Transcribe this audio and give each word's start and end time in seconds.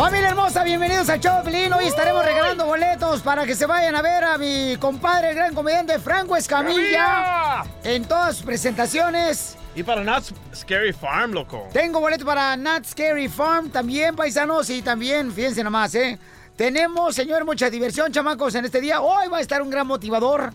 Familia 0.00 0.30
hermosa, 0.30 0.64
bienvenidos 0.64 1.10
al 1.10 1.20
show 1.20 1.36
de 1.36 1.42
Pelín. 1.42 1.74
Hoy 1.74 1.84
estaremos 1.84 2.24
regalando 2.24 2.64
boletos 2.64 3.20
para 3.20 3.44
que 3.44 3.54
se 3.54 3.66
vayan 3.66 3.94
a 3.94 4.00
ver 4.00 4.24
a 4.24 4.38
mi 4.38 4.78
compadre, 4.78 5.28
el 5.28 5.34
gran 5.34 5.54
comediante 5.54 5.98
Franco 5.98 6.36
Escamilla, 6.36 7.64
en 7.84 8.06
todas 8.06 8.36
sus 8.36 8.46
presentaciones. 8.46 9.58
Y 9.74 9.82
para 9.82 10.02
Not 10.02 10.24
Scary 10.54 10.94
Farm, 10.94 11.32
loco. 11.32 11.68
Tengo 11.74 12.00
boletos 12.00 12.24
para 12.24 12.56
Not 12.56 12.86
Scary 12.86 13.28
Farm 13.28 13.68
también, 13.68 14.16
paisanos, 14.16 14.70
y 14.70 14.80
también, 14.80 15.30
fíjense 15.30 15.62
nomás, 15.62 15.94
¿eh? 15.94 16.18
Tenemos, 16.56 17.14
señor, 17.14 17.44
mucha 17.44 17.68
diversión, 17.68 18.10
chamacos, 18.10 18.54
en 18.54 18.64
este 18.64 18.80
día. 18.80 19.02
Hoy 19.02 19.28
va 19.28 19.36
a 19.36 19.42
estar 19.42 19.60
un 19.60 19.68
gran 19.68 19.86
motivador. 19.86 20.54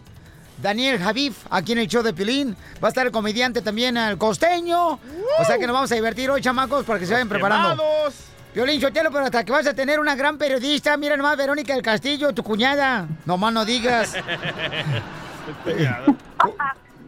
Daniel 0.60 0.98
Javif, 0.98 1.46
aquí 1.52 1.74
en 1.74 1.78
el 1.78 1.88
show 1.88 2.02
de 2.02 2.14
Pilín. 2.14 2.58
Va 2.84 2.88
a 2.88 2.90
estar 2.90 3.06
el 3.06 3.12
comediante 3.12 3.62
también, 3.62 3.96
el 3.96 4.18
costeño. 4.18 4.94
O 4.94 5.46
sea 5.46 5.60
que 5.60 5.68
nos 5.68 5.76
vamos 5.76 5.92
a 5.92 5.96
divertir 5.96 6.32
hoy, 6.32 6.42
chamacos, 6.42 6.84
para 6.84 6.98
que 6.98 7.06
se 7.06 7.14
vayan 7.14 7.30
preparando. 7.30 7.84
Violín 8.56 8.80
Chotelo, 8.80 9.12
pero 9.12 9.26
hasta 9.26 9.44
que 9.44 9.52
vas 9.52 9.68
a 9.68 9.74
tener 9.74 10.00
una 10.00 10.16
gran 10.16 10.38
periodista. 10.38 10.96
Mira 10.96 11.18
nomás, 11.18 11.36
Verónica 11.36 11.74
del 11.74 11.82
Castillo, 11.84 12.34
tu 12.34 12.42
cuñada. 12.42 13.06
Nomás 13.26 13.52
no 13.52 13.66
digas. 13.66 14.16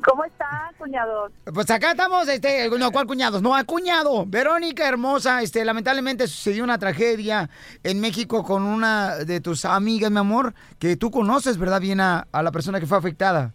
¿Cómo 0.04 0.26
está, 0.26 0.74
cuñados? 0.78 1.32
Pues 1.54 1.70
acá 1.70 1.92
estamos, 1.92 2.28
este, 2.28 2.70
no, 2.70 2.92
¿cuál 2.92 3.08
cuñados? 3.08 3.42
No, 3.42 3.54
cuñado. 3.66 4.26
Verónica 4.26 4.90
hermosa, 4.90 5.42
este, 5.42 5.64
lamentablemente 5.64 6.28
sucedió 6.28 6.66
una 6.66 6.78
tragedia 6.80 7.50
en 7.82 8.02
México 8.02 8.44
con 8.44 8.64
una 8.64 9.16
de 9.16 9.40
tus 9.40 9.64
amigas, 9.64 10.12
mi 10.12 10.20
amor, 10.20 10.54
que 10.80 10.98
tú 10.98 11.12
conoces, 11.12 11.58
¿verdad? 11.58 11.80
Bien 11.80 12.02
a, 12.02 12.28
a 12.30 12.44
la 12.44 12.52
persona 12.52 12.82
que 12.82 12.88
fue 12.88 12.98
afectada. 12.98 13.54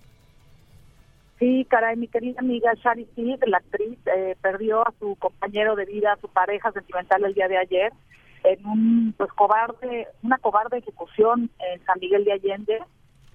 Sí, 1.42 1.66
caray, 1.68 1.96
mi 1.96 2.06
querida 2.06 2.38
amiga 2.38 2.72
Shari 2.74 3.04
Sid, 3.16 3.42
la 3.48 3.56
actriz, 3.56 3.98
eh, 4.06 4.36
perdió 4.40 4.86
a 4.86 4.94
su 5.00 5.16
compañero 5.16 5.74
de 5.74 5.86
vida, 5.86 6.12
a 6.12 6.20
su 6.20 6.28
pareja 6.28 6.70
sentimental 6.70 7.24
el 7.24 7.34
día 7.34 7.48
de 7.48 7.58
ayer, 7.58 7.92
en 8.44 8.64
un, 8.64 9.14
pues, 9.18 9.32
cobarde, 9.32 10.06
una 10.22 10.38
cobarde 10.38 10.78
ejecución 10.78 11.50
en 11.58 11.84
San 11.84 11.98
Miguel 11.98 12.24
de 12.24 12.34
Allende. 12.34 12.78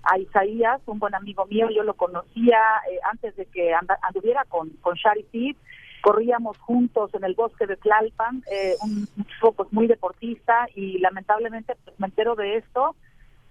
A 0.03 0.17
Isaías, 0.17 0.80
un 0.85 1.00
buen 1.00 1.16
amigo 1.16 1.45
mío, 1.47 1.67
yo 1.69 1.83
lo 1.83 1.95
conocía 1.95 2.61
eh, 2.89 2.97
antes 3.11 3.35
de 3.35 3.45
que 3.47 3.73
anduviera 3.73 4.45
con, 4.45 4.69
con 4.80 4.95
Shari 4.95 5.25
Sid. 5.33 5.58
Corríamos 6.02 6.58
juntos 6.59 7.13
en 7.13 7.25
el 7.25 7.35
bosque 7.35 7.67
de 7.67 7.75
Tlalpan, 7.75 8.41
eh, 8.50 8.75
un, 8.85 9.05
un 9.17 9.25
chico 9.25 9.52
pues, 9.52 9.73
muy 9.73 9.85
deportista 9.85 10.66
y 10.75 10.97
lamentablemente 11.00 11.75
pues, 11.83 12.00
me 12.00 12.08
entero 12.08 12.35
de 12.35 12.55
esto 12.55 12.95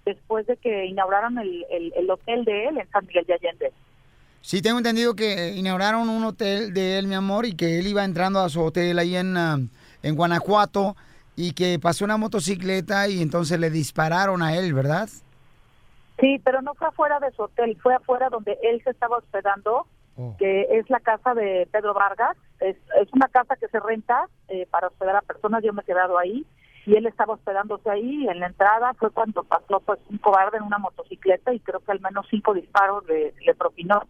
después 0.06 0.46
de 0.46 0.56
que 0.56 0.86
inauguraron 0.86 1.36
el, 1.38 1.66
el, 1.68 1.92
el 1.94 2.10
hotel 2.10 2.46
de 2.46 2.68
él 2.68 2.78
en 2.78 2.88
San 2.88 3.04
Miguel 3.04 3.26
de 3.26 3.34
Allende. 3.34 3.72
Sí, 4.46 4.62
tengo 4.62 4.78
entendido 4.78 5.16
que 5.16 5.54
inauguraron 5.56 6.08
un 6.08 6.22
hotel 6.22 6.72
de 6.72 7.00
él, 7.00 7.08
mi 7.08 7.16
amor, 7.16 7.46
y 7.46 7.56
que 7.56 7.80
él 7.80 7.88
iba 7.88 8.04
entrando 8.04 8.38
a 8.38 8.48
su 8.48 8.62
hotel 8.62 8.96
ahí 9.00 9.16
en, 9.16 9.36
ah, 9.36 9.58
en 10.04 10.14
Guanajuato 10.14 10.94
y 11.34 11.52
que 11.52 11.80
pasó 11.80 12.04
una 12.04 12.16
motocicleta 12.16 13.08
y 13.08 13.22
entonces 13.22 13.58
le 13.58 13.70
dispararon 13.70 14.42
a 14.42 14.54
él, 14.54 14.72
¿verdad? 14.72 15.08
Sí, 16.20 16.40
pero 16.44 16.62
no 16.62 16.74
fue 16.74 16.86
afuera 16.86 17.18
de 17.18 17.32
su 17.32 17.42
hotel, 17.42 17.76
fue 17.82 17.96
afuera 17.96 18.28
donde 18.28 18.56
él 18.62 18.80
se 18.84 18.90
estaba 18.90 19.16
hospedando, 19.16 19.88
que 20.38 20.68
es 20.78 20.88
la 20.90 21.00
casa 21.00 21.34
de 21.34 21.68
Pedro 21.72 21.92
Vargas. 21.92 22.36
Es, 22.60 22.76
es 23.02 23.12
una 23.12 23.26
casa 23.26 23.56
que 23.56 23.66
se 23.66 23.80
renta 23.80 24.28
eh, 24.46 24.68
para 24.70 24.86
hospedar 24.86 25.16
a 25.16 25.22
personas, 25.22 25.64
yo 25.64 25.72
me 25.72 25.82
he 25.82 25.84
quedado 25.84 26.20
ahí, 26.20 26.46
y 26.86 26.94
él 26.94 27.06
estaba 27.06 27.34
hospedándose 27.34 27.90
ahí. 27.90 28.28
En 28.28 28.38
la 28.38 28.46
entrada 28.46 28.94
fue 28.94 29.10
cuando 29.10 29.42
pasó 29.42 29.80
pues 29.80 29.98
un 30.08 30.18
cobarde 30.18 30.58
en 30.58 30.62
una 30.62 30.78
motocicleta 30.78 31.52
y 31.52 31.58
creo 31.58 31.80
que 31.80 31.90
al 31.90 32.00
menos 32.00 32.26
cinco 32.30 32.54
disparos 32.54 33.04
le, 33.08 33.34
le 33.44 33.54
propinó. 33.56 34.04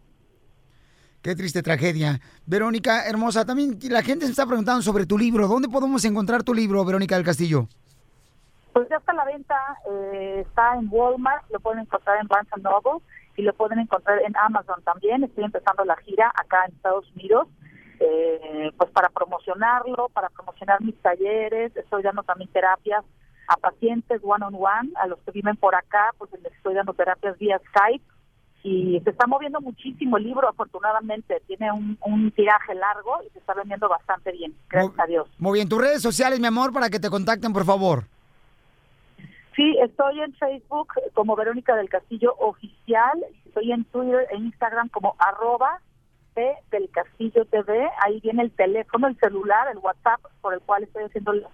Qué 1.26 1.34
triste 1.34 1.60
tragedia. 1.60 2.20
Verónica, 2.47 3.04
hermosa, 3.04 3.44
también 3.44 3.76
la 3.91 4.03
gente 4.03 4.26
se 4.26 4.31
está 4.31 4.47
preguntando 4.47 4.81
sobre 4.81 5.06
tu 5.06 5.19
libro. 5.19 5.48
¿Dónde 5.48 5.69
podemos 5.69 6.04
encontrar 6.04 6.44
tu 6.44 6.54
libro, 6.54 6.84
Verónica 6.84 7.16
del 7.16 7.25
Castillo? 7.25 7.66
Pues 8.72 8.88
ya 8.88 8.98
está 8.98 9.10
a 9.10 9.16
la 9.16 9.25
venta, 9.25 9.56
eh, 9.91 10.44
está 10.47 10.76
en 10.76 10.86
Walmart, 10.88 11.42
lo 11.50 11.59
pueden 11.59 11.81
encontrar 11.81 12.20
en 12.20 12.28
Barnes 12.28 12.53
Noble 12.62 13.03
y 13.36 13.42
lo 13.42 13.53
pueden 13.54 13.81
encontrar 13.81 14.22
en 14.22 14.36
Amazon 14.36 14.81
también. 14.84 15.25
Estoy 15.25 15.42
empezando 15.42 15.84
la 15.84 15.97
gira 15.97 16.32
acá 16.32 16.65
en 16.65 16.76
Estados 16.76 17.10
Unidos, 17.16 17.48
eh, 17.98 18.70
pues 18.78 18.92
para 18.92 19.09
promocionarlo, 19.09 20.09
para 20.10 20.28
promocionar 20.28 20.81
mis 20.81 20.94
talleres. 21.03 21.76
Estoy 21.76 22.04
dando 22.04 22.22
también 22.22 22.53
terapias 22.53 23.04
a 23.48 23.56
pacientes 23.56 24.20
one 24.22 24.44
on 24.44 24.54
one, 24.54 24.92
a 24.94 25.09
los 25.09 25.19
que 25.22 25.32
viven 25.32 25.56
por 25.56 25.75
acá, 25.75 26.12
pues 26.19 26.31
les 26.41 26.53
estoy 26.53 26.75
dando 26.75 26.94
terapias 26.94 27.36
vía 27.36 27.60
Skype 27.70 28.16
y 28.66 29.00
se 29.04 29.10
está 29.10 29.28
moviendo 29.28 29.60
muchísimo 29.60 30.16
el 30.16 30.25
libro, 30.25 30.49
afortunadamente. 30.49 31.41
Tiene 31.47 31.71
un, 31.71 31.97
un 32.04 32.32
tiraje 32.32 32.75
largo 32.75 33.22
y 33.25 33.31
se 33.31 33.38
está 33.38 33.54
vendiendo 33.54 33.88
bastante 33.88 34.32
bien, 34.32 34.54
gracias 34.69 34.99
a 34.99 35.06
Dios. 35.06 35.28
Muy 35.38 35.59
bien, 35.59 35.69
tus 35.69 35.81
redes 35.81 36.03
sociales, 36.03 36.41
mi 36.41 36.49
amor, 36.49 36.72
para 36.72 36.91
que 36.91 36.99
te 36.99 37.09
contacten, 37.09 37.53
por 37.53 37.65
favor. 37.65 38.04
Sí, 39.54 39.77
estoy 39.81 40.21
en 40.21 40.34
Facebook 40.34 40.88
como 41.15 41.37
Verónica 41.37 41.77
del 41.77 41.88
Castillo 41.88 42.34
Oficial, 42.41 43.25
estoy 43.47 43.71
en 43.71 43.84
Twitter 43.84 44.27
e 44.32 44.37
Instagram 44.37 44.88
como 44.88 45.15
arroba 45.19 45.81
P 46.34 46.53
del 46.72 46.91
Castillo 46.91 47.44
TV, 47.44 47.88
ahí 48.04 48.21
viene 48.21 48.43
el 48.43 48.50
teléfono, 48.50 49.06
el 49.06 49.16
celular, 49.19 49.69
el 49.71 49.78
WhatsApp 49.78 50.21
por 50.41 50.54
el 50.54 50.60
cual 50.60 50.83
estoy 50.83 51.04
haciendo 51.04 51.33
las, 51.33 51.53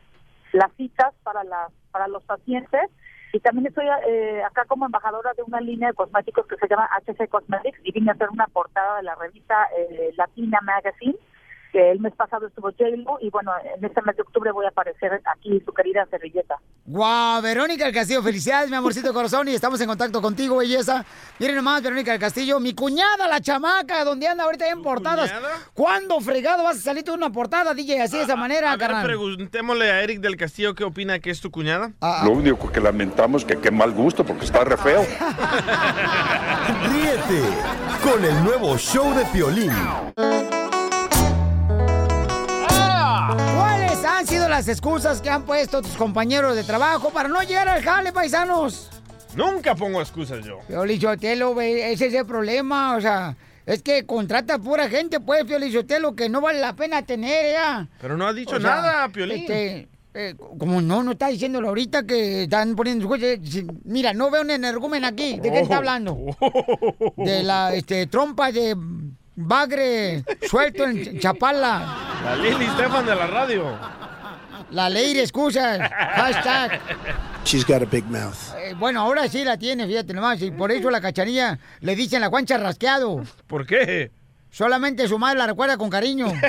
las 0.52 0.72
citas 0.72 1.14
para, 1.22 1.44
las 1.44 1.70
para 1.92 2.08
los 2.08 2.24
pacientes 2.24 2.90
y 3.32 3.40
también 3.40 3.66
estoy 3.66 3.86
eh, 4.06 4.42
acá 4.44 4.66
como 4.66 4.84
embajadora 4.84 5.32
de 5.34 5.42
una 5.42 5.60
línea 5.60 5.88
de 5.88 5.94
cosméticos 5.94 6.46
que 6.46 6.56
se 6.56 6.68
llama 6.68 6.88
HC 7.06 7.28
Cosmetics. 7.28 7.80
Y 7.82 7.92
vine 7.92 8.10
a 8.10 8.14
hacer 8.14 8.28
una 8.28 8.46
portada 8.46 8.98
de 8.98 9.04
la 9.04 9.14
revista 9.14 9.68
eh, 9.76 10.12
Latina 10.16 10.60
Magazine 10.60 11.16
que 11.72 11.90
el 11.90 12.00
mes 12.00 12.12
pasado 12.14 12.46
estuvo 12.46 12.68
J-Lo 12.68 13.18
y 13.20 13.30
bueno, 13.30 13.50
en 13.76 13.82
este 13.84 14.02
mes 14.02 14.14
de 14.16 14.22
octubre 14.22 14.52
voy 14.52 14.66
a 14.66 14.68
aparecer 14.68 15.20
aquí 15.34 15.60
su 15.64 15.72
querida 15.72 16.06
servilleta. 16.10 16.56
Guau, 16.84 17.40
Verónica 17.40 17.86
del 17.86 17.94
Castillo, 17.94 18.22
felicidades, 18.22 18.68
mi 18.68 18.76
amorcito 18.76 19.08
de 19.08 19.14
corazón, 19.14 19.48
y 19.48 19.54
estamos 19.54 19.80
en 19.80 19.88
contacto 19.88 20.20
contigo, 20.20 20.58
belleza. 20.58 21.04
Miren 21.38 21.56
nomás, 21.56 21.82
Verónica 21.82 22.10
del 22.12 22.20
Castillo, 22.20 22.60
mi 22.60 22.74
cuñada, 22.74 23.26
la 23.26 23.40
chamaca, 23.40 24.04
donde 24.04 24.28
anda 24.28 24.44
ahorita 24.44 24.68
en 24.68 24.82
portadas. 24.82 25.32
¿Cuándo 25.72 26.20
fregado 26.20 26.62
vas 26.62 26.76
a 26.76 26.80
salir 26.80 27.04
tú 27.04 27.12
en 27.14 27.18
una 27.18 27.32
portada, 27.32 27.72
DJ, 27.72 28.02
así 28.02 28.18
de 28.18 28.24
esa 28.24 28.36
manera, 28.36 28.68
A 28.72 28.76
ver, 28.76 28.86
carnal? 28.88 29.06
preguntémosle 29.06 29.90
a 29.90 30.02
Eric 30.02 30.20
del 30.20 30.36
Castillo 30.36 30.74
qué 30.74 30.84
opina 30.84 31.18
que 31.20 31.30
es 31.30 31.40
tu 31.40 31.50
cuñada. 31.50 31.92
Lo 32.24 32.32
único 32.32 32.70
que 32.70 32.80
lamentamos 32.80 33.44
que 33.46 33.56
qué 33.58 33.70
mal 33.70 33.92
gusto 33.92 34.24
porque 34.24 34.44
está 34.44 34.62
re 34.64 34.76
feo. 34.76 35.02
Ríete 36.92 37.42
con 38.02 38.24
el 38.24 38.44
nuevo 38.44 38.76
show 38.76 39.14
de 39.14 39.24
Piolín. 39.26 39.72
Las 44.52 44.68
excusas 44.68 45.22
que 45.22 45.30
han 45.30 45.44
puesto 45.44 45.80
tus 45.80 45.96
compañeros 45.96 46.54
de 46.54 46.62
trabajo 46.62 47.08
para 47.08 47.26
no 47.26 47.40
llegar 47.42 47.66
al 47.70 47.82
jale, 47.82 48.12
paisanos? 48.12 48.90
Nunca 49.34 49.74
pongo 49.74 49.98
excusas 50.02 50.44
yo. 50.44 50.58
Piolichotelo, 50.68 51.58
ese 51.58 52.08
es 52.08 52.12
el 52.14 52.26
problema, 52.26 52.94
o 52.96 53.00
sea, 53.00 53.34
es 53.64 53.82
que 53.82 54.04
contrata 54.04 54.58
pura 54.58 54.90
gente, 54.90 55.20
pues, 55.20 55.44
Piolichotelo, 55.46 56.14
que 56.14 56.28
no 56.28 56.42
vale 56.42 56.60
la 56.60 56.76
pena 56.76 57.00
tener, 57.00 57.52
ya. 57.54 57.88
Pero 57.98 58.18
no 58.18 58.26
ha 58.26 58.34
dicho 58.34 58.56
O 58.56 58.60
sea, 58.60 58.70
nada, 58.76 59.08
Piolín. 59.08 59.38
este, 59.40 59.88
eh, 60.12 60.34
como 60.58 60.82
no, 60.82 61.02
no 61.02 61.12
está 61.12 61.28
diciéndolo 61.28 61.68
ahorita 61.68 62.02
que 62.02 62.42
están 62.42 62.76
poniendo. 62.76 63.08
Si- 63.42 63.66
Mira, 63.84 64.12
no 64.12 64.30
veo 64.30 64.42
un 64.42 64.50
energúmen 64.50 65.02
aquí. 65.06 65.40
¿De 65.40 65.50
qué 65.50 65.60
está 65.60 65.76
Oh. 65.76 65.78
hablando? 65.78 66.18
De 67.16 67.42
la 67.42 67.72
este, 67.74 68.06
trompa 68.06 68.52
de 68.52 68.76
bagre 69.34 70.22
suelto 70.46 70.84
en 70.84 71.18
Chapala. 71.18 72.20
La 72.22 72.36
Lili 72.36 72.66
Stefan 72.66 73.06
de 73.06 73.14
la 73.14 73.26
radio. 73.28 73.64
La 74.72 74.88
ley 74.90 75.14
de 75.14 75.20
excusas. 75.22 75.78
Hashtag. 75.90 76.80
She's 77.44 77.64
got 77.64 77.82
a 77.82 77.86
big 77.86 78.04
mouth. 78.06 78.34
Eh, 78.58 78.74
bueno, 78.78 79.00
ahora 79.00 79.28
sí 79.28 79.44
la 79.44 79.56
tiene, 79.56 79.86
fíjate 79.86 80.12
nomás. 80.14 80.40
Y 80.42 80.50
por 80.50 80.70
eso 80.72 80.90
la 80.90 81.00
cacharilla 81.00 81.58
le 81.80 81.94
dicen 81.96 82.20
la 82.20 82.28
guancha 82.28 82.56
rasqueado. 82.58 83.22
¿Por 83.46 83.66
qué? 83.66 84.10
Solamente 84.50 85.06
su 85.08 85.18
madre 85.18 85.38
la 85.38 85.46
recuerda 85.46 85.76
con 85.76 85.90
cariño. 85.90 86.26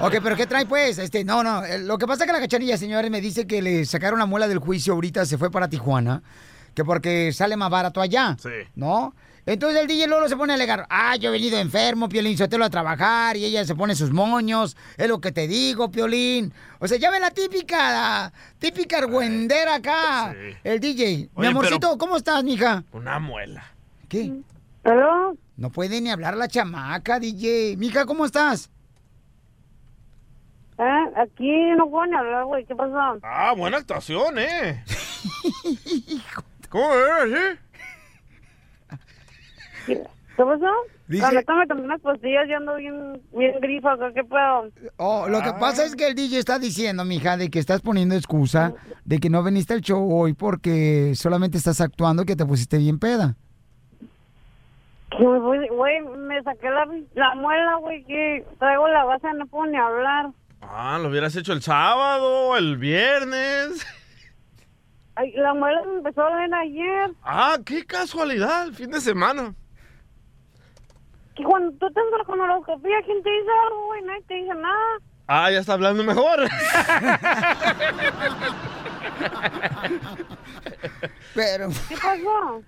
Ok, 0.00 0.14
pero 0.22 0.36
¿qué 0.36 0.46
trae 0.46 0.66
pues? 0.66 0.98
Este, 0.98 1.24
no, 1.24 1.42
no. 1.42 1.64
eh, 1.64 1.80
Lo 1.80 1.98
que 1.98 2.06
pasa 2.06 2.22
es 2.22 2.28
que 2.28 2.32
la 2.32 2.38
cachanilla, 2.40 2.76
señores, 2.76 3.10
me 3.10 3.20
dice 3.20 3.44
que 3.46 3.60
le 3.60 3.84
sacaron 3.86 4.20
la 4.20 4.26
muela 4.26 4.46
del 4.46 4.58
juicio 4.58 4.92
ahorita, 4.92 5.26
se 5.26 5.36
fue 5.36 5.50
para 5.50 5.66
Tijuana, 5.68 6.22
que 6.74 6.84
porque 6.84 7.32
sale 7.32 7.56
más 7.56 7.68
barato 7.68 8.00
allá. 8.00 8.36
Sí. 8.40 8.50
¿No? 8.76 9.14
Entonces 9.48 9.80
el 9.80 9.86
DJ 9.86 10.08
Lolo 10.08 10.28
se 10.28 10.36
pone 10.36 10.52
a 10.52 10.56
alegar, 10.56 10.86
ah, 10.90 11.16
yo 11.16 11.30
he 11.30 11.32
venido 11.32 11.58
enfermo, 11.58 12.06
Piolín, 12.06 12.36
Sotelo 12.36 12.66
a 12.66 12.68
trabajar, 12.70 13.34
y 13.38 13.46
ella 13.46 13.64
se 13.64 13.74
pone 13.74 13.94
sus 13.94 14.10
moños, 14.10 14.76
es 14.98 15.08
lo 15.08 15.22
que 15.22 15.32
te 15.32 15.48
digo, 15.48 15.90
Piolín. 15.90 16.52
O 16.80 16.86
sea, 16.86 16.98
ya 16.98 17.10
ven 17.10 17.22
la 17.22 17.30
típica, 17.30 17.76
la 17.78 18.32
típica 18.58 18.98
argüendera 18.98 19.76
acá, 19.76 20.34
el 20.62 20.80
DJ. 20.80 21.30
Mi 21.34 21.46
amorcito, 21.46 21.78
pero- 21.80 21.96
¿cómo 21.96 22.18
estás, 22.18 22.44
mija? 22.44 22.84
Una 22.92 23.18
muela. 23.20 23.64
¿Qué? 24.10 24.34
¿Pero? 24.82 25.34
No 25.56 25.70
puede 25.70 25.98
ni 26.02 26.10
hablar 26.10 26.36
la 26.36 26.46
chamaca, 26.48 27.18
DJ. 27.18 27.78
Mija, 27.78 28.04
¿cómo 28.04 28.26
estás? 28.26 28.70
¿Eh? 30.78 31.04
Aquí 31.16 31.50
no 31.78 31.88
puedo 31.88 32.04
ni 32.04 32.16
hablar, 32.16 32.44
güey. 32.44 32.66
¿Qué 32.66 32.74
pasó? 32.76 33.18
Ah, 33.22 33.54
buena 33.56 33.78
actuación, 33.78 34.38
¿eh? 34.38 34.84
¿Cómo 36.68 36.92
eres, 36.92 37.34
eh? 37.34 37.58
¿Qué 39.88 40.44
pasó? 40.44 40.66
Dice- 41.08 41.22
La 41.22 41.30
neta 41.32 41.54
me 41.54 41.66
tomé 41.66 41.82
unas 41.82 42.00
pastillas 42.00 42.46
y 42.48 42.52
ando 42.52 42.76
bien, 42.76 43.20
bien 43.36 43.58
grifa 43.60 43.92
acá. 43.94 44.12
¿Qué 44.12 44.22
pedo? 44.22 44.70
Oh, 44.98 45.26
lo 45.28 45.42
que 45.42 45.50
pasa 45.58 45.84
es 45.84 45.96
que 45.96 46.06
el 46.08 46.14
DJ 46.14 46.38
está 46.38 46.58
diciendo, 46.58 47.04
mija, 47.04 47.36
de 47.36 47.50
que 47.50 47.58
estás 47.58 47.80
poniendo 47.80 48.14
excusa 48.14 48.74
de 49.04 49.18
que 49.18 49.30
no 49.30 49.42
viniste 49.42 49.74
al 49.74 49.80
show 49.80 50.06
hoy 50.12 50.34
porque 50.34 51.12
solamente 51.16 51.58
estás 51.58 51.80
actuando 51.80 52.24
que 52.24 52.36
te 52.36 52.44
pusiste 52.46 52.78
bien 52.78 52.98
peda. 52.98 53.34
Voy- 55.18 55.68
Güey, 55.68 56.00
me 56.02 56.42
saqué 56.42 56.68
la, 56.70 56.86
la 57.14 57.34
muela, 57.34 57.76
güey, 57.76 58.04
que 58.04 58.44
traigo 58.58 58.86
la 58.88 59.04
base, 59.04 59.26
no 59.34 59.46
puedo 59.46 59.66
ni 59.70 59.76
hablar. 59.78 60.30
Ah, 60.60 60.98
lo 61.00 61.08
hubieras 61.08 61.34
hecho 61.36 61.52
el 61.52 61.62
sábado, 61.62 62.56
el 62.56 62.76
viernes. 62.76 63.86
Ay, 65.14 65.32
la 65.32 65.54
muela 65.54 65.80
me 65.86 65.98
empezó 65.98 66.22
a 66.22 66.30
doler 66.30 66.54
ayer. 66.54 67.10
Ah, 67.22 67.58
qué 67.64 67.84
casualidad, 67.86 68.66
el 68.68 68.74
fin 68.74 68.90
de 68.90 69.00
semana. 69.00 69.54
Que 71.38 71.44
cuando 71.44 71.70
tú 71.78 71.88
te 71.92 72.00
haces 72.00 72.12
la 72.18 72.24
colonoscopia, 72.24 73.00
¿quién 73.04 73.22
te 73.22 73.30
dice 73.30 73.50
algo, 73.66 73.86
güey? 73.86 74.02
Nadie 74.02 74.22
te 74.26 74.34
dice 74.34 74.54
nada. 74.56 74.98
Ah, 75.28 75.48
ya 75.52 75.60
está 75.60 75.74
hablando 75.74 76.02
mejor. 76.02 76.40
Pero... 81.36 81.68
¿Qué 81.88 81.94
pasó? 81.94 82.62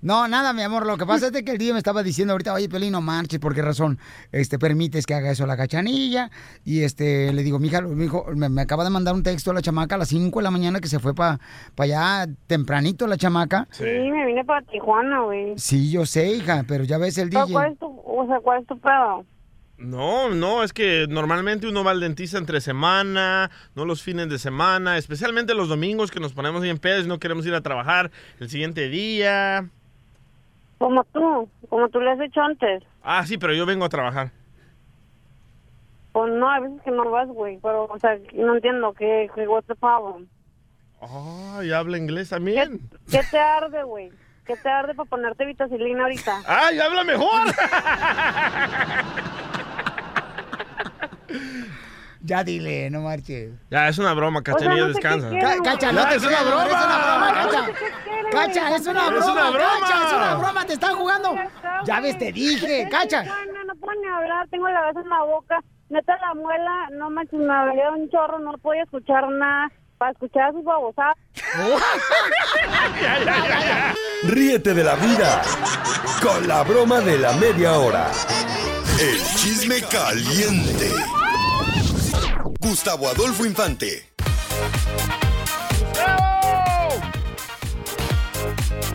No, 0.00 0.28
nada, 0.28 0.52
mi 0.52 0.62
amor. 0.62 0.86
Lo 0.86 0.96
que 0.96 1.06
pasa 1.06 1.26
es 1.26 1.32
de 1.32 1.44
que 1.44 1.52
el 1.52 1.58
día 1.58 1.72
me 1.72 1.78
estaba 1.78 2.02
diciendo 2.02 2.32
ahorita, 2.32 2.52
oye, 2.52 2.68
Pelín, 2.68 2.92
no 2.92 3.00
marches, 3.00 3.40
¿por 3.40 3.54
qué 3.54 3.62
razón 3.62 3.98
este, 4.30 4.58
permites 4.58 5.06
que 5.06 5.14
haga 5.14 5.30
eso 5.30 5.44
la 5.46 5.56
cachanilla? 5.56 6.30
Y 6.64 6.82
este 6.82 7.32
le 7.32 7.42
digo, 7.42 7.58
mija, 7.58 7.80
mi 7.82 8.04
hijo, 8.04 8.26
me, 8.34 8.48
me 8.48 8.62
acaba 8.62 8.84
de 8.84 8.90
mandar 8.90 9.14
un 9.14 9.24
texto 9.24 9.50
a 9.50 9.54
la 9.54 9.62
chamaca 9.62 9.96
a 9.96 9.98
las 9.98 10.08
5 10.08 10.38
de 10.38 10.42
la 10.44 10.50
mañana 10.50 10.80
que 10.80 10.88
se 10.88 11.00
fue 11.00 11.14
para 11.14 11.40
allá 11.76 12.26
tempranito 12.46 13.06
la 13.06 13.16
chamaca. 13.16 13.66
Sí, 13.72 13.84
me 13.84 14.26
vine 14.26 14.44
para 14.44 14.62
Tijuana, 14.62 15.22
güey. 15.22 15.54
Sí, 15.56 15.90
yo 15.90 16.06
sé, 16.06 16.28
hija, 16.28 16.64
pero 16.68 16.84
ya 16.84 16.98
ves 16.98 17.18
el 17.18 17.30
DJ. 17.30 17.52
¿Cuál 17.52 17.72
es 17.72 17.78
tu, 17.78 17.86
o 17.86 18.26
sea, 18.26 18.38
cuál 18.40 18.60
es 18.60 18.66
tu 18.68 18.78
pedo? 18.78 19.24
No, 19.78 20.28
no, 20.30 20.64
es 20.64 20.72
que 20.72 21.06
normalmente 21.08 21.68
uno 21.68 21.84
va 21.84 21.92
al 21.92 22.00
dentista 22.00 22.36
entre 22.36 22.60
semana, 22.60 23.48
no 23.76 23.84
los 23.84 24.02
fines 24.02 24.28
de 24.28 24.38
semana, 24.40 24.98
especialmente 24.98 25.54
los 25.54 25.68
domingos 25.68 26.10
que 26.10 26.18
nos 26.18 26.32
ponemos 26.32 26.62
bien 26.62 26.78
pedos 26.78 27.04
y 27.04 27.08
no 27.08 27.20
queremos 27.20 27.46
ir 27.46 27.54
a 27.54 27.60
trabajar 27.60 28.10
el 28.40 28.50
siguiente 28.50 28.88
día. 28.88 29.70
Como 30.78 31.04
tú, 31.04 31.48
como 31.68 31.88
tú 31.88 32.00
le 32.00 32.12
has 32.12 32.20
hecho 32.20 32.40
antes. 32.40 32.82
Ah, 33.02 33.26
sí, 33.26 33.36
pero 33.36 33.52
yo 33.54 33.66
vengo 33.66 33.84
a 33.84 33.88
trabajar. 33.88 34.30
Pues 36.12 36.32
no, 36.32 36.48
hay 36.50 36.62
veces 36.62 36.82
que 36.82 36.90
no 36.90 37.10
vas, 37.10 37.28
güey. 37.28 37.58
Pero, 37.62 37.84
o 37.84 37.98
sea, 37.98 38.18
no 38.34 38.54
entiendo 38.54 38.92
qué, 38.92 39.30
qué 39.34 39.46
what's 39.46 39.66
the 39.66 39.74
problem. 39.74 40.28
Ah, 41.00 41.60
ya 41.64 41.78
habla 41.78 41.98
inglés 41.98 42.30
también. 42.30 42.88
¿Qué 43.10 43.20
te 43.30 43.38
arde, 43.38 43.82
güey? 43.84 44.10
¿Qué 44.44 44.56
te 44.56 44.68
arde 44.68 44.94
para 44.94 45.08
ponerte 45.08 45.44
vitacilina 45.44 46.04
ahorita? 46.04 46.42
¡Ah, 46.46 46.70
ya 46.72 46.86
habla 46.86 47.04
mejor! 47.04 47.48
Ya 52.20 52.42
dile, 52.44 52.90
no 52.90 53.00
marches. 53.02 53.50
Ya, 53.70 53.88
es 53.88 53.98
una 53.98 54.12
broma, 54.14 54.42
Cachanilla, 54.42 54.86
descansa. 54.86 55.30
Ca- 55.40 55.56
Cacha, 55.62 55.92
no 55.92 56.00
Ya, 56.02 56.08
te 56.08 56.16
es 56.16 56.24
una 56.24 56.42
broma. 56.42 56.64
Es 56.64 56.72
una 56.72 56.98
broma, 56.98 57.32
Cacha. 57.34 57.66
Cacha, 58.30 58.76
es 58.76 58.86
una 58.86 59.04
Es 59.04 59.10
broma. 59.10 59.32
una 59.32 59.50
broma. 59.50 59.68
Cacha, 59.80 60.06
es 60.06 60.12
una 60.12 60.34
broma. 60.34 60.64
Te 60.66 60.72
están 60.72 60.94
jugando. 60.96 61.34
Ya 61.84 62.00
ves, 62.00 62.18
te 62.18 62.32
dije, 62.32 62.88
Cacha. 62.90 63.22
No, 63.24 63.64
no 63.64 63.74
puedo 63.80 64.00
ni 64.00 64.08
hablar, 64.08 64.46
tengo 64.50 64.68
la 64.68 64.80
gasa 64.82 65.00
en 65.00 65.08
la 65.08 65.22
boca. 65.22 65.60
Neta, 65.90 66.16
la 66.18 66.34
muela, 66.34 66.88
no 66.92 67.08
manches, 67.10 67.38
me 67.38 67.46
dolía 67.46 67.90
un 67.90 68.10
chorro, 68.10 68.38
no 68.40 68.52
podía 68.58 68.82
escuchar 68.82 69.26
nada. 69.30 69.70
Para 69.96 70.10
escuchar 70.12 70.50
a 70.50 70.52
sus 70.52 70.62
babosadas. 70.62 71.16
Ríete 74.24 74.74
de 74.74 74.84
la 74.84 74.94
vida 74.94 75.42
con 76.22 76.46
la 76.46 76.62
broma 76.62 77.00
de 77.00 77.18
la 77.18 77.32
media 77.32 77.72
hora. 77.72 78.06
El 79.00 79.16
chisme 79.36 79.80
caliente. 79.90 80.92
Gustavo 82.60 83.08
Adolfo 83.08 83.46
Infante. 83.46 84.12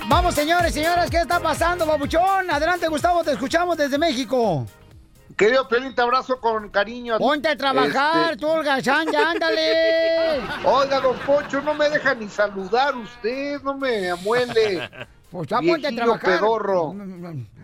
Vamos, 0.07 0.35
señores, 0.35 0.73
señoras, 0.73 1.09
¿qué 1.09 1.17
está 1.21 1.39
pasando, 1.39 1.85
babuchón? 1.85 2.51
Adelante, 2.51 2.87
Gustavo, 2.89 3.23
te 3.23 3.31
escuchamos 3.31 3.77
desde 3.77 3.97
México. 3.97 4.67
Querido 5.37 5.67
Pelín, 5.67 5.95
te 5.95 6.01
abrazo 6.01 6.39
con 6.39 6.69
cariño. 6.69 7.17
Ponte 7.17 7.47
a 7.47 7.55
trabajar, 7.55 8.33
Este, 8.33 8.37
tú, 8.37 8.47
holgazán, 8.49 9.11
ya 9.11 9.31
ándale. 9.31 10.41
Oiga, 10.65 10.99
don 10.99 11.17
Poncho, 11.19 11.61
no 11.61 11.73
me 11.73 11.89
deja 11.89 12.13
ni 12.13 12.27
saludar 12.27 12.95
usted, 12.95 13.61
no 13.61 13.75
me 13.77 14.11
amuele. 14.11 14.89
Pues 15.33 15.47
ya 15.47 15.59
ponte 15.61 15.87
a 15.87 15.95
trabajar. 15.95 16.39
pedorro. 16.39 16.93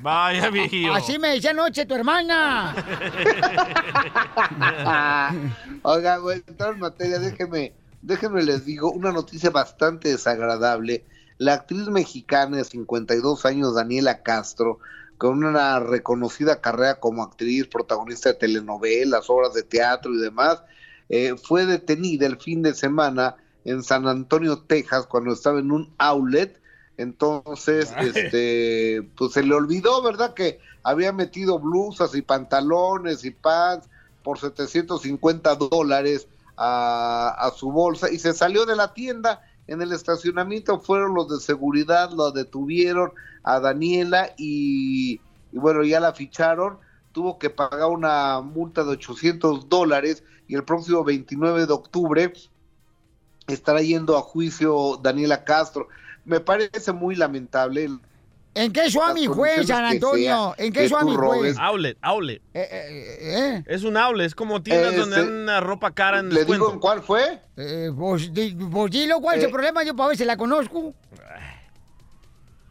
Vaya, 0.01 0.49
viejillo. 0.49 0.91
Así 0.91 1.19
me 1.19 1.27
decía 1.27 1.51
anoche 1.51 1.85
tu 1.85 1.93
hermana. 1.93 2.73
Oiga, 5.83 6.17
güey, 6.17 6.41
entrar 6.47 6.73
en 6.73 6.79
materia, 6.79 7.19
déjeme, 7.19 7.73
déjenme 8.01 8.41
les 8.41 8.65
digo 8.65 8.91
una 8.91 9.11
noticia 9.11 9.51
bastante 9.51 10.09
desagradable. 10.09 11.05
La 11.37 11.53
actriz 11.53 11.87
mexicana 11.89 12.57
de 12.57 12.63
52 12.63 13.45
años, 13.45 13.75
Daniela 13.75 14.23
Castro, 14.23 14.79
con 15.19 15.43
una 15.43 15.79
reconocida 15.79 16.61
carrera 16.61 16.95
como 16.95 17.21
actriz, 17.21 17.67
protagonista 17.67 18.29
de 18.29 18.39
telenovelas, 18.39 19.29
obras 19.29 19.53
de 19.53 19.61
teatro 19.61 20.11
y 20.15 20.17
demás, 20.17 20.63
eh, 21.09 21.35
fue 21.37 21.67
detenida 21.67 22.25
el 22.25 22.37
fin 22.37 22.63
de 22.63 22.73
semana 22.73 23.35
en 23.63 23.83
San 23.83 24.07
Antonio, 24.07 24.57
Texas, 24.57 25.05
cuando 25.05 25.33
estaba 25.33 25.59
en 25.59 25.71
un 25.71 25.93
outlet. 25.99 26.59
Entonces, 26.99 27.93
este, 27.97 29.09
pues 29.17 29.31
se 29.31 29.41
le 29.41 29.55
olvidó, 29.55 30.03
¿verdad? 30.03 30.33
Que 30.33 30.59
había 30.83 31.13
metido 31.13 31.57
blusas 31.57 32.13
y 32.13 32.21
pantalones 32.21 33.23
y 33.23 33.31
pants 33.31 33.87
por 34.21 34.37
750 34.37 35.55
dólares 35.55 36.27
a, 36.57 37.29
a 37.29 37.51
su 37.51 37.71
bolsa 37.71 38.11
y 38.11 38.19
se 38.19 38.33
salió 38.33 38.65
de 38.65 38.75
la 38.75 38.93
tienda. 38.93 39.41
En 39.67 39.81
el 39.81 39.93
estacionamiento 39.93 40.81
fueron 40.81 41.13
los 41.13 41.29
de 41.29 41.39
seguridad, 41.39 42.11
lo 42.11 42.31
detuvieron 42.31 43.13
a 43.43 43.61
Daniela 43.61 44.33
y, 44.35 45.21
y 45.53 45.57
bueno, 45.57 45.83
ya 45.83 46.01
la 46.01 46.11
ficharon. 46.11 46.79
Tuvo 47.13 47.39
que 47.39 47.49
pagar 47.49 47.89
una 47.89 48.41
multa 48.41 48.83
de 48.83 48.91
800 48.91 49.69
dólares 49.69 50.23
y 50.49 50.55
el 50.55 50.65
próximo 50.65 51.05
29 51.05 51.65
de 51.65 51.73
octubre 51.73 52.33
estará 53.47 53.81
yendo 53.81 54.17
a 54.17 54.21
juicio 54.21 54.99
Daniela 55.01 55.45
Castro. 55.45 55.87
Me 56.29 56.39
parece 56.39 56.91
muy 56.93 57.15
lamentable. 57.15 57.89
¿En 58.53 58.71
qué 58.71 58.89
Suami 58.91 59.25
condiciones 59.25 59.67
San 59.67 59.83
Antonio? 59.83 60.53
¿En 60.59 60.71
que 60.71 60.81
qué 60.81 60.89
Suami 60.89 61.15
fue? 61.15 61.21
robes. 61.21 61.57
Outlet, 61.57 61.97
outlet. 62.01 62.41
Eh, 62.53 63.63
Es 63.65 63.83
un 63.83 63.97
outlet, 63.97 64.27
es 64.27 64.35
como 64.35 64.61
tiendas 64.61 64.93
Eh, 64.93 64.97
donde 64.97 65.15
se- 65.15 65.21
dan 65.23 65.33
una 65.33 65.59
ropa 65.59 65.91
cara 65.91 66.19
en 66.19 66.29
¿Le 66.29 66.35
descuento. 66.35 66.65
digo 66.65 66.73
en 66.75 66.79
cuál 66.79 67.01
fue? 67.01 67.41
Eh, 67.57 67.91
pues, 67.97 68.31
di- 68.31 68.55
pues 68.71 68.91
dilo, 68.91 69.19
¿cuál 69.21 69.37
es 69.37 69.43
el 69.43 69.49
Eh. 69.49 69.53
problema? 69.53 69.83
Yo 69.83 69.95
para 69.95 70.09
ver 70.09 70.17
si 70.17 70.25
la 70.25 70.37
conozco. 70.37 70.93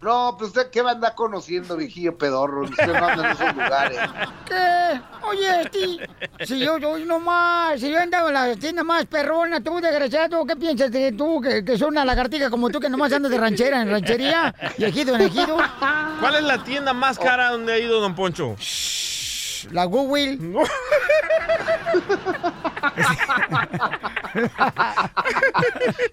No, 0.01 0.37
pues 0.39 0.51
usted 0.51 0.71
qué 0.71 0.81
va 0.81 0.91
a 0.91 0.95
andar 0.95 1.17
conociendo, 1.17 1.77
viejillo 1.77 2.17
pedorro. 2.17 2.63
Usted 2.63 2.87
no 2.87 3.05
anda 3.05 3.31
en 3.31 3.33
esos 3.33 3.53
lugares. 3.55 3.99
¿Qué? 4.47 5.01
Oye, 5.27 5.63
Esti, 5.63 6.01
si 6.45 6.61
yo 6.61 6.79
soy 6.81 7.05
nomás, 7.05 7.81
si 7.81 7.91
yo 7.91 7.99
andaba 7.99 8.29
en 8.29 8.35
la 8.35 8.55
tienda 8.57 8.85
más 8.85 9.07
perrona, 9.07 9.61
tú, 9.61 9.81
desgraciado, 9.81 10.45
¿qué 10.47 10.55
piensas 10.55 10.93
de 10.93 11.11
tú, 11.13 11.41
que, 11.41 11.65
que 11.65 11.77
soy 11.77 11.89
una 11.89 12.05
lagartija 12.05 12.49
como 12.49 12.71
tú, 12.71 12.79
que 12.79 12.89
nomás 12.89 13.13
andas 13.13 13.33
de 13.33 13.39
ranchera 13.39 13.83
en 13.83 13.91
ranchería 13.91 14.55
y 14.77 14.85
ejido 14.85 15.17
en 15.17 15.23
ejido? 15.23 15.57
¿Cuál 16.21 16.37
es 16.37 16.45
la 16.45 16.63
tienda 16.63 16.93
más 16.93 17.19
cara 17.19 17.51
donde 17.51 17.73
ha 17.73 17.79
ido 17.79 18.01
Don 18.01 18.15
Poncho? 18.15 18.55
La 19.73 19.85
Google. 19.85 20.39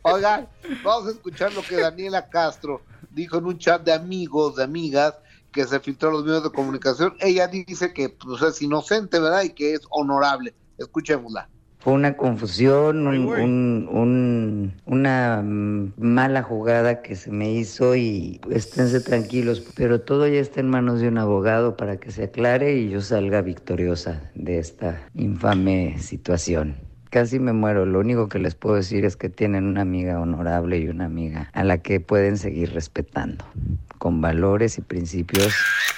Oigan, 0.02 0.48
vamos 0.84 1.08
a 1.08 1.12
escuchar 1.12 1.54
lo 1.54 1.62
que 1.62 1.76
Daniela 1.76 2.28
Castro 2.28 2.82
dijo 3.16 3.38
en 3.38 3.46
un 3.46 3.58
chat 3.58 3.84
de 3.84 3.94
amigos, 3.94 4.58
de 4.58 4.64
amigas, 4.64 5.16
que 5.52 5.66
se 5.66 5.80
filtró 5.80 6.10
en 6.10 6.16
los 6.16 6.26
medios 6.26 6.44
de 6.44 6.52
comunicación. 6.52 7.14
Ella 7.20 7.48
dice 7.48 7.94
que 7.94 8.10
pues, 8.10 8.42
es 8.42 8.62
inocente, 8.62 9.20
¿verdad? 9.20 9.44
Y 9.44 9.52
que 9.52 9.74
es 9.74 9.82
honorable. 9.90 10.54
Escuchémosla. 10.78 11.50
Fue 11.80 11.94
una 11.94 12.18
confusión, 12.18 13.06
un- 13.06 13.28
un- 13.44 13.88
un- 13.92 14.74
una 14.86 15.42
mala 15.44 16.42
jugada 16.42 17.02
que 17.04 17.16
se 17.16 17.32
me 17.32 17.54
hizo 17.54 17.96
y 17.96 18.42
esténse 18.50 19.02
tranquilos, 19.02 19.62
pero 19.76 20.02
todo 20.02 20.28
ya 20.28 20.40
está 20.40 20.62
en 20.62 20.70
manos 20.70 21.00
de 21.00 21.08
un 21.08 21.20
abogado 21.20 21.78
para 21.78 21.98
que 21.98 22.12
se 22.12 22.24
aclare 22.24 22.76
y 22.76 22.90
yo 22.90 23.02
salga 23.02 23.42
victoriosa 23.42 24.32
de 24.34 24.58
esta 24.58 25.08
infame 25.14 26.00
situación. 26.00 26.76
Casi 27.16 27.40
me 27.40 27.54
muero, 27.54 27.86
lo 27.86 28.02
único 28.02 28.28
que 28.28 28.40
les 28.40 28.56
puedo 28.56 28.76
decir 28.76 29.06
es 29.06 29.16
que 29.16 29.30
tienen 29.30 29.68
una 29.68 29.84
amiga 29.84 30.20
honorable 30.20 30.80
y 30.80 30.90
una 30.90 31.06
amiga 31.06 31.50
a 31.54 31.64
la 31.64 31.78
que 31.78 32.02
pueden 32.02 32.38
seguir 32.38 32.74
respetando, 32.74 33.46
con 34.00 34.20
valores 34.20 34.78
y 34.78 34.82
principios. 34.82 35.54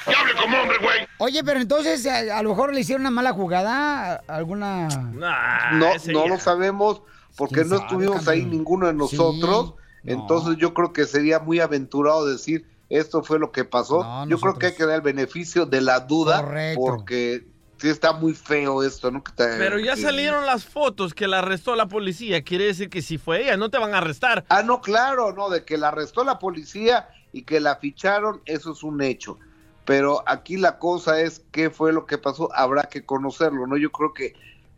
¡Hable 0.05 0.33
como 0.39 0.61
hombre, 0.61 0.77
güey! 0.79 1.07
Oye, 1.17 1.43
pero 1.43 1.59
entonces 1.59 2.05
a, 2.05 2.37
a 2.37 2.43
lo 2.43 2.49
mejor 2.49 2.71
le 2.71 2.81
hicieron 2.81 3.01
una 3.01 3.09
mala 3.09 3.33
jugada, 3.33 4.17
alguna... 4.27 4.89
no, 4.89 5.87
no 6.05 6.27
lo 6.27 6.37
sabemos 6.37 7.01
porque 7.35 7.65
no 7.65 7.77
estuvimos 7.77 8.27
ahí 8.27 8.45
ninguno 8.45 8.85
de 8.85 8.93
nosotros. 8.93 9.73
Entonces 10.03 10.57
yo 10.57 10.75
creo 10.75 10.93
que 10.93 11.05
sería 11.05 11.39
muy 11.39 11.59
aventurado 11.61 12.27
decir 12.27 12.67
esto 12.89 13.23
fue 13.23 13.39
lo 13.39 13.51
que 13.51 13.65
pasó. 13.65 14.05
yo 14.27 14.39
creo 14.39 14.59
que 14.59 14.67
hay 14.67 14.75
que 14.75 14.85
dar 14.85 14.97
el 14.97 15.01
beneficio 15.01 15.65
de 15.65 15.81
la 15.81 16.01
duda 16.01 16.47
porque 16.75 17.47
sí 17.77 17.89
está 17.89 18.13
muy 18.13 18.33
feo 18.33 18.83
esto, 18.83 19.11
¿no? 19.11 19.23
Pero 19.35 19.79
ya 19.79 19.95
salieron 19.95 20.45
las 20.45 20.65
fotos 20.65 21.13
que 21.13 21.27
la 21.27 21.39
arrestó 21.39 21.75
la 21.75 21.87
policía. 21.87 22.43
Quiere 22.43 22.65
decir 22.65 22.89
que 22.89 23.01
si 23.01 23.17
fue 23.17 23.43
ella, 23.43 23.57
no 23.57 23.69
te 23.69 23.77
van 23.77 23.93
a 23.93 23.99
arrestar. 23.99 24.45
Ah, 24.49 24.63
no, 24.63 24.81
claro, 24.81 25.33
no, 25.33 25.49
de 25.49 25.63
que 25.63 25.77
la 25.77 25.89
arrestó 25.89 26.23
la 26.23 26.39
policía 26.39 27.09
y 27.31 27.43
que 27.43 27.59
la 27.59 27.75
ficharon, 27.77 28.41
eso 28.45 28.71
es 28.71 28.83
un 28.83 29.01
hecho. 29.01 29.39
Pero 29.85 30.23
aquí 30.27 30.57
la 30.57 30.79
cosa 30.79 31.21
es 31.21 31.43
qué 31.51 31.69
fue 31.69 31.93
lo 31.93 32.05
que 32.05 32.17
pasó, 32.17 32.49
habrá 32.53 32.83
que 32.83 33.05
conocerlo, 33.05 33.67
¿no? 33.67 33.77
Yo 33.77 33.91
creo 33.91 34.13
que 34.13 34.33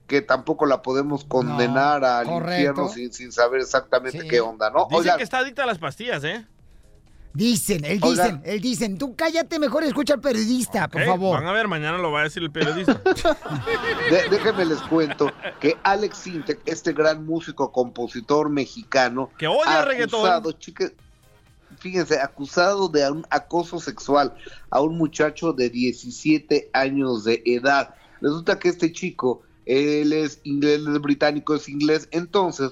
que 0.09 0.23
tampoco 0.23 0.65
la 0.65 0.81
podemos 0.81 1.23
condenar 1.23 2.03
al 2.03 2.27
infierno 2.27 2.89
sin, 2.89 3.13
sin, 3.13 3.31
saber 3.31 3.61
exactamente 3.61 4.27
qué 4.27 4.41
onda, 4.41 4.71
¿no? 4.71 4.87
Dicen 4.89 5.17
que 5.17 5.23
está 5.23 5.37
adicta 5.37 5.63
a 5.63 5.65
las 5.67 5.77
pastillas, 5.77 6.23
¿eh? 6.23 6.45
Dicen, 7.33 7.85
él 7.85 7.99
dicen, 7.99 8.41
él 8.43 8.59
dicen. 8.59 8.97
Tú 8.97 9.15
cállate 9.15 9.59
mejor, 9.59 9.83
escucha 9.83 10.15
al 10.15 10.21
periodista, 10.21 10.87
por 10.87 11.05
favor. 11.05 11.37
Van 11.37 11.47
a 11.47 11.51
ver, 11.51 11.67
mañana 11.67 11.97
lo 11.97 12.11
va 12.11 12.21
a 12.21 12.23
decir 12.23 12.41
el 12.41 12.51
periodista. 12.51 13.01
déjenme 14.31 14.65
les 14.65 14.81
cuento 14.81 15.31
que 15.59 15.77
Alex 15.83 16.17
Sintek, 16.17 16.61
este 16.65 16.91
gran 16.93 17.25
músico, 17.25 17.71
compositor 17.71 18.49
mexicano, 18.49 19.29
que 19.37 19.47
odia 19.47 19.85
reggaetón. 19.85 20.43
fíjense, 21.77 22.19
acusado 22.19 22.89
de 22.89 23.09
un 23.11 23.25
acoso 23.29 23.79
sexual 23.79 24.33
a 24.71 24.81
un 24.81 24.97
muchacho 24.97 25.53
de 25.53 25.69
17 25.69 26.71
años 26.73 27.25
de 27.25 27.43
edad. 27.45 27.93
Resulta 28.21 28.57
que 28.57 28.69
este 28.69 28.91
chico 28.91 29.43
él 29.69 30.13
es 30.13 30.41
inglés, 30.43 30.79
él 30.79 30.95
es 30.95 31.01
británico, 31.01 31.53
es 31.53 31.69
inglés, 31.69 32.09
entonces 32.11 32.71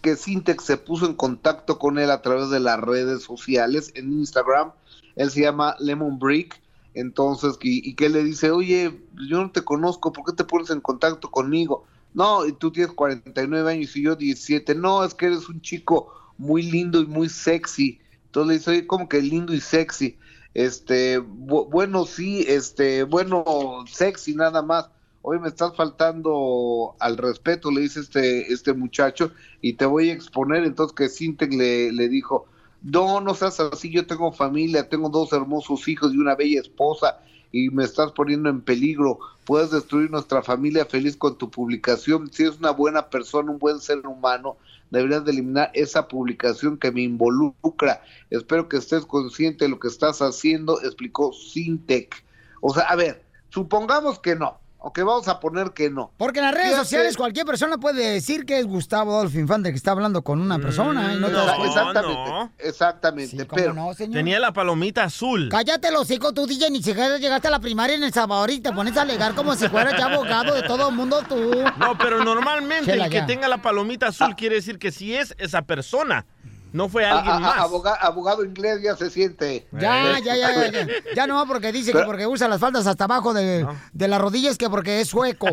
que 0.00 0.16
Sintex 0.16 0.64
se 0.64 0.76
puso 0.76 1.06
en 1.06 1.14
contacto 1.14 1.78
con 1.78 1.98
él 1.98 2.10
a 2.10 2.22
través 2.22 2.50
de 2.50 2.60
las 2.60 2.80
redes 2.80 3.22
sociales 3.22 3.92
en 3.94 4.12
Instagram, 4.12 4.72
él 5.16 5.30
se 5.30 5.42
llama 5.42 5.76
Lemon 5.78 6.18
Brick, 6.18 6.60
entonces, 6.94 7.56
y, 7.62 7.94
que 7.94 8.08
le 8.08 8.24
dice, 8.24 8.50
oye, 8.50 9.00
yo 9.28 9.40
no 9.42 9.50
te 9.50 9.62
conozco, 9.62 10.12
¿por 10.12 10.24
qué 10.24 10.32
te 10.32 10.44
pones 10.44 10.70
en 10.70 10.80
contacto 10.80 11.30
conmigo? 11.30 11.84
No, 12.14 12.46
y 12.46 12.52
tú 12.52 12.72
tienes 12.72 12.92
49 12.92 13.70
años 13.70 13.96
y 13.96 14.02
yo 14.02 14.16
17, 14.16 14.74
no, 14.74 15.04
es 15.04 15.14
que 15.14 15.26
eres 15.26 15.48
un 15.48 15.60
chico 15.60 16.12
muy 16.36 16.62
lindo 16.62 17.00
y 17.00 17.06
muy 17.06 17.28
sexy, 17.28 18.00
entonces 18.26 18.48
le 18.48 18.54
dice, 18.58 18.70
oye, 18.70 18.86
como 18.86 19.08
que 19.08 19.22
lindo 19.22 19.54
y 19.54 19.60
sexy, 19.60 20.16
este, 20.54 21.18
bueno, 21.18 22.06
sí, 22.06 22.44
este, 22.48 23.04
bueno, 23.04 23.84
sexy 23.88 24.34
nada 24.34 24.62
más, 24.62 24.90
hoy 25.22 25.38
me 25.38 25.48
estás 25.48 25.76
faltando 25.76 26.94
al 26.98 27.16
respeto, 27.16 27.70
le 27.70 27.82
dice 27.82 28.00
este, 28.00 28.52
este 28.52 28.72
muchacho, 28.72 29.32
y 29.60 29.74
te 29.74 29.86
voy 29.86 30.10
a 30.10 30.14
exponer. 30.14 30.64
Entonces 30.64 30.94
que 30.94 31.08
Sintec 31.08 31.52
le, 31.52 31.92
le 31.92 32.08
dijo, 32.08 32.46
no, 32.82 33.20
no 33.20 33.34
seas 33.34 33.60
así, 33.60 33.90
yo 33.90 34.06
tengo 34.06 34.32
familia, 34.32 34.88
tengo 34.88 35.08
dos 35.08 35.32
hermosos 35.32 35.86
hijos 35.88 36.14
y 36.14 36.18
una 36.18 36.34
bella 36.34 36.60
esposa, 36.60 37.20
y 37.52 37.68
me 37.70 37.84
estás 37.84 38.12
poniendo 38.12 38.48
en 38.48 38.60
peligro, 38.60 39.18
puedes 39.44 39.72
destruir 39.72 40.10
nuestra 40.10 40.42
familia 40.42 40.86
feliz 40.86 41.16
con 41.16 41.36
tu 41.36 41.50
publicación. 41.50 42.32
Si 42.32 42.44
eres 42.44 42.58
una 42.58 42.70
buena 42.70 43.10
persona, 43.10 43.50
un 43.50 43.58
buen 43.58 43.80
ser 43.80 44.06
humano, 44.06 44.56
deberías 44.90 45.24
de 45.24 45.32
eliminar 45.32 45.70
esa 45.74 46.06
publicación 46.06 46.78
que 46.78 46.92
me 46.92 47.02
involucra. 47.02 48.02
Espero 48.30 48.68
que 48.68 48.76
estés 48.76 49.04
consciente 49.04 49.64
de 49.64 49.70
lo 49.70 49.80
que 49.80 49.88
estás 49.88 50.22
haciendo, 50.22 50.80
explicó 50.82 51.32
Sintec. 51.32 52.24
O 52.60 52.72
sea, 52.72 52.84
a 52.84 52.94
ver, 52.94 53.24
supongamos 53.48 54.20
que 54.20 54.36
no, 54.36 54.59
Ok, 54.82 55.00
vamos 55.00 55.28
a 55.28 55.38
poner 55.40 55.72
que 55.72 55.90
no. 55.90 56.10
Porque 56.16 56.38
en 56.38 56.46
las 56.46 56.54
redes 56.54 56.74
sociales 56.74 57.14
cualquier 57.16 57.44
persona 57.44 57.76
puede 57.76 58.12
decir 58.12 58.46
que 58.46 58.58
es 58.58 58.66
Gustavo 58.66 59.14
Adolfo 59.14 59.38
Infante 59.38 59.70
que 59.70 59.76
está 59.76 59.90
hablando 59.90 60.22
con 60.22 60.40
una 60.40 60.58
persona. 60.58 61.12
y 61.12 61.18
no, 61.18 61.28
no 61.28 61.64
exactamente, 61.66 62.56
exactamente. 62.58 63.46
pero 63.54 63.74
tenía 64.10 64.40
la 64.40 64.52
palomita 64.54 65.04
azul. 65.04 65.50
Cállate 65.50 65.90
los 65.90 66.10
hijos, 66.10 66.32
tú 66.32 66.46
DJ, 66.46 66.70
ni 66.70 66.82
siquiera 66.82 67.18
llegaste 67.18 67.48
a 67.48 67.50
la 67.50 67.60
primaria 67.60 67.94
en 67.96 68.04
El 68.04 68.12
Salvador 68.12 68.50
y 68.50 68.60
te 68.60 68.72
pones 68.72 68.96
a 68.96 69.02
alegar 69.02 69.34
como 69.34 69.54
si 69.54 69.68
fueras 69.68 69.98
ya 69.98 70.06
abogado 70.06 70.54
de 70.54 70.62
todo 70.62 70.88
el 70.88 70.94
mundo 70.94 71.22
tú. 71.28 71.62
No, 71.78 71.98
pero 71.98 72.24
normalmente 72.24 72.94
el 72.94 73.10
que 73.10 73.20
tenga 73.22 73.48
la 73.48 73.60
palomita 73.60 74.08
azul 74.08 74.34
quiere 74.34 74.56
decir 74.56 74.78
que 74.78 74.92
sí 74.92 75.14
es 75.14 75.34
esa 75.38 75.60
persona. 75.62 76.24
No 76.72 76.88
fue 76.88 77.04
alguien 77.04 77.40
más. 77.40 77.58
Abogado, 78.00 78.44
inglés 78.44 78.80
ya 78.82 78.96
se 78.96 79.10
siente. 79.10 79.66
Ya, 79.72 80.18
ya, 80.20 80.36
ya, 80.36 80.70
ya, 80.70 80.86
ya. 81.14 81.26
no, 81.26 81.46
porque 81.46 81.72
dice 81.72 81.92
que 81.92 82.02
porque 82.02 82.26
usa 82.26 82.48
las 82.48 82.60
faldas 82.60 82.86
hasta 82.86 83.04
abajo 83.04 83.34
de, 83.34 83.66
de 83.92 84.08
las 84.08 84.20
rodillas 84.20 84.56
que 84.56 84.70
porque 84.70 85.00
es 85.00 85.08
sueco. 85.08 85.48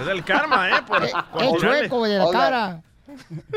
es 0.00 0.08
el 0.08 0.24
karma, 0.24 0.70
¿eh? 0.70 0.82
eh 1.02 1.12
es 1.40 1.60
sueco 1.60 2.04
de 2.04 2.18
la 2.18 2.30
cara. 2.30 2.82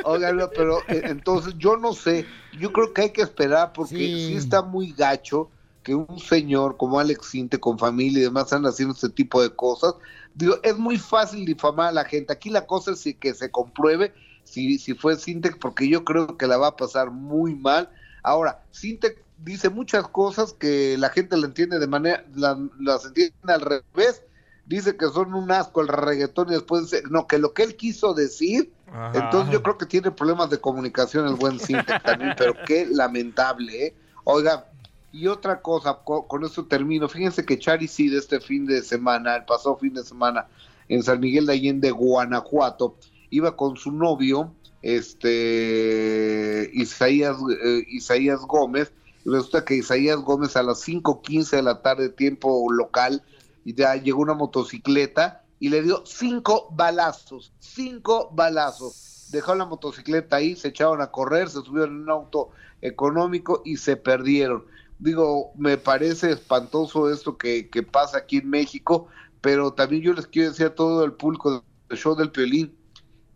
Oiga, 0.04 0.50
pero 0.56 0.80
eh, 0.88 1.02
entonces 1.06 1.56
yo 1.58 1.76
no 1.78 1.94
sé, 1.94 2.26
yo 2.58 2.72
creo 2.72 2.94
que 2.94 3.02
hay 3.04 3.10
que 3.12 3.22
esperar 3.22 3.74
porque 3.74 3.96
sí. 3.96 4.34
está 4.36 4.62
muy 4.62 4.94
gacho 4.94 5.50
que 5.84 5.96
un 5.96 6.20
señor 6.20 6.78
como 6.78 7.00
Alex 7.00 7.28
Sinte 7.28 7.60
con 7.60 7.80
familia 7.80 8.20
y 8.20 8.24
demás 8.24 8.46
están 8.46 8.66
haciendo 8.66 8.94
este 8.94 9.10
tipo 9.10 9.42
de 9.42 9.50
cosas. 9.50 9.96
Digo, 10.36 10.56
es 10.64 10.78
muy 10.78 10.98
fácil 10.98 11.46
difamar 11.46 11.90
a 11.90 11.92
la 11.92 12.06
gente. 12.06 12.32
Aquí 12.32 12.50
la 12.50 12.66
cosa 12.66 12.92
es 12.92 13.04
que 13.20 13.34
se 13.34 13.50
compruebe 13.50 14.14
si, 14.50 14.78
si 14.80 14.94
fue 14.94 15.16
Sintec, 15.16 15.58
porque 15.60 15.88
yo 15.88 16.04
creo 16.04 16.38
que 16.38 16.48
la 16.48 16.58
va 16.58 16.68
a 16.68 16.76
pasar 16.76 17.12
muy 17.12 17.56
mal. 17.56 17.90
Ahora, 18.24 18.64
Sintec 18.72 19.24
dice 19.38 19.70
muchas 19.70 20.08
cosas 20.08 20.54
que 20.54 20.98
la 20.98 21.10
gente 21.10 21.38
la 21.38 21.46
entiende 21.46 21.80
de 21.80 21.88
manera, 21.88 22.26
las 22.36 23.06
entiende 23.06 23.34
al 23.48 23.62
revés. 23.62 24.24
Dice 24.66 24.96
que 24.98 25.08
son 25.08 25.34
un 25.34 25.52
asco 25.52 25.82
el 25.82 25.88
reggaetón 25.88 26.50
y 26.50 26.54
después 26.54 26.84
dice, 26.84 27.04
no, 27.10 27.26
que 27.26 27.40
lo 27.40 27.54
que 27.54 27.64
él 27.64 27.76
quiso 27.76 28.14
decir, 28.14 28.72
entonces 29.14 29.52
yo 29.52 29.64
creo 29.64 29.78
que 29.78 29.88
tiene 29.88 30.12
problemas 30.12 30.50
de 30.50 30.60
comunicación 30.60 31.28
el 31.28 31.36
buen 31.36 31.60
Sintec 31.60 32.04
también, 32.04 32.36
pero 32.38 32.54
qué 32.68 32.86
lamentable, 32.86 33.88
¿eh? 33.88 33.96
Oiga, 34.26 34.66
y 35.12 35.28
otra 35.28 35.62
cosa, 35.62 36.00
con, 36.04 36.44
esto 36.44 36.66
termino, 36.66 37.10
fíjense 37.10 37.44
que 37.46 37.58
Chari 37.58 37.88
de 37.88 38.18
este 38.18 38.40
fin 38.40 38.66
de 38.68 38.84
semana, 38.84 39.38
el 39.38 39.46
pasado 39.46 39.78
fin 39.78 39.94
de 39.94 40.04
semana, 40.04 40.46
en 40.88 41.02
San 41.02 41.20
Miguel 41.20 41.48
de 41.48 41.54
Allende, 41.54 41.92
Guanajuato, 41.92 42.96
iba 43.30 43.56
con 43.56 43.78
su 43.78 43.92
novio, 43.92 44.54
este 44.82 46.70
Isaías, 46.74 47.38
eh, 47.64 47.84
Isaías 47.88 48.42
Gómez, 48.42 48.92
resulta 49.26 49.66
que 49.66 49.76
Isaías 49.76 50.20
Gómez 50.20 50.56
a 50.56 50.64
las 50.64 50.88
5.15 50.88 51.58
de 51.58 51.64
la 51.64 51.82
tarde, 51.82 52.10
tiempo 52.10 52.72
local, 52.72 53.24
ya 53.66 53.96
llegó 53.96 54.22
una 54.22 54.34
motocicleta 54.34 55.44
y 55.60 55.70
le 55.70 55.82
dio 55.84 56.04
cinco 56.06 56.70
balazos, 56.72 57.52
cinco 57.60 58.30
balazos. 58.34 59.28
Dejó 59.32 59.54
la 59.56 59.66
motocicleta 59.66 60.38
ahí, 60.38 60.56
se 60.56 60.70
echaron 60.70 61.02
a 61.02 61.12
correr, 61.12 61.50
se 61.50 61.62
subieron 61.62 61.96
en 61.98 62.02
un 62.04 62.10
auto 62.10 62.50
económico 62.82 63.62
y 63.66 63.78
se 63.78 63.96
perdieron. 63.96 64.66
Digo, 64.98 65.52
me 65.56 65.78
parece 65.78 66.32
espantoso 66.32 67.12
esto 67.12 67.38
que, 67.38 67.70
que 67.70 67.84
pasa 67.84 68.20
aquí 68.20 68.38
en 68.38 68.50
México, 68.50 69.08
pero 69.42 69.74
también 69.74 70.02
yo 70.02 70.14
les 70.14 70.28
quiero 70.28 70.50
decir 70.50 70.68
a 70.68 70.76
todo 70.76 71.04
el 71.04 71.14
público 71.14 71.64
del 71.90 71.98
show 71.98 72.16
del 72.16 72.32
Piolín, 72.32 72.76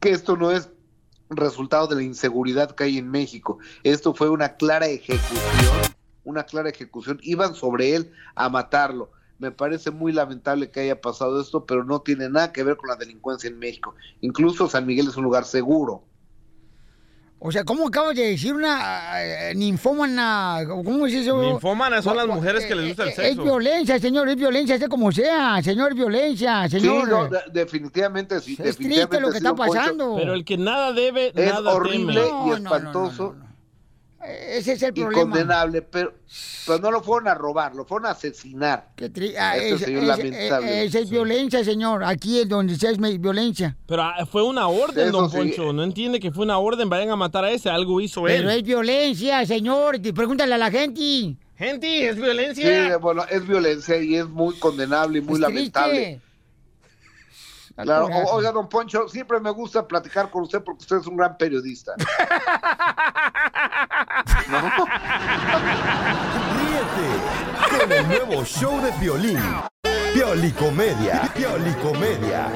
que 0.03 0.11
esto 0.11 0.35
no 0.35 0.51
es 0.51 0.69
resultado 1.29 1.87
de 1.87 1.95
la 1.95 2.03
inseguridad 2.03 2.75
que 2.75 2.83
hay 2.83 2.97
en 2.97 3.09
México. 3.09 3.59
Esto 3.83 4.13
fue 4.13 4.29
una 4.29 4.57
clara 4.57 4.87
ejecución, 4.87 5.95
una 6.25 6.43
clara 6.43 6.69
ejecución. 6.69 7.19
Iban 7.23 7.55
sobre 7.55 7.95
él 7.95 8.11
a 8.35 8.49
matarlo. 8.49 9.11
Me 9.39 9.51
parece 9.51 9.91
muy 9.91 10.11
lamentable 10.11 10.69
que 10.69 10.81
haya 10.81 10.99
pasado 10.99 11.39
esto, 11.39 11.65
pero 11.65 11.85
no 11.85 12.01
tiene 12.01 12.29
nada 12.29 12.51
que 12.51 12.63
ver 12.63 12.75
con 12.75 12.89
la 12.89 12.97
delincuencia 12.97 13.49
en 13.49 13.59
México. 13.59 13.95
Incluso 14.19 14.67
San 14.67 14.85
Miguel 14.85 15.07
es 15.07 15.15
un 15.15 15.23
lugar 15.23 15.45
seguro. 15.45 16.03
O 17.45 17.51
sea, 17.51 17.65
¿cómo 17.65 17.89
acabo 17.89 18.13
de 18.13 18.25
decir 18.25 18.53
una 18.53 19.21
eh, 19.21 19.53
ninfómana? 19.53 20.61
¿Cómo 20.65 21.05
es 21.05 21.13
eso? 21.13 21.41
Ninfómanas 21.41 22.01
son 22.01 22.15
las 22.15 22.25
mujeres 22.25 22.65
que 22.65 22.73
les 22.73 22.87
gusta 22.87 23.03
el 23.03 23.09
sexo. 23.09 23.21
Es 23.21 23.37
violencia, 23.37 23.99
señor, 23.99 24.29
es 24.29 24.37
violencia, 24.37 24.77
sea 24.77 24.87
como 24.87 25.11
sea, 25.11 25.61
señor, 25.61 25.91
es 25.91 25.97
violencia, 25.97 26.69
señor. 26.69 27.29
Sí, 27.29 27.51
definitivamente 27.51 28.39
sí. 28.39 28.57
Es 28.63 28.77
triste 28.77 29.19
lo 29.19 29.29
que 29.29 29.39
está 29.39 29.53
pasando. 29.53 30.15
Pero 30.15 30.35
el 30.35 30.45
que 30.45 30.57
nada 30.57 30.93
debe, 30.93 31.33
es 31.35 31.53
nada 31.53 31.73
horrible 31.73 32.21
y 32.47 32.51
espantoso. 32.51 33.35
Ese 34.25 34.73
es 34.73 34.83
el 34.83 34.93
problema. 34.93 35.21
Y 35.21 35.23
condenable, 35.23 35.81
pero, 35.81 36.13
pero 36.65 36.79
no 36.79 36.91
lo 36.91 37.01
fueron 37.01 37.27
a 37.27 37.33
robar, 37.33 37.75
lo 37.75 37.85
fueron 37.85 38.07
a 38.07 38.11
asesinar. 38.11 38.89
Qué 38.95 39.11
ah, 39.39 39.57
es, 39.57 39.87
lamentable. 39.87 40.85
Esa 40.85 40.99
es 40.99 41.09
violencia, 41.09 41.63
señor. 41.63 42.03
Aquí 42.03 42.39
es 42.39 42.49
donde 42.49 42.75
se 42.75 42.89
es 42.89 42.97
violencia. 43.19 43.77
Pero 43.85 44.03
ah, 44.03 44.25
fue 44.25 44.43
una 44.43 44.67
orden, 44.67 45.11
don 45.11 45.29
Poncho. 45.29 45.73
No 45.73 45.83
entiende 45.83 46.19
que 46.19 46.31
fue 46.31 46.45
una 46.45 46.57
orden, 46.57 46.89
vayan 46.89 47.09
a 47.09 47.15
matar 47.15 47.43
a 47.43 47.51
ese, 47.51 47.69
algo 47.69 47.99
hizo 47.99 48.27
él. 48.27 48.37
Pero 48.37 48.49
es 48.49 48.63
violencia, 48.63 49.45
señor. 49.45 50.01
Pregúntale 50.13 50.53
a 50.53 50.57
la 50.57 50.71
gente. 50.71 51.35
Gente, 51.55 52.09
es 52.09 52.15
violencia. 52.15 52.87
Sí, 52.87 52.95
bueno, 53.01 53.25
es 53.29 53.45
violencia 53.47 53.97
y 53.97 54.15
es 54.15 54.27
muy 54.27 54.57
condenable 54.57 55.19
y 55.19 55.21
muy 55.21 55.39
lamentable. 55.39 56.21
Claro, 57.75 58.07
oiga, 58.31 58.51
don 58.51 58.69
Poncho, 58.69 59.07
siempre 59.07 59.39
me 59.39 59.49
gusta 59.49 59.87
platicar 59.87 60.29
con 60.29 60.43
usted 60.43 60.61
porque 60.63 60.81
usted 60.81 60.97
es 60.97 61.07
un 61.07 61.17
gran 61.17 61.35
periodista. 61.37 61.93
Ríete 66.57 67.79
con 67.79 67.91
el 67.91 68.07
nuevo 68.07 68.43
show 68.45 68.81
de 68.81 68.91
violín. 68.99 69.39
Piolicomedia. 70.13 71.29
Piolicomedia. 71.33 72.47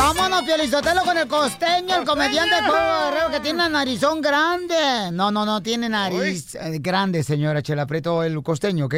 Vámonos, 0.00 0.42
Piolizotelo, 0.44 1.02
con 1.02 1.18
el 1.18 1.28
costeño, 1.28 1.96
el 1.96 2.06
comediante 2.06 2.54
de 2.54 2.62
Pueblo 2.62 3.00
Guerrero 3.04 3.30
que 3.30 3.40
tiene 3.40 3.56
una 3.56 3.68
narizón 3.68 4.22
grande. 4.22 5.10
No, 5.12 5.30
no, 5.30 5.44
no, 5.44 5.62
tiene 5.62 5.90
nariz 5.90 6.54
eh, 6.54 6.78
grande, 6.80 7.22
señora 7.22 7.60
Chela 7.60 7.84
Prieto, 7.84 8.22
el 8.22 8.42
costeño, 8.42 8.86
¿ok? 8.86 8.94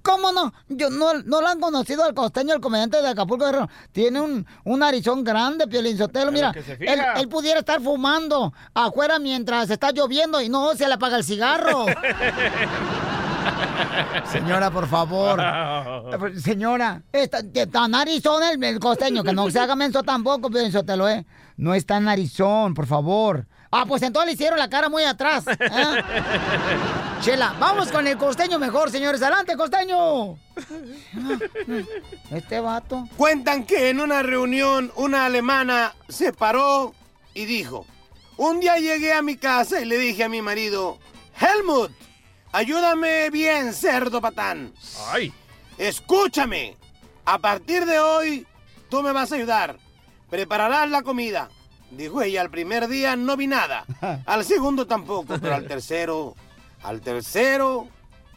¿Cómo 0.00 0.32
no? 0.32 0.54
Yo 0.68 0.88
no, 0.88 1.12
no 1.12 1.42
lo 1.42 1.48
han 1.48 1.60
conocido 1.60 2.04
al 2.04 2.14
costeño, 2.14 2.54
el 2.54 2.62
comediante 2.62 3.02
de 3.02 3.08
Acapulco 3.08 3.44
Guerrero. 3.44 3.68
Tiene 3.92 4.18
un, 4.18 4.46
un 4.64 4.78
narizón 4.78 5.24
grande, 5.24 5.68
Piolizotelo. 5.68 6.32
Mira, 6.32 6.54
él, 6.80 7.00
él 7.16 7.28
pudiera 7.28 7.60
estar 7.60 7.78
fumando 7.82 8.54
afuera 8.72 9.18
mientras 9.18 9.68
está 9.68 9.90
lloviendo 9.90 10.40
y 10.40 10.48
no 10.48 10.74
se 10.74 10.88
le 10.88 10.94
apaga 10.94 11.18
el 11.18 11.24
cigarro. 11.24 11.84
Señora, 14.30 14.70
por 14.70 14.86
favor. 14.88 15.40
Señora, 16.40 17.02
está, 17.12 17.88
narizón 17.88 18.42
el, 18.42 18.62
el 18.62 18.78
costeño, 18.80 19.22
que 19.22 19.32
no 19.32 19.50
se 19.50 19.58
haga 19.58 19.76
menso 19.76 20.02
tampoco, 20.02 20.50
Piolizotelo, 20.50 21.08
¿eh? 21.08 21.24
No 21.56 21.74
está 21.74 21.98
narizón, 22.00 22.74
por 22.74 22.86
favor. 22.86 23.46
Ah, 23.70 23.84
pues 23.86 24.02
entonces 24.02 24.26
le 24.28 24.32
hicieron 24.34 24.58
la 24.58 24.70
cara 24.70 24.88
muy 24.88 25.02
atrás. 25.04 25.44
¿eh? 25.48 26.02
Chela, 27.20 27.54
vamos 27.58 27.90
con 27.90 28.06
el 28.06 28.16
costeño 28.16 28.58
mejor, 28.58 28.90
señores. 28.90 29.20
Adelante, 29.22 29.56
costeño. 29.56 30.36
Este 32.30 32.60
vato. 32.60 33.08
Cuentan 33.16 33.64
que 33.64 33.90
en 33.90 34.00
una 34.00 34.22
reunión 34.22 34.92
una 34.96 35.26
alemana 35.26 35.94
se 36.08 36.32
paró 36.32 36.94
y 37.34 37.44
dijo, 37.44 37.86
un 38.36 38.60
día 38.60 38.78
llegué 38.78 39.12
a 39.12 39.22
mi 39.22 39.36
casa 39.36 39.80
y 39.80 39.84
le 39.84 39.98
dije 39.98 40.24
a 40.24 40.28
mi 40.28 40.42
marido, 40.42 40.98
Helmut, 41.40 41.90
ayúdame 42.56 43.28
bien, 43.28 43.74
cerdo 43.74 44.20
patán. 44.22 44.72
Ay. 45.10 45.30
Escúchame, 45.76 46.76
a 47.26 47.38
partir 47.38 47.84
de 47.84 47.98
hoy 47.98 48.46
tú 48.88 49.02
me 49.02 49.12
vas 49.12 49.30
a 49.30 49.34
ayudar. 49.34 49.76
Prepararás 50.30 50.88
la 50.90 51.02
comida. 51.02 51.50
Dijo 51.90 52.22
ella, 52.22 52.40
al 52.40 52.50
primer 52.50 52.88
día 52.88 53.14
no 53.14 53.36
vi 53.36 53.46
nada. 53.46 53.84
Al 54.26 54.44
segundo 54.44 54.86
tampoco, 54.86 55.38
pero 55.38 55.54
al 55.54 55.68
tercero, 55.68 56.34
al 56.82 57.00
tercero, 57.00 57.88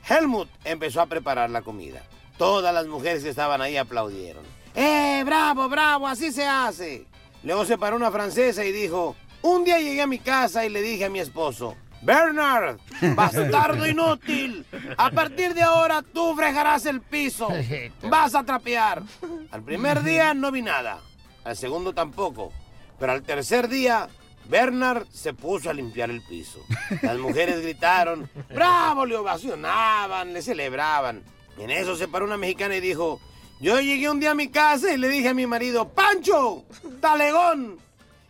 Helmut 0.08 0.50
empezó 0.64 1.02
a 1.02 1.08
preparar 1.08 1.50
la 1.50 1.64
comida. 1.64 2.04
Todas 2.38 2.74
las 2.74 2.86
mujeres 2.86 3.24
que 3.24 3.30
estaban 3.30 3.62
ahí 3.62 3.76
aplaudieron. 3.76 4.44
¡Eh, 4.76 5.24
bravo, 5.26 5.68
bravo! 5.68 6.08
Así 6.08 6.32
se 6.32 6.46
hace. 6.46 7.06
Luego 7.44 7.66
se 7.66 7.78
paró 7.78 7.96
una 7.96 8.12
francesa 8.12 8.64
y 8.64 8.72
dijo, 8.72 9.16
un 9.42 9.64
día 9.64 9.80
llegué 9.80 10.02
a 10.02 10.08
mi 10.08 10.20
casa 10.20 10.64
y 10.66 10.70
le 10.70 10.82
dije 10.82 11.06
a 11.06 11.10
mi 11.10 11.20
esposo, 11.20 11.76
Bernard, 12.02 12.78
bastardo 13.16 13.88
inútil, 13.88 14.66
a 14.98 15.12
partir 15.12 15.54
de 15.54 15.64
ahora 15.64 16.02
tú 16.02 16.36
fregarás 16.36 16.86
el 16.86 17.02
piso, 17.02 17.50
vas 18.04 18.36
a 18.36 18.44
trapear. 18.44 19.04
Al 19.52 19.64
primer 19.64 20.04
día 20.04 20.34
no 20.34 20.52
vi 20.52 20.62
nada, 20.62 21.00
al 21.44 21.58
segundo 21.58 21.94
tampoco, 21.94 22.52
pero 22.98 23.12
al 23.12 23.24
tercer 23.24 23.68
día 23.68 24.08
Bernard 24.50 25.06
se 25.12 25.34
puso 25.34 25.70
a 25.70 25.74
limpiar 25.74 26.10
el 26.10 26.22
piso. 26.22 26.60
Las 27.02 27.18
mujeres 27.18 27.62
gritaron, 27.62 28.30
bravo, 28.50 29.06
le 29.06 29.16
ovacionaban, 29.16 30.34
le 30.34 30.42
celebraban. 30.42 31.22
En 31.58 31.70
eso 31.70 31.96
se 31.96 32.08
paró 32.08 32.26
una 32.26 32.38
mexicana 32.38 32.76
y 32.76 32.80
dijo, 32.80 33.20
yo 33.60 33.80
llegué 33.80 34.10
un 34.10 34.20
día 34.20 34.32
a 34.32 34.36
mi 34.36 34.48
casa 34.48 34.92
y 34.92 34.98
le 34.98 35.10
dije 35.10 35.30
a 35.30 35.34
mi 35.34 35.46
marido, 35.46 35.90
Pancho, 35.90 36.64
talegón, 37.00 37.78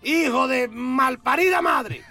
hijo 0.03 0.47
de 0.47 0.67
malparida 0.67 1.61
madre. 1.61 2.03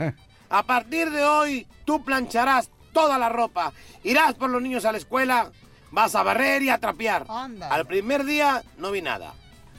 A 0.50 0.62
partir 0.62 1.10
de 1.10 1.24
hoy, 1.24 1.66
tú 1.84 2.04
plancharás 2.04 2.70
toda 2.92 3.18
la 3.18 3.28
ropa, 3.28 3.72
irás 4.02 4.34
por 4.34 4.50
los 4.50 4.62
niños 4.62 4.84
a 4.84 4.92
la 4.92 4.98
escuela, 4.98 5.52
vas 5.90 6.14
a 6.14 6.22
barrer 6.22 6.62
y 6.62 6.70
a 6.70 6.78
trapear. 6.78 7.26
Al 7.28 7.86
primer 7.86 8.24
día 8.24 8.62
no 8.78 8.90
vi 8.90 9.02
nada. 9.02 9.34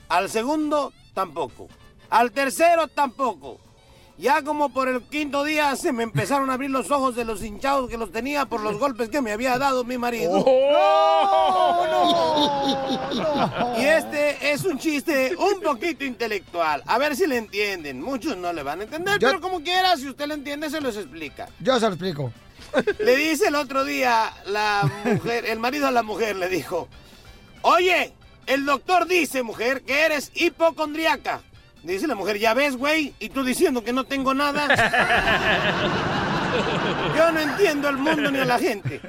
Al 0.09 0.29
segundo, 0.29 0.93
tampoco. 1.13 1.67
Al 2.09 2.31
tercero, 2.31 2.87
tampoco. 2.87 3.59
Ya 4.19 4.41
como 4.43 4.67
por 4.67 4.89
el 4.89 5.01
quinto 5.03 5.45
día 5.45 5.73
se 5.77 5.93
me 5.93 6.03
empezaron 6.03 6.49
a 6.49 6.55
abrir 6.55 6.69
los 6.69 6.91
ojos 6.91 7.15
de 7.15 7.23
los 7.23 7.41
hinchados 7.41 7.89
que 7.89 7.97
los 7.97 8.11
tenía 8.11 8.45
por 8.47 8.59
los 8.59 8.77
golpes 8.77 9.07
que 9.07 9.21
me 9.21 9.31
había 9.31 9.57
dado 9.57 9.85
mi 9.85 9.97
marido. 9.97 10.43
Y 13.77 13.81
este 13.81 14.51
es 14.51 14.65
un 14.65 14.77
chiste 14.77 15.37
un 15.37 15.61
poquito 15.61 16.03
intelectual. 16.03 16.83
A 16.85 16.97
ver 16.97 17.15
si 17.15 17.27
le 17.27 17.37
entienden. 17.37 18.01
Muchos 18.01 18.35
no 18.35 18.51
le 18.51 18.61
van 18.61 18.81
a 18.81 18.83
entender, 18.83 19.19
pero 19.21 19.39
como 19.39 19.61
quiera, 19.61 19.95
si 19.95 20.09
usted 20.09 20.27
le 20.27 20.33
entiende, 20.33 20.69
se 20.69 20.81
los 20.81 20.97
explica. 20.97 21.47
Yo 21.61 21.79
se 21.79 21.85
lo 21.85 21.93
explico. 21.93 22.33
Le 22.99 23.15
dice 23.15 23.47
el 23.47 23.55
otro 23.55 23.85
día 23.85 24.33
la 24.47 24.91
mujer, 25.05 25.45
el 25.45 25.59
marido 25.59 25.87
a 25.87 25.91
la 25.91 26.03
mujer 26.03 26.35
le 26.35 26.49
dijo, 26.49 26.89
oye, 27.61 28.13
el 28.47 28.65
doctor 28.65 29.07
dice, 29.07 29.43
mujer, 29.43 29.81
que 29.83 30.01
eres 30.01 30.29
hipocondriaca. 30.35 31.41
Dice 31.83 32.07
la 32.07 32.15
mujer, 32.15 32.37
ya 32.37 32.53
ves, 32.53 32.75
güey, 32.75 33.13
y 33.19 33.29
tú 33.29 33.43
diciendo 33.43 33.83
que 33.83 33.93
no 33.93 34.03
tengo 34.03 34.33
nada. 34.33 34.67
Yo 37.15 37.31
no 37.31 37.39
entiendo 37.39 37.89
el 37.89 37.97
mundo 37.97 38.31
ni 38.31 38.39
a 38.39 38.45
la 38.45 38.59
gente. 38.59 38.99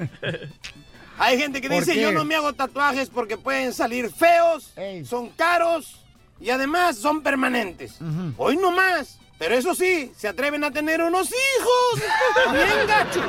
Hay 1.19 1.39
gente 1.39 1.61
que 1.61 1.69
¿Por 1.69 1.81
dice, 1.81 1.95
qué? 1.95 2.01
yo 2.01 2.13
no 2.13 2.25
me 2.25 2.35
hago 2.35 2.55
tatuajes 2.55 3.11
porque 3.11 3.37
pueden 3.37 3.75
salir 3.75 4.11
feos, 4.11 4.73
son 5.05 5.29
caros 5.31 6.01
y 6.41 6.51
además 6.51 6.97
son 6.97 7.23
permanentes. 7.23 7.99
Hoy 8.37 8.57
no 8.57 8.71
más. 8.71 9.21
Pero 9.41 9.55
eso 9.55 9.75
sí, 9.75 10.13
se 10.15 10.29
atreven 10.29 10.63
a 10.65 10.71
tener 10.71 11.03
unos 11.03 11.31
hijos. 11.31 12.03
Bien 12.53 12.87
gachos. 12.87 13.25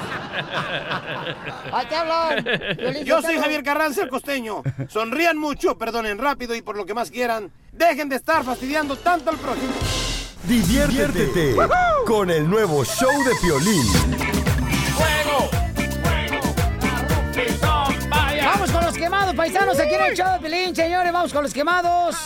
Yo 3.05 3.21
soy. 3.21 3.37
Javier 3.37 3.63
Carranza, 3.63 4.03
el 4.03 4.09
costeño. 4.09 4.61
Sonrían 4.89 5.37
mucho, 5.37 5.77
perdonen 5.77 6.17
rápido 6.17 6.53
y 6.53 6.61
por 6.61 6.75
lo 6.75 6.85
que 6.85 6.93
más 6.93 7.11
quieran. 7.11 7.49
Dejen 7.71 8.09
de 8.09 8.17
estar 8.17 8.43
fastidiando 8.43 8.97
tanto 8.97 9.29
al 9.29 9.37
prójimo. 9.37 9.71
Diviértete 10.43 11.55
con 12.05 12.29
el 12.29 12.49
nuevo 12.49 12.83
show 12.83 13.23
de 13.23 13.31
Piolín. 13.41 13.85
Vamos 18.43 18.71
con 18.71 18.83
los 18.83 18.97
quemados, 18.97 19.33
paisanos, 19.35 19.79
aquí 19.79 19.93
en 19.95 20.01
el 20.01 20.13
show 20.15 20.33
de 20.33 20.39
Pelín, 20.39 20.75
señores, 20.75 21.13
vamos 21.13 21.31
con 21.31 21.43
los 21.43 21.53
quemados. 21.53 22.17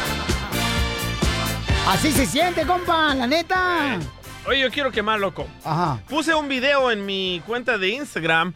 Así 1.87 2.11
se 2.11 2.25
siente, 2.25 2.65
compa, 2.65 3.13
la 3.15 3.25
neta. 3.27 3.97
Oye, 4.45 4.59
yo 4.59 4.69
quiero 4.71 4.91
quemar, 4.91 5.21
loco. 5.21 5.47
Ajá. 5.63 6.01
Puse 6.09 6.35
un 6.35 6.49
video 6.49 6.91
en 6.91 7.05
mi 7.05 7.41
cuenta 7.47 7.77
de 7.77 7.89
Instagram 7.91 8.53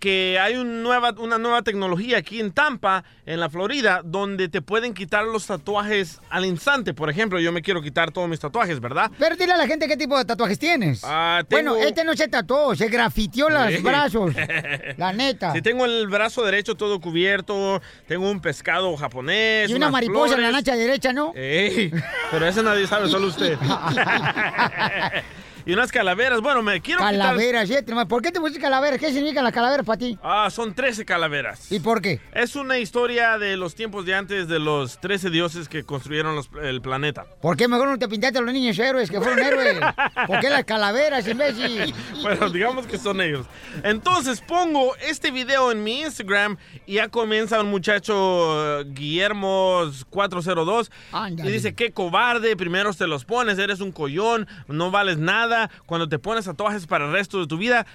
que 0.00 0.36
hay 0.40 0.56
un 0.56 0.82
nueva, 0.82 1.14
una 1.18 1.38
nueva 1.38 1.62
tecnología 1.62 2.18
aquí 2.18 2.40
en 2.40 2.50
Tampa, 2.50 3.04
en 3.24 3.38
la 3.38 3.48
Florida, 3.48 4.00
donde 4.04 4.48
te 4.48 4.62
pueden 4.62 4.94
quitar 4.94 5.24
los 5.24 5.46
tatuajes 5.46 6.20
al 6.28 6.44
instante. 6.44 6.92
Por 6.92 7.08
ejemplo, 7.08 7.38
yo 7.38 7.52
me 7.52 7.62
quiero 7.62 7.80
quitar 7.82 8.10
todos 8.10 8.28
mis 8.28 8.40
tatuajes, 8.40 8.80
¿verdad? 8.80 9.12
Pero 9.16 9.36
dile 9.36 9.52
a 9.52 9.56
la 9.56 9.68
gente 9.68 9.86
qué 9.86 9.96
tipo 9.96 10.18
de 10.18 10.24
tatuajes 10.24 10.58
tienes. 10.58 11.02
Ah, 11.04 11.42
tengo- 11.48 11.70
Bueno, 11.74 11.86
este 11.88 12.02
no 12.04 12.14
se 12.16 12.26
tatuó, 12.26 12.74
se 12.74 12.88
grafiteó 12.88 13.48
los 13.48 13.68
Sí. 13.74 13.76
brazos. 13.82 14.34
La 14.96 15.12
neta. 15.12 15.52
Si 15.52 15.62
tengo 15.62 15.84
el 15.84 16.08
brazo 16.08 16.42
derecho 16.44 16.74
todo 16.74 17.00
cubierto, 17.00 17.80
tengo 18.08 18.28
un 18.28 18.40
pescado 18.40 18.96
japonés. 18.96 19.70
y 19.70 19.74
una 19.74 19.88
mariposa 19.90 20.34
en 20.34 20.42
la 20.42 20.50
nacha 20.50 20.74
derecha, 20.74 21.12
¿no? 21.12 21.32
Ey, 21.36 21.92
pero 22.32 22.44
ese 22.46 22.60
nadie 22.64 22.88
sabe, 22.88 23.08
solo 23.08 23.28
usted. 23.28 23.56
y 25.68 25.74
unas 25.74 25.92
calaveras. 25.92 26.40
Bueno, 26.40 26.62
me 26.62 26.80
quiero 26.80 27.00
quitar... 27.00 27.12
Calaveras, 27.14 27.70
¿eh? 27.70 27.84
¿Por 28.08 28.22
qué 28.22 28.32
te 28.32 28.40
pusiste 28.40 28.58
calaveras? 28.60 28.98
¿Qué 28.98 29.12
significan 29.12 29.44
las 29.44 29.52
calaveras 29.52 29.84
para 29.84 29.98
ti? 29.98 30.18
Ah, 30.22 30.48
son 30.50 30.74
13 30.74 31.04
calaveras. 31.04 31.70
¿Y 31.70 31.78
por 31.80 32.00
qué? 32.00 32.20
Es 32.32 32.56
una 32.56 32.78
historia 32.78 33.36
de 33.36 33.56
los 33.58 33.74
tiempos 33.74 34.06
de 34.06 34.14
antes 34.14 34.48
de 34.48 34.58
los 34.58 34.98
13 34.98 35.28
dioses 35.28 35.68
que 35.68 35.84
construyeron 35.84 36.34
los- 36.34 36.48
el 36.62 36.80
planeta. 36.80 37.26
¿Por 37.42 37.56
qué 37.58 37.68
mejor 37.68 37.88
no 37.90 37.98
te 37.98 38.08
pintaste 38.08 38.38
a 38.38 38.40
los 38.40 38.52
niños 38.54 38.78
héroes 38.78 39.10
que 39.10 39.20
fueron 39.20 39.40
héroes? 39.40 39.78
¿Por 40.26 40.40
qué 40.40 40.48
las 40.48 40.64
calaveras, 40.64 41.28
imbécil? 41.28 41.94
Bueno, 42.22 42.48
digamos 42.50 42.86
que 42.86 42.96
son 42.98 43.20
ellos. 43.20 43.46
Entonces 43.84 44.40
pongo 44.40 44.96
este 44.96 45.30
video 45.30 45.70
en 45.70 45.84
mi 45.84 46.00
Instagram 46.00 46.56
y 46.86 46.94
ya 46.94 47.08
comienza 47.08 47.60
un 47.60 47.68
muchacho 47.70 48.80
eh, 48.80 48.84
Guillermo 48.88 49.90
402 50.10 50.90
y 51.36 51.42
dice, 51.50 51.74
qué 51.74 51.92
cobarde, 51.92 52.56
primero 52.56 52.92
te 52.94 53.06
los 53.06 53.24
pones, 53.24 53.58
eres 53.58 53.80
un 53.80 53.92
collón, 53.92 54.46
no 54.66 54.90
vales 54.90 55.18
nada, 55.18 55.57
cuando 55.86 56.08
te 56.08 56.18
pones 56.18 56.44
tatuajes 56.44 56.86
para 56.86 57.06
el 57.06 57.12
resto 57.12 57.40
de 57.40 57.46
tu 57.46 57.56
vida, 57.58 57.86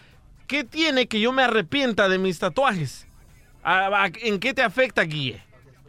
¿qué 0.48 0.64
tiene 0.64 1.08
que 1.08 1.20
yo 1.20 1.32
me 1.32 1.44
arrepienta 1.44 2.10
de 2.10 2.18
mis 2.18 2.40
tatuajes? 2.40 3.08
¿A- 3.64 4.04
a- 4.06 4.12
¿En 4.22 4.40
qué 4.40 4.54
te 4.54 4.62
afecta, 4.62 5.04
Guille? 5.04 5.42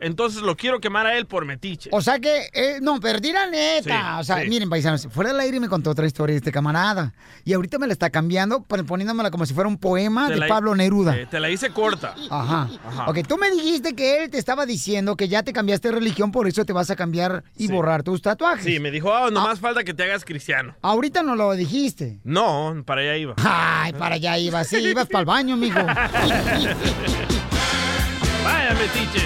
Entonces 0.05 0.43
lo 0.43 0.57
quiero 0.57 0.81
quemar 0.81 1.07
a 1.07 1.17
él 1.17 1.27
por 1.27 1.45
metiche. 1.45 1.89
O 1.93 2.01
sea 2.03 2.19
que, 2.19 2.49
eh, 2.53 2.79
no, 2.83 3.01
perdí 3.01 3.33
la 3.33 3.47
neta. 3.51 4.15
Sí, 4.17 4.21
o 4.21 4.25
sea, 4.25 4.43
sí. 4.43 4.49
miren, 4.49 4.69
paisanos, 4.69 5.09
fuera 5.11 5.31
del 5.33 5.41
aire 5.41 5.59
me 5.61 5.69
contó 5.69 5.91
otra 5.91 6.07
historia 6.07 6.37
este 6.37 6.53
camarada. 6.53 7.15
Y 7.45 7.53
ahorita 7.53 7.79
me 7.79 7.87
la 7.87 7.93
está 7.93 8.11
cambiando, 8.11 8.63
pon- 8.63 8.85
poniéndomela 8.87 9.31
como 9.31 9.47
si 9.47 9.55
fuera 9.55 9.69
un 9.69 9.79
poema 9.79 10.29
Te 10.29 10.35
de 10.39 10.47
Pablo 10.47 10.75
Neruda. 10.75 11.17
eh, 11.17 11.27
te 11.31 11.41
la 11.41 11.51
hice 11.51 11.71
corta. 11.71 12.15
Ajá. 12.31 12.69
Ajá. 12.87 13.11
Ok, 13.11 13.19
tú 13.27 13.37
me 13.39 13.51
dijiste 13.51 13.95
que 13.95 14.25
él 14.25 14.31
te 14.31 14.39
estaba 14.39 14.67
diciendo 14.67 15.17
que 15.17 15.29
ya 15.29 15.43
te 15.43 15.53
cambiaste 15.53 15.89
de 15.89 15.95
religión, 15.95 16.31
por 16.33 16.47
eso 16.47 16.65
te 16.65 16.73
vas 16.73 16.91
a 16.91 16.97
cambiar 16.97 17.43
y 17.57 17.69
borrar 17.69 18.03
tus 18.03 18.21
tatuajes. 18.23 18.65
Sí, 18.65 18.79
me 18.81 18.91
dijo, 18.91 19.13
ah, 19.15 19.31
nomás 19.31 19.59
falta 19.61 19.85
que 19.85 19.95
te 19.95 20.03
hagas 20.05 20.25
cristiano. 20.25 20.75
Ahorita 20.83 21.23
no 21.23 21.35
lo 21.37 21.53
dijiste. 21.55 22.21
No, 22.25 22.83
para 22.85 23.01
allá 23.01 23.17
iba. 23.17 23.35
Ay, 23.39 23.93
para 23.95 24.17
allá 24.17 24.39
ibas, 24.39 24.69
sí, 24.69 24.77
ibas 24.77 25.07
para 25.07 25.21
el 25.21 25.27
baño, 25.27 25.57
mijo. 25.57 25.81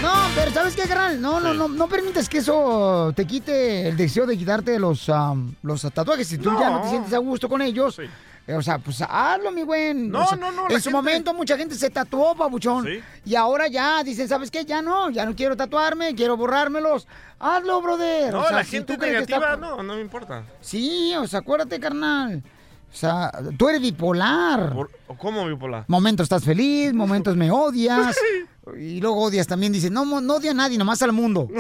No, 0.03 0.13
pero 0.37 0.51
¿sabes 0.53 0.77
qué, 0.77 0.83
carnal? 0.83 1.21
No, 1.21 1.41
no, 1.41 1.53
no, 1.53 1.67
no 1.69 1.89
permites 1.89 2.29
que 2.29 2.39
eso 2.39 3.13
te 3.17 3.27
quite 3.27 3.89
el 3.89 3.97
deseo 3.97 4.25
de 4.27 4.37
quitarte 4.39 4.79
los, 4.79 5.09
am, 5.09 5.55
los 5.63 5.83
tatuajes. 5.83 6.29
Si 6.29 6.39
tú 6.39 6.51
ya 6.59 6.71
no 6.71 6.83
te 6.83 6.91
sientes 6.91 7.13
a 7.13 7.19
gusto 7.19 7.49
con 7.49 7.61
ellos, 7.63 7.99
eh, 8.47 8.55
o 8.55 8.63
sea, 8.63 8.79
pues 8.79 9.03
hazlo, 9.03 9.51
mi 9.51 9.65
buen. 9.65 10.11
No, 10.11 10.25
O 10.25 10.29
sea, 10.29 10.37
no, 10.37 10.53
no, 10.53 10.63
En 10.71 10.77
su 10.77 10.85
gente- 10.85 10.91
momento 10.91 11.35
mucha 11.35 11.57
gente 11.57 11.75
se 11.75 11.91
tatuó, 11.91 12.37
pabuchón. 12.37 12.87
Y 13.25 13.35
ahora 13.35 13.67
ya 13.69 14.03
dicen, 14.05 14.29
¿sabes 14.29 14.51
qué? 14.51 14.65
Ya 14.65 14.81
no, 14.81 15.11
ya 15.11 15.25
no 15.27 15.35
quiero 15.35 15.57
tatuarme, 15.57 16.15
quiero 16.15 16.37
borrármelos. 16.37 17.09
Hazlo, 17.41 17.83
brother. 17.83 18.33
No, 18.33 18.41
O 18.41 18.47
sea, 18.47 18.57
la 18.59 18.65
si 18.65 18.71
gente 18.71 18.93
está- 18.93 19.07
negativa, 19.07 19.57
no, 19.57 19.83
no 19.83 19.95
me 19.97 20.01
importa. 20.01 20.45
Sí, 20.61 21.15
o 21.17 21.27
sea, 21.27 21.41
acuérdate, 21.41 21.81
carnal. 21.81 22.43
O 22.91 22.97
sea, 22.97 23.31
tú 23.59 23.69
eres 23.69 23.83
bipolar. 23.83 24.73
¿O 25.09 25.15
¿Cómo 25.17 25.47
bipolar? 25.47 25.85
Momentos 25.89 26.25
estás 26.25 26.43
feliz, 26.45 26.95
momentos 26.95 27.37
me 27.37 27.51
odias. 27.51 28.17
Y 28.77 29.01
luego 29.01 29.23
odias 29.23 29.47
también, 29.47 29.73
dices, 29.73 29.91
no, 29.91 30.05
no 30.21 30.35
odio 30.37 30.51
a 30.51 30.55
nadie, 30.55 30.77
nomás 30.79 31.01
al 31.03 31.13
mundo. 31.13 31.49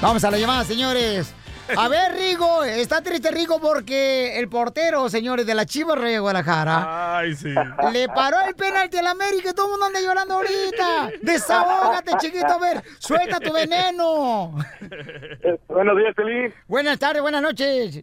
Vamos 0.00 0.24
a 0.24 0.30
la 0.30 0.38
llamada, 0.38 0.64
señores. 0.64 1.32
A 1.76 1.88
ver, 1.88 2.12
Rigo, 2.14 2.64
está 2.64 3.00
triste 3.02 3.30
Rigo 3.30 3.60
porque 3.60 4.38
el 4.38 4.48
portero, 4.48 5.08
señores, 5.08 5.46
de 5.46 5.54
la 5.54 5.64
Chivas 5.64 5.96
Rey 5.96 6.12
de 6.14 6.18
Guadalajara, 6.18 7.18
Ay, 7.18 7.34
sí. 7.36 7.54
le 7.92 8.08
paró 8.08 8.36
el 8.48 8.54
penalti 8.56 8.96
al 8.98 9.06
América 9.06 9.50
y 9.50 9.54
todo 9.54 9.66
el 9.66 9.70
mundo 9.70 9.86
anda 9.86 10.00
llorando 10.00 10.34
ahorita. 10.34 11.12
Desahógate, 11.22 12.12
chiquito, 12.18 12.46
a 12.48 12.58
ver, 12.58 12.82
suelta 12.98 13.38
tu 13.38 13.52
veneno. 13.52 14.54
Buenos 15.68 15.96
días, 15.96 16.14
Pelín. 16.16 16.52
Buenas 16.66 16.98
tardes, 16.98 17.22
buenas 17.22 17.40
noches. 17.42 18.02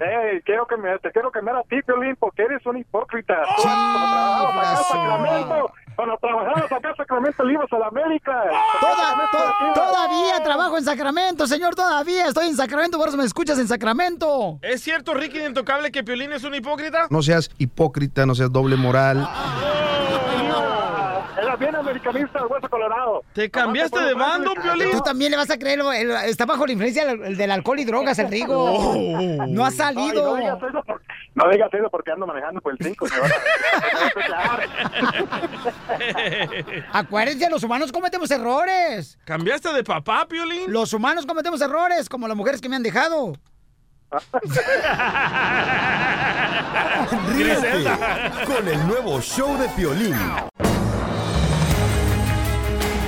Eh, 0.00 0.42
quiero 0.44 0.66
que 0.66 0.76
me, 0.76 0.98
te 0.98 1.10
quiero 1.12 1.30
quemar 1.30 1.56
a 1.56 1.62
ti, 1.62 1.80
Pelín, 1.82 2.16
porque 2.18 2.42
eres 2.42 2.64
un 2.66 2.76
hipócrita. 2.78 3.34
Sí, 3.58 3.62
cuando 3.62 4.50
trabajabas 4.50 4.80
acá. 4.80 4.84
Sacramento, 4.88 5.72
cuando 5.94 6.16
trabajabas 6.18 6.72
acá 6.72 6.88
en 6.90 6.96
Sacramento, 6.96 7.44
le 7.44 7.52
ibas 7.52 7.72
a 7.72 7.78
la 7.78 7.86
América. 7.86 8.42
Toda- 8.80 8.96
Sacramento 8.96 9.38
to- 9.74 9.80
todavía 9.80 10.42
trabajo 10.42 10.78
en 10.78 10.84
Sacramento, 10.84 11.46
señor, 11.46 11.74
todavía 11.76 12.26
estoy 12.26 12.46
en 12.48 12.56
Sacramento, 12.56 12.98
por 12.98 13.08
eso 13.08 13.16
me 13.16 13.24
escuchas 13.24 13.58
en 13.58 13.68
Sacramento. 13.68 14.58
¿Es 14.62 14.82
cierto, 14.82 15.14
Ricky 15.14 15.38
de 15.38 15.46
Intocable, 15.46 15.92
que 15.92 16.02
Piolín 16.02 16.32
es 16.32 16.42
un 16.42 16.54
hipócrita? 16.56 17.06
No 17.10 17.22
seas 17.22 17.50
hipócrita, 17.58 18.26
no 18.26 18.34
seas 18.34 18.50
doble 18.52 18.74
moral. 18.76 19.28
Eras 21.36 21.58
bien 21.58 21.74
americanista, 21.74 22.38
el 22.38 22.46
hueso 22.46 22.68
colorado. 22.68 23.22
¿Te 23.32 23.50
cambiaste 23.50 24.00
de 24.00 24.14
bando, 24.14 24.52
Piolín? 24.54 24.92
Tú 24.92 25.00
también 25.02 25.30
le 25.32 25.36
vas 25.36 25.50
a 25.50 25.58
creer, 25.58 25.80
el- 25.80 26.10
está 26.28 26.46
bajo 26.46 26.64
la 26.66 26.72
influencia 26.72 27.04
del, 27.06 27.22
el 27.24 27.36
del 27.36 27.50
alcohol 27.50 27.80
y 27.80 27.84
drogas, 27.84 28.18
el 28.18 28.28
Rigo. 28.30 28.94
No 29.48 29.64
ha 29.64 29.68
Ay, 29.68 29.74
salido. 29.74 30.36
no 30.36 30.36
digas 30.36 30.58
eso 30.62 30.82
por- 30.84 31.02
no 31.34 31.50
digas 31.50 31.68
eso 31.74 31.88
porque 31.90 32.12
ando 32.12 32.26
manejando 32.26 32.60
por 32.60 32.72
el 32.72 32.78
5. 32.80 33.06
Acuérdense, 36.92 37.50
los 37.50 37.62
humanos 37.64 37.90
cometemos 37.92 38.30
errores. 38.30 39.18
¿Cambiaste 39.24 39.72
de 39.72 39.82
papá, 39.84 40.26
Piolín? 40.28 40.72
Los 40.72 40.92
humanos 40.92 41.26
cometemos 41.26 41.60
errores, 41.60 42.08
como 42.08 42.28
las 42.28 42.36
mujeres 42.36 42.60
que 42.60 42.68
me 42.68 42.76
han 42.76 42.82
dejado. 42.82 43.32
Ríete 47.34 47.84
con 48.46 48.68
el 48.68 48.86
nuevo 48.86 49.20
show 49.20 49.56
de 49.58 49.68
Piolín. 49.70 50.14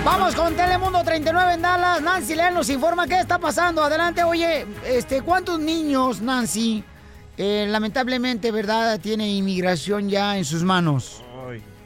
Vamos 0.07 0.37
con 0.37 0.55
Telemundo 0.55 1.03
39 1.03 1.55
en 1.55 1.63
Dallas. 1.63 2.01
Nancy 2.01 2.37
Leal 2.37 2.55
nos 2.55 2.71
informa 2.71 3.09
qué 3.09 3.19
está 3.19 3.41
pasando. 3.41 3.83
Adelante, 3.83 4.23
oye, 4.23 4.65
este, 4.87 5.21
¿cuántos 5.21 5.59
niños, 5.59 6.21
Nancy, 6.21 6.85
eh, 7.37 7.67
lamentablemente, 7.69 8.53
verdad, 8.53 9.01
tiene 9.01 9.29
inmigración 9.29 10.09
ya 10.09 10.39
en 10.39 10.45
sus 10.45 10.63
manos? 10.63 11.25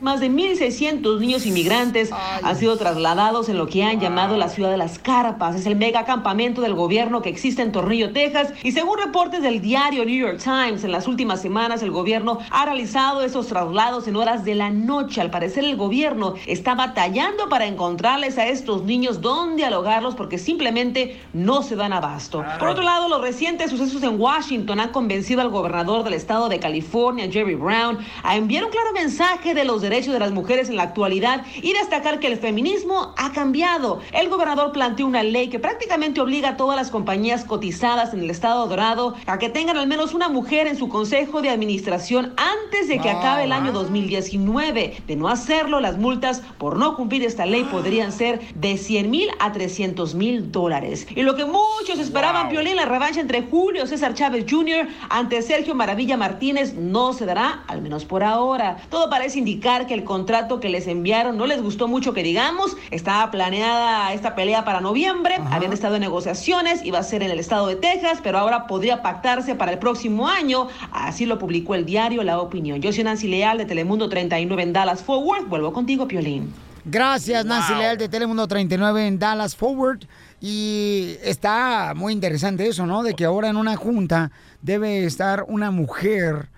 Más 0.01 0.19
de 0.21 0.31
1.600 0.31 1.21
niños 1.21 1.45
inmigrantes 1.45 2.11
han 2.43 2.57
sido 2.57 2.79
trasladados 2.79 3.51
en 3.51 3.59
lo 3.59 3.67
que 3.67 3.85
han 3.85 4.01
llamado 4.01 4.39
la 4.39 4.49
ciudad 4.49 4.71
de 4.71 4.79
las 4.79 4.99
carpas. 4.99 5.55
Es 5.55 5.67
el 5.67 5.77
mega 5.77 6.07
campamento 6.07 6.63
del 6.63 6.75
gobierno 6.75 7.21
que 7.21 7.29
existe 7.29 7.61
en 7.61 7.71
Tornillo, 7.71 8.11
Texas. 8.11 8.55
Y 8.63 8.73
según 8.73 8.99
reportes 8.99 9.43
del 9.43 9.61
diario 9.61 10.07
New 10.07 10.19
York 10.19 10.41
Times, 10.43 10.85
en 10.85 10.93
las 10.93 11.07
últimas 11.07 11.43
semanas 11.43 11.83
el 11.83 11.91
gobierno 11.91 12.39
ha 12.51 12.65
realizado 12.65 13.23
esos 13.23 13.49
traslados 13.49 14.09
en 14.09 14.17
horas 14.17 14.43
de 14.43 14.55
la 14.55 14.71
noche. 14.71 15.21
Al 15.21 15.31
parecer 15.31 15.65
el 15.65 15.77
gobierno 15.77 16.33
está 16.47 16.75
batallando 16.75 17.51
para 17.51 17.67
encontrarles 17.67 18.39
a 18.39 18.47
estos 18.47 18.85
niños 18.85 19.21
dónde 19.21 19.67
alojarlos 19.67 20.15
porque 20.15 20.39
simplemente 20.39 21.21
no 21.35 21.63
se 21.63 21.77
dan 21.77 21.93
abasto. 21.93 22.43
Por 22.59 22.69
otro 22.69 22.83
lado, 22.83 23.07
los 23.11 23.21
recientes 23.21 23.71
sucesos 23.71 24.03
en 24.03 24.19
Washington 24.19 24.81
han 24.81 24.93
convencido 24.93 25.43
al 25.43 25.51
gobernador 25.51 26.05
del 26.05 26.15
estado 26.15 26.49
de 26.49 26.59
California, 26.59 27.31
Jerry 27.31 27.55
Brown, 27.55 27.99
a 28.23 28.37
enviar 28.37 28.65
un 28.65 28.71
claro 28.71 28.93
mensaje 28.95 29.53
de 29.53 29.65
los 29.65 29.90
derechos 29.91 30.15
de 30.15 30.21
las 30.21 30.33
mujeres 30.33 30.69
en 30.69 30.77
la 30.77 30.85
actualidad 30.85 31.45
y 31.61 31.73
destacar 31.73 32.21
que 32.21 32.29
el 32.29 32.39
feminismo 32.39 33.13
ha 33.17 33.33
cambiado. 33.33 34.01
El 34.13 34.29
gobernador 34.29 34.73
planteó 34.73 35.07
una 35.07 35.23
ley 35.23 35.49
que 35.49 35.59
prácticamente 35.59 36.21
obliga 36.21 36.51
a 36.51 36.57
todas 36.57 36.77
las 36.77 36.91
compañías 36.91 37.45
cotizadas 37.45 38.15
en 38.15 38.21
el 38.21 38.31
estado 38.31 38.67
dorado 38.67 39.15
a 39.27 39.39
que 39.39 39.49
tengan 39.49 39.77
al 39.77 39.87
menos 39.87 40.15
una 40.15 40.29
mujer 40.29 40.67
en 40.67 40.77
su 40.77 40.89
consejo 40.89 41.43
de 41.43 41.51
administración 41.51 42.35
antes 42.37 42.89
de 42.89 42.99
que 42.99 43.11
acabe 43.11 43.45
el 43.45 43.53
año 43.53 43.73
2019. 43.73 45.03
De 45.07 45.17
no 45.17 45.29
hacerlo, 45.29 45.81
las 45.81 45.99
multas 45.99 46.43
por 46.59 46.77
no 46.77 46.97
cumplir 46.97 47.25
esta 47.25 47.47
ley 47.47 47.65
podrían 47.65 48.13
ser 48.13 48.41
de 48.55 48.79
100 48.79 49.11
mil 49.11 49.29
a 49.39 49.53
300 49.53 50.15
mil 50.15 50.53
dólares. 50.53 51.07
Y 51.15 51.23
lo 51.23 51.37
que 51.37 51.45
muchos 51.45 51.99
esperaban, 51.99 52.49
Piolín, 52.49 52.77
la 52.77 52.87
revancha 52.87 53.21
entre 53.21 53.43
Julio 53.43 53.87
César 53.87 54.15
Chávez 54.15 54.47
Jr. 54.49 54.87
ante 55.09 55.43
Sergio 55.43 55.75
Maravilla 55.75 56.17
Martínez 56.17 56.75
no 56.75 57.13
se 57.13 57.27
dará, 57.27 57.65
al 57.67 57.83
menos 57.83 58.05
por 58.05 58.23
ahora. 58.23 58.79
Todo 58.89 59.11
parece 59.11 59.39
indicar 59.39 59.80
que 59.87 59.95
el 59.95 60.05
contrato 60.05 60.61
que 60.61 60.69
les 60.69 60.87
enviaron 60.87 61.37
no 61.37 61.47
les 61.47 61.63
gustó 61.63 61.89
mucho 61.89 62.13
que 62.13 62.23
digamos. 62.23 62.77
Estaba 62.91 63.31
planeada 63.31 64.13
esta 64.13 64.35
pelea 64.35 64.65
para 64.65 64.81
noviembre, 64.81 65.39
habían 65.51 65.73
estado 65.73 65.97
en 65.97 66.01
negociaciones, 66.01 66.85
iba 66.85 66.99
a 66.99 67.03
ser 67.03 67.23
en 67.23 67.31
el 67.31 67.39
estado 67.39 67.67
de 67.67 67.77
Texas, 67.77 68.21
pero 68.23 68.39
ahora 68.39 68.67
podría 68.67 69.03
pactarse 69.03 69.55
para 69.55 69.73
el 69.73 69.79
próximo 69.79 70.29
año. 70.29 70.69
Así 70.93 71.27
lo 71.27 71.39
publicó 71.39 71.75
el 71.75 71.85
diario 71.85 72.23
La 72.23 72.41
Opinión. 72.41 72.81
Yo 72.81 72.93
soy 72.93 73.05
Nancy 73.05 73.29
Leal 73.29 73.59
de 73.59 73.67
Telemundo 73.67 74.09
39 74.09 74.63
en 74.63 74.73
Dallas 74.73 75.03
Forward. 75.03 75.47
Vuelvo 75.47 75.73
contigo, 75.73 76.07
Piolín. 76.09 76.53
Gracias, 76.85 77.45
Nancy 77.45 77.75
Leal 77.75 77.99
de 77.99 78.09
Telemundo 78.09 78.49
39 78.49 79.07
en 79.07 79.19
Dallas 79.19 79.55
Forward. 79.55 80.01
Y 80.41 81.17
está 81.23 81.93
muy 81.95 82.13
interesante 82.13 82.67
eso, 82.67 82.87
¿no? 82.87 83.03
De 83.03 83.15
que 83.15 83.27
ahora 83.27 83.49
en 83.49 83.57
una 83.57 83.77
junta 83.77 84.31
debe 84.63 85.05
estar 85.05 85.45
una 85.49 85.71
mujer 85.71 86.49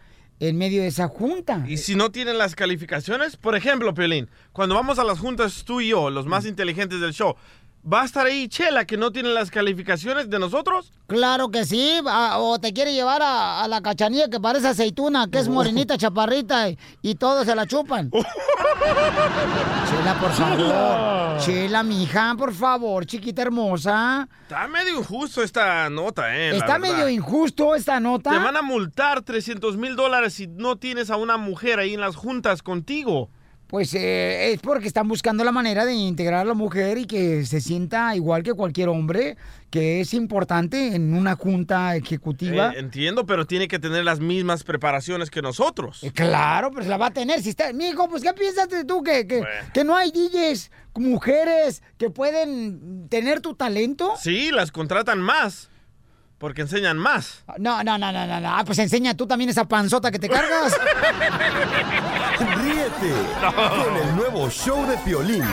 en 0.49 0.59
medio 0.59 0.83
de 0.83 0.89
esa 0.89 1.07
junta. 1.07 1.65
Y 1.69 1.77
si 1.77 1.95
no 1.95 2.11
tienen 2.11 2.37
las 2.37 2.57
calificaciones, 2.57 3.37
por 3.37 3.55
ejemplo, 3.55 3.95
Piolín, 3.95 4.29
cuando 4.53 4.75
vamos 4.75 4.99
a 4.99 5.05
las 5.05 5.21
juntas 5.21 5.63
tú 5.65 5.81
y 5.81 5.89
yo, 5.89 6.11
los 6.11 6.27
más 6.27 6.47
inteligentes 6.47 7.01
del 7.01 7.13
show, 7.13 7.37
¿va 7.91 8.03
a 8.03 8.05
estar 8.05 8.27
ahí 8.27 8.49
Chela 8.49 8.85
que 8.85 8.97
no 8.97 9.11
tiene 9.13 9.31
las 9.31 9.51
calificaciones 9.51 10.29
de 10.31 10.39
nosotros? 10.39 10.93
Claro 11.07 11.51
que 11.51 11.65
sí, 11.65 12.01
a- 12.09 12.39
o 12.39 12.59
te 12.59 12.73
quiere 12.73 12.93
llevar 12.93 13.23
a, 13.23 13.63
a 13.63 13.69
la 13.69 13.81
cachanilla 13.83 14.29
que 14.29 14.41
parece 14.41 14.69
aceituna, 14.69 15.29
que 15.31 15.39
es 15.39 15.49
morenita, 15.49 15.97
chaparrita, 15.99 16.69
y, 16.71 16.79
y 17.03 17.15
todos 17.17 17.47
se 17.47 17.55
la 17.55 17.67
chupan. 17.67 18.11
Chela, 19.89 20.19
por 20.21 20.31
favor. 20.33 21.39
Chela, 21.41 21.83
mija, 21.83 22.35
por 22.37 22.53
favor, 22.55 23.07
chiquita 23.07 23.43
hermosa. 23.43 24.29
Está 24.43 24.67
medio 24.69 24.99
injusto 24.99 25.43
esta 25.43 25.89
nota, 25.91 26.35
¿eh? 26.37 26.57
Está 26.57 26.79
medio 26.79 27.09
injusto 27.09 27.75
esta 27.75 28.01
nota. 28.01 28.31
Te 28.31 28.39
van 28.39 28.57
a 28.57 28.63
multar 28.63 29.23
300 29.23 29.77
mil 29.77 29.97
dólares 29.97 30.35
si 30.35 30.47
no 30.47 30.77
tienes 30.77 31.11
a 31.11 31.17
una 31.17 31.37
mujer 31.37 31.79
ahí 31.79 31.95
en 31.95 32.01
las 32.01 32.17
juntas 32.17 32.63
contigo. 32.63 33.31
Pues 33.73 33.95
eh, 33.95 34.53
es 34.53 34.61
porque 34.61 34.87
están 34.87 35.09
buscando 35.09 35.45
la 35.45 35.51
manera 35.51 35.87
de 35.87 35.95
integrar 35.95 36.41
a 36.41 36.45
la 36.45 36.53
mujer 36.53 36.99
y 36.99 37.07
que 37.07 37.47
se 37.47 37.59
sienta 37.59 38.15
igual 38.15 38.43
que 38.43 38.53
cualquier 38.53 38.91
hombre, 38.91 39.39
que 39.71 40.03
es 40.03 40.13
importante 40.13 40.95
en 40.95 41.15
una 41.15 41.37
junta 41.37 41.97
ejecutiva. 41.97 42.75
Eh, 42.75 42.81
entiendo, 42.81 43.25
pero 43.25 43.47
tiene 43.47 43.69
que 43.69 43.79
tener 43.79 44.05
las 44.05 44.21
mismas 44.21 44.63
preparaciones 44.63 45.31
que 45.31 45.41
nosotros. 45.41 46.05
Eh, 46.05 46.13
Claro, 46.13 46.71
pues 46.71 46.87
la 46.87 46.99
va 46.99 47.07
a 47.07 47.13
tener. 47.15 47.41
Si 47.41 47.49
está, 47.49 47.73
mijo, 47.73 48.11
pues 48.11 48.23
¿qué 48.23 48.35
piensas 48.35 48.69
de 48.69 48.85
tú? 48.85 49.03
¿Que, 49.03 49.27
que, 49.27 49.43
que 49.73 49.85
no 49.85 49.97
hay 49.97 50.11
DJs, 50.11 50.71
mujeres 50.97 51.83
que 51.97 52.11
pueden 52.11 53.09
tener 53.09 53.41
tu 53.41 53.55
talento? 53.55 54.13
Sí, 54.21 54.51
las 54.51 54.71
contratan 54.71 55.19
más. 55.19 55.71
Porque 56.37 56.61
enseñan 56.61 56.99
más. 56.99 57.45
No, 57.59 57.83
no, 57.85 57.97
no, 57.97 58.13
no, 58.13 58.27
no, 58.27 58.39
no. 58.41 58.49
Ah, 58.55 58.65
Pues 58.67 58.79
enseña 58.81 59.17
tú 59.17 59.27
también 59.27 59.49
esa 59.49 59.67
panzota 59.67 60.11
que 60.11 60.19
te 60.19 60.29
cargas. 60.29 60.77
Ríete 62.47 63.15
con 63.85 63.97
el 63.97 64.17
nuevo 64.17 64.51
show 64.51 64.85
de 64.87 64.97
Piolín. 64.99 65.45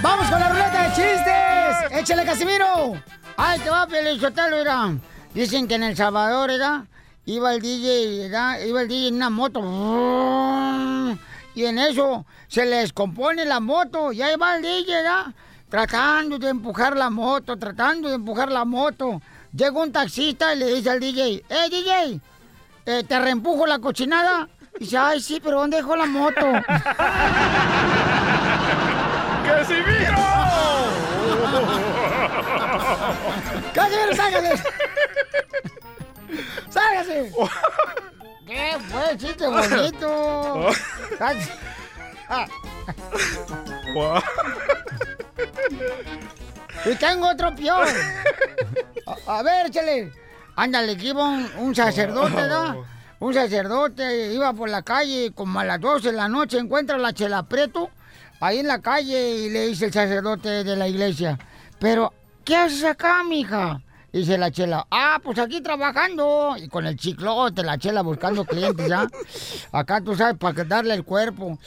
¡Vamos 0.00 0.28
con 0.30 0.38
la 0.40 0.48
ruleta 0.48 0.82
de 0.84 0.88
chistes! 0.90 2.00
¡Échale, 2.00 2.24
Casimiro! 2.24 2.94
¡Ay, 3.36 3.58
te 3.60 3.70
va, 3.70 3.86
Pelizotelo, 3.86 4.58
mira! 4.58 4.94
Dicen 5.34 5.66
que 5.66 5.74
en 5.74 5.82
El 5.84 5.96
Salvador, 5.96 6.50
¿verdad? 6.50 6.84
Iba 7.26 7.54
el 7.54 7.60
DJ, 7.60 8.28
¿verdad? 8.28 8.60
Iba 8.60 8.82
el 8.82 8.88
DJ 8.88 9.08
en 9.08 9.14
una 9.16 9.30
moto. 9.30 9.60
Y 11.54 11.64
en 11.64 11.78
eso 11.78 12.24
se 12.48 12.64
le 12.64 12.76
descompone 12.76 13.44
la 13.44 13.60
moto. 13.60 14.12
Y 14.12 14.22
ahí 14.22 14.36
va 14.36 14.56
el 14.56 14.62
DJ, 14.62 14.94
¿verdad? 15.02 15.26
Tratando 15.68 16.38
de 16.38 16.48
empujar 16.48 16.96
la 16.96 17.10
moto, 17.10 17.56
tratando 17.56 18.08
de 18.08 18.16
empujar 18.16 18.50
la 18.52 18.64
moto. 18.64 19.20
Llega 19.52 19.72
un 19.80 19.90
taxista 19.92 20.54
y 20.54 20.58
le 20.58 20.66
dice 20.74 20.90
al 20.90 21.00
DJ, 21.00 21.44
¡Eh, 21.48 21.68
DJ! 21.70 22.20
eh, 22.86 23.04
¿Te 23.06 23.18
reempujo 23.18 23.66
la 23.66 23.78
cochinada? 23.78 24.48
Y 24.76 24.84
dice, 24.84 24.98
¡ay, 24.98 25.20
sí, 25.20 25.40
pero 25.42 25.60
¿dónde 25.60 25.76
dejó 25.78 25.96
la 25.96 26.06
moto? 26.06 26.40
¡Casimiro, 33.74 34.14
sálgase! 34.16 34.62
¡Sálgase! 36.70 37.32
¿Qué 38.46 38.76
fue? 38.88 39.16
Chiste 39.18 39.46
bonito. 39.46 40.68
Ah. 42.28 42.46
Y 46.84 46.94
tengo 46.96 47.28
otro 47.28 47.54
peor. 47.54 47.86
A, 49.06 49.38
a 49.38 49.42
ver, 49.42 49.66
échale. 49.66 50.12
Ándale, 50.56 50.96
que 50.96 51.06
iba 51.06 51.24
un, 51.24 51.50
un 51.58 51.74
sacerdote, 51.74 52.34
¿verdad? 52.34 52.74
Un 53.22 53.32
sacerdote 53.32 54.34
iba 54.34 54.52
por 54.52 54.68
la 54.68 54.82
calle 54.82 55.30
como 55.32 55.60
a 55.60 55.64
las 55.64 55.80
12 55.80 56.10
de 56.10 56.16
la 56.16 56.28
noche, 56.28 56.58
encuentra 56.58 56.98
la 56.98 57.12
Chela 57.12 57.44
Preto 57.44 57.88
ahí 58.40 58.58
en 58.58 58.66
la 58.66 58.80
calle 58.80 59.36
y 59.36 59.48
le 59.48 59.68
dice 59.68 59.84
el 59.84 59.92
sacerdote 59.92 60.64
de 60.64 60.74
la 60.74 60.88
iglesia, 60.88 61.38
pero, 61.78 62.12
¿qué 62.44 62.56
haces 62.56 62.82
acá, 62.82 63.22
mija? 63.22 63.80
Dice 64.12 64.36
la 64.36 64.50
chela, 64.50 64.88
ah, 64.90 65.20
pues 65.22 65.38
aquí 65.38 65.60
trabajando. 65.60 66.56
Y 66.58 66.66
con 66.66 66.84
el 66.84 66.96
chiclote, 66.96 67.62
la 67.62 67.78
chela 67.78 68.02
buscando 68.02 68.44
clientes, 68.44 68.88
¿ya? 68.88 69.06
Acá 69.72 70.00
tú 70.00 70.16
sabes, 70.16 70.36
para 70.36 70.64
darle 70.64 70.94
el 70.94 71.04
cuerpo. 71.04 71.60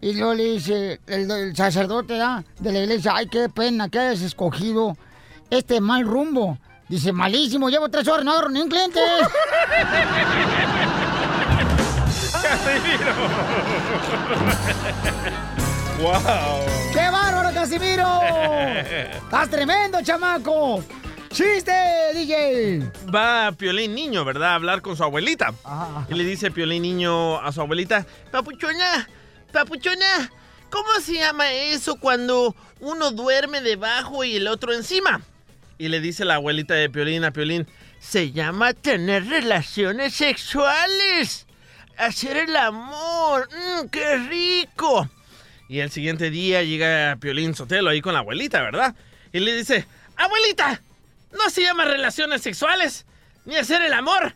Y 0.00 0.14
luego 0.14 0.34
le 0.34 0.44
dice 0.44 1.00
el, 1.08 1.28
el 1.28 1.56
sacerdote 1.56 2.18
¿ya? 2.18 2.44
de 2.60 2.72
la 2.72 2.78
iglesia, 2.78 3.14
ay, 3.16 3.26
qué 3.26 3.48
pena 3.48 3.88
que 3.88 3.98
hayas 3.98 4.22
escogido 4.22 4.96
este 5.50 5.80
mal 5.80 6.04
rumbo. 6.04 6.56
Dice, 6.88 7.12
malísimo, 7.12 7.68
llevo 7.68 7.88
tres 7.88 8.06
horas, 8.08 8.24
no 8.24 8.32
agarro 8.32 8.48
ni 8.48 8.60
un 8.60 8.68
cliente. 8.68 9.00
¡Wow! 16.00 16.64
¡Qué 16.92 17.10
bárbaro, 17.10 17.52
Casimiro! 17.54 18.20
¡Estás 18.22 19.50
tremendo, 19.50 20.02
chamaco! 20.02 20.82
¡Chiste, 21.30 21.72
DJ! 22.14 22.90
Va 23.14 23.52
Piolín 23.52 23.94
Niño, 23.94 24.24
¿verdad? 24.24 24.50
A 24.50 24.54
hablar 24.56 24.82
con 24.82 24.96
su 24.96 25.04
abuelita. 25.04 25.54
Y 26.08 26.14
le 26.14 26.24
dice 26.24 26.50
Piolín 26.50 26.82
Niño 26.82 27.38
a 27.38 27.52
su 27.52 27.60
abuelita, 27.60 28.04
Papuchona, 28.32 29.08
papuchona, 29.52 30.30
¿cómo 30.70 30.88
se 31.00 31.14
llama 31.14 31.52
eso 31.52 32.00
cuando 32.00 32.56
uno 32.80 33.12
duerme 33.12 33.60
debajo 33.60 34.24
y 34.24 34.36
el 34.36 34.48
otro 34.48 34.72
encima? 34.72 35.20
Y 35.78 35.88
le 35.88 36.00
dice 36.00 36.24
la 36.24 36.34
abuelita 36.34 36.74
de 36.74 36.90
Piolín 36.90 37.24
a 37.24 37.30
Piolín, 37.30 37.68
se 38.00 38.32
llama 38.32 38.72
tener 38.72 39.26
relaciones 39.28 40.14
sexuales. 40.14 41.46
Hacer 42.00 42.36
el 42.38 42.56
amor. 42.56 43.48
¡Mmm, 43.52 43.88
qué 43.88 44.16
rico! 44.16 45.08
Y 45.68 45.80
el 45.80 45.90
siguiente 45.90 46.30
día 46.30 46.62
llega 46.62 47.16
Piolín 47.20 47.54
Sotelo 47.54 47.90
ahí 47.90 48.00
con 48.00 48.14
la 48.14 48.20
abuelita, 48.20 48.62
¿verdad? 48.62 48.94
Y 49.32 49.40
le 49.40 49.54
dice, 49.54 49.86
abuelita, 50.16 50.80
no 51.32 51.50
se 51.50 51.62
llama 51.62 51.84
relaciones 51.84 52.40
sexuales, 52.42 53.04
ni 53.44 53.56
hacer 53.56 53.82
el 53.82 53.92
amor. 53.92 54.32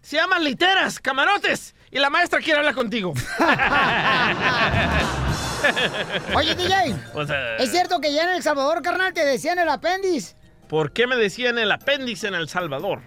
Se 0.00 0.16
llaman 0.16 0.44
literas, 0.44 1.00
camarotes. 1.00 1.74
Y 1.90 1.98
la 1.98 2.08
maestra 2.08 2.38
quiere 2.38 2.60
hablar 2.60 2.74
contigo. 2.74 3.12
Oye, 6.36 6.54
DJ, 6.54 6.94
O 7.14 7.26
sea, 7.26 7.56
¿es 7.56 7.70
cierto 7.70 8.00
que 8.00 8.12
ya 8.12 8.22
en 8.24 8.30
El 8.30 8.42
Salvador, 8.44 8.80
carnal, 8.80 9.12
te 9.12 9.24
decían 9.24 9.58
el 9.58 9.68
apéndice? 9.68 10.36
¿Por 10.68 10.92
qué 10.92 11.08
me 11.08 11.16
decían 11.16 11.58
el 11.58 11.72
apéndice 11.72 12.28
en 12.28 12.34
El 12.34 12.48
Salvador? 12.48 13.02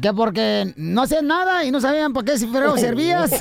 Que 0.00 0.12
porque 0.12 0.72
no 0.76 1.02
hacían 1.02 1.26
nada 1.26 1.64
y 1.64 1.72
no 1.72 1.80
sabían 1.80 2.12
por 2.12 2.24
qué 2.24 2.38
si 2.38 2.46
fregado 2.46 2.76
servías. 2.76 3.32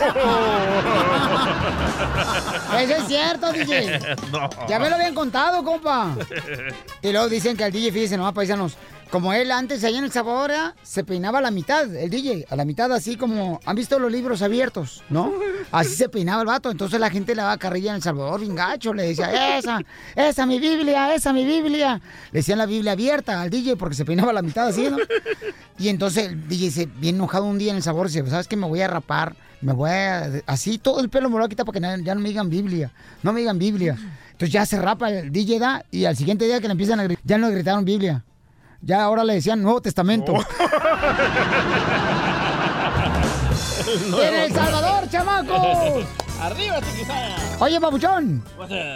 Eso 2.79 2.95
es 2.95 3.07
cierto, 3.07 3.51
DJ. 3.51 3.99
No. 4.31 4.49
Ya 4.67 4.79
me 4.79 4.89
lo 4.89 4.95
habían 4.95 5.13
contado, 5.13 5.63
compa. 5.63 6.15
Y 7.01 7.11
luego 7.11 7.29
dicen 7.29 7.55
que 7.55 7.65
el 7.65 7.71
DJ, 7.71 7.91
fíjense 7.91 8.17
nomás, 8.17 8.33
paisanos, 8.33 8.77
como 9.09 9.33
él 9.33 9.51
antes 9.51 9.83
allá 9.83 9.97
en 9.97 10.03
El 10.03 10.11
Sabor, 10.11 10.51
¿eh? 10.51 10.73
se 10.83 11.03
peinaba 11.03 11.39
a 11.39 11.41
la 11.41 11.51
mitad, 11.51 11.93
el 11.95 12.09
DJ, 12.09 12.45
a 12.49 12.55
la 12.55 12.65
mitad 12.65 12.91
así 12.93 13.15
como, 13.15 13.59
¿han 13.65 13.75
visto 13.75 13.97
los 13.97 14.11
libros 14.11 14.41
abiertos? 14.41 15.03
¿No? 15.09 15.33
Así 15.71 15.95
se 15.95 16.09
peinaba 16.09 16.41
el 16.41 16.47
vato, 16.47 16.69
entonces 16.69 16.99
la 16.99 17.09
gente 17.09 17.33
le 17.33 17.41
daba 17.41 17.57
carrilla 17.57 17.91
en 17.91 17.97
El 17.97 18.01
Salvador, 18.01 18.39
bien 18.39 18.55
gacho, 18.55 18.93
le 18.93 19.03
decía, 19.03 19.57
esa, 19.57 19.81
esa 20.15 20.45
mi 20.45 20.59
Biblia, 20.59 21.13
esa 21.15 21.33
mi 21.33 21.43
Biblia. 21.43 22.01
Le 22.31 22.39
decían 22.39 22.59
la 22.59 22.65
Biblia 22.65 22.91
abierta 22.91 23.41
al 23.41 23.49
DJ 23.49 23.77
porque 23.77 23.95
se 23.95 24.05
peinaba 24.05 24.29
a 24.31 24.33
la 24.33 24.41
mitad 24.41 24.67
así, 24.67 24.89
¿no? 24.89 24.97
Y 25.79 25.89
entonces 25.89 26.27
el 26.27 26.47
DJ 26.47 26.71
se 26.71 26.85
bien 26.85 27.15
enojado 27.15 27.45
un 27.45 27.57
día 27.57 27.71
en 27.71 27.77
El 27.77 27.83
Sabor, 27.83 28.07
dice, 28.07 28.25
¿sabes 28.29 28.47
qué? 28.47 28.57
Me 28.57 28.67
voy 28.67 28.81
a 28.81 28.87
rapar, 28.87 29.35
me 29.61 29.73
voy 29.73 29.89
a, 29.89 30.41
así 30.45 30.77
todo 30.77 30.99
el 30.99 31.09
pelo 31.09 31.29
me 31.29 31.33
lo 31.33 31.39
voy 31.39 31.45
a 31.45 31.49
quitar 31.49 31.65
ya 32.03 32.15
no 32.15 32.21
me 32.21 32.29
digan 32.29 32.49
Biblia, 32.49 32.91
no 33.23 33.33
me 33.33 33.39
digan 33.39 33.57
Biblia. 33.57 33.97
Entonces 34.31 34.53
ya 34.53 34.65
se 34.65 34.79
rapa 34.79 35.09
el 35.09 35.31
DJ 35.31 35.59
da 35.59 35.85
y 35.91 36.05
al 36.05 36.15
siguiente 36.15 36.45
día 36.45 36.61
que 36.61 36.67
le 36.67 36.73
empiezan 36.73 36.99
a 36.99 37.03
gritar, 37.03 37.23
ya 37.25 37.37
no 37.37 37.49
gritaron 37.49 37.83
Biblia. 37.83 38.23
Ya 38.81 39.03
ahora 39.03 39.23
le 39.23 39.35
decían 39.35 39.61
Nuevo 39.61 39.81
Testamento. 39.81 40.33
¡En 44.21 44.35
El 44.35 44.53
Salvador, 44.53 45.09
chamacos! 45.09 46.05
¡Arriba, 46.41 46.79
chiquisaya! 46.79 47.35
Oye, 47.59 47.81
papuchón. 47.81 48.43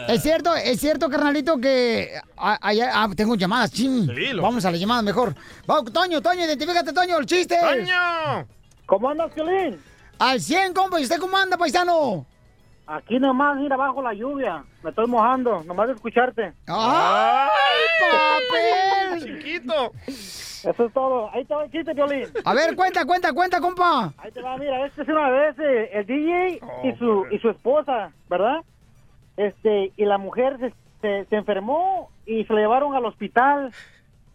Es 0.07 0.21
cierto, 0.21 0.55
es 0.55 0.79
cierto, 0.79 1.09
carnalito, 1.09 1.57
que 1.57 2.11
ah, 2.37 3.09
tengo 3.15 3.35
llamadas, 3.35 3.71
ching. 3.71 4.09
Vamos 4.41 4.63
a 4.63 4.71
las 4.71 4.79
llamadas 4.79 5.03
mejor. 5.03 5.35
Vamos, 5.65 5.91
Toño, 5.91 6.21
Toño, 6.21 6.45
identifícate, 6.45 6.93
Toño, 6.93 7.17
el 7.17 7.25
chiste. 7.25 7.57
¡Toño! 7.59 8.47
¿Cómo 8.85 9.09
andas, 9.09 9.31
Piolín? 9.33 9.81
Al 10.19 10.39
100, 10.39 10.73
compa, 10.73 11.01
¿y 11.01 11.03
usted 11.03 11.19
cómo 11.19 11.35
anda, 11.37 11.57
paisano? 11.57 12.25
Aquí 12.85 13.17
nomás, 13.19 13.57
mira, 13.57 13.77
bajo 13.77 14.01
la 14.01 14.13
lluvia. 14.13 14.63
Me 14.83 14.89
estoy 14.89 15.07
mojando, 15.07 15.63
nomás 15.63 15.87
de 15.87 15.93
escucharte. 15.93 16.53
¡Ay, 16.67 17.49
papel! 18.01 19.23
¡Chiquito! 19.41 19.91
Eso 20.07 20.85
es 20.85 20.93
todo. 20.93 21.29
Ahí 21.33 21.45
te 21.45 21.53
va 21.55 21.63
el 21.65 21.71
chiste, 21.71 21.93
Piolín. 21.93 22.25
A 22.45 22.53
ver, 22.53 22.75
cuenta, 22.75 23.05
cuenta, 23.05 23.33
cuenta, 23.33 23.59
compa. 23.61 24.13
Ahí 24.17 24.31
te 24.31 24.41
va, 24.41 24.57
mira, 24.57 24.85
este 24.85 25.01
es 25.03 25.07
una 25.09 25.29
vez 25.29 25.55
eh, 25.59 25.89
el 25.93 26.05
DJ 26.05 26.59
y 26.83 26.93
su 26.97 27.25
y 27.31 27.39
su 27.39 27.49
esposa, 27.49 28.11
¿verdad? 28.29 28.61
este, 29.35 29.91
y 29.97 30.05
la 30.05 30.17
mujer 30.19 30.57
se, 30.59 30.73
se, 31.01 31.25
se 31.25 31.35
enfermó 31.35 32.09
y 32.25 32.45
se 32.45 32.53
la 32.53 32.59
llevaron 32.61 32.95
al 32.95 33.05
hospital. 33.05 33.73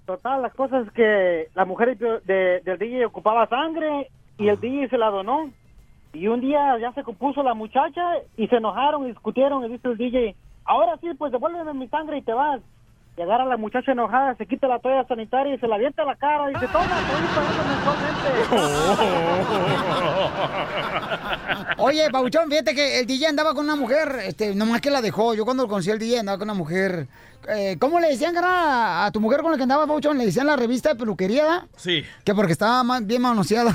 Total, 0.07 0.43
las 0.43 0.55
cosas 0.55 0.87
es 0.87 0.93
que 0.93 1.49
la 1.55 1.65
mujer 1.65 1.97
de- 1.97 2.21
de- 2.21 2.61
del 2.65 2.79
DJ 2.79 3.07
ocupaba 3.07 3.47
sangre 3.47 4.11
y 4.39 4.49
el 4.49 4.59
DJ 4.59 4.89
se 4.89 4.99
la 4.99 5.11
donó. 5.11 5.51
Y 6.13 6.27
un 6.29 6.41
día 6.41 6.79
ya 6.79 6.93
se 6.93 7.03
compuso 7.03 7.43
la 7.43 7.55
muchacha 7.55 8.03
y 8.37 8.47
se 8.49 8.57
enojaron 8.57 9.05
y 9.05 9.09
discutieron 9.09 9.65
y 9.65 9.69
dice 9.69 9.89
el 9.89 9.97
DJ, 9.97 10.35
ahora 10.65 10.97
sí, 10.99 11.09
pues 11.19 11.33
devuélveme 11.33 11.75
mi 11.75 11.89
sangre 11.89 12.19
y 12.19 12.23
te 12.23 12.33
vas. 12.33 12.61
Y 13.19 13.23
a 13.23 13.27
la 13.27 13.57
muchacha 13.57 13.91
enojada, 13.91 14.37
se 14.37 14.47
quita 14.47 14.69
la 14.69 14.79
toalla 14.79 15.05
sanitaria 15.09 15.53
y 15.53 15.59
se 15.59 15.67
la 15.67 15.75
avienta 15.75 16.03
a 16.03 16.07
la 16.07 16.15
cara 16.15 16.49
y 16.51 16.55
dice, 16.55 16.69
toma, 16.69 16.87
mensualmente. 17.75 18.29
Oye, 21.79 22.09
Pauchón, 22.13 22.49
fíjate 22.49 22.77
que 22.77 23.01
el 23.01 23.07
DJ 23.09 23.27
andaba 23.27 23.55
con 23.55 23.65
una 23.65 23.75
mujer, 23.75 24.21
este, 24.25 24.55
nomás 24.55 24.81
que 24.81 24.91
la 24.91 25.03
dejó. 25.03 25.35
Yo 25.35 25.45
cuando 25.45 25.67
conocí 25.67 25.91
al 25.91 25.99
DJ 25.99 26.21
andaba 26.21 26.39
con 26.39 26.49
una 26.49 26.57
mujer. 26.57 27.09
Eh, 27.49 27.77
¿Cómo 27.81 27.99
le 27.99 28.11
decían, 28.11 28.35
cara, 28.35 29.05
a 29.07 29.11
tu 29.11 29.21
mujer 29.21 29.41
con 29.43 29.51
la 29.51 29.57
que 29.57 29.65
andaba, 29.65 29.85
Pauchón? 29.89 30.17
¿Le 30.17 30.27
decían 30.27 30.47
la 30.47 30.55
revista 30.55 30.91
de 30.91 30.95
peluquería? 30.95 31.67
Sí. 31.77 32.05
Que 32.23 32.37
porque 32.37 32.53
estaba 32.53 32.85
bien 33.01 33.23
manoseada. 33.23 33.71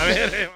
A 0.00 0.04
ver. 0.06 0.32
eh. 0.34 0.50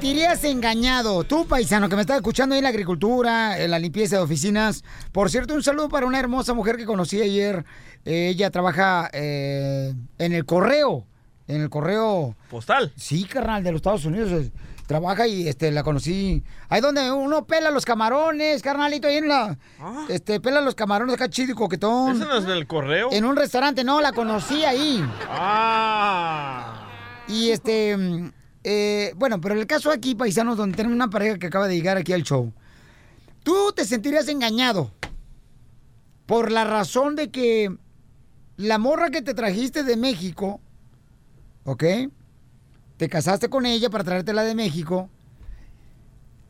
Sentirías 0.00 0.42
engañado, 0.44 1.24
tú 1.24 1.44
paisano 1.46 1.86
que 1.90 1.94
me 1.94 2.00
estás 2.00 2.16
escuchando 2.16 2.54
ahí 2.54 2.60
en 2.60 2.62
la 2.62 2.70
agricultura, 2.70 3.58
en 3.62 3.70
la 3.70 3.78
limpieza 3.78 4.16
de 4.16 4.22
oficinas. 4.22 4.82
Por 5.12 5.28
cierto, 5.28 5.52
un 5.52 5.62
saludo 5.62 5.90
para 5.90 6.06
una 6.06 6.18
hermosa 6.18 6.54
mujer 6.54 6.78
que 6.78 6.86
conocí 6.86 7.20
ayer. 7.20 7.66
Eh, 8.06 8.28
ella 8.28 8.50
trabaja 8.50 9.10
eh, 9.12 9.92
en 10.16 10.32
el 10.32 10.46
correo, 10.46 11.04
en 11.48 11.60
el 11.60 11.68
correo. 11.68 12.34
¿Postal? 12.48 12.94
Sí, 12.96 13.24
carnal, 13.24 13.62
de 13.62 13.72
los 13.72 13.80
Estados 13.80 14.06
Unidos. 14.06 14.30
eh, 14.32 14.50
Trabaja 14.86 15.26
y 15.26 15.46
este 15.46 15.70
la 15.70 15.82
conocí. 15.82 16.42
Ahí 16.70 16.80
donde 16.80 17.12
uno 17.12 17.44
pela 17.44 17.70
los 17.70 17.84
camarones, 17.84 18.62
carnalito, 18.62 19.06
ahí 19.06 19.18
en 19.18 19.28
la. 19.28 19.58
Este, 20.08 20.40
pela 20.40 20.62
los 20.62 20.74
camarones 20.74 21.14
acá 21.14 21.28
chido 21.28 21.52
y 21.52 21.54
coquetón. 21.54 22.16
¿Ese 22.16 22.24
no 22.24 22.38
es 22.38 22.46
del 22.46 22.66
correo? 22.66 23.10
En 23.12 23.26
un 23.26 23.36
restaurante, 23.36 23.84
no, 23.84 24.00
la 24.00 24.12
conocí 24.12 24.64
ahí. 24.64 25.04
Ah. 25.28 26.86
Y 27.28 27.50
este, 27.50 28.32
eh, 28.62 29.12
bueno, 29.16 29.40
pero 29.40 29.54
en 29.54 29.60
el 29.60 29.66
caso 29.66 29.90
aquí, 29.90 30.14
paisanos, 30.14 30.56
donde 30.56 30.76
tenemos 30.76 30.94
una 30.94 31.10
pareja 31.10 31.38
que 31.38 31.46
acaba 31.46 31.68
de 31.68 31.76
llegar 31.76 31.96
aquí 31.96 32.12
al 32.12 32.22
show, 32.22 32.52
tú 33.42 33.72
te 33.74 33.84
sentirías 33.84 34.28
engañado 34.28 34.92
por 36.26 36.50
la 36.50 36.64
razón 36.64 37.16
de 37.16 37.30
que 37.30 37.74
la 38.56 38.78
morra 38.78 39.10
que 39.10 39.22
te 39.22 39.34
trajiste 39.34 39.82
de 39.82 39.96
México, 39.96 40.60
¿ok? 41.64 41.84
Te 42.98 43.08
casaste 43.08 43.48
con 43.48 43.64
ella 43.64 43.88
para 43.88 44.04
traértela 44.04 44.42
de 44.42 44.54
México. 44.54 45.08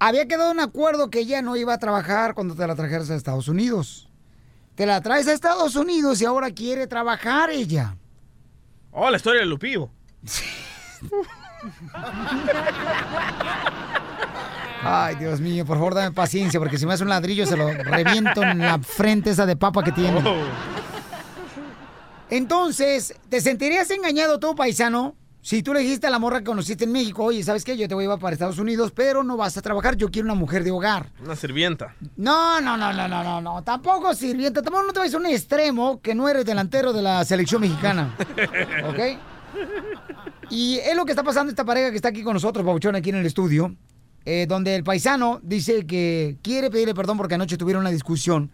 Había 0.01 0.27
quedado 0.27 0.51
un 0.51 0.61
acuerdo 0.61 1.11
que 1.11 1.21
ella 1.21 1.43
no 1.43 1.57
iba 1.57 1.75
a 1.75 1.79
trabajar 1.79 2.35
cuando 2.35 2.57
te 2.57 2.67
la 2.67 2.75
trajeras 2.75 3.11
a 3.11 3.15
Estados 3.15 3.47
Unidos. 3.47 4.09
Te 4.75 4.87
la 4.87 5.01
traes 5.01 5.29
a 5.29 5.33
Estados 5.33 5.77
Unidos 5.77 6.21
y 6.21 6.25
ahora 6.25 6.51
quiere 6.51 6.87
trabajar 6.87 7.51
ella. 7.51 7.97
Oh, 8.91 9.09
la 9.09 9.19
historia 9.19 9.43
de 9.43 9.47
Lupillo. 9.47 9.91
Ay, 14.83 15.17
Dios 15.17 15.41
mío, 15.41 15.67
por 15.67 15.77
favor, 15.77 15.95
dame 15.95 16.13
paciencia, 16.13 16.59
porque 16.59 16.79
si 16.79 16.87
me 16.87 16.95
hace 16.95 17.03
un 17.03 17.11
ladrillo 17.11 17.47
se 17.47 17.57
lo 17.57 17.69
reviento 17.71 18.43
en 18.43 18.59
la 18.59 18.79
frente 18.79 19.31
esa 19.31 19.45
de 19.45 19.57
papa 19.57 19.83
que 19.83 19.93
tiene. 19.93 20.23
Entonces, 22.31 23.15
¿te 23.29 23.41
sentirías 23.41 23.91
engañado 23.91 24.39
tú, 24.39 24.55
paisano? 24.55 25.17
Si 25.43 25.63
tú 25.63 25.73
le 25.73 25.81
dijiste 25.81 26.07
a 26.07 26.11
la 26.11 26.19
morra 26.19 26.39
que 26.39 26.45
conociste 26.45 26.85
en 26.85 26.93
México, 26.93 27.25
oye, 27.25 27.43
¿sabes 27.43 27.65
qué? 27.65 27.77
Yo 27.77 27.89
te 27.89 27.95
voy 27.95 28.05
a 28.05 28.07
llevar 28.07 28.19
para 28.19 28.35
Estados 28.35 28.59
Unidos, 28.59 28.93
pero 28.95 29.25
no 29.25 29.39
vas 29.39 29.57
a 29.57 29.63
trabajar, 29.63 29.97
yo 29.97 30.11
quiero 30.11 30.27
una 30.27 30.35
mujer 30.35 30.65
de 30.65 30.71
hogar. 30.71 31.11
Una 31.25 31.35
sirvienta. 31.35 31.95
No, 32.17 32.61
no, 32.61 32.77
no, 32.77 32.93
no, 32.93 33.09
no, 33.09 33.25
no, 33.25 33.41
no, 33.41 33.63
tampoco 33.63 34.15
sirvienta, 34.15 34.61
tampoco 34.63 34.87
no 34.87 34.93
te 34.93 34.99
vayas 34.99 35.15
a 35.15 35.19
un 35.19 35.27
extremo 35.27 36.01
que 36.03 36.15
no 36.15 36.29
eres 36.29 36.45
delantero 36.45 36.93
de 36.93 37.03
la 37.03 37.25
selección 37.25 37.63
mexicana, 37.63 38.15
¿ok? 38.87 38.99
Y 40.51 40.79
es 40.79 40.97
lo 40.97 41.05
que 41.05 41.13
está 41.13 41.23
pasando 41.23 41.51
esta 41.51 41.65
pareja 41.65 41.91
que 41.91 41.97
está 41.97 42.09
aquí 42.09 42.23
con 42.23 42.35
nosotros, 42.35 42.65
Pabuchón, 42.65 42.97
aquí 42.97 43.11
en 43.11 43.17
el 43.17 43.27
estudio, 43.27 43.75
eh, 44.25 44.47
donde 44.49 44.75
el 44.75 44.83
paisano 44.83 45.41
dice 45.43 45.87
que 45.87 46.39
quiere 46.43 46.71
pedirle 46.71 46.95
perdón 46.95 47.17
porque 47.17 47.37
anoche 47.37 47.57
tuvieron 47.57 47.83
una 47.83 47.91
discusión, 47.91 48.51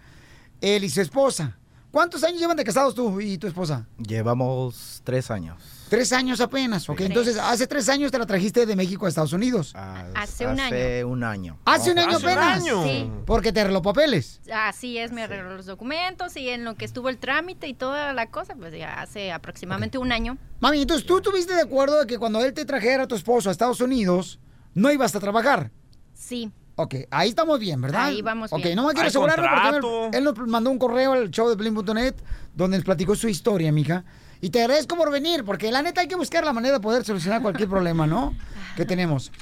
él 0.61 0.85
y 0.85 0.91
su 0.91 1.01
esposa. 1.01 1.57
¿Cuántos 1.91 2.23
años 2.25 2.39
llevan 2.39 2.59
de 2.59 2.65
casados 2.65 2.95
tú 2.95 3.21
y 3.21 3.39
tu 3.39 3.47
esposa? 3.47 3.87
Llevamos 3.97 5.01
tres 5.05 5.31
años. 5.31 5.76
Tres 5.89 6.13
años 6.13 6.41
apenas, 6.41 6.89
¿ok? 6.89 7.01
Entonces, 7.03 7.37
hace 7.39 7.67
tres 7.69 7.89
años 7.89 8.11
te 8.11 8.19
la 8.19 8.27
trajiste 8.27 8.67
de 8.67 8.75
México 8.75 9.07
a 9.07 9.09
Estados 9.09 9.33
Unidos. 9.33 9.73
Hace 9.77 10.47
un 10.47 10.59
año. 10.59 10.75
Hace 10.75 11.05
un 11.05 11.23
año. 11.25 11.59
¿Hace 11.65 11.93
un 11.93 11.99
año 12.01 12.17
Hace 12.17 12.27
un 12.27 12.33
apenas? 12.33 12.63
año. 12.63 12.83
Sí. 12.85 13.11
Porque 13.25 13.53
te 13.53 13.61
arregló 13.61 13.83
papeles. 13.83 14.41
Así 14.53 14.99
es, 14.99 15.13
me 15.13 15.23
arregló 15.23 15.55
los 15.57 15.67
documentos 15.67 16.37
y 16.37 16.49
en 16.49 16.65
lo 16.65 16.75
que 16.75 16.85
estuvo 16.85 17.09
el 17.09 17.19
trámite 17.19 17.69
y 17.69 17.75
toda 17.75 18.13
la 18.15 18.27
cosa, 18.31 18.57
pues 18.57 18.73
ya 18.77 19.01
hace 19.01 19.31
aproximadamente 19.31 19.97
un 19.99 20.11
año. 20.11 20.39
Mami, 20.59 20.83
entonces 20.83 21.07
tú 21.07 21.21
tuviste 21.21 21.55
de 21.55 21.61
acuerdo 21.63 22.01
de 22.01 22.07
que 22.07 22.19
cuando 22.19 22.45
él 22.45 22.53
te 22.53 22.65
trajera 22.65 23.05
a 23.05 23.07
tu 23.07 23.15
esposo 23.15 23.49
a 23.49 23.53
Estados 23.53 23.81
Unidos, 23.81 24.41
no 24.75 24.91
ibas 24.91 25.15
a 25.15 25.21
trabajar. 25.21 25.71
Sí. 26.15 26.51
Ok, 26.79 26.95
ahí 27.11 27.29
estamos 27.31 27.59
bien, 27.59 27.81
¿verdad? 27.81 28.05
Ahí 28.07 28.21
vamos 28.23 28.53
Ok, 28.53 28.63
bien. 28.63 28.77
no 28.77 28.87
me 28.89 28.93
quiero 28.93 29.09
asegurarlo 29.09 29.47
porque 29.81 30.09
él, 30.09 30.15
él 30.19 30.25
nos 30.25 30.37
mandó 30.49 30.71
un 30.71 30.79
correo 30.79 31.13
al 31.13 31.31
show 31.31 31.49
de 31.49 31.55
Blink.net 31.55 32.17
donde 32.55 32.77
nos 32.77 32.85
platicó 32.85 33.15
su 33.15 33.29
historia, 33.29 33.71
mija. 33.73 34.05
Y 34.41 34.51
te 34.51 34.61
agradezco 34.61 34.97
por 34.97 35.11
venir, 35.11 35.45
porque 35.45 35.71
la 35.71 35.83
neta 35.83 36.01
hay 36.03 36.09
que 36.09 36.17
buscar 36.17 36.45
la 36.45 36.53
manera 36.53 36.75
de 36.75 36.81
poder 36.81 37.05
solucionar 37.05 37.43
cualquier 37.43 37.69
problema, 37.69 38.07
¿no? 38.07 38.35
Que 38.77 38.85
tenemos. 38.85 39.33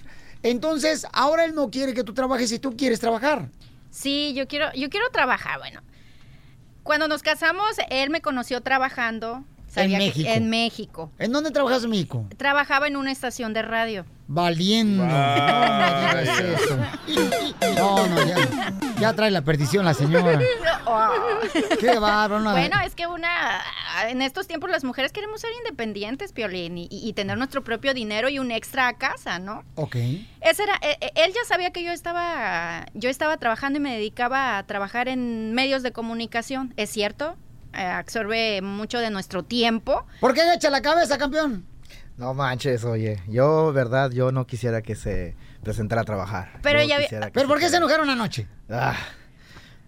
Entonces, 0.43 1.07
ahora 1.13 1.45
él 1.45 1.55
no 1.55 1.71
quiere 1.71 1.95
que 1.95 2.05
tú 2.05 2.15
trabajes 2.15 2.53
y 2.53 2.59
tú 2.59 2.77
quieres 2.77 3.01
trabajar. 3.01 3.49
Sí, 3.91 4.33
yo 4.35 4.47
quiero, 4.47 4.73
yo 4.75 4.91
quiero 4.91 5.09
trabajar. 5.11 5.59
Bueno, 5.59 5.81
cuando 6.83 7.09
nos 7.09 7.23
casamos, 7.23 7.67
él 7.91 8.11
me 8.11 8.21
conoció 8.21 8.61
trabajando. 8.61 9.45
que- 9.75 9.89
México. 9.89 10.29
en 10.31 10.51
México. 10.51 11.11
¿En 11.19 11.33
dónde 11.33 11.51
trabajas 11.51 11.83
en 11.83 11.91
México? 11.91 12.27
Trabajaba 12.37 12.87
en 12.87 12.97
una 12.97 13.11
estación 13.11 13.53
de 13.55 13.63
radio. 13.63 14.05
Valiendo. 14.27 15.05
No, 15.05 15.13
no 15.13 16.01
digas 16.01 16.41
eso. 16.41 16.79
No, 17.77 18.07
no, 18.07 18.25
ya, 18.25 18.73
ya 18.99 19.13
trae 19.13 19.31
la 19.31 19.43
perdición 19.43 19.85
la 19.85 19.95
señora. 19.95 20.39
Qué 21.81 21.99
bárbaro. 21.99 22.41
no. 22.41 22.53
Bueno, 22.53 22.77
es 22.85 22.95
que 22.95 23.07
una 23.07 23.29
en 24.09 24.23
estos 24.23 24.47
tiempos 24.47 24.71
las 24.71 24.85
mujeres 24.85 25.13
queremos 25.13 25.41
ser 25.41 25.51
independientes, 25.59 26.33
Piolín, 26.33 26.79
y, 26.79 26.89
y 26.91 27.13
tener 27.13 27.37
nuestro 27.39 27.63
propio 27.63 27.95
dinero 27.95 28.29
y 28.29 28.39
un 28.39 28.51
extra 28.51 28.89
a 28.89 28.95
casa, 28.95 29.39
¿no? 29.39 29.63
Ok. 29.77 29.97
Ese 30.41 30.63
era, 30.63 30.75
eh, 30.83 30.97
eh, 31.01 31.11
él 31.17 31.33
ya 31.33 31.45
sabía 31.47 31.71
que 31.71 31.85
yo 31.85 31.93
estaba, 31.93 32.87
yo 32.95 33.09
estaba 33.11 33.37
trabajando 33.37 33.79
y 33.79 33.83
me 33.83 33.93
dedicaba 33.95 34.59
a 34.59 34.63
trabajar 34.67 35.09
en 35.09 35.53
medios 35.55 35.83
de 35.83 35.93
comunicación, 35.93 36.73
¿es 36.77 36.91
cierto? 36.91 37.37
Eh, 37.75 37.83
absorbe 37.83 38.63
mucho 38.63 38.99
de 38.99 39.11
nuestro 39.11 39.43
tiempo. 39.43 40.07
¿Por 40.21 40.33
qué 40.35 40.43
agacha 40.43 40.71
la 40.71 40.81
cabeza, 40.83 41.19
campeón? 41.19 41.67
No 42.17 42.33
manches, 42.35 42.85
oye. 42.85 43.21
Yo, 43.29 43.73
verdad, 43.73 44.11
yo 44.13 44.31
no 44.33 44.47
quisiera 44.47 44.83
que 44.83 44.95
se 44.95 45.35
presentara 45.63 46.03
a 46.03 46.05
trabajar. 46.05 46.61
Pero 46.63 46.81
Yo 46.83 46.87
ya 46.89 46.99
vi- 46.99 47.07
¿Pero 47.33 47.49
por 47.49 47.59
qué 47.59 47.69
se 47.69 47.77
enojaron 47.79 48.09
anoche? 48.09 48.47
Ah, 48.71 48.95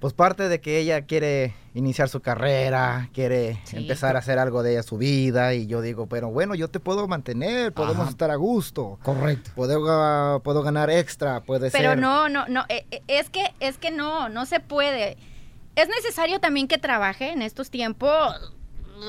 pues 0.01 0.13
parte 0.13 0.49
de 0.49 0.61
que 0.61 0.79
ella 0.79 1.03
quiere 1.03 1.55
iniciar 1.75 2.09
su 2.09 2.21
carrera, 2.21 3.09
quiere 3.15 3.59
empezar 3.73 4.17
a 4.17 4.19
hacer 4.19 4.39
algo 4.39 4.63
de 4.63 4.73
ella 4.73 4.83
su 4.83 4.99
vida 4.99 5.55
y 5.55 5.67
yo 5.67 5.81
digo, 5.83 6.07
pero 6.07 6.29
bueno, 6.31 6.55
yo 6.55 6.69
te 6.69 6.81
puedo 6.81 7.07
mantener, 7.07 7.73
podemos 7.73 8.01
Ajá. 8.03 8.11
estar 8.11 8.31
a 8.31 8.37
gusto. 8.37 8.99
Correcto. 9.03 9.51
Puedo, 9.55 10.41
puedo 10.43 10.63
ganar 10.63 10.91
extra, 10.91 11.41
puede 11.43 11.71
Pero 11.71 11.91
ser. 11.91 11.99
no, 11.99 12.29
no, 12.29 12.47
no, 12.49 12.65
eh, 12.69 12.87
eh, 12.91 13.03
es 13.09 13.31
que, 13.31 13.55
es 13.61 13.79
que 13.79 13.91
no, 13.91 14.29
no 14.29 14.47
se 14.47 14.59
puede. 14.61 15.17
Es 15.77 15.89
necesario 15.89 16.41
también 16.41 16.67
que 16.69 16.79
trabaje 16.79 17.31
en 17.31 17.43
estos 17.43 17.71
tiempos. 17.71 18.53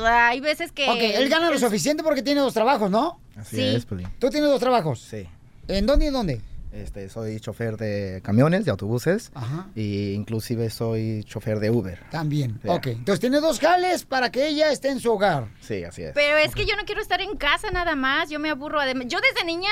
Hay 0.06 0.40
veces 0.42 0.72
que... 0.72 0.90
Ok, 0.90 0.98
él 1.00 1.30
gana 1.30 1.50
lo 1.50 1.56
es- 1.56 1.62
suficiente 1.62 2.04
porque 2.04 2.22
tiene 2.22 2.42
dos 2.42 2.54
trabajos, 2.54 2.90
¿no? 2.92 3.20
Así 3.36 3.56
Sí. 3.58 3.62
es, 3.64 3.86
Piolín. 3.86 4.08
¿Tú 4.20 4.30
tienes 4.30 4.50
dos 4.50 4.60
trabajos? 4.60 5.00
Sí. 5.00 5.28
¿En 5.68 5.86
dónde 5.86 6.06
y 6.06 6.08
en 6.10 6.14
dónde? 6.14 6.42
Este, 6.72 7.10
soy 7.10 7.40
chofer 7.40 7.78
de 7.78 8.22
camiones, 8.24 8.66
de 8.66 8.72
autobuses, 8.72 9.32
Ajá. 9.34 9.68
y 9.74 10.12
inclusive 10.12 10.70
soy 10.70 11.24
chofer 11.24 11.60
de 11.60 11.72
Uber. 11.72 12.00
También. 12.12 12.60
Sí. 12.62 12.68
Ok, 12.70 12.88
entonces 12.88 13.20
tiene 13.20 13.40
dos 13.40 13.60
jales 13.60 14.04
para 14.06 14.32
que 14.32 14.48
ella 14.48 14.72
esté 14.72 14.90
en 14.90 15.00
su 15.00 15.12
hogar. 15.12 15.48
Sí, 15.62 15.84
así 15.84 16.04
es. 16.04 16.12
Pero 16.14 16.38
es 16.38 16.54
que 16.54 16.66
yo 16.66 16.76
no 16.76 16.84
quiero 16.86 17.02
estar 17.02 17.22
en 17.22 17.36
casa 17.38 17.72
nada 17.72 17.96
más, 17.96 18.30
yo 18.30 18.40
me 18.40 18.50
aburro. 18.50 18.80
Yo 19.06 19.20
desde 19.22 19.46
niña 19.46 19.70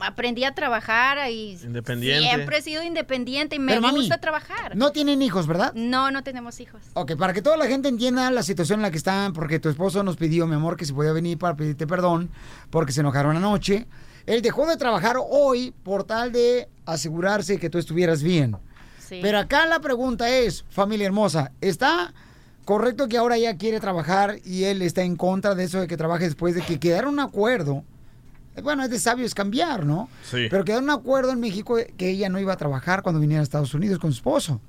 aprendí 0.00 0.44
a 0.44 0.54
trabajar 0.54 1.18
y 1.30 1.58
Independiente. 1.62 2.22
siempre 2.28 2.58
he 2.58 2.62
sido 2.62 2.82
independiente 2.82 3.56
y 3.56 3.58
me 3.58 3.72
Pero, 3.72 3.82
mami, 3.82 3.98
gusta 3.98 4.18
trabajar. 4.18 4.76
No 4.76 4.92
tienen 4.92 5.20
hijos, 5.22 5.46
¿verdad? 5.46 5.72
No, 5.74 6.10
no 6.10 6.22
tenemos 6.22 6.60
hijos. 6.60 6.80
Ok, 6.94 7.16
para 7.16 7.32
que 7.32 7.42
toda 7.42 7.56
la 7.56 7.66
gente 7.66 7.88
entienda 7.88 8.30
la 8.30 8.42
situación 8.42 8.78
en 8.78 8.82
la 8.82 8.90
que 8.90 8.98
están, 8.98 9.32
porque 9.32 9.58
tu 9.58 9.68
esposo 9.68 10.02
nos 10.02 10.16
pidió, 10.16 10.46
mi 10.46 10.54
amor, 10.54 10.76
que 10.76 10.84
si 10.84 10.92
podía 10.92 11.12
venir 11.12 11.38
para 11.38 11.56
pedirte 11.56 11.86
perdón, 11.86 12.30
porque 12.70 12.92
se 12.92 13.00
enojaron 13.00 13.36
anoche. 13.36 13.86
Él 14.30 14.42
dejó 14.42 14.66
de 14.66 14.76
trabajar 14.76 15.16
hoy 15.18 15.72
por 15.82 16.04
tal 16.04 16.30
de 16.32 16.68
asegurarse 16.86 17.58
que 17.58 17.70
tú 17.70 17.78
estuvieras 17.78 18.22
bien. 18.22 18.56
Sí. 18.98 19.18
Pero 19.20 19.38
acá 19.38 19.66
la 19.66 19.80
pregunta 19.80 20.28
es, 20.28 20.64
familia 20.70 21.06
hermosa, 21.06 21.50
¿está 21.60 22.12
correcto 22.64 23.08
que 23.08 23.18
ahora 23.18 23.36
ella 23.36 23.56
quiere 23.56 23.80
trabajar 23.80 24.36
y 24.44 24.64
él 24.64 24.82
está 24.82 25.02
en 25.02 25.16
contra 25.16 25.56
de 25.56 25.64
eso 25.64 25.80
de 25.80 25.88
que 25.88 25.96
trabaje 25.96 26.24
después 26.24 26.54
de 26.54 26.62
que 26.62 26.78
quedaron 26.78 27.14
un 27.14 27.20
acuerdo. 27.20 27.82
Eh, 28.54 28.62
Bueno, 28.62 28.84
es 28.84 28.90
de 28.90 29.00
sabios 29.00 29.34
cambiar, 29.34 29.84
¿no? 29.84 30.08
Sí. 30.22 30.46
Pero 30.48 30.64
quedaron 30.64 30.84
un 30.84 30.90
acuerdo 30.90 31.32
en 31.32 31.40
México 31.40 31.76
que 31.96 32.10
ella 32.10 32.28
no 32.28 32.38
iba 32.38 32.52
a 32.52 32.56
trabajar 32.56 33.02
cuando 33.02 33.20
viniera 33.20 33.40
a 33.40 33.42
Estados 33.42 33.74
Unidos 33.74 33.98
con 33.98 34.12
su 34.12 34.18
esposo. 34.18 34.60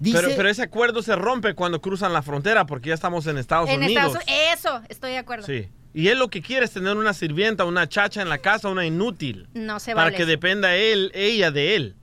Dice, 0.00 0.18
Pero, 0.20 0.34
pero 0.34 0.48
ese 0.48 0.62
acuerdo 0.62 1.02
se 1.02 1.14
rompe 1.14 1.54
cuando 1.54 1.82
cruzan 1.82 2.14
la 2.14 2.22
frontera 2.22 2.64
porque 2.64 2.88
ya 2.88 2.94
estamos 2.94 3.26
en 3.26 3.36
Estados 3.36 3.68
En 3.68 3.82
Unidos. 3.82 4.16
Estados 4.16 4.24
Eso, 4.58 4.80
estoy 4.88 5.10
de 5.10 5.18
acuerdo. 5.18 5.44
Sí. 5.46 5.68
Y 5.94 6.08
él 6.08 6.18
lo 6.18 6.28
que 6.28 6.40
quiere 6.40 6.64
es 6.64 6.72
tener 6.72 6.96
una 6.96 7.12
sirvienta, 7.12 7.64
una 7.64 7.88
chacha 7.88 8.22
en 8.22 8.28
la 8.28 8.38
casa, 8.38 8.68
una 8.68 8.86
inútil. 8.86 9.46
No 9.54 9.78
se 9.78 9.94
para 9.94 10.10
que 10.10 10.18
eso. 10.22 10.26
dependa 10.26 10.74
él, 10.74 11.10
ella 11.14 11.50
de 11.50 11.76
él. 11.76 11.94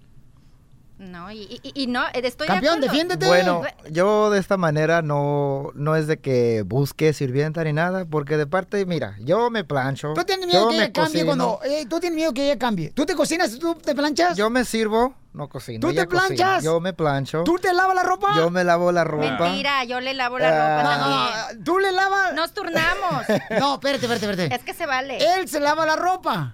No, 0.99 1.31
y, 1.31 1.61
y- 1.63 1.71
y 1.83 1.87
no, 1.87 2.03
eh, 2.07 2.21
estoy 2.25 2.45
Campeón, 2.45 2.81
de 2.81 2.87
defiéndete. 2.87 3.25
Bueno, 3.25 3.61
yo 3.89 4.29
de 4.29 4.37
esta 4.37 4.57
manera 4.57 5.01
no, 5.01 5.71
no 5.73 5.95
es 5.95 6.07
de 6.07 6.19
que 6.19 6.63
busque 6.65 7.13
sirvienta 7.13 7.63
ni 7.63 7.71
nada, 7.71 8.03
porque 8.03 8.35
de 8.35 8.45
parte, 8.45 8.85
mira, 8.85 9.15
yo 9.21 9.49
me 9.49 9.63
plancho. 9.63 10.11
Tú 10.13 10.25
tienes 10.25 10.45
miedo 10.45 10.63
yo 10.63 10.69
que 10.69 10.75
ella 10.75 10.91
cambie 10.91 11.23
cocino. 11.25 11.57
cuando... 11.57 11.59
eh, 11.63 11.85
tú 11.89 12.01
tienes 12.01 12.17
miedo 12.17 12.33
que 12.33 12.43
ella 12.43 12.59
cambie. 12.59 12.89
¿Tú 12.89 13.05
te 13.05 13.15
cocinas 13.15 13.57
tú 13.57 13.75
te 13.75 13.95
planchas? 13.95 14.35
Yo 14.35 14.49
me 14.49 14.65
sirvo, 14.65 15.13
no 15.31 15.47
cocino. 15.47 15.79
¿Tú 15.87 15.93
te 15.95 16.05
planchas? 16.05 16.55
cocina. 16.55 16.59
Yo 16.61 16.81
me 16.81 16.91
plancho. 16.91 17.43
¿Tú 17.45 17.57
te 17.59 17.73
lavas 17.73 17.95
la 17.95 18.03
ropa? 18.03 18.33
Yo 18.35 18.49
me 18.49 18.65
lavo 18.65 18.91
la 18.91 19.05
ropa. 19.05 19.39
Mentira, 19.39 19.85
yo 19.85 20.01
le 20.01 20.13
lavo 20.13 20.37
la 20.37 20.49
Ah. 20.49 20.81
ropa 20.81 20.83
No, 20.83 21.07
no, 21.07 21.29
también. 21.29 21.63
¿Tú 21.63 21.79
le 21.79 21.93
lavas? 21.93 22.33
Nos 22.33 22.53
turnamos. 22.53 23.23
No, 23.57 23.75
espérate, 23.75 24.05
espérate, 24.05 24.25
espérate. 24.31 24.53
Es 24.55 24.63
que 24.65 24.73
se 24.73 24.85
vale. 24.85 25.17
Él 25.37 25.47
se 25.47 25.61
lava 25.61 25.85
la 25.85 25.95
ropa. 25.95 26.53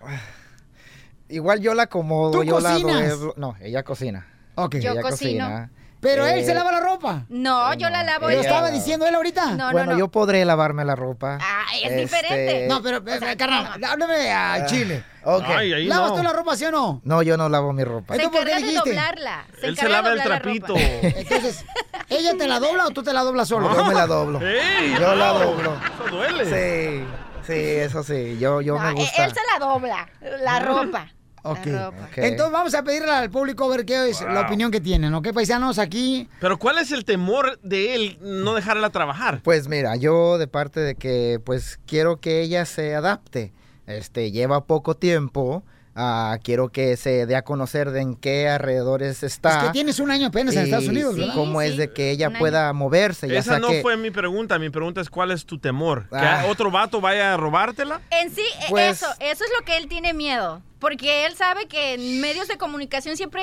Igual 1.29 1.59
yo 1.61 1.73
la 1.73 1.83
acomodo, 1.83 2.29
¿Tú 2.29 2.43
yo 2.43 2.59
la 2.59 2.73
cocinas? 2.73 3.17
No, 3.37 3.55
ella 3.59 3.81
cocina. 3.81 4.27
Ok. 4.55 4.75
Yo 4.77 4.91
ella 4.93 5.01
cocino. 5.01 5.45
cocina. 5.45 5.69
Pero 6.01 6.27
él 6.27 6.39
Eh, 6.39 6.45
se 6.45 6.53
lava 6.53 6.71
la 6.71 6.81
ropa. 6.81 7.23
No, 7.29 7.73
yo 7.73 7.89
la 7.89 8.03
lavo. 8.03 8.29
¿Lo 8.29 8.39
estaba 8.39 8.69
diciendo 8.69 9.07
él 9.07 9.15
ahorita? 9.15 9.51
No, 9.55 9.71
bueno, 9.71 9.87
no, 9.87 9.91
no. 9.93 9.97
yo 9.99 10.07
podré 10.09 10.45
lavarme 10.45 10.85
la 10.85 10.95
ropa. 10.95 11.39
Ah, 11.41 11.63
es 11.73 11.83
Este, 11.89 11.95
diferente. 12.01 12.67
No, 12.69 12.83
pero, 12.83 12.97
eh, 12.97 13.35
carnal, 13.37 13.83
háblame 13.83 14.31
a 14.31 14.65
Chile. 14.67 15.03
Ok. 15.23 15.43
Ay, 15.47 15.73
ahí 15.73 15.85
¿Lavas 15.87 16.11
no. 16.11 16.17
tú 16.17 16.23
la 16.23 16.31
ropa, 16.33 16.55
sí 16.55 16.65
o 16.65 16.71
no? 16.71 17.01
No, 17.05 17.23
yo 17.23 17.37
no 17.37 17.49
lavo 17.49 17.73
mi 17.73 17.83
ropa. 17.83 18.13
Se 18.15 18.21
¿Entonces 18.21 18.39
por 18.39 18.45
qué 18.47 18.51
encarga 18.51 18.65
de 18.67 18.71
dijiste? 18.71 18.89
doblarla. 18.91 19.45
Se 19.59 19.67
Él 19.67 19.77
se 19.77 19.89
lava 19.89 20.11
el 20.13 20.21
trapito. 20.21 20.67
ropa. 20.67 20.79
Entonces, 21.01 21.65
¿ella 22.09 22.31
te 22.37 22.47
la 22.47 22.59
dobla 22.59 22.85
o 22.85 22.91
tú 22.91 23.01
te 23.01 23.11
la 23.11 23.21
doblas 23.23 23.47
solo? 23.47 23.73
Yo 23.75 23.85
me 23.85 23.93
la 23.95 24.05
doblo. 24.05 24.41
¡Ey! 24.45 24.93
Yo 24.99 25.15
la 25.15 25.27
doblo. 25.29 25.73
Eso 26.05 26.15
duele. 26.15 26.45
Sí, 26.45 27.03
sí, 27.47 27.53
eso 27.53 28.03
sí. 28.03 28.37
Yo, 28.39 28.61
yo 28.61 28.75
No, 28.75 28.81
me 28.83 28.89
eh, 28.91 28.93
gusta. 28.93 29.25
él 29.25 29.31
se 29.33 29.39
la 29.51 29.65
dobla, 29.65 30.07
la 30.43 30.59
ropa. 30.59 31.07
Ok. 31.45 31.65
La 31.67 31.85
ropa. 31.91 32.03
Ok. 32.11 32.17
Entonces 32.17 32.51
vamos 32.51 32.73
a 32.75 32.83
pedirle 32.83 33.11
al 33.11 33.29
público 33.29 33.65
a 33.65 33.75
ver 33.77 33.85
qué 33.85 34.09
es 34.09 34.21
la 34.21 34.41
opinión 34.41 34.71
que 34.71 34.81
tienen, 34.81 35.13
¿ok? 35.13 35.31
Paisanos, 35.33 35.79
aquí... 35.79 36.27
Pero 36.39 36.57
¿cuál 36.57 36.77
es 36.79 36.91
el 36.91 37.05
temor 37.05 37.59
de 37.61 37.95
él 37.95 38.17
no 38.21 38.53
dejarla 38.53 38.89
trabajar? 38.89 39.41
Pues 39.43 39.67
mira, 39.67 39.95
yo 39.95 40.37
de 40.37 40.47
parte 40.47 40.79
de 40.79 40.95
que 40.95 41.39
pues 41.45 41.79
quiero 41.85 42.17
que 42.17 42.41
ella 42.41 42.65
se 42.65 42.95
adapte. 42.95 43.53
Este, 43.87 44.31
lleva 44.31 44.65
poco 44.65 44.95
tiempo. 44.95 45.63
ah, 45.97 46.37
quiero 46.43 46.69
que 46.69 46.97
se 46.97 47.25
dé 47.25 47.35
a 47.37 47.43
conocer 47.43 47.91
de 47.91 48.01
en 48.01 48.15
qué 48.15 48.49
alrededores 48.49 49.23
está. 49.23 49.59
Es 49.59 49.63
que 49.67 49.69
tienes 49.71 49.99
un 50.01 50.11
año 50.11 50.27
apenas 50.27 50.53
en 50.55 50.63
Estados 50.63 50.87
Unidos, 50.89 51.15
¿verdad? 51.15 51.33
cómo 51.35 51.61
Sí, 51.61 51.67
es 51.67 51.77
de 51.77 51.93
que 51.93 52.11
ella 52.11 52.31
pueda 52.37 52.73
moverse. 52.73 53.29
Ya 53.29 53.39
Esa 53.39 53.51
sea 53.51 53.59
no 53.59 53.69
que- 53.69 53.81
fue 53.81 53.95
mi 53.95 54.11
pregunta. 54.11 54.59
Mi 54.59 54.69
pregunta 54.69 54.99
es 54.99 55.09
¿cuál 55.09 55.31
es 55.31 55.45
tu 55.45 55.57
temor? 55.59 56.09
¿Que 56.09 56.17
Ah. 56.17 56.47
otro 56.49 56.69
vato 56.69 56.99
vaya 56.99 57.35
a 57.35 57.37
robártela? 57.37 58.01
En 58.09 58.29
sí, 58.35 58.41
eh, 58.41 58.65
Pues- 58.69 58.97
eso, 59.03 59.05
eso 59.21 59.43
es 59.45 59.51
lo 59.57 59.63
que 59.65 59.77
él 59.77 59.87
tiene 59.87 60.13
miedo. 60.13 60.61
Porque 60.80 61.26
él 61.26 61.36
sabe 61.36 61.67
que 61.67 61.93
en 61.93 62.19
medios 62.19 62.47
de 62.47 62.57
comunicación 62.57 63.15
siempre 63.15 63.41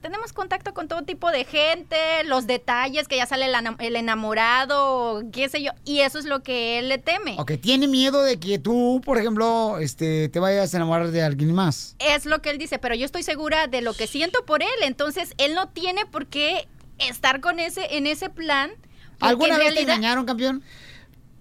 tenemos 0.00 0.32
contacto 0.32 0.72
con 0.74 0.86
todo 0.86 1.02
tipo 1.02 1.30
de 1.30 1.44
gente, 1.44 1.96
los 2.24 2.46
detalles, 2.46 3.08
que 3.08 3.16
ya 3.16 3.26
sale 3.26 3.46
el, 3.78 3.96
enamorado, 3.96 5.22
qué 5.32 5.48
sé 5.48 5.62
yo, 5.62 5.72
y 5.84 6.00
eso 6.00 6.18
es 6.18 6.24
lo 6.24 6.42
que 6.42 6.78
él 6.78 6.88
le 6.88 6.98
teme. 6.98 7.34
Ok, 7.38 7.52
tiene 7.60 7.88
miedo 7.88 8.22
de 8.22 8.38
que 8.38 8.58
tú, 8.58 9.00
por 9.04 9.18
ejemplo, 9.18 9.78
este, 9.78 10.28
te 10.28 10.38
vayas 10.38 10.72
a 10.72 10.76
enamorar 10.76 11.10
de 11.10 11.22
alguien 11.22 11.52
más. 11.52 11.96
Es 11.98 12.26
lo 12.26 12.40
que 12.40 12.50
él 12.50 12.58
dice, 12.58 12.78
pero 12.78 12.94
yo 12.94 13.04
estoy 13.04 13.24
segura 13.24 13.66
de 13.66 13.82
lo 13.82 13.94
que 13.94 14.06
siento 14.06 14.44
por 14.44 14.62
él, 14.62 14.68
entonces 14.82 15.34
él 15.38 15.54
no 15.54 15.68
tiene 15.68 16.06
por 16.06 16.26
qué 16.26 16.68
estar 16.98 17.40
con 17.40 17.58
ese, 17.58 17.96
en 17.96 18.06
ese 18.06 18.30
plan. 18.30 18.70
¿Alguna 19.20 19.58
vez 19.58 19.74
te 19.74 19.82
engañaron, 19.82 20.24
campeón? 20.26 20.62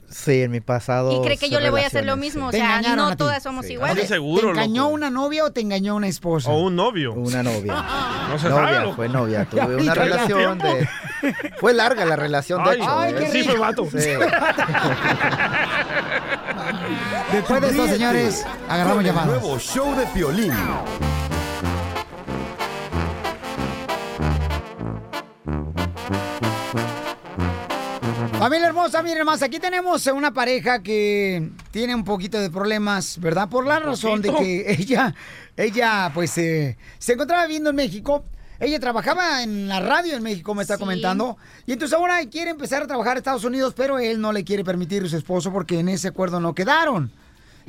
Sí, 0.09 0.41
en 0.41 0.51
mi 0.51 0.61
pasado. 0.61 1.11
Y 1.11 1.21
cree 1.25 1.37
que 1.37 1.49
yo 1.49 1.59
le 1.59 1.69
voy 1.69 1.81
a 1.81 1.87
hacer 1.87 2.05
lo 2.05 2.15
mismo, 2.15 2.47
o 2.47 2.51
Te 2.51 2.57
sea, 2.57 2.81
no 2.95 3.17
todas 3.17 3.43
somos 3.43 3.65
Sí. 3.65 3.73
iguales. 3.73 3.97
Estoy 4.03 4.15
seguro, 4.15 4.43
¿Te 4.47 4.51
engañó 4.51 4.83
loco. 4.83 4.93
una 4.93 5.09
novia 5.09 5.43
o 5.43 5.51
te 5.51 5.59
engañó 5.61 5.95
una 5.95 6.07
esposa? 6.07 6.49
O 6.49 6.61
un 6.61 6.75
novio. 6.77 7.13
Una 7.13 7.43
novia. 7.43 7.83
No 8.29 8.37
se 8.39 8.49
sabe, 8.49 8.61
novia, 8.61 8.81
loco. 8.81 8.95
fue 8.95 9.09
novia. 9.09 9.45
Tuve 9.49 9.75
una 9.77 9.93
relación 9.93 10.57
de. 10.59 10.87
Fue 11.59 11.73
larga 11.73 12.05
la 12.05 12.15
relación, 12.15 12.63
de 12.63 12.69
Ay, 12.71 12.77
hecho. 12.77 12.99
ay, 12.99 13.13
¿eh? 13.13 13.17
qué 13.19 13.31
Sí, 13.31 13.43
fue 13.43 13.57
vato. 13.57 13.85
Sí. 13.89 13.97
Después 17.31 17.61
de 17.61 17.67
esto, 17.69 17.87
señores, 17.87 18.45
agarramos 18.69 19.03
llamadas. 19.03 19.27
nuevo 19.41 19.59
show 19.59 19.95
de 19.95 20.05
Piolín. 20.07 20.53
Familia 28.37 28.67
hermosa, 28.67 29.01
miren 29.01 29.25
más, 29.25 29.41
aquí 29.41 29.57
tenemos 29.59 30.05
una 30.07 30.31
pareja 30.31 30.83
que 30.83 31.49
tiene 31.71 31.95
un 31.95 32.03
poquito 32.03 32.39
de 32.39 32.51
problemas, 32.51 33.19
¿verdad? 33.19 33.49
Por 33.49 33.65
la 33.65 33.79
razón 33.79 34.21
de 34.21 34.31
que 34.31 34.71
ella, 34.79 35.15
ella, 35.55 36.11
pues, 36.13 36.37
eh, 36.37 36.77
se 36.99 37.13
encontraba 37.13 37.43
viviendo 37.47 37.71
en 37.71 37.75
México. 37.75 38.23
Ella 38.59 38.79
trabajaba 38.79 39.41
en 39.43 39.67
la 39.67 39.79
radio 39.79 40.15
en 40.15 40.23
México, 40.23 40.53
me 40.53 40.61
está 40.61 40.75
Sí. 40.75 40.79
comentando. 40.79 41.37
Y 41.65 41.73
entonces 41.73 41.97
ahora 41.97 42.19
quiere 42.29 42.51
empezar 42.51 42.83
a 42.83 42.87
trabajar 42.87 43.13
en 43.13 43.17
Estados 43.19 43.43
Unidos, 43.43 43.73
pero 43.75 43.97
él 43.99 44.21
no 44.21 44.31
le 44.31 44.43
quiere 44.43 44.63
permitir 44.63 45.03
a 45.03 45.09
su 45.09 45.17
esposo 45.17 45.51
porque 45.51 45.79
en 45.79 45.89
ese 45.89 46.07
acuerdo 46.09 46.39
no 46.39 46.53
quedaron. 46.53 47.11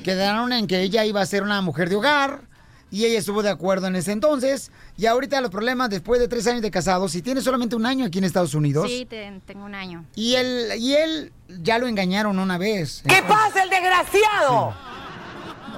Quedaron 0.05 0.53
en 0.53 0.67
que 0.67 0.81
ella 0.83 1.05
iba 1.05 1.21
a 1.23 1.27
ser 1.27 1.43
una 1.43 1.61
mujer 1.63 1.89
de 1.89 1.97
hogar 1.97 2.43
y 2.91 3.05
ella 3.05 3.19
estuvo 3.19 3.43
de 3.43 3.51
acuerdo 3.51 3.87
en 3.87 3.97
ese 3.97 4.13
entonces. 4.13 4.71
Y 4.97 5.07
ahorita 5.07 5.41
los 5.41 5.51
problemas, 5.51 5.91
después 5.91 6.21
de 6.21 6.29
tres 6.29 6.47
años 6.47 6.63
de 6.63 6.71
casados, 6.71 7.15
y 7.15 7.23
tiene 7.23 7.41
solamente 7.41 7.77
un 7.77 7.87
año 7.87 8.07
aquí 8.07 8.19
en 8.19 8.25
Estados 8.25 8.55
Unidos. 8.55 8.89
Sí, 8.91 9.07
te- 9.09 9.41
tengo 9.47 9.65
un 9.65 9.75
año. 9.75 10.05
Y 10.15 10.35
él, 10.35 10.71
y 10.79 10.95
él 10.95 11.33
ya 11.63 11.79
lo 11.79 11.87
engañaron 11.87 12.39
una 12.39 12.59
vez. 12.59 13.03
¿Qué 13.07 13.23
pasa, 13.27 13.63
el 13.63 13.71
desgraciado? 13.71 14.75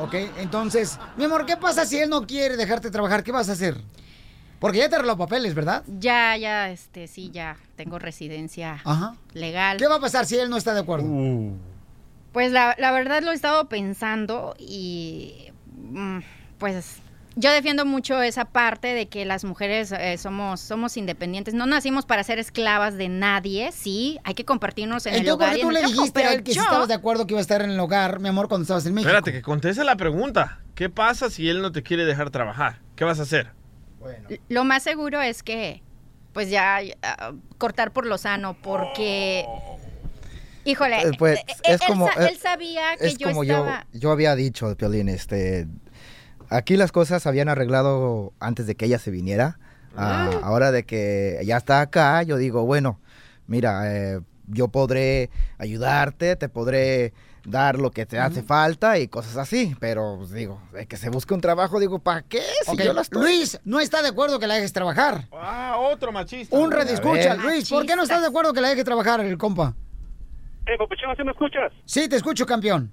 Ok, 0.01 0.15
entonces, 0.39 0.99
mi 1.17 1.25
amor, 1.25 1.45
¿qué 1.47 1.57
pasa 1.57 1.85
si 1.85 1.99
él 1.99 2.09
no 2.09 2.27
quiere 2.27 2.57
dejarte 2.57 2.91
trabajar? 2.91 3.23
¿Qué 3.23 3.33
vas 3.33 3.49
a 3.49 3.53
hacer? 3.53 3.77
Porque 4.59 4.79
ya 4.79 4.89
te 4.89 4.95
arregló 4.97 5.17
papeles, 5.17 5.55
¿verdad? 5.55 5.83
Ya, 5.99 6.37
ya, 6.37 6.71
este, 6.71 7.07
sí, 7.07 7.31
ya 7.33 7.57
tengo 7.77 7.99
residencia 7.99 8.81
Ajá. 8.85 9.15
legal. 9.33 9.79
¿Qué 9.79 9.87
va 9.89 9.97
a 9.97 10.01
pasar 10.01 10.27
si 10.27 10.37
él 10.37 10.49
no 10.51 10.57
está 10.59 10.75
de 10.75 10.81
acuerdo? 10.81 11.07
Pues 12.33 12.53
la, 12.53 12.77
la 12.79 12.93
verdad 12.93 13.23
lo 13.23 13.33
he 13.33 13.35
estado 13.35 13.69
pensando 13.69 14.55
y 14.59 15.49
mm, 15.77 16.19
pues 16.61 16.99
yo 17.37 17.51
defiendo 17.53 17.85
mucho 17.87 18.21
esa 18.23 18.45
parte 18.45 18.89
de 18.89 19.09
que 19.09 19.25
las 19.25 19.45
mujeres 19.45 19.93
eh, 19.93 20.17
somos, 20.19 20.61
somos 20.61 20.97
independientes. 20.97 21.55
No 21.55 21.65
nacimos 21.65 22.05
para 22.05 22.23
ser 22.23 22.39
esclavas 22.39 22.97
de 22.97 23.09
nadie, 23.09 23.71
sí, 23.73 24.19
hay 24.25 24.35
que 24.35 24.45
compartirnos 24.45 25.07
en 25.07 25.15
el 25.15 25.21
Entonces, 25.21 25.37
¿por 25.39 25.43
hogar. 25.47 25.55
qué 25.55 25.61
y 25.61 25.63
tú 25.63 25.71
le 25.71 25.83
dijiste 25.83 26.23
a 26.25 26.33
él 26.35 26.43
que 26.45 26.53
si 26.53 26.57
yo- 26.59 26.63
estabas 26.65 26.89
de 26.89 26.95
acuerdo 26.95 27.27
que 27.27 27.33
iba 27.35 27.39
a 27.39 27.43
estar 27.43 27.63
en 27.63 27.71
el 27.71 27.81
hogar, 27.81 28.21
mi 28.21 28.29
amor, 28.29 28.47
cuando 28.49 28.63
estabas 28.63 28.85
en 28.87 28.95
México? 28.95 29.09
Espérate, 29.09 29.33
que 29.33 29.43
conteste 29.43 29.83
la 29.85 29.97
pregunta. 29.97 30.61
¿Qué 30.75 30.89
pasa 30.91 31.31
si 31.31 31.49
él 31.49 31.63
no 31.63 31.73
te 31.73 31.83
quiere 31.83 32.05
dejar 32.05 32.31
trabajar? 32.31 32.81
¿Qué 32.95 33.05
vas 33.05 33.19
a 33.19 33.23
hacer? 33.23 33.53
Lo 34.49 34.65
más 34.65 34.83
seguro 34.83 35.21
es 35.21 35.43
que, 35.43 35.83
pues 36.33 36.51
ya, 36.51 36.79
cortar 37.59 37.93
por 37.93 38.07
lo 38.07 38.19
sano, 38.19 38.57
porque, 38.61 39.45
híjole, 40.65 41.01
Eh, 41.03 41.11
pues, 41.19 41.39
eh, 41.39 41.45
es 41.65 41.81
él, 41.81 41.87
como- 41.87 42.09
él 42.11 42.37
sabía 42.39 42.97
que 42.99 43.07
es 43.07 43.19
yo 43.19 43.29
como 43.29 43.43
estaba... 43.45 43.87
yo, 43.93 44.01
yo 44.01 44.11
había 44.11 44.35
dicho, 44.35 44.75
Piolín, 44.77 45.09
este, 45.09 45.67
aquí 46.51 46.77
las 46.77 46.93
cosas 46.93 47.23
se 47.23 47.29
habían 47.29 47.49
arreglado 47.49 48.33
antes 48.41 48.67
de 48.67 48.75
que 48.75 48.85
ella 48.87 48.99
se 48.99 49.11
viniera. 49.11 49.59
Ah, 49.97 50.31
ahora 50.43 50.71
de 50.71 50.85
que 50.85 51.41
ya 51.45 51.57
está 51.57 51.81
acá, 51.81 52.23
yo 52.23 52.37
digo, 52.37 52.65
bueno, 52.65 53.01
mira, 53.49 53.83
eh, 53.93 54.21
yo 54.47 54.69
podré 54.69 55.31
ayudarte, 55.59 56.37
te 56.37 56.49
podré 56.49 57.13
dar 57.45 57.79
lo 57.79 57.91
que 57.91 58.07
te 58.07 58.19
hace 58.19 58.43
falta 58.43 58.99
y 58.99 59.09
cosas 59.09 59.37
así, 59.37 59.75
pero 59.81 60.17
pues, 60.19 60.31
digo, 60.31 60.61
de 60.73 60.87
que 60.87 60.97
se 60.97 61.09
busque 61.11 61.35
un 61.35 61.41
trabajo, 61.41 61.81
digo, 61.81 61.99
¿para 61.99 62.23
qué? 62.23 62.43
Si 62.65 62.77
yo 62.77 62.93
la 62.93 63.01
estoy- 63.01 63.23
Luis, 63.23 63.59
no 63.65 63.81
está 63.81 64.03
de 64.03 64.09
acuerdo 64.09 64.39
que 64.39 64.47
la 64.47 64.55
dejes 64.55 64.73
trabajar. 64.73 65.25
Ah, 65.33 65.77
otro 65.81 66.13
machista. 66.13 66.57
Un 66.57 66.71
red 66.71 66.89
escucha, 66.89 67.35
ver. 67.35 67.39
Luis, 67.45 67.69
¿por 67.69 67.85
qué 67.87 67.97
no 67.97 68.03
estás 68.03 68.21
de 68.21 68.29
acuerdo 68.29 68.53
que 68.53 68.61
la 68.61 68.69
dejes 68.69 68.85
trabajar 68.85 69.21
el 69.21 69.39
compa? 69.39 69.75
Eh, 70.67 70.77
papuchón, 70.79 71.17
¿sí 71.17 71.25
me 71.25 71.33
escuchas? 71.33 71.73
Sí, 71.85 72.09
te 72.09 72.17
escucho, 72.17 72.47
campeón. 72.47 72.93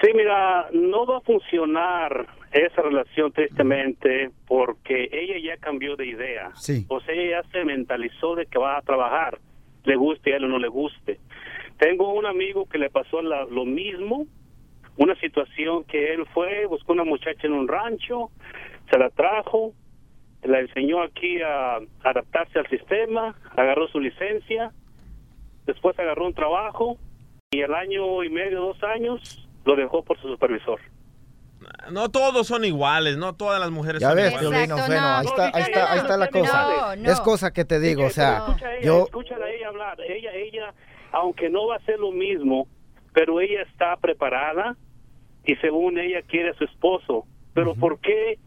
Sí, 0.00 0.08
mira, 0.14 0.66
no 0.72 1.06
va 1.06 1.18
a 1.18 1.20
funcionar 1.20 2.26
esa 2.52 2.82
relación 2.82 3.32
tristemente 3.32 4.30
porque 4.46 5.08
ella 5.12 5.38
ya 5.38 5.56
cambió 5.58 5.96
de 5.96 6.06
idea. 6.06 6.50
Sí. 6.56 6.84
O 6.88 7.00
sea, 7.00 7.14
ella 7.14 7.42
ya 7.42 7.50
se 7.50 7.64
mentalizó 7.64 8.34
de 8.34 8.46
que 8.46 8.58
va 8.58 8.76
a 8.78 8.82
trabajar, 8.82 9.38
le 9.84 9.96
guste 9.96 10.32
a 10.32 10.36
él 10.36 10.44
o 10.44 10.48
no 10.48 10.58
le 10.58 10.68
guste. 10.68 11.18
Tengo 11.78 12.12
un 12.12 12.26
amigo 12.26 12.66
que 12.68 12.78
le 12.78 12.90
pasó 12.90 13.22
la- 13.22 13.44
lo 13.44 13.64
mismo, 13.64 14.26
una 14.96 15.14
situación 15.20 15.84
que 15.84 16.12
él 16.12 16.26
fue, 16.34 16.66
buscó 16.66 16.92
una 16.92 17.04
muchacha 17.04 17.46
en 17.46 17.52
un 17.54 17.68
rancho, 17.68 18.30
se 18.90 18.98
la 18.98 19.08
trajo, 19.10 19.72
la 20.42 20.60
enseñó 20.60 21.02
aquí 21.02 21.40
a 21.42 21.78
adaptarse 22.02 22.58
al 22.58 22.68
sistema, 22.68 23.34
agarró 23.56 23.86
su 23.88 24.00
licencia, 24.00 24.72
después 25.66 25.98
agarró 25.98 26.26
un 26.26 26.34
trabajo 26.34 26.98
y 27.50 27.60
el 27.60 27.72
año 27.74 28.22
y 28.24 28.28
medio, 28.30 28.60
dos 28.60 28.82
años, 28.82 29.48
lo 29.64 29.76
dejó 29.76 30.02
por 30.02 30.18
su 30.20 30.28
supervisor. 30.28 30.80
No 31.90 32.08
todos 32.10 32.46
son 32.46 32.64
iguales, 32.64 33.16
no 33.16 33.34
todas 33.34 33.60
las 33.60 33.70
mujeres 33.70 34.00
Ya 34.00 34.08
son 34.08 34.16
ves, 34.16 34.32
iguales. 34.32 34.50
Piolín, 34.68 34.86
bueno, 34.86 35.06
ahí 35.16 35.26
está, 35.26 35.50
ahí 35.52 35.62
está, 35.62 35.92
ahí 35.92 35.98
está 35.98 36.16
la 36.16 36.28
cosa. 36.28 36.62
No, 36.62 36.96
no. 36.96 37.10
Es 37.10 37.20
cosa 37.20 37.52
que 37.52 37.64
te 37.64 37.80
digo, 37.80 38.04
o 38.06 38.10
sea, 38.10 38.38
Escucha 38.38 38.66
a 38.66 38.74
ella, 38.76 38.86
yo... 38.86 39.04
escúchala 39.04 39.46
a 39.46 39.50
ella 39.50 39.68
hablar. 39.68 40.00
Ella, 40.00 40.32
ella, 40.34 40.74
aunque 41.12 41.48
no 41.48 41.66
va 41.66 41.76
a 41.76 41.80
ser 41.80 41.98
lo 41.98 42.12
mismo, 42.12 42.66
pero 43.12 43.40
ella 43.40 43.62
está 43.62 43.96
preparada 43.96 44.76
y 45.44 45.56
según 45.56 45.98
ella 45.98 46.22
quiere 46.22 46.50
a 46.50 46.54
su 46.54 46.64
esposo. 46.64 47.26
Pero 47.54 47.74
¿por 47.74 47.98
qué, 48.00 48.38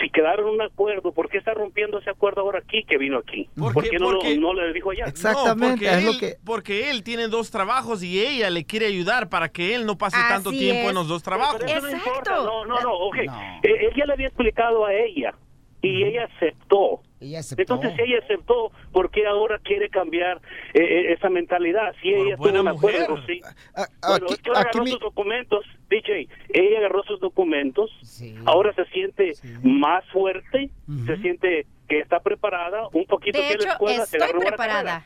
si 0.00 0.10
quedaron 0.10 0.48
en 0.48 0.54
un 0.54 0.62
acuerdo, 0.62 1.12
por 1.12 1.28
qué 1.28 1.38
está 1.38 1.54
rompiendo 1.54 1.98
ese 1.98 2.10
acuerdo 2.10 2.40
ahora 2.40 2.58
aquí 2.60 2.84
que 2.84 2.98
vino 2.98 3.18
aquí? 3.18 3.48
¿Por 3.56 3.72
qué 3.82 3.98
no, 3.98 4.10
lo- 4.12 4.18
porque- 4.18 4.38
no 4.38 4.52
le 4.54 4.72
dijo 4.72 4.90
allá? 4.90 5.04
No, 5.06 5.56
porque 5.56 5.88
él, 5.92 6.36
porque 6.44 6.90
él 6.90 7.02
tiene 7.04 7.28
dos 7.28 7.50
trabajos 7.50 8.02
y 8.02 8.20
ella 8.20 8.50
le 8.50 8.64
quiere 8.64 8.86
ayudar 8.86 9.28
para 9.28 9.48
que 9.50 9.74
él 9.74 9.86
no 9.86 9.96
pase 9.96 10.16
tanto 10.28 10.50
tiempo 10.50 10.82
es. 10.84 10.88
en 10.88 10.94
los 10.94 11.08
dos 11.08 11.22
trabajos. 11.22 11.56
Pero 11.60 11.78
eso 11.78 11.86
no 11.86 11.90
importa. 11.92 12.36
No, 12.36 12.64
no, 12.64 12.80
no. 12.80 13.14
Eh, 13.62 13.90
Ella 13.92 14.04
le 14.06 14.12
había 14.12 14.26
explicado 14.28 14.84
a 14.84 14.92
ella 14.94 15.34
y 15.82 16.02
ella 16.04 16.28
aceptó. 16.36 17.00
Entonces, 17.56 17.92
si 17.96 18.02
ella 18.02 18.18
aceptó, 18.22 18.72
¿por 18.92 19.10
qué 19.10 19.26
ahora 19.26 19.58
quiere 19.58 19.88
cambiar 19.88 20.38
eh, 20.74 20.80
eh, 20.80 21.12
esa 21.12 21.28
mentalidad? 21.30 21.94
Si 22.02 22.08
ella 22.12 22.36
buena 22.36 22.60
en 22.60 22.68
acuerdo, 22.68 23.16
mujer. 23.16 23.26
sí. 23.26 23.40
Bueno, 24.06 24.26
es 24.28 24.38
que 24.38 24.50
ella 24.50 24.60
agarró 24.60 24.86
sus 24.86 25.00
documentos, 25.00 25.64
DJ, 25.88 26.28
ella 26.50 26.78
agarró 26.78 27.02
sus 27.04 27.20
documentos, 27.20 27.90
ahora 28.44 28.72
se 28.74 28.84
siente 28.86 29.32
más 29.62 30.04
fuerte, 30.10 30.70
se 31.06 31.16
siente 31.18 31.66
que 31.88 32.00
está 32.00 32.20
preparada, 32.20 32.88
un 32.92 33.06
poquito 33.06 33.38
De 33.38 33.44
que 33.44 33.52
en 33.52 33.58
la 33.58 33.64
hecho, 33.64 33.72
escuela 33.72 34.02
estoy 34.04 34.40
preparada 34.40 35.04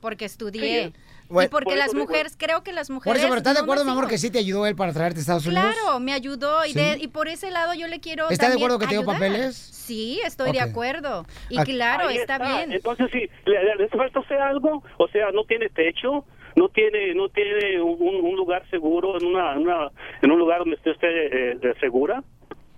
porque 0.00 0.26
estudié. 0.26 0.92
Bueno, 1.28 1.46
y 1.46 1.50
porque 1.50 1.70
por 1.70 1.76
las 1.76 1.94
mujeres, 1.94 2.36
creo 2.38 2.62
que 2.62 2.72
las 2.72 2.88
Por 2.88 2.94
mujeres... 2.96 3.18
eso, 3.20 3.28
pero 3.28 3.38
¿estás 3.38 3.54
de 3.54 3.60
acuerdo, 3.60 3.84
mi 3.84 3.90
amor, 3.92 4.08
que 4.08 4.18
sí 4.18 4.30
te 4.30 4.38
ayudó 4.38 4.66
él 4.66 4.76
para 4.76 4.92
traerte 4.92 5.18
a 5.18 5.22
Estados 5.22 5.46
Unidos? 5.46 5.64
Claro, 5.82 5.98
me 6.00 6.12
ayudó 6.12 6.64
y, 6.66 6.70
Sí. 6.72 6.78
de- 6.78 6.98
y 7.00 7.08
por 7.08 7.28
ese 7.28 7.50
lado 7.50 7.74
yo 7.74 7.86
le 7.88 8.00
quiero 8.00 8.28
¿Está 8.30 8.48
de 8.48 8.56
acuerdo 8.56 8.78
que 8.78 8.86
te 8.86 8.92
dio 8.92 9.00
ayudar. 9.00 9.16
papeles? 9.16 9.56
Sí, 9.56 10.20
estoy 10.24 10.52
de 10.52 10.62
Ok. 10.62 10.68
acuerdo. 10.70 11.26
Y 11.48 11.58
Ah, 11.58 11.64
claro, 11.64 12.08
Ahí 12.08 12.16
está, 12.18 12.38
bien. 12.38 12.72
Entonces, 12.72 13.08
si 13.12 13.18
le, 13.50 13.64
le- 13.64 13.76
le 13.76 13.88
falta 13.88 14.20
hacer 14.20 14.38
algo, 14.40 14.82
o 14.98 15.08
sea, 15.08 15.30
no 15.32 15.44
tiene 15.44 15.68
techo, 15.70 16.24
no 16.56 16.68
tiene 16.68 17.14
no 17.14 17.28
tiene 17.30 17.80
un, 17.80 17.96
un 18.00 18.36
lugar 18.36 18.68
seguro, 18.70 19.18
en, 19.18 19.26
una, 19.26 19.58
una- 19.58 19.90
en 20.22 20.30
un 20.30 20.38
lugar 20.38 20.60
donde 20.60 20.76
esté 20.76 20.90
usted 20.90 21.08
eh, 21.08 21.58
eh, 21.62 21.74
segura. 21.80 22.22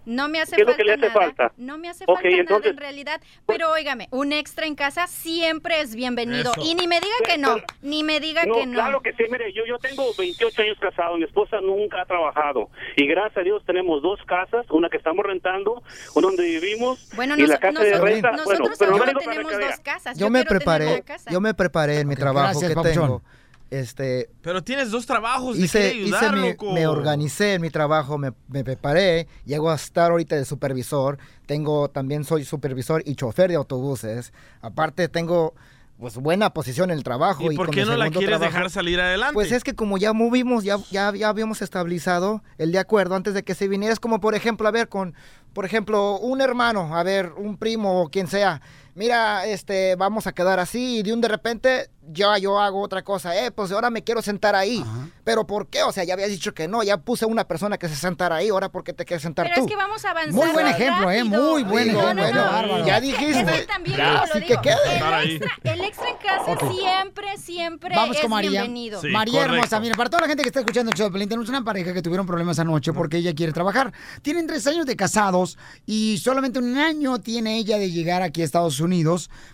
No 0.07 0.29
me 0.29 0.41
hace 0.41 0.57
¿Qué 0.57 0.63
es 0.63 0.67
lo 0.67 0.73
falta 0.73 0.77
que 0.79 0.85
le 0.85 0.93
hace 0.95 1.09
nada. 1.09 1.21
falta? 1.21 1.53
No 1.59 1.79
me 1.79 1.89
hace 1.89 2.05
falta 2.07 2.23
nada 2.23 2.37
entonces- 2.41 2.71
en 2.71 2.77
realidad. 2.79 3.21
Pero 3.45 3.71
óigame, 3.73 4.09
un 4.13 4.33
extra 4.33 4.67
en 4.67 4.75
casa 4.77 5.07
siempre 5.09 5.81
es 5.81 5.95
bienvenido. 5.95 6.53
Eso. 6.53 6.63
Y 6.65 6.75
ni 6.77 6.87
me 6.87 7.01
diga 7.01 7.15
que 7.25 7.37
no, 7.39 7.57
ni 7.83 8.03
me 8.05 8.21
diga 8.21 8.47
No, 8.47 8.55
que 8.55 8.67
no. 8.67 8.73
claro 8.75 9.01
que 9.03 9.13
sí, 9.15 9.25
mire, 9.31 9.53
yo, 9.53 9.65
yo 9.67 9.79
tengo 9.79 10.05
28 10.17 10.63
años 10.63 10.79
casado, 10.81 11.17
mi 11.17 11.25
esposa 11.25 11.61
nunca 11.61 12.03
ha 12.03 12.07
trabajado 12.07 12.71
y 12.97 13.07
gracias 13.07 13.39
a 13.39 13.41
Dios 13.43 13.65
tenemos 13.67 14.01
dos 14.01 14.21
casas, 14.27 14.65
una 14.71 14.89
que 14.89 14.97
estamos 14.97 15.27
rentando, 15.27 15.83
una 16.15 16.29
donde 16.29 16.45
vivimos 16.45 17.11
Bueno, 17.17 17.35
y 17.37 17.43
la 17.43 17.49
nos- 17.49 17.59
casa 17.59 17.83
de 17.83 17.91
nosotros- 17.91 18.11
renta, 18.11 18.31
nosotros 18.33 18.59
bueno, 18.59 18.75
pero 18.79 19.13
no 19.13 19.19
tenemos 19.21 19.53
dos 19.53 19.81
casas. 19.83 20.17
Yo 20.19 20.31
me 20.31 20.45
preparé, 20.45 20.87
una 20.87 21.01
casa. 21.03 21.31
yo 21.31 21.41
me 21.41 21.53
preparé 21.53 22.01
en 22.01 22.09
mi 22.09 22.15
trabajo 22.15 22.61
gracias, 22.61 22.75
que 22.83 22.91
tengo. 22.95 23.23
Este, 23.71 24.31
Pero 24.43 24.62
tienes 24.62 24.91
dos 24.93 25.07
trabajos, 25.07 25.57
hice, 25.59 25.81
quiere 25.93 26.05
ayudar, 26.05 26.23
hice 26.25 26.33
mi- 26.43 26.49
loco. 26.51 26.73
me 26.73 26.87
organicé 26.87 27.55
en 27.55 27.62
mi 27.62 27.71
trabajo, 27.71 28.17
me, 28.17 28.33
me 28.49 28.62
preparé, 28.62 29.27
llego 29.45 29.71
a 29.71 29.75
estar 29.75 30.12
ahorita 30.12 30.37
de 30.37 30.45
supervisor, 30.45 31.19
tengo 31.47 31.89
también 31.91 32.25
soy 32.25 32.45
supervisor 32.45 33.03
y 33.05 33.17
chofer 33.17 33.51
de 33.51 33.57
autobuses, 33.57 34.33
aparte 34.61 35.09
tengo 35.09 35.55
pues 35.99 36.17
buena 36.19 36.51
posición 36.51 36.91
en 36.91 36.99
el 36.99 37.03
trabajo. 37.05 37.51
¿Y 37.51 37.57
por 37.57 37.67
con 37.69 37.75
qué 37.75 37.85
no 37.87 37.97
la 37.97 38.11
quieres 38.11 38.29
trabajo- 38.29 38.53
dejar 38.53 38.71
salir 38.71 39.01
adelante? 39.01 39.33
Pues 39.33 39.51
es 39.51 39.64
que 39.64 39.75
como 39.75 39.97
ya 39.97 40.12
movimos, 40.12 40.62
ya, 40.62 40.77
ya, 40.91 41.11
ya 41.14 41.29
habíamos 41.31 41.62
estabilizado 41.62 42.43
el 42.59 42.71
de 42.71 42.79
acuerdo 42.79 43.14
antes 43.17 43.33
de 43.33 43.43
que 43.43 43.55
se 43.55 43.67
viniera, 43.67 43.95
es 43.95 43.99
como 44.01 44.21
por 44.21 44.35
ejemplo, 44.35 44.69
a 44.69 44.71
ver, 44.73 44.89
con, 44.91 45.14
por 45.55 45.64
ejemplo, 45.64 46.19
un 46.19 46.43
hermano, 46.43 46.95
a 46.95 47.03
ver, 47.03 47.33
un 47.39 47.57
primo 47.57 48.03
o 48.03 48.11
quien 48.11 48.27
sea, 48.27 48.61
mira, 48.97 49.47
este, 49.47 49.94
vamos 49.94 50.26
a 50.26 50.32
quedar 50.32 50.59
así 50.59 50.99
y 50.99 51.03
de 51.03 51.12
un 51.12 51.20
de 51.20 51.28
repente 51.28 51.90
ya 52.09 52.38
yo 52.38 52.61
hago 52.61 52.80
otra 52.82 53.03
cosa, 53.03 53.36
eh, 53.36 53.51
pues 53.51 53.72
ahora 53.72 53.90
me 53.90 54.03
quiero 54.05 54.22
sentar 54.22 54.55
ahí. 54.55 54.84
Pero 55.24 55.44
¿por 55.44 55.66
qué? 55.68 55.82
O 55.82 55.90
sea, 55.90 56.05
ya 56.05 56.14
habías 56.14 56.28
dicho 56.30 56.55
que 56.55 56.68
no, 56.68 56.84
ya 56.84 56.99
puse 56.99 57.26
una 57.26 57.49
persona 57.49 57.78
que 57.78 57.88
se 57.88 57.97
sentara 57.97 58.36
ahí, 58.36 58.49
ahora 58.49 58.68
¿por 58.70 58.84
qué 58.84 58.92
te 58.92 59.05
quieres 59.05 59.22
sentar 59.22 59.47
Pero 59.47 59.57
tú? 59.57 59.61
es 59.62 59.66
que 59.70 59.76
vamos 59.76 60.05
a 60.05 60.11
avanzar. 60.12 60.32
Muy 60.32 60.51
buen 60.51 60.66
ejemplo, 60.68 61.11
¿eh? 61.11 61.24
Muy 61.24 61.64
buen 61.64 61.88
Digo, 61.88 62.01
ejemplo. 62.01 62.42
bárbaro. 62.42 62.86
ya 62.86 63.01
dijiste. 63.01 63.40
es 63.40 63.51
que 63.61 63.66
también, 63.66 63.99
lo 63.99 64.05
así 64.20 64.38
digo, 64.38 64.61
que 64.62 64.68
quede. 64.70 64.99
El 64.99 65.30
extra, 65.32 65.51
el 65.64 65.80
extra 65.80 66.09
en 66.09 66.16
casa 66.16 66.70
siempre, 66.70 67.36
siempre 67.38 67.97
Vamos 67.97 68.16
es 68.16 68.22
con 68.22 68.30
María. 68.30 68.51
bienvenido. 68.51 69.01
María 69.11 69.44
hermosa, 69.44 69.80
mire, 69.80 69.97
para 69.97 70.09
toda 70.09 70.22
la 70.22 70.28
gente 70.28 70.44
que 70.44 70.49
está 70.49 70.61
escuchando 70.61 70.92
el 70.92 70.97
show 70.97 71.11
tenemos 71.11 71.49
una 71.49 71.64
pareja 71.64 71.92
que 71.92 72.03
tuvieron 72.03 72.24
problemas 72.24 72.59
anoche 72.61 72.92
porque 72.92 73.16
ella 73.16 73.34
quiere 73.34 73.53
trabajar. 73.53 73.92
Tienen 74.22 74.47
tres 74.47 74.64
años 74.68 74.86
de 74.86 74.94
casados 74.94 75.59
y 75.86 76.18
solamente 76.18 76.61
un 76.61 76.76
año 76.78 77.18
tiene 77.18 77.59
ella 77.59 77.78
de 77.78 77.90
llegar 77.90 78.22
aquí 78.22 78.42
a 78.42 78.44
Estados 78.44 78.78
Unidos. 78.78 78.86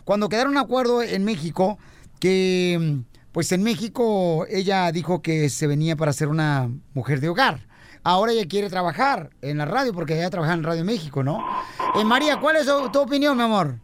Cuando 0.05 0.28
quedaron 0.28 0.57
acuerdo 0.57 1.03
en 1.03 1.24
México 1.24 1.78
que, 2.20 3.01
pues 3.33 3.53
en 3.53 3.62
México 3.62 4.47
ella 4.49 4.91
dijo 4.93 5.22
que 5.22 5.49
se 5.49 5.66
venía 5.66 5.97
para 5.97 6.12
ser 6.12 6.28
una 6.28 6.70
mujer 6.95 7.20
de 7.20 7.28
hogar. 7.28 7.61
Ahora 8.05 8.33
ella 8.33 8.49
quiere 8.49 8.68
trabajar 8.68 9.30
en 9.43 9.59
la 9.59 9.64
radio 9.64 9.93
porque 9.93 10.14
ella 10.14 10.30
trabaja 10.30 10.55
en 10.55 10.64
Radio 10.64 10.85
México, 10.85 11.22
¿no? 11.22 11.39
Eh, 11.95 12.05
María, 12.05 12.39
¿cuál 12.41 12.57
es 12.57 12.66
tu, 12.66 12.91
tu 12.91 13.01
opinión, 13.01 13.37
mi 13.37 13.45
amor? 13.45 13.76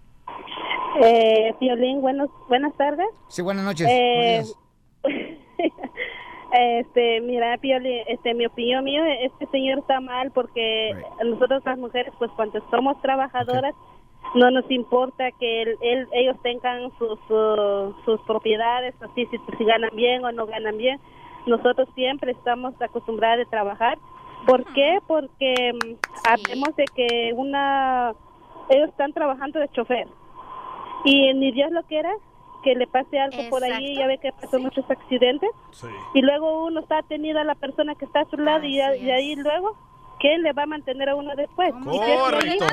Eh, 1.03 1.55
Piolín, 1.61 2.01
buenos, 2.01 2.29
buenas 2.49 2.77
tardes. 2.77 3.07
Sí, 3.29 3.43
buenas 3.43 3.65
noches. 3.65 3.87
Eh. 3.89 4.43
Este, 6.51 7.21
mira, 7.21 7.59
Piolín, 7.59 8.01
este, 8.07 8.33
mi 8.33 8.47
opinión 8.47 8.83
mío, 8.83 9.03
este 9.21 9.47
señor 9.49 9.81
está 9.81 10.01
mal 10.01 10.31
porque 10.33 10.93
nosotros 11.23 11.63
las 11.67 11.77
mujeres, 11.77 12.11
pues 12.19 12.31
cuando 12.37 12.59
somos 12.71 12.99
trabajadoras, 13.03 13.75
no 14.35 14.51
nos 14.51 14.71
importa 14.71 15.31
que 15.33 15.63
él, 15.63 15.79
él- 15.81 16.09
ellos 16.13 16.37
tengan 16.43 16.91
sus, 16.99 17.19
su- 17.29 17.95
sus 18.05 18.21
propiedades, 18.23 18.95
así 19.03 19.27
si, 19.27 19.39
si 19.57 19.65
ganan 19.65 19.91
bien 19.95 20.25
o 20.25 20.33
no 20.33 20.47
ganan 20.47 20.77
bien. 20.77 21.01
Nosotros 21.47 21.89
siempre 21.95 22.33
estamos 22.33 22.75
acostumbradas 22.81 23.47
a 23.47 23.51
trabajar. 23.51 23.99
¿Por 24.47 24.65
qué? 24.73 24.99
Porque 25.07 25.73
mm, 25.73 25.95
sabemos 26.23 26.77
de 26.77 26.85
que 26.95 27.33
una, 27.35 28.13
ellos 28.69 28.89
están 28.91 29.13
trabajando 29.13 29.59
de 29.59 29.69
chofer. 29.71 30.07
Y 31.05 31.33
ni 31.35 31.53
Dios 31.53 31.71
lo 31.71 31.83
quiera 31.85 32.13
que 32.65 32.75
le 32.75 32.87
pase 32.89 33.19
algo 33.19 33.37
por 33.51 33.63
ahí, 33.65 33.95
ya 33.97 34.07
ve 34.09 34.19
que 34.19 34.33
pasó 34.33 34.59
muchos 34.59 34.85
accidentes. 34.91 35.49
Y 36.13 36.23
luego 36.23 36.67
uno 36.67 36.81
está 36.81 37.03
tenido 37.03 37.39
a 37.41 37.45
la 37.45 37.55
persona 37.55 37.95
que 37.95 38.05
está 38.05 38.21
a 38.21 38.25
su 38.27 38.37
lado 38.37 38.65
y, 38.65 38.79
y 38.97 39.11
ahí 39.11 39.37
luego 39.37 39.77
¿quién 40.21 40.43
le 40.43 40.53
va 40.53 40.63
a 40.65 40.67
mantener 40.67 41.09
a 41.09 41.15
uno 41.17 41.35
después? 41.37 41.73
Correcto. 42.19 42.65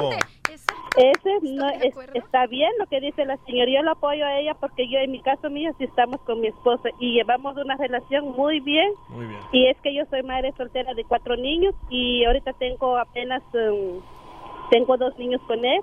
ese 0.97 1.29
no 1.41 1.67
es- 1.69 1.93
está 2.13 2.47
bien 2.47 2.71
lo 2.79 2.85
que 2.87 2.99
dice 3.01 3.25
la 3.25 3.37
señora. 3.45 3.69
Yo 3.69 3.81
la 3.83 3.91
apoyo 3.91 4.25
a 4.25 4.39
ella 4.39 4.53
porque 4.53 4.87
yo, 4.87 4.99
en 4.99 5.11
mi 5.11 5.19
caso 5.21 5.49
mío, 5.49 5.71
sí 5.77 5.83
estamos 5.83 6.21
con 6.21 6.39
mi 6.39 6.47
esposo 6.47 6.83
y 6.99 7.13
llevamos 7.13 7.57
una 7.57 7.75
relación 7.75 8.31
muy 8.31 8.59
bien. 8.61 8.91
Muy 9.09 9.25
bien. 9.25 9.39
Y 9.51 9.67
es 9.67 9.77
que 9.81 9.93
yo 9.93 10.03
soy 10.09 10.23
madre 10.23 10.53
soltera 10.57 10.93
de 10.93 11.03
cuatro 11.03 11.35
niños 11.35 11.73
y 11.89 12.23
ahorita 12.25 12.53
tengo 12.53 12.97
apenas, 12.97 13.43
um, 13.53 14.01
tengo 14.69 14.95
dos 14.97 15.17
niños 15.17 15.41
con 15.47 15.63
él 15.65 15.81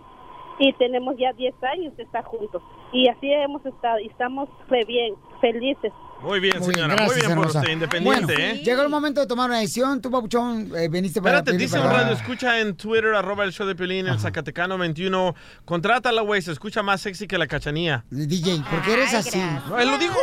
y 0.59 0.73
tenemos 0.75 1.17
ya 1.19 1.33
10 1.33 1.55
años 1.63 1.97
de 1.97 2.05
estar 2.05 2.25
juntos. 2.25 2.63
Y 2.93 3.09
así 3.09 3.31
hemos 3.33 3.65
estado 3.67 3.99
y 4.01 4.07
estamos 4.07 4.49
re 4.69 4.85
bien, 4.87 5.15
felices. 5.41 5.93
Muy 6.23 6.41
bien, 6.41 6.59
Muy 6.59 6.69
bien, 6.69 6.75
señora. 6.75 6.95
gracias, 6.95 7.17
Muy 7.17 7.27
bien 7.27 7.39
por 7.39 7.47
usted, 7.49 7.73
independiente, 7.73 8.25
Bueno, 8.35 8.41
¿eh? 8.41 8.63
llegó 8.65 8.83
el 8.83 8.89
momento 8.89 9.21
de 9.21 9.27
tomar 9.27 9.51
una 9.51 9.59
decisión. 9.59 10.01
Tú, 10.01 10.11
Papuchón, 10.11 10.71
eh, 10.77 10.89
viniste 10.89 11.21
para... 11.21 11.39
Espérate, 11.39 11.59
dice 11.59 11.79
un 11.79 11.85
radio, 11.87 12.13
escucha 12.15 12.61
en 12.61 12.77
Twitter, 12.77 13.15
arroba 13.15 13.45
el 13.45 13.53
show 13.53 13.67
de 13.67 13.75
Pelín, 13.75 14.07
el 14.07 14.19
Zacatecano 14.19 14.79
21. 14.79 15.35
Contrátala, 15.65 16.23
güey, 16.23 16.41
se 16.43 16.53
escucha 16.53 16.83
más 16.83 17.01
sexy 17.01 17.27
que 17.27 17.39
la 17.39 17.47
cachanía. 17.47 18.05
DJ, 18.11 18.63
¿por 18.71 18.83
qué 18.83 18.93
eres 18.95 19.15
así? 19.15 19.39
No, 19.69 19.79
él 19.79 19.89
lo 19.91 19.99
dijo. 19.99 20.19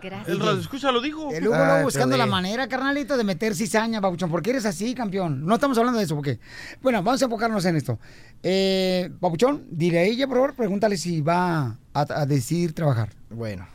Gracias. 0.00 0.28
El 0.28 0.38
radio, 0.40 0.60
escucha, 0.60 0.92
lo 0.92 1.00
dijo. 1.00 1.30
El 1.32 1.48
Hugo 1.48 1.56
luego 1.56 1.82
buscando 1.84 2.16
la 2.16 2.26
manera, 2.26 2.68
carnalito, 2.68 3.16
de 3.16 3.24
meter 3.24 3.54
cizaña, 3.54 4.00
Papuchón. 4.00 4.30
¿Por 4.30 4.42
qué 4.42 4.50
eres 4.50 4.66
así, 4.66 4.94
campeón? 4.94 5.44
No 5.44 5.54
estamos 5.54 5.76
hablando 5.78 5.98
de 5.98 6.04
eso, 6.04 6.14
¿por 6.14 6.24
qué? 6.24 6.38
Bueno, 6.82 7.02
vamos 7.02 7.20
a 7.20 7.24
enfocarnos 7.24 7.64
en 7.64 7.76
esto. 7.76 7.98
Eh, 8.42 9.10
Papuchón, 9.20 9.64
dile 9.70 9.98
a 9.98 10.02
ella, 10.02 10.26
por 10.26 10.36
favor, 10.36 10.54
pregúntale 10.54 10.96
si 10.96 11.20
va 11.20 11.76
a, 11.94 12.06
a 12.20 12.26
decidir 12.26 12.72
trabajar. 12.74 13.10
Bueno, 13.30 13.66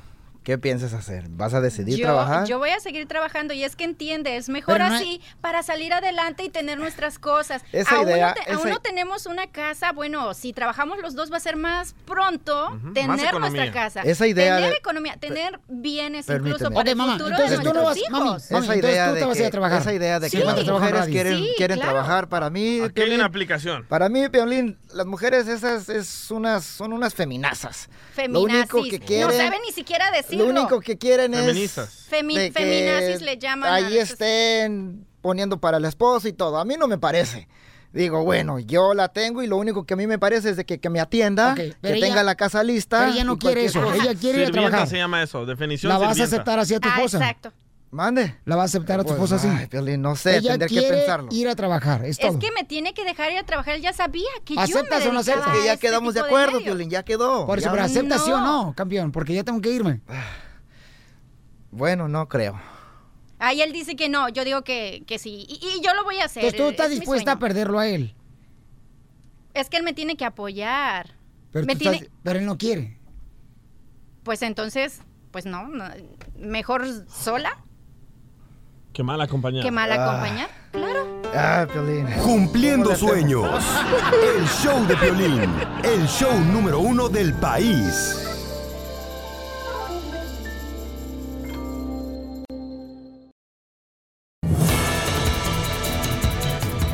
¿qué 0.43 0.57
piensas 0.57 0.93
hacer? 0.93 1.25
¿Vas 1.29 1.53
a 1.53 1.61
decidir 1.61 1.97
yo, 1.97 2.05
trabajar? 2.05 2.47
yo 2.47 2.57
voy 2.57 2.71
a 2.71 2.79
seguir 2.79 3.07
trabajando 3.07 3.53
y 3.53 3.63
es 3.63 3.75
que 3.75 3.83
entiende, 3.83 4.37
es 4.37 4.49
mejor 4.49 4.79
no- 4.79 4.85
así 4.85 5.21
para 5.39 5.61
salir 5.63 5.93
adelante 5.93 6.43
y 6.43 6.49
tener 6.49 6.79
nuestras 6.79 7.19
cosas. 7.19 7.61
Esa 7.71 7.97
aún, 7.97 8.07
idea- 8.09 8.29
no 8.29 8.33
te- 8.33 8.51
aún 8.51 8.59
esa- 8.61 8.69
no 8.69 8.79
tenemos 8.79 9.25
una 9.27 9.47
casa, 9.47 9.91
bueno, 9.91 10.33
si 10.33 10.51
trabajamos 10.53 10.97
los 10.99 11.13
dos 11.15 11.31
va 11.31 11.37
a 11.37 11.39
ser 11.39 11.57
más 11.57 11.93
pronto 12.05 12.79
tener 12.93 13.33
nuestra 13.39 13.71
casa. 13.71 14.01
Esa 14.01 14.25
idea 14.27 14.55
tener 14.55 14.71
de- 14.71 14.77
economía, 14.77 15.15
tener 15.17 15.59
bienes 15.67 16.25
Permíteme. 16.25 16.55
incluso 16.55 16.73
para 16.73 16.89
el 16.89 16.95
mamá, 16.95 17.13
futuro 17.13 17.29
entonces 17.35 17.57
de 17.59 17.63
tú 17.63 17.73
no 17.73 17.81
nuestros 17.83 17.87
vas- 17.87 17.97
hijos. 17.97 18.11
mami, 18.11 18.35
esa 18.37 18.55
entonces 18.57 18.77
idea 18.83 19.07
tú 19.07 19.13
de 19.13 19.19
te 19.19 19.25
vas 19.27 19.35
a 19.35 19.37
ir 19.37 19.43
que, 19.43 19.47
a 19.47 19.51
trabajar. 19.51 19.81
esa 19.81 19.93
idea 19.93 20.19
de 20.19 20.29
Sí, 20.29 20.37
que 20.37 20.43
las 20.43 20.65
mujeres 20.67 21.05
quieren, 21.05 21.37
Sí, 21.37 21.53
quieren 21.57 21.77
claro. 21.77 21.91
trabajar 21.91 22.27
para 22.29 22.49
mí, 22.49 22.81
Aquí 22.81 23.01
hay 23.01 23.13
una 23.13 23.25
aplicación. 23.25 23.85
para 23.87 24.09
mí, 24.09 24.27
Piolín, 24.29 24.77
las 24.93 25.05
mujeres 25.05 25.47
esas 25.47 25.87
es 25.87 26.31
unas, 26.31 26.63
son 26.65 26.93
unas 26.93 27.13
feminazas. 27.13 27.89
Lo 28.27 28.41
único 28.41 28.81
que 28.83 28.99
quieren... 28.99 29.27
No 29.27 29.33
saben 29.33 29.59
ni 29.65 29.71
siquiera 29.71 30.09
decir 30.11 30.30
decirlo. 30.37 30.51
Lo 30.53 30.59
único 30.61 30.79
que 30.79 30.97
quieren 30.97 31.33
es... 31.33 31.45
Feministas. 31.45 32.07
Femi- 32.09 32.35
de 32.37 32.51
que 32.51 32.59
feminazis 32.59 33.21
le 33.21 33.37
llaman 33.37 33.71
Ahí 33.71 33.97
estén 33.97 35.05
poniendo 35.21 35.59
para 35.59 35.77
el 35.77 35.85
esposo 35.85 36.27
y 36.27 36.33
todo. 36.33 36.57
A 36.57 36.65
mí 36.65 36.75
no 36.77 36.87
me 36.87 36.97
parece. 36.97 37.47
Digo, 37.93 38.23
bueno, 38.23 38.57
yo 38.59 38.93
la 38.93 39.09
tengo 39.09 39.43
y 39.43 39.47
lo 39.47 39.57
único 39.57 39.85
que 39.85 39.95
a 39.95 39.97
mí 39.97 40.07
me 40.07 40.17
parece 40.17 40.51
es 40.51 40.55
de 40.57 40.65
que, 40.65 40.79
que 40.79 40.89
me 40.89 41.01
atienda, 41.01 41.55
que 41.55 41.75
ella- 41.83 42.07
tenga 42.07 42.23
la 42.23 42.35
casa 42.35 42.63
lista. 42.63 42.99
pero 43.01 43.11
ella 43.11 43.23
no 43.25 43.37
quiere 43.37 43.65
eso, 43.65 43.81
cosa. 43.81 43.95
ella 43.97 44.15
quiere 44.17 44.43
ir 44.43 44.47
a 44.47 44.51
trabajar. 44.51 44.87
se 44.87 44.95
llama 44.97 45.21
eso, 45.21 45.45
definición 45.45 45.89
¿La 45.91 45.97
vas 45.97 46.17
a 46.19 46.23
aceptar 46.23 46.57
así 46.57 46.73
a 46.73 46.79
tu 46.79 46.87
Ah, 46.87 46.93
esposa? 46.95 47.17
exacto. 47.17 47.51
Mande. 47.91 48.37
¿La 48.45 48.55
vas 48.55 48.63
a 48.73 48.77
aceptar 48.77 49.01
a 49.01 49.03
tu 49.03 49.09
Pues, 49.09 49.15
esposa 49.21 49.35
así? 49.35 49.47
ay, 49.49 49.67
Piolín, 49.67 50.01
no 50.01 50.15
sé, 50.15 50.37
Ella 50.37 50.57
tendría 50.57 50.81
que 50.81 50.87
pensarlo. 50.87 51.27
ir 51.31 51.49
a 51.49 51.55
trabajar, 51.55 52.05
es 52.05 52.11
Es 52.11 52.19
todo. 52.19 52.39
que 52.39 52.49
me 52.53 52.63
tiene 52.63 52.93
que 52.93 53.03
dejar 53.03 53.31
ir 53.33 53.37
a 53.39 53.43
trabajar. 53.43 53.75
Él 53.75 53.81
ya 53.81 53.91
sabía 53.91 54.29
que 54.45 54.55
yo 54.55 54.61
¿Aceptas 54.61 55.03
me 55.03 55.09
o 55.09 55.13
no 55.13 55.19
aceptas? 55.19 55.47
a 55.49 55.51
Que 55.51 55.65
ya 55.65 55.73
este 55.73 55.87
quedamos 55.87 56.13
de 56.13 56.21
acuerdo, 56.21 56.53
medios. 56.53 56.63
Piolín, 56.63 56.89
ya 56.89 57.03
quedó. 57.03 57.45
Por 57.45 57.57
eso, 57.57 57.65
Ya- 57.67 57.71
pero 57.73 57.83
¿aceptas 57.83 58.23
sí 58.23 58.31
o 58.31 58.37
No. 58.39 58.63
no, 58.67 58.73
campeón? 58.75 59.11
Porque 59.11 59.33
ya 59.33 59.43
tengo 59.43 59.59
que 59.59 59.71
irme. 59.71 59.99
Bueno, 61.71 62.07
no 62.07 62.27
creo. 62.27 62.59
Ahí 63.39 63.61
él 63.61 63.73
dice 63.73 63.95
que 63.95 64.07
no, 64.07 64.29
yo 64.29 64.43
digo 64.45 64.63
que, 64.63 65.03
que 65.07 65.17
sí. 65.19 65.45
Y, 65.49 65.59
y 65.77 65.81
yo 65.83 65.93
lo 65.93 66.03
voy 66.03 66.19
a 66.19 66.25
hacer. 66.25 66.43
Entonces 66.45 66.61
tú 66.65 66.69
estás 66.71 66.91
es 66.91 66.99
dispuesta 66.99 67.33
a 67.33 67.39
perderlo 67.39 67.79
a 67.79 67.87
él. 67.87 68.15
Es 69.53 69.69
que 69.69 69.77
él 69.77 69.83
me 69.83 69.93
tiene 69.93 70.15
que 70.15 70.25
apoyar. 70.25 71.15
Pero, 71.51 71.65
me 71.65 71.73
tú 71.73 71.79
tiene... 71.79 71.97
estás- 71.97 72.11
pero 72.23 72.39
él 72.39 72.45
no 72.45 72.57
quiere. 72.57 72.97
Pues 74.23 74.43
entonces, 74.43 75.01
pues 75.31 75.45
no, 75.45 75.67
no, 75.67 75.85
mejor 76.37 76.85
sola 77.09 77.57
Qué 78.93 79.03
mal 79.03 79.21
acompañado. 79.21 79.63
que 79.63 79.71
mal 79.71 79.91
Ah. 79.91 80.03
acompañar. 80.03 80.49
Claro. 80.71 81.21
Ah, 81.33 81.65
Piolín. 81.71 82.05
Cumpliendo 82.23 82.95
sueños. 82.95 83.47
El 84.37 84.45
show 84.47 84.85
de 84.85 84.95
Piolín. 84.97 85.49
El 85.83 86.07
show 86.07 86.33
número 86.51 86.79
uno 86.79 87.07
del 87.09 87.33
país. 87.35 88.17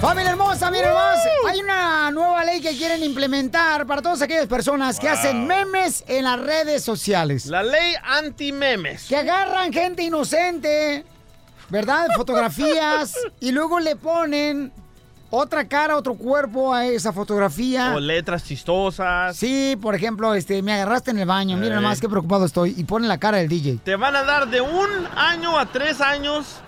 Familia 0.02 0.32
hermosa, 0.32 0.70
miren 0.70 0.94
más. 0.94 1.20
Hay 1.50 1.60
una 1.60 2.12
nueva 2.12 2.44
ley 2.46 2.62
que 2.62 2.78
quieren 2.78 3.04
implementar 3.04 3.86
para 3.88 4.02
todas 4.02 4.22
aquellas 4.22 4.46
personas 4.46 5.00
que 5.00 5.10
hacen 5.10 5.48
memes 5.48 6.04
en 6.08 6.24
las 6.26 6.40
redes 6.40 6.84
sociales. 6.84 7.48
La 7.48 7.64
ley 7.64 7.96
anti-memes. 8.04 9.08
Que 9.08 9.16
agarran 9.18 9.74
gente 9.74 10.04
inocente, 10.04 11.04
¿verdad? 11.70 12.08
Fotografías 12.16 13.14
y 13.40 13.52
luego 13.52 13.80
le 13.80 13.96
ponen 13.96 14.72
otra 15.30 15.68
cara, 15.68 15.98
otro 15.98 16.16
cuerpo 16.16 16.74
a 16.74 16.86
esa 16.86 17.12
fotografía. 17.12 17.94
O 17.96 18.00
letras 18.00 18.44
chistosas. 18.44 19.36
Sí, 19.36 19.78
por 19.82 19.96
ejemplo, 19.96 20.34
este, 20.34 20.62
me 20.62 20.74
agarraste 20.74 21.12
en 21.12 21.20
el 21.20 21.26
baño, 21.26 21.58
mira 21.58 21.76
Ey. 21.76 21.82
nomás 21.82 22.00
qué 22.00 22.08
preocupado 22.08 22.46
estoy. 22.46 22.74
Y 22.78 22.84
ponen 22.86 23.08
la 23.10 23.18
cara 23.18 23.38
del 23.38 23.50
DJ. 23.50 23.80
Te 23.84 23.96
van 23.96 24.16
a 24.16 24.24
dar 24.24 24.48
de 24.50 24.62
un 24.62 24.90
año 25.16 25.58
a 25.58 25.66
tres 25.66 26.02
años 26.02 26.62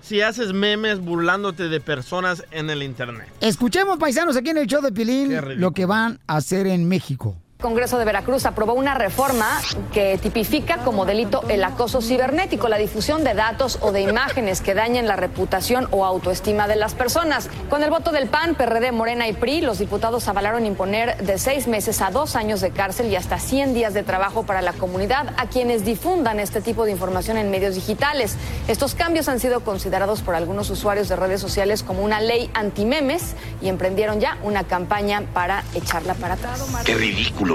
si 0.00 0.22
haces 0.22 0.52
memes 0.52 1.00
burlándote 1.00 1.68
de 1.68 1.80
personas 1.80 2.42
en 2.50 2.70
el 2.70 2.82
internet. 2.82 3.28
Escuchemos, 3.40 3.98
paisanos, 3.98 4.36
aquí 4.36 4.50
en 4.50 4.58
el 4.58 4.66
show 4.66 4.80
de 4.80 4.90
Pilín, 4.90 5.60
lo 5.60 5.72
que 5.72 5.86
van 5.86 6.18
a 6.26 6.36
hacer 6.36 6.66
en 6.66 6.88
México. 6.88 7.36
Congreso 7.60 7.98
de 7.98 8.04
Veracruz 8.04 8.46
aprobó 8.46 8.74
una 8.74 8.94
reforma 8.94 9.60
que 9.92 10.16
tipifica 10.16 10.84
como 10.84 11.04
delito 11.04 11.42
el 11.48 11.64
acoso 11.64 12.00
cibernético, 12.00 12.68
la 12.68 12.78
difusión 12.78 13.24
de 13.24 13.34
datos 13.34 13.80
o 13.80 13.90
de 13.90 14.00
imágenes 14.02 14.60
que 14.60 14.74
dañen 14.74 15.08
la 15.08 15.16
reputación 15.16 15.88
o 15.90 16.04
autoestima 16.04 16.68
de 16.68 16.76
las 16.76 16.94
personas. 16.94 17.50
Con 17.68 17.82
el 17.82 17.90
voto 17.90 18.12
del 18.12 18.28
PAN, 18.28 18.54
PRD, 18.54 18.92
Morena 18.92 19.26
y 19.26 19.32
PRI, 19.32 19.60
los 19.60 19.80
diputados 19.80 20.28
avalaron 20.28 20.66
imponer 20.66 21.16
de 21.16 21.36
seis 21.36 21.66
meses 21.66 22.00
a 22.00 22.12
dos 22.12 22.36
años 22.36 22.60
de 22.60 22.70
cárcel 22.70 23.08
y 23.08 23.16
hasta 23.16 23.40
100 23.40 23.74
días 23.74 23.92
de 23.92 24.04
trabajo 24.04 24.44
para 24.44 24.62
la 24.62 24.72
comunidad 24.72 25.34
a 25.36 25.46
quienes 25.46 25.84
difundan 25.84 26.38
este 26.38 26.60
tipo 26.60 26.84
de 26.84 26.92
información 26.92 27.38
en 27.38 27.50
medios 27.50 27.74
digitales. 27.74 28.36
Estos 28.68 28.94
cambios 28.94 29.28
han 29.28 29.40
sido 29.40 29.64
considerados 29.64 30.22
por 30.22 30.36
algunos 30.36 30.70
usuarios 30.70 31.08
de 31.08 31.16
redes 31.16 31.40
sociales 31.40 31.82
como 31.82 32.04
una 32.04 32.20
ley 32.20 32.52
antimemes 32.54 33.34
y 33.60 33.68
emprendieron 33.68 34.20
ya 34.20 34.38
una 34.44 34.62
campaña 34.62 35.24
para 35.34 35.64
echarla 35.74 36.14
para 36.14 36.34
atrás. 36.34 36.62
Qué 36.84 36.94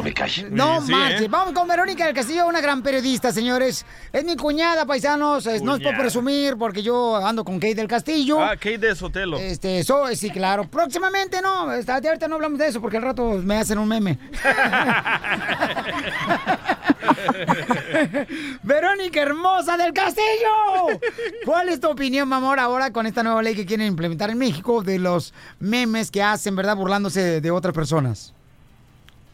me 0.02 0.14
cae. 0.14 0.48
No 0.50 0.82
Sí, 0.82 0.92
marches. 0.92 1.22
¿eh? 1.22 1.28
Vamos 1.30 1.54
con 1.54 1.68
Verónica 1.68 2.06
del 2.06 2.16
Castillo, 2.16 2.48
una 2.48 2.62
gran 2.62 2.82
periodista, 2.82 3.32
señores. 3.32 3.86
Es 4.12 4.24
mi 4.24 4.36
cuñada, 4.36 4.86
paisanos. 4.86 5.46
No 5.62 5.76
es 5.76 5.84
por 5.84 5.96
presumir, 5.98 6.58
porque 6.58 6.82
yo 6.82 7.16
ando 7.18 7.44
con 7.44 7.60
Kate 7.60 7.76
del 7.76 7.88
Castillo. 7.88 8.42
Ah, 8.42 8.56
Kate 8.56 8.78
de 8.80 8.96
Sotelo. 8.96 9.38
Este, 9.38 9.80
eso, 9.80 10.06
sí, 10.16 10.30
claro. 10.32 10.68
Próximamente 10.70 11.42
no. 11.42 11.72
Está, 11.74 12.00
de 12.02 12.08
ahorita 12.08 12.28
no 12.28 12.36
hablamos 12.36 12.58
de 12.60 12.68
eso 12.68 12.82
porque 12.82 12.98
al 12.98 13.04
rato 13.04 13.24
me 13.44 13.58
hacen 13.58 13.78
un 13.78 13.88
meme. 13.88 14.18
Verónica 18.64 19.22
hermosa 19.22 19.78
del 19.78 19.94
Castillo. 19.94 21.00
¿Cuál 21.46 21.70
es 21.70 21.80
tu 21.80 21.90
opinión, 21.90 22.28
mi 22.28 22.36
amor, 22.36 22.60
ahora 22.60 22.92
con 22.92 23.06
esta 23.06 23.24
nueva 23.24 23.42
ley 23.42 23.56
que 23.56 23.66
quieren 23.66 23.88
implementar 23.88 24.30
en 24.30 24.38
México 24.38 24.84
de 24.84 25.00
los 25.00 25.34
memes 25.60 26.12
que 26.12 26.24
hacen, 26.24 26.56
¿verdad? 26.56 26.76
Burlándose 26.76 27.22
de, 27.22 27.42
de 27.42 27.52
otras 27.52 27.74
personas. 27.74 28.34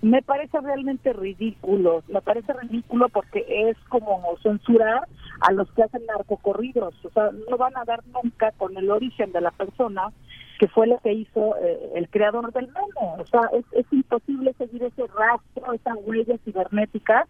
Me 0.01 0.21
parece 0.21 0.59
realmente 0.61 1.11
ridículo, 1.11 2.03
me 2.07 2.21
parece 2.21 2.53
ridículo 2.53 3.09
porque 3.09 3.45
es 3.49 3.77
como 3.89 4.21
censurar 4.41 5.07
a 5.41 5.51
los 5.51 5.69
que 5.71 5.83
hacen 5.83 6.05
narcocorridos, 6.05 6.93
o 7.03 7.09
sea, 7.09 7.31
no 7.49 7.57
van 7.57 7.75
a 7.75 7.83
dar 7.83 8.01
nunca 8.07 8.51
con 8.53 8.77
el 8.77 8.89
origen 8.89 9.33
de 9.33 9.41
la 9.41 9.51
persona 9.51 10.13
que 10.57 10.67
fue 10.69 10.87
lo 10.87 10.99
que 10.99 11.13
hizo 11.13 11.55
eh, 11.57 11.91
el 11.95 12.09
creador 12.09 12.51
del 12.53 12.67
meme, 12.67 13.17
o 13.17 13.25
sea, 13.25 13.41
es, 13.53 13.65
es 13.71 13.85
imposible 13.91 14.53
seguir 14.57 14.83
ese 14.83 15.05
rastro, 15.07 15.73
esa 15.73 15.93
huella 15.95 16.37
cibernética 16.45 17.27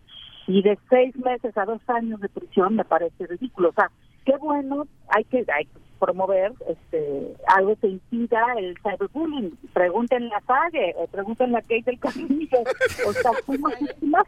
y 0.47 0.61
de 0.61 0.77
seis 0.89 1.15
meses 1.15 1.55
a 1.57 1.65
dos 1.65 1.81
años 1.87 2.19
de 2.21 2.29
prisión 2.29 2.75
me 2.75 2.85
parece 2.85 3.27
ridículo, 3.27 3.69
o 3.69 3.73
sea, 3.73 3.89
qué 4.25 4.35
bueno, 4.37 4.85
hay 5.09 5.23
que, 5.25 5.45
hay 5.55 5.67
promover 5.99 6.53
este 6.67 7.35
algo 7.47 7.75
que 7.75 7.87
impida 7.87 8.41
el 8.57 8.77
cyberbullying. 8.81 9.57
Pregúntenle 9.73 10.33
a 10.33 10.41
Sage 10.41 10.93
o 10.97 11.07
pregúntenle 11.07 11.57
a 11.57 11.61
Kate 11.61 11.83
del 11.85 11.99
Castillo. 11.99 12.59
O 13.07 13.13
sea. 13.13 13.31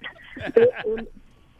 Eh, 0.55 0.69
el 0.85 1.09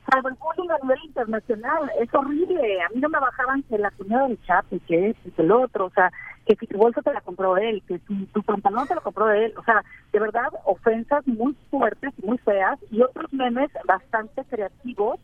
cyberbullying 0.09 0.71
a 0.71 0.77
nivel 0.81 0.99
internacional 1.05 1.91
es 1.99 2.13
horrible. 2.13 2.81
A 2.81 2.89
mí 2.89 3.01
no 3.01 3.09
me 3.09 3.19
bajaban 3.19 3.63
que 3.63 3.77
la 3.77 3.91
cuñada 3.91 4.27
del 4.27 4.41
Chapo 4.43 4.75
y 4.75 4.79
que 4.79 5.15
y 5.23 5.31
que 5.31 5.41
el 5.41 5.51
otro. 5.51 5.85
O 5.85 5.89
sea, 5.91 6.11
que 6.45 6.55
si 6.55 6.67
tu 6.67 6.77
bolsa 6.77 7.01
te 7.01 7.13
la 7.13 7.21
compró 7.21 7.57
él, 7.57 7.83
que 7.87 7.99
si 7.99 8.25
tu 8.27 8.41
pantalón 8.43 8.87
te 8.87 8.95
lo 8.95 9.01
compró 9.01 9.29
él. 9.29 9.53
O 9.57 9.63
sea, 9.63 9.83
de 10.11 10.19
verdad, 10.19 10.49
ofensas 10.65 11.25
muy 11.27 11.55
fuertes 11.69 12.11
muy 12.23 12.37
feas 12.39 12.79
y 12.89 13.01
otros 13.01 13.31
memes 13.33 13.69
bastante 13.85 14.43
creativos 14.45 15.19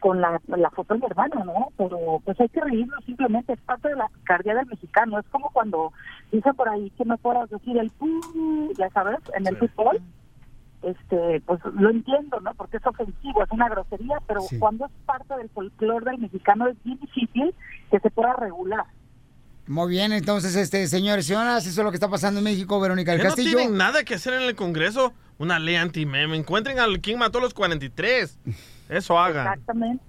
con 0.00 0.20
la, 0.20 0.40
la 0.48 0.70
foto 0.70 0.94
de 0.94 1.00
mi 1.00 1.06
hermano, 1.06 1.44
¿no? 1.44 1.68
Pero 1.76 2.20
pues 2.24 2.38
hay 2.40 2.48
que 2.48 2.60
reírnos 2.60 3.04
simplemente, 3.04 3.52
es 3.52 3.60
parte 3.60 3.88
de 3.88 3.96
la 3.96 4.08
picardía 4.08 4.54
del 4.54 4.66
mexicano. 4.66 5.18
Es 5.18 5.26
como 5.30 5.50
cuando 5.50 5.92
dice 6.32 6.52
por 6.54 6.68
ahí 6.68 6.90
que 6.96 7.04
me 7.04 7.16
puedas 7.18 7.48
decir 7.50 7.76
el 7.78 7.90
pu, 7.90 8.72
ya 8.78 8.88
sabes, 8.90 9.18
en 9.34 9.46
el 9.46 9.56
fútbol. 9.56 10.00
Este, 10.82 11.40
pues 11.44 11.60
lo 11.74 11.90
entiendo, 11.90 12.38
¿no? 12.40 12.54
Porque 12.54 12.76
es 12.76 12.86
ofensivo, 12.86 13.42
es 13.42 13.50
una 13.50 13.68
grosería, 13.68 14.18
pero 14.28 14.42
Sí. 14.42 14.58
cuando 14.60 14.86
es 14.86 14.92
parte 15.06 15.34
del 15.36 15.48
folclore 15.50 16.04
del 16.12 16.18
mexicano 16.20 16.68
es 16.68 16.76
bien 16.84 16.98
difícil 17.00 17.52
que 17.90 17.98
se 17.98 18.10
pueda 18.10 18.34
regular. 18.34 18.84
Muy 19.66 19.90
bien, 19.90 20.12
entonces, 20.12 20.54
este, 20.56 20.86
señores, 20.86 21.26
señoras, 21.26 21.66
eso 21.66 21.80
es 21.80 21.84
lo 21.84 21.90
que 21.90 21.96
está 21.96 22.08
pasando 22.08 22.38
en 22.38 22.44
México, 22.44 22.78
Verónica 22.80 23.10
del 23.10 23.20
¿Qué 23.20 23.24
no 23.28 23.34
Castillo. 23.34 23.56
tienen 23.58 23.76
nada 23.76 24.04
que 24.04 24.14
hacer 24.14 24.34
en 24.34 24.42
el 24.42 24.54
Congreso? 24.54 25.12
Una 25.38 25.58
ley 25.58 25.74
anti-meme. 25.74 26.36
Encuentren 26.36 26.78
al 26.78 27.00
quien 27.00 27.18
mató 27.18 27.38
a 27.38 27.42
los 27.42 27.54
43. 27.54 28.38
Eso 28.88 29.18
hagan. 29.18 29.46
Exactamente. 29.46 30.04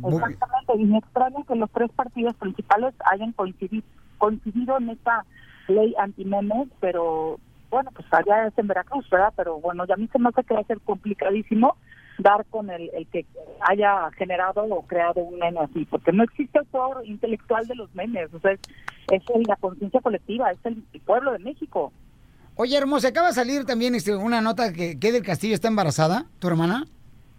Muy. 0.00 0.14
Exactamente, 0.14 0.72
y 0.78 0.84
me 0.86 0.98
extraña 0.98 1.36
que 1.46 1.54
los 1.56 1.70
tres 1.70 1.90
partidos 1.92 2.34
principales 2.36 2.94
hayan 3.04 3.32
coincidido, 3.32 3.84
coincidido 4.18 4.78
en 4.78 4.90
esta 4.90 5.26
ley 5.68 5.94
antimemes, 5.98 6.68
pero 6.80 7.38
bueno, 7.70 7.90
pues 7.94 8.06
allá 8.12 8.46
es 8.46 8.56
en 8.56 8.66
Veracruz, 8.66 9.08
¿verdad? 9.10 9.32
Pero 9.36 9.60
bueno, 9.60 9.84
ya 9.86 9.94
a 9.94 9.96
mí 9.98 10.08
se 10.10 10.18
me 10.18 10.30
hace 10.30 10.42
que 10.44 10.54
va 10.54 10.60
a 10.60 10.64
ser 10.64 10.80
complicadísimo 10.80 11.76
dar 12.18 12.46
con 12.46 12.70
el, 12.70 12.90
el 12.94 13.06
que 13.08 13.26
haya 13.68 14.08
generado 14.16 14.62
o 14.64 14.82
creado 14.86 15.20
un 15.20 15.38
meme 15.38 15.60
así, 15.60 15.84
porque 15.84 16.12
no 16.12 16.22
existe 16.22 16.58
autor 16.60 17.02
intelectual 17.04 17.66
de 17.66 17.74
los 17.74 17.92
memes, 17.94 18.32
o 18.32 18.38
sea, 18.40 18.52
es, 18.52 18.60
es 19.10 19.22
el- 19.34 19.42
la 19.48 19.56
conciencia 19.56 20.00
colectiva, 20.00 20.50
es 20.50 20.58
el, 20.64 20.82
el 20.94 21.00
pueblo 21.00 21.32
de 21.32 21.40
México. 21.40 21.92
Oye, 22.56 22.76
hermosa, 22.78 23.08
acaba 23.08 23.26
de 23.28 23.32
salir 23.34 23.64
también 23.66 23.94
este, 23.96 24.14
una 24.14 24.40
nota 24.40 24.72
que, 24.72 24.98
que 24.98 25.10
del 25.12 25.24
Castillo 25.24 25.54
está 25.54 25.66
embarazada, 25.68 26.24
tu 26.38 26.46
hermana. 26.48 26.84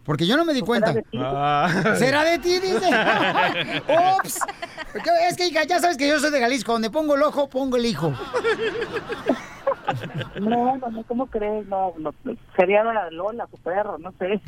Porque 0.06 0.28
yo 0.28 0.38
no 0.38 0.46
me 0.46 0.54
di 0.54 0.62
cuenta. 0.62 0.94
de 0.94 1.02
ti. 1.02 1.18
Ah. 1.20 1.96
¿Será 2.00 2.24
de 2.24 2.38
ti? 2.40 2.60
Dice. 2.60 2.90
Ups. 4.22 4.40
Es 5.28 5.36
que, 5.36 5.48
hija, 5.48 5.64
ya 5.64 5.80
sabes 5.80 5.98
que 5.98 6.08
yo 6.08 6.20
soy 6.20 6.32
de 6.32 6.40
Jalisco. 6.40 6.72
Donde 6.72 6.90
pongo 6.90 7.16
el 7.16 7.24
ojo, 7.24 7.50
pongo 7.50 7.76
el 7.76 7.86
hijo. 7.86 8.14
No, 10.40 10.78
no, 10.78 10.90
no, 10.90 11.04
¿cómo 11.04 11.28
crees? 11.28 11.68
No, 11.68 11.94
no, 11.98 12.14
sería 12.56 12.84
la 12.84 13.10
Lola, 13.12 13.48
su 13.50 13.58
perro, 13.58 13.98
no 13.98 14.12
sé. 14.14 14.26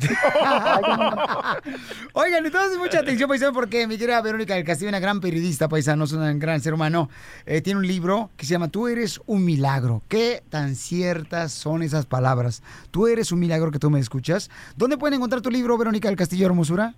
Oigan, 2.12 2.44
entonces 2.44 2.78
mucha 2.78 3.00
atención, 3.00 3.28
paisano, 3.28 3.52
porque 3.52 3.86
mi 3.86 3.98
querida 3.98 4.20
Verónica 4.20 4.54
del 4.54 4.64
Castillo, 4.64 4.88
una 4.88 5.00
gran 5.00 5.20
periodista, 5.20 5.68
paisano, 5.68 6.04
es 6.04 6.12
un 6.12 6.38
gran 6.38 6.60
ser 6.60 6.74
humano, 6.74 7.08
eh, 7.46 7.60
tiene 7.60 7.80
un 7.80 7.86
libro 7.86 8.30
que 8.36 8.46
se 8.46 8.52
llama 8.52 8.68
Tú 8.68 8.88
eres 8.88 9.20
un 9.26 9.44
milagro. 9.44 10.02
¿Qué 10.08 10.42
tan 10.50 10.74
ciertas 10.74 11.52
son 11.52 11.82
esas 11.82 12.06
palabras? 12.06 12.62
Tú 12.90 13.06
eres 13.06 13.32
un 13.32 13.40
milagro 13.40 13.70
que 13.70 13.78
tú 13.78 13.90
me 13.90 14.00
escuchas. 14.00 14.50
¿Dónde 14.76 14.98
pueden 14.98 15.16
encontrar 15.16 15.42
tu 15.42 15.50
libro, 15.50 15.78
Verónica 15.78 16.08
del 16.08 16.16
Castillo 16.16 16.46
Hermosura? 16.46 16.94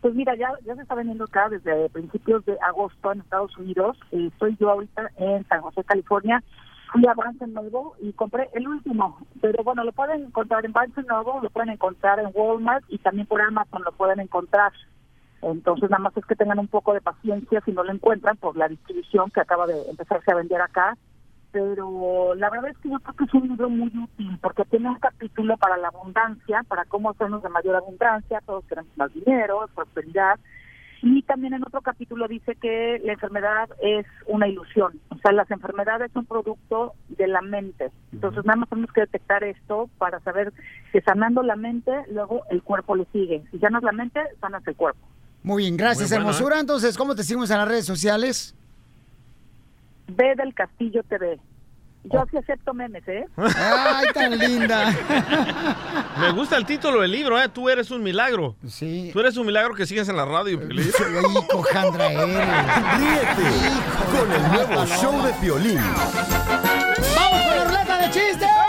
Pues 0.00 0.14
mira, 0.14 0.36
ya, 0.36 0.50
ya 0.64 0.76
se 0.76 0.82
está 0.82 0.94
vendiendo 0.94 1.24
acá 1.24 1.48
desde 1.48 1.88
principios 1.90 2.44
de 2.44 2.56
agosto 2.60 3.12
en 3.12 3.20
Estados 3.20 3.56
Unidos. 3.58 3.98
Eh, 4.12 4.28
estoy 4.32 4.56
yo 4.60 4.70
ahorita 4.70 5.10
en 5.16 5.46
San 5.48 5.60
José, 5.60 5.82
California. 5.84 6.42
Fui 6.92 7.06
a 7.06 7.14
Barnes 7.14 7.48
Noble 7.48 7.90
y 8.00 8.12
compré 8.12 8.48
el 8.54 8.66
último. 8.66 9.18
Pero 9.40 9.62
bueno, 9.62 9.84
lo 9.84 9.92
pueden 9.92 10.24
encontrar 10.24 10.64
en 10.64 10.72
Barnes 10.72 11.06
Noble, 11.06 11.42
lo 11.42 11.50
pueden 11.50 11.70
encontrar 11.70 12.18
en 12.18 12.30
Walmart 12.34 12.84
y 12.88 12.98
también 12.98 13.26
por 13.26 13.40
Amazon 13.40 13.82
lo 13.84 13.92
pueden 13.92 14.20
encontrar. 14.20 14.72
Entonces, 15.42 15.88
nada 15.90 16.02
más 16.02 16.16
es 16.16 16.26
que 16.26 16.34
tengan 16.34 16.58
un 16.58 16.68
poco 16.68 16.94
de 16.94 17.00
paciencia 17.00 17.60
si 17.64 17.72
no 17.72 17.84
lo 17.84 17.92
encuentran 17.92 18.36
por 18.36 18.56
la 18.56 18.68
distribución 18.68 19.30
que 19.30 19.40
acaba 19.40 19.66
de 19.66 19.88
empezarse 19.88 20.30
a 20.32 20.36
vender 20.36 20.60
acá. 20.60 20.96
Pero 21.50 22.34
la 22.34 22.50
verdad 22.50 22.70
es 22.70 22.78
que 22.78 22.90
yo 22.90 22.98
creo 23.00 23.16
que 23.16 23.24
es 23.24 23.34
un 23.34 23.48
libro 23.48 23.70
muy 23.70 23.88
útil 23.88 24.38
porque 24.42 24.64
tiene 24.66 24.90
un 24.90 24.98
capítulo 24.98 25.56
para 25.56 25.76
la 25.78 25.88
abundancia, 25.88 26.62
para 26.68 26.84
cómo 26.84 27.10
hacernos 27.10 27.42
de 27.42 27.48
mayor 27.48 27.76
abundancia, 27.76 28.42
todos 28.44 28.64
queremos 28.66 28.96
más 28.96 29.12
dinero, 29.14 29.66
prosperidad. 29.74 30.38
Y 31.02 31.22
también 31.22 31.54
en 31.54 31.62
otro 31.62 31.80
capítulo 31.80 32.26
dice 32.26 32.56
que 32.56 33.00
la 33.04 33.12
enfermedad 33.12 33.68
es 33.82 34.06
una 34.26 34.48
ilusión. 34.48 34.98
O 35.10 35.18
sea, 35.18 35.32
las 35.32 35.50
enfermedades 35.50 36.10
son 36.12 36.26
producto 36.26 36.94
de 37.08 37.28
la 37.28 37.40
mente. 37.40 37.90
Entonces, 38.12 38.44
nada 38.44 38.56
más 38.56 38.68
tenemos 38.68 38.92
que 38.92 39.02
detectar 39.02 39.44
esto 39.44 39.88
para 39.98 40.18
saber 40.20 40.52
que 40.92 41.00
sanando 41.02 41.42
la 41.42 41.56
mente, 41.56 41.92
luego 42.10 42.42
el 42.50 42.62
cuerpo 42.62 42.96
le 42.96 43.06
sigue. 43.12 43.44
Si 43.50 43.58
sanas 43.58 43.82
la 43.82 43.92
mente, 43.92 44.20
sanas 44.40 44.66
el 44.66 44.74
cuerpo. 44.74 45.00
Muy 45.42 45.62
bien, 45.64 45.76
gracias, 45.76 46.10
Muy 46.10 46.18
hermosura. 46.18 46.58
Entonces, 46.58 46.98
¿cómo 46.98 47.14
te 47.14 47.22
seguimos 47.22 47.50
en 47.50 47.58
las 47.58 47.68
redes 47.68 47.86
sociales? 47.86 48.54
B 50.08 50.34
del 50.36 50.54
Castillo 50.54 51.02
TV. 51.04 51.38
Yo 52.12 52.24
sí 52.30 52.36
acepto 52.36 52.74
memes, 52.74 53.06
¿eh? 53.06 53.26
Ay, 53.36 54.06
tan 54.14 54.38
linda. 54.38 54.94
Me 56.20 56.32
gusta 56.32 56.56
el 56.56 56.64
título 56.64 57.00
del 57.02 57.10
libro, 57.10 57.40
¿eh? 57.40 57.48
Tú 57.48 57.68
eres 57.68 57.90
un 57.90 58.02
milagro. 58.02 58.56
Sí. 58.66 59.10
Tú 59.12 59.20
eres 59.20 59.36
un 59.36 59.46
milagro 59.46 59.74
que 59.74 59.86
sigues 59.86 60.08
en 60.08 60.16
la 60.16 60.24
radio, 60.24 60.58
Piolín. 60.58 60.88
Hijo, 60.88 61.62
Jandra, 61.62 62.08
Ríete 62.08 63.50
con 64.10 64.32
el 64.32 64.52
nuevo 64.52 64.86
show 64.86 65.22
de 65.24 65.32
Piolín. 65.34 65.80
¡Vamos 67.16 67.42
con 67.46 67.56
la 67.56 67.64
ruleta 67.64 67.98
de 67.98 68.10
chistes! 68.10 68.67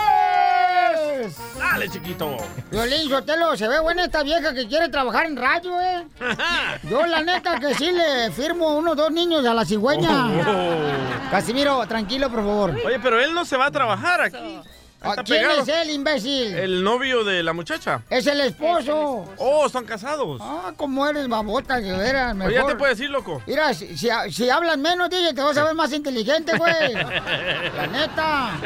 Dale, 1.80 1.92
chiquito. 1.92 2.36
Violín 2.70 3.08
Sotelo, 3.08 3.56
se 3.56 3.66
ve 3.66 3.80
buena 3.80 4.04
esta 4.04 4.22
vieja 4.22 4.52
que 4.52 4.68
quiere 4.68 4.90
trabajar 4.90 5.24
en 5.24 5.34
radio, 5.34 5.80
¿eh? 5.80 6.06
Yo, 6.90 7.06
la 7.06 7.22
neta, 7.22 7.58
que 7.58 7.74
sí 7.74 7.90
le 7.90 8.30
firmo 8.32 8.76
unos 8.76 8.94
dos 8.98 9.10
niños 9.10 9.46
a 9.46 9.54
la 9.54 9.64
cigüeña. 9.64 10.26
Oh. 10.26 11.30
Casimiro, 11.30 11.86
tranquilo, 11.86 12.28
por 12.28 12.40
favor. 12.40 12.76
Oye, 12.84 13.00
pero 13.00 13.18
él 13.18 13.32
no 13.32 13.46
se 13.46 13.56
va 13.56 13.66
a 13.66 13.70
trabajar 13.70 14.20
aquí. 14.20 14.60
Está 15.02 15.24
¿Quién 15.24 15.40
pegado. 15.40 15.62
es 15.62 15.68
él, 15.68 15.90
imbécil? 15.90 16.54
El 16.54 16.84
novio 16.84 17.24
de 17.24 17.42
la 17.42 17.54
muchacha. 17.54 18.02
Es 18.10 18.26
el 18.26 18.38
esposo. 18.42 19.24
Oh, 19.38 19.64
están 19.66 19.86
casados. 19.86 20.40
Ah, 20.44 20.72
cómo 20.76 21.06
eres 21.06 21.26
babota, 21.26 21.80
de 21.80 21.90
veras, 21.96 22.34
mejor. 22.36 22.52
Oye, 22.52 22.60
ya 22.60 22.66
te 22.66 22.74
puedes 22.76 22.98
decir, 22.98 23.10
loco. 23.10 23.42
Mira, 23.46 23.72
si, 23.72 23.96
si, 23.96 24.08
si 24.30 24.50
hablas 24.50 24.76
menos, 24.76 25.08
DJ, 25.08 25.32
te 25.32 25.40
vas 25.40 25.56
a 25.56 25.64
ver 25.64 25.74
más 25.74 25.90
inteligente, 25.94 26.52
güey. 26.58 26.92
La 27.76 27.86
neta. 27.90 28.60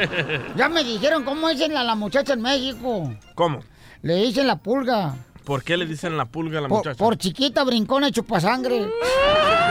Ya 0.57 0.67
me 0.67 0.83
dijeron 0.83 1.23
cómo 1.23 1.47
dicen 1.47 1.75
a 1.77 1.83
la 1.85 1.95
muchacha 1.95 2.33
en 2.33 2.41
México. 2.41 3.13
¿Cómo? 3.33 3.61
Le 4.01 4.15
dicen 4.15 4.45
la 4.47 4.57
pulga. 4.57 5.15
¿Por 5.45 5.63
qué 5.63 5.77
le 5.77 5.85
dicen 5.85 6.17
la 6.17 6.25
pulga 6.25 6.59
a 6.59 6.61
la 6.63 6.67
Por, 6.67 6.79
muchacha? 6.79 6.97
por 6.97 7.17
chiquita, 7.17 7.63
brincona 7.63 8.09
y 8.09 8.11
chupasangre. 8.11 8.89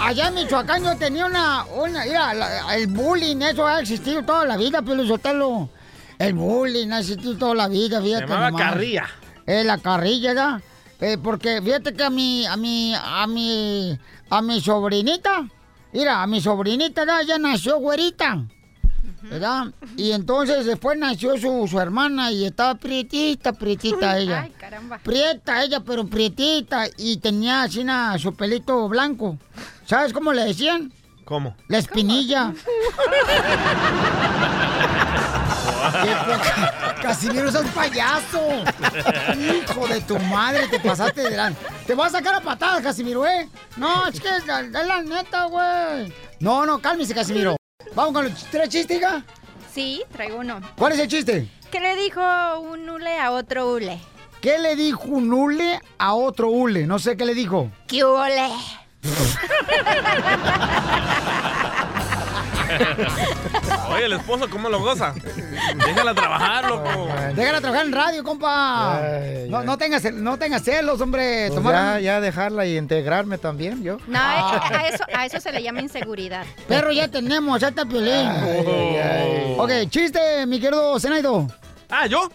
Allá 0.00 0.28
en 0.28 0.34
Michoacán 0.34 0.84
yo 0.84 0.96
tenía 0.96 1.26
una, 1.26 1.64
una 1.64 2.04
mira, 2.04 2.34
la- 2.34 2.76
el 2.76 2.86
bullying, 2.88 3.36
eso 3.42 3.66
ha 3.66 3.80
existido 3.80 4.22
toda 4.22 4.44
la 4.44 4.56
vida, 4.56 4.82
Pio 4.82 5.06
Sotelo. 5.06 5.68
El 6.18 6.34
bullying 6.34 6.90
ha 6.90 7.00
existido 7.00 7.36
toda 7.36 7.54
la 7.54 7.68
vida, 7.68 8.00
fíjate. 8.02 8.26
llamaba 8.26 8.50
nomás. 8.50 8.70
carrilla. 8.72 9.06
Eh, 9.46 9.64
la 9.64 9.78
carrilla, 9.78 10.28
¿verdad? 10.30 10.60
Eh, 11.00 11.16
porque 11.22 11.62
fíjate 11.62 11.94
que 11.94 12.02
a 12.04 12.10
mi, 12.10 12.44
a 12.46 12.56
mi, 12.56 12.94
a 12.94 13.26
mi, 13.26 13.98
a 14.30 14.42
mi 14.42 14.60
sobrinita, 14.60 15.46
mira, 15.92 16.22
a 16.22 16.26
mi 16.26 16.40
sobrinita, 16.40 17.02
¿verdad? 17.04 17.22
Ya 17.26 17.38
nació 17.38 17.78
güerita. 17.78 18.44
¿Verdad? 19.22 19.66
Y 19.96 20.12
entonces 20.12 20.64
después 20.64 20.96
nació 20.98 21.36
su, 21.36 21.66
su 21.68 21.80
hermana 21.80 22.30
y 22.30 22.44
estaba 22.46 22.76
prietita, 22.76 23.52
prietita 23.52 24.18
ella. 24.18 24.42
Ay, 24.42 24.50
caramba. 24.58 24.98
Prieta 24.98 25.62
ella, 25.62 25.80
pero 25.80 26.06
prietita. 26.06 26.86
Y 26.96 27.16
tenía 27.18 27.62
así 27.62 27.84
su 28.18 28.34
pelito 28.34 28.88
blanco. 28.88 29.36
¿Sabes 29.86 30.12
cómo 30.12 30.32
le 30.32 30.44
decían? 30.44 30.92
¿Cómo? 31.24 31.56
La 31.68 31.78
espinilla. 31.78 32.52
¡Qué 36.02 36.14
poca- 36.26 36.94
Casimiro, 37.02 37.50
sos 37.50 37.66
payaso. 37.68 38.40
Hijo 39.36 39.86
de 39.88 40.00
tu 40.02 40.18
madre, 40.18 40.68
te 40.68 40.80
pasaste 40.80 41.22
de 41.22 41.30
gran... 41.30 41.56
Te 41.86 41.94
voy 41.94 42.06
a 42.06 42.10
sacar 42.10 42.34
a 42.34 42.40
patadas, 42.40 42.82
Casimiro, 42.82 43.26
¿eh? 43.26 43.48
No, 43.76 44.06
es 44.08 44.20
que 44.20 44.28
es 44.28 44.46
la, 44.46 44.60
es 44.60 44.70
la 44.72 45.02
neta, 45.02 45.44
güey. 45.44 46.12
No, 46.40 46.66
no, 46.66 46.78
cálmese, 46.80 47.14
Casimiro. 47.14 47.56
Vamos 47.94 48.12
con 48.12 48.24
los 48.24 48.44
tres 48.44 48.68
chistes, 48.68 48.98
hija. 48.98 49.22
Sí, 49.72 50.02
traigo 50.12 50.38
uno. 50.38 50.60
¿Cuál 50.76 50.92
es 50.92 51.00
el 51.00 51.08
chiste? 51.08 51.48
¿Qué 51.70 51.80
le 51.80 51.96
dijo 51.96 52.20
un 52.60 52.88
hule 52.88 53.18
a 53.18 53.32
otro 53.32 53.72
hule? 53.72 53.98
¿Qué 54.40 54.58
le 54.58 54.76
dijo 54.76 55.04
un 55.08 55.32
hule 55.32 55.80
a 55.98 56.14
otro 56.14 56.50
hule? 56.50 56.86
No 56.86 56.98
sé 56.98 57.16
qué 57.16 57.26
le 57.26 57.34
dijo. 57.34 57.70
¿Qué 57.86 58.04
hule? 58.04 58.48
Oye, 63.90 64.04
el 64.04 64.12
esposo, 64.14 64.48
¿cómo 64.50 64.68
lo 64.68 64.80
goza? 64.80 65.14
Déjala 65.86 66.14
trabajar, 66.14 66.68
loco. 66.68 67.08
Déjala 67.34 67.60
trabajar 67.60 67.86
en 67.86 67.92
radio, 67.92 68.24
compa. 68.24 69.00
no, 69.48 69.62
no 69.64 69.78
tengas, 69.78 70.12
no 70.12 70.38
tengas 70.38 70.62
celos, 70.62 71.00
hombre. 71.00 71.46
Pues 71.48 71.54
Tomar 71.54 71.74
ya, 71.74 71.96
un- 71.96 72.02
ya 72.02 72.20
dejarla 72.20 72.66
y 72.66 72.76
integrarme 72.76 73.38
también, 73.38 73.82
yo. 73.82 73.98
No, 74.06 74.18
a, 74.18 74.68
a 74.68 74.88
eso, 74.88 75.04
a 75.14 75.26
eso 75.26 75.40
se 75.40 75.52
le 75.52 75.62
llama 75.62 75.80
inseguridad. 75.80 76.44
Perro 76.66 76.92
ya 76.92 77.08
tenemos, 77.08 77.60
ya 77.60 77.68
está 77.68 77.84
Piolín. 77.84 78.12
ay. 78.12 79.54
Ok, 79.58 79.70
chiste, 79.88 80.46
mi 80.46 80.60
querido 80.60 80.98
Zenaido. 81.00 81.46
Ah, 81.90 82.06
¿yo? 82.06 82.30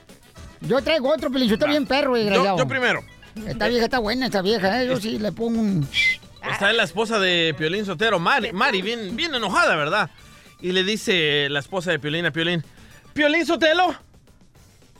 Yo 0.61 0.81
traigo 0.81 1.09
otro 1.13 1.29
Piolín, 1.29 1.47
yo 1.49 1.55
estoy 1.55 1.69
bien 1.69 1.86
perro, 1.86 2.15
Yo, 2.17 2.23
desgraciado. 2.23 2.57
yo 2.57 2.67
primero. 2.67 3.01
Esta 3.47 3.67
vieja 3.67 3.86
está 3.86 3.99
buena, 3.99 4.27
esta 4.27 4.41
vieja, 4.41 4.81
¿eh? 4.84 4.88
Yo 4.88 4.99
sí 4.99 5.17
le 5.17 5.31
pongo 5.31 5.59
un... 5.59 5.88
Está 6.52 6.74
la 6.74 6.84
esposa 6.84 7.20
de 7.20 7.56
Piolín 7.58 7.86
Sotero, 7.86 8.20
Mari, 8.20 8.52
Mari 8.52 8.82
bien, 8.82 9.16
bien 9.16 9.34
enojada, 9.34 9.76
¿verdad? 9.76 10.10
Y 10.62 10.72
le 10.72 10.84
dice 10.84 11.48
la 11.50 11.60
esposa 11.60 11.91
de 11.91 12.00
Piolín 12.00 12.26
a 12.26 12.32
Piolín, 12.32 12.64
Piolín 13.14 13.46
Sotelo, 13.46 13.96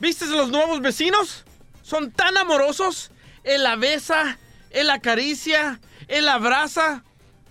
¿viste 0.00 0.26
los 0.26 0.50
nuevos 0.50 0.80
vecinos? 0.80 1.44
Son 1.82 2.10
tan 2.10 2.36
amorosos. 2.36 3.10
Él 3.42 3.62
la 3.62 3.76
besa, 3.76 4.38
él 4.70 4.86
la 4.86 4.94
acaricia, 4.94 5.80
él 6.08 6.24
la 6.26 6.34
abraza. 6.34 7.04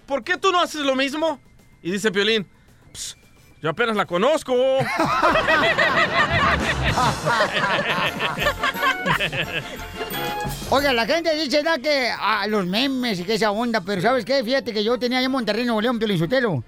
¿Por 0.08 0.24
qué 0.24 0.38
tú 0.38 0.52
no 0.52 0.60
haces 0.60 0.82
lo 0.82 0.96
mismo? 0.96 1.39
Y 1.84 1.91
dice 1.91 2.12
Piolín, 2.12 2.44
"Ps, 2.46 2.50
yo 3.64 3.70
apenas 3.70 3.95
la 3.95 4.05
conozco. 4.05 4.53
Oiga, 10.70 10.91
la 10.91 11.05
gente 11.05 11.34
dice 11.34 11.64
que 11.82 12.09
a 12.09 12.45
los 12.47 12.66
memes 12.66 13.22
y 13.22 13.24
que 13.24 13.36
esa 13.36 13.51
onda, 13.51 13.80
pero 13.80 14.01
¿sabes 14.01 14.26
qué? 14.26 14.43
Fíjate 14.43 14.74
que 14.74 14.84
yo 14.84 14.99
tenía 14.99 15.20
allá 15.20 15.28
en 15.28 15.32
Monterrey, 15.32 15.64
Nuevo 15.64 15.80
León, 15.80 15.97
Piolín 15.97 16.20
Sotelo. 16.20 16.61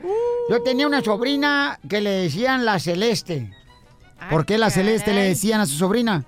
Yo 0.50 0.64
tenía 0.64 0.88
una 0.88 1.02
sobrina 1.02 1.78
que 1.90 2.00
le 2.00 2.12
decían 2.12 2.64
la 2.64 2.80
Celeste. 2.80 3.52
¿Por 4.30 4.46
qué 4.46 4.58
la 4.58 4.70
Celeste 4.70 5.14
le 5.14 5.24
decían 5.24 5.60
a 5.60 5.66
su 5.66 5.76
sobrina? 5.76 6.24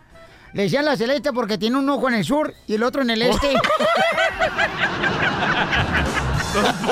Le 0.52 0.64
decían 0.64 0.84
la 0.84 0.98
Celeste 0.98 1.32
porque 1.32 1.58
tiene 1.58 1.78
un 1.78 1.90
ojo 1.90 2.10
en 2.10 2.16
el 2.16 2.26
sur 2.26 2.54
y 2.68 2.76
el 2.76 2.84
otro 2.84 3.04
en 3.04 3.12
el 3.12 3.22
este. 3.22 3.54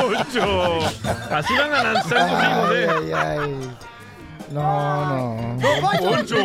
Poncho. 0.07 0.79
Así 1.31 1.53
van 1.57 1.73
a 1.73 1.83
lanzar 1.83 2.29
sus 2.29 2.43
hijos, 2.43 2.71
¿eh? 2.75 2.87
Ay, 2.89 3.11
ay. 3.13 3.77
No, 4.51 5.05
no. 5.05 5.57
Don 5.59 5.81
Poncho. 5.81 6.35
Poncho. 6.35 6.37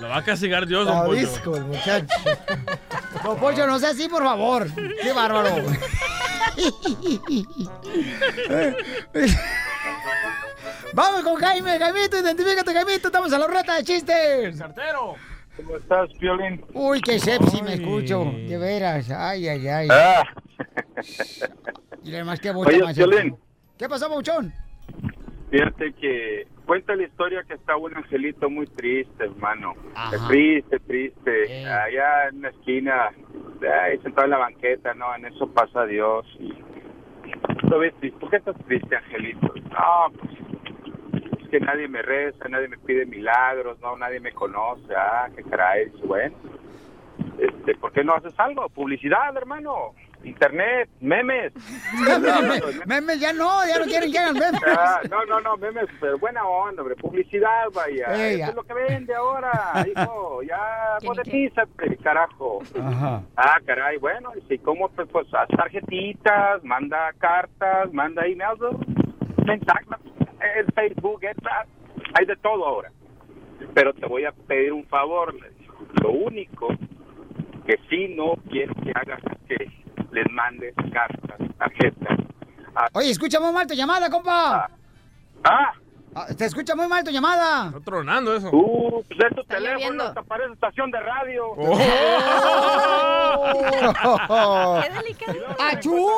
Lo 0.00 0.08
va 0.08 0.16
a 0.18 0.24
castigar 0.24 0.66
Dios, 0.66 0.86
don 0.86 1.06
Poncho. 1.06 1.56
el 1.56 1.64
muchacho. 1.64 2.06
Don 3.22 3.36
Poncho, 3.38 3.66
no 3.66 3.78
sea 3.78 3.90
así, 3.90 4.08
por 4.08 4.22
favor. 4.22 4.66
Qué 4.74 5.12
bárbaro. 5.12 5.56
Vamos 10.94 11.22
con 11.22 11.36
Jaime, 11.36 11.78
Jaimito, 11.78 12.18
identifícate, 12.18 12.72
Jaimito, 12.72 13.08
estamos 13.08 13.32
a 13.32 13.38
la 13.38 13.46
reta 13.46 13.74
de 13.76 13.84
chistes. 13.84 14.58
¡Cartero! 14.58 15.14
¿Cómo 15.56 15.76
estás, 15.76 16.10
Piolín? 16.18 16.64
Uy, 16.72 17.00
qué 17.00 17.18
sepsi 17.18 17.62
me 17.62 17.74
escucho, 17.74 18.24
de 18.24 18.58
veras, 18.58 19.10
ay, 19.10 19.48
ay, 19.48 19.68
ay. 19.68 19.88
Ah. 19.90 20.22
Y 22.04 22.14
además 22.14 22.40
qué 22.40 22.52
bocha 22.52 22.70
Oye, 22.70 23.34
¿Qué 23.78 23.88
pasó, 23.88 24.08
Bouchón? 24.08 24.52
fíjate 25.50 25.92
que 25.94 26.46
cuenta 26.66 26.94
la 26.96 27.04
historia 27.04 27.42
que 27.44 27.54
está 27.54 27.76
un 27.76 27.96
angelito 27.96 28.50
muy 28.50 28.66
triste, 28.66 29.24
hermano. 29.24 29.74
Ajá. 29.94 30.28
Triste, 30.28 30.78
triste. 30.80 31.66
Allá 31.66 32.28
en 32.28 32.38
una 32.38 32.48
esquina, 32.48 33.10
ahí 33.82 33.98
sentado 33.98 34.24
en 34.24 34.30
la 34.30 34.38
banqueta, 34.38 34.94
¿no? 34.94 35.14
En 35.14 35.26
eso 35.26 35.46
pasa 35.52 35.84
Dios. 35.86 36.26
Y. 36.40 36.52
¿Por 38.10 38.30
qué 38.30 38.36
estás 38.36 38.56
triste, 38.66 38.96
angelito? 38.96 39.52
No, 39.70 40.12
pues 40.18 41.42
es 41.42 41.48
que 41.48 41.60
nadie 41.60 41.88
me 41.88 42.02
reza, 42.02 42.48
nadie 42.48 42.68
me 42.68 42.78
pide 42.78 43.06
milagros, 43.06 43.78
no, 43.80 43.96
nadie 43.96 44.20
me 44.20 44.32
conoce. 44.32 44.94
Ah, 44.96 45.28
qué 45.34 45.42
caray. 45.44 45.90
Bueno, 46.04 46.36
este, 47.38 47.74
¿por 47.76 47.92
qué 47.92 48.04
no 48.04 48.14
haces 48.14 48.34
algo? 48.38 48.68
Publicidad, 48.68 49.36
hermano. 49.36 49.94
Internet, 50.26 50.88
memes. 51.00 51.52
memes 52.86 53.20
ya 53.20 53.32
no, 53.32 53.64
ya 53.64 53.78
no 53.78 53.84
quieren 53.84 54.10
que 54.10 54.18
hagan 54.18 54.34
memes. 54.34 54.60
Ah, 54.66 55.00
no, 55.08 55.24
no, 55.24 55.40
no, 55.40 55.56
memes, 55.56 55.86
pero 56.00 56.18
buena 56.18 56.44
onda, 56.44 56.82
hombre. 56.82 56.96
Publicidad, 56.96 57.66
vaya. 57.72 58.06
Ey, 58.14 58.34
Eso 58.34 58.38
ya. 58.38 58.46
es 58.48 58.54
lo 58.56 58.62
que 58.64 58.74
vende 58.74 59.14
ahora, 59.14 59.86
hijo. 59.86 60.42
Ya 60.42 60.98
monetízate, 61.04 61.96
carajo. 61.98 62.60
Ajá. 62.80 63.22
Ah, 63.36 63.58
caray, 63.64 63.98
bueno, 63.98 64.32
y 64.36 64.40
si 64.48 64.58
como 64.58 64.88
pues, 64.88 65.08
pues 65.12 65.32
haz 65.32 65.48
tarjetitas, 65.48 66.64
manda 66.64 67.12
cartas, 67.18 67.92
manda 67.92 68.26
emails, 68.26 68.58
mensajes, 69.46 69.86
el 70.56 70.72
Facebook, 70.72 71.22
etcétera. 71.22 71.66
hay 72.18 72.26
de 72.26 72.36
todo 72.36 72.66
ahora. 72.66 72.90
Pero 73.74 73.94
te 73.94 74.06
voy 74.06 74.24
a 74.24 74.32
pedir 74.32 74.72
un 74.72 74.84
favor, 74.86 75.32
le 75.34 75.50
dijo. 75.50 75.76
Lo 76.02 76.10
único 76.10 76.68
que 77.64 77.78
sí 77.88 78.14
no 78.16 78.34
quiero 78.50 78.74
que 78.82 78.90
hagas 78.94 79.20
es 79.48 79.58
que 79.58 79.85
les 80.12 80.26
mandes 80.32 80.74
cartas, 80.92 81.38
tarjetas. 81.58 82.18
a- 82.74 82.88
Oye, 82.92 83.10
escucha 83.10 83.40
muy 83.40 83.52
mal 83.52 83.66
tu 83.66 83.74
llamada, 83.74 84.10
compa. 84.10 84.68
Ah. 85.44 85.72
Te 86.38 86.44
escucha 86.46 86.74
muy 86.74 86.88
mal 86.88 87.04
tu 87.04 87.10
llamada. 87.10 87.66
Está 87.68 87.80
tronando 87.80 88.34
eso. 88.36 88.48
Uh, 88.52 89.02
pues 89.06 89.18
es 89.30 89.36
tu 89.36 89.44
teléfono, 89.44 90.02
hasta 90.04 90.22
parece 90.22 90.52
estación 90.52 90.90
de 90.90 91.00
radio. 91.00 91.44
Oh. 94.28 94.80
¡Qué 94.82 94.90
delicado! 94.94 95.34
¡Achú! 95.60 96.08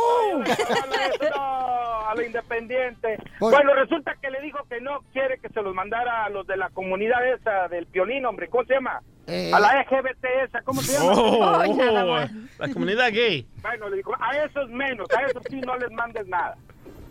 a 2.09 2.15
lo 2.15 2.23
independiente. 2.23 3.19
Pues- 3.39 3.55
Bueno, 3.55 3.75
resulta 3.75 4.15
que 4.21 4.31
le 4.31 4.41
dijo 4.41 4.59
que 4.69 4.81
no 4.81 5.01
quiere 5.13 5.39
que 5.39 5.49
se 5.51 5.61
los 5.63 5.75
mandara 5.75 6.25
a 6.25 6.31
los 6.31 6.47
de 6.47 6.57
la 6.57 6.71
comunidad 6.71 7.27
esa 7.35 7.69
del 7.69 7.87
piolín, 7.87 8.25
hombre. 8.25 8.49
¿Cómo 8.49 8.65
se 8.65 8.75
llama? 8.75 9.01
Eh. 9.27 9.51
A 9.53 9.61
la 9.61 9.83
LGBT 9.83 10.25
esa, 10.47 10.63
¿cómo 10.63 10.81
se 10.81 10.93
llama? 10.99 11.13
Oh, 11.13 11.41
oh, 11.69 12.19
la 12.59 12.73
comunidad 12.73 13.11
gay. 13.13 13.47
Bueno, 13.61 13.89
le 13.91 13.97
dijo, 13.99 14.15
a 14.19 14.37
esos 14.45 14.69
menos, 14.71 15.07
a 15.17 15.23
esos 15.27 15.43
sí 15.51 15.61
no 15.61 15.77
les 15.77 15.91
mandes 15.91 16.27
nada. 16.29 16.57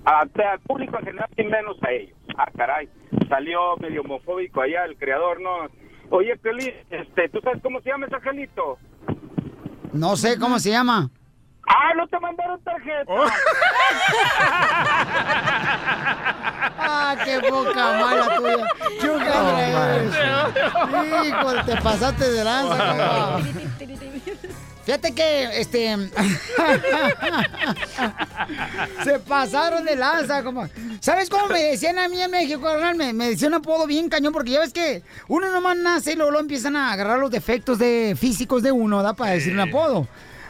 A- 0.06 0.22
al 0.22 0.60
público 0.66 0.98
en 1.00 1.06
general 1.06 1.30
y 1.36 1.44
menos 1.44 1.78
a 1.84 1.92
ellos. 1.92 2.18
Ah, 2.38 2.50
caray. 2.56 2.88
Salió 3.28 3.76
medio 3.78 4.02
homofóbico 4.02 4.62
allá 4.62 4.86
el 4.86 4.96
creador, 4.98 5.42
¿no? 5.42 5.68
Oye, 6.10 6.38
Piolín, 6.38 6.72
este, 6.90 7.30
¿tú 7.30 7.40
sabes 7.42 7.62
cómo 7.62 7.82
se 7.82 7.90
llama 7.90 8.06
ese 8.06 8.16
angelito? 8.16 8.78
No 9.92 10.16
sé 10.16 10.38
cómo 10.38 10.60
se 10.60 10.70
llama. 10.72 11.10
¡Ah, 11.68 11.94
no 11.98 12.08
te 12.08 12.20
mandaron 12.20 12.62
tarjeta! 12.64 13.12
¡Ah, 16.80 17.16
qué 17.26 17.40
boca 17.50 17.74
mala 17.74 18.36
tuya! 18.38 18.68
¡Chúcala 19.02 19.96
eres! 19.96 20.16
¡Hijo, 21.28 21.64
te 21.66 21.82
pasaste 21.82 22.32
de 22.32 22.44
lanza! 22.44 23.40
Fíjate 24.88 25.14
que, 25.14 25.60
este... 25.60 25.98
Se 29.04 29.20
pasaron 29.20 29.84
de 29.84 29.98
lanza, 29.98 30.42
como... 30.46 30.70
¿Sabes 31.02 31.30
cómo 31.30 31.48
me 31.48 31.62
decían 31.62 32.00
a 32.00 32.08
mí 32.08 32.22
en 32.22 32.32
México, 32.32 32.62
carnal? 32.62 32.96
Me, 32.96 33.12
me 33.12 33.28
decían 33.32 33.52
un 33.52 33.56
apodo 33.56 33.86
bien 33.86 34.08
cañón, 34.08 34.32
porque 34.32 34.52
ya 34.52 34.62
ves 34.62 34.72
que 34.72 35.04
uno 35.28 35.52
nomás 35.52 35.76
nace 35.76 36.14
y 36.14 36.16
luego, 36.16 36.32
luego 36.32 36.44
empiezan 36.44 36.78
a 36.78 36.94
agarrar 36.94 37.20
los 37.20 37.30
defectos 37.30 37.80
de 37.80 38.16
físicos 38.18 38.64
de 38.64 38.72
uno, 38.72 39.04
¿da? 39.04 39.14
Para 39.14 39.32
decir 39.32 39.52
un 39.52 39.60
apodo. 39.60 40.08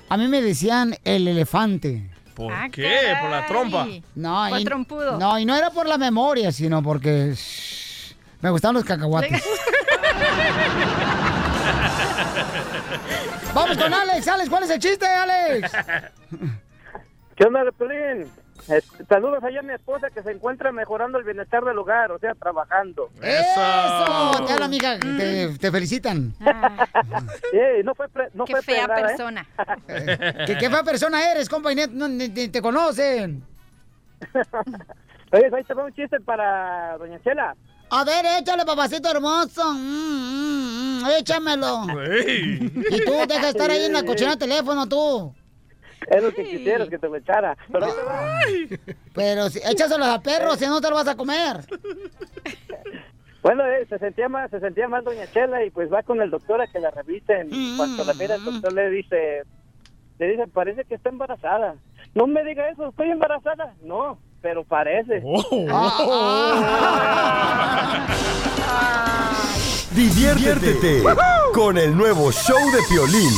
A 0.08 0.18
mí 0.18 0.28
me 0.28 0.40
decían 0.40 0.96
el 1.04 1.28
elefante. 1.28 2.08
¿Por 2.36 2.54
qué? 2.70 3.16
¿Por 3.20 3.32
la 3.32 3.48
trompa? 3.48 3.88
No, 4.14 4.46
Por 4.50 4.60
y, 4.60 4.66
trompudo. 4.66 5.18
No, 5.18 5.40
y 5.40 5.46
no 5.46 5.56
era 5.56 5.72
por 5.72 5.88
la 5.88 5.98
memoria, 5.98 6.52
sino 6.52 6.84
porque 6.84 7.34
shh, 7.34 8.14
me 8.42 8.52
gustaban 8.52 8.76
los 8.76 8.86
cacahuates. 8.86 9.42
Vamos 13.54 13.78
con 13.78 13.94
Alex, 13.94 14.28
Alex, 14.28 14.50
¿cuál 14.50 14.64
es 14.64 14.70
el 14.70 14.80
chiste, 14.80 15.06
Alex? 15.06 15.72
¿Qué 17.36 17.46
onda, 17.46 17.62
Pelín? 17.78 18.30
Saludos 19.08 19.42
allá 19.44 19.60
a 19.60 19.64
mi 19.64 19.74
esposa 19.74 20.10
que 20.10 20.22
se 20.24 20.32
encuentra 20.32 20.72
mejorando 20.72 21.18
el 21.20 21.24
bienestar 21.24 21.64
del 21.64 21.78
hogar, 21.78 22.12
o 22.12 22.20
sea, 22.20 22.34
trabajando. 22.34 23.10
¡Eso! 23.22 24.46
Te 24.46 24.54
habla, 24.54 24.66
amiga, 24.66 25.00
te, 25.00 25.58
te 25.58 25.72
felicitan. 25.72 26.34
Sí, 26.40 27.58
no 27.86 27.96
fue, 27.96 28.10
pre- 28.10 28.30
no 28.34 28.44
Qué 28.46 28.54
fue 28.54 28.62
fea 28.64 28.84
¿eh? 28.86 28.88
persona. 28.88 29.46
¿Qué, 30.46 30.58
qué 30.60 30.70
fea 30.70 30.84
persona 30.84 31.32
eres, 31.32 31.48
compa? 31.48 31.70
no, 31.92 32.08
ni- 32.10 32.28
ni 32.30 32.48
te 32.50 32.62
conocen. 32.62 33.44
Oye, 35.32 35.50
ahí 35.56 35.64
te 35.64 35.74
va 35.74 35.86
un 35.86 35.94
chiste 35.94 36.20
para 36.20 36.98
Doña 36.98 37.20
Chela. 37.24 37.56
A 37.90 38.04
ver, 38.04 38.26
échale, 38.40 38.66
papacito 38.66 39.10
hermoso. 39.10 39.74
Mm, 39.74 39.78
mm, 39.78 41.04
mm, 41.04 41.06
échamelo. 41.20 41.86
Y 42.18 43.06
tú, 43.06 43.12
deja 43.28 43.42
de 43.42 43.50
estar 43.50 43.70
ahí 43.72 43.86
en 43.86 43.94
la 43.94 44.04
cochina 44.04 44.32
de 44.32 44.38
teléfono, 44.38 44.88
tú. 44.88 45.34
Es 46.10 46.24
lo 46.24 46.32
que 46.34 46.44
quisieras 46.44 46.90
que 46.90 46.98
te 46.98 47.08
lo 47.08 47.16
echara. 47.16 47.58
Pero. 47.72 47.88
Pero 49.14 49.50
si, 49.50 49.60
échaselo 49.60 50.06
a 50.06 50.22
perro, 50.22 50.56
si 50.56 50.66
no 50.66 50.80
te 50.82 50.90
lo 50.90 50.96
vas 50.96 51.08
a 51.08 51.16
comer. 51.16 51.66
Bueno, 53.42 53.66
eh, 53.66 53.86
se 53.88 53.98
sentía 53.98 54.28
más, 54.28 54.50
se 54.52 54.60
sentía 54.60 54.88
mal 54.90 55.04
Doña 55.04 55.32
Chela 55.32 55.64
y 55.64 55.70
pues 55.70 55.92
va 55.92 56.04
con 56.04 56.22
el 56.22 56.30
doctor 56.30 56.62
a 56.62 56.68
que 56.68 56.80
la 56.80 56.92
revisen. 56.92 57.48
Y 57.52 57.78
Cuando 57.78 58.04
la 58.04 58.14
mira 58.14 58.36
el 58.36 58.44
doctor 58.44 58.74
le 58.74 58.90
dice, 58.90 59.44
le 60.20 60.28
dice, 60.28 60.48
parece 60.48 60.84
que 60.84 60.96
está 60.96 61.10
embarazada. 61.10 61.76
No 62.18 62.26
me 62.26 62.44
diga 62.44 62.68
eso, 62.68 62.88
estoy 62.90 63.12
embarazada. 63.12 63.76
No, 63.84 64.18
pero 64.42 64.64
parece. 64.64 65.22
Diviértete 69.92 71.04
con 71.54 71.78
el 71.78 71.96
nuevo 71.96 72.32
show 72.32 72.58
de 72.72 72.80
Piolín. 72.90 73.30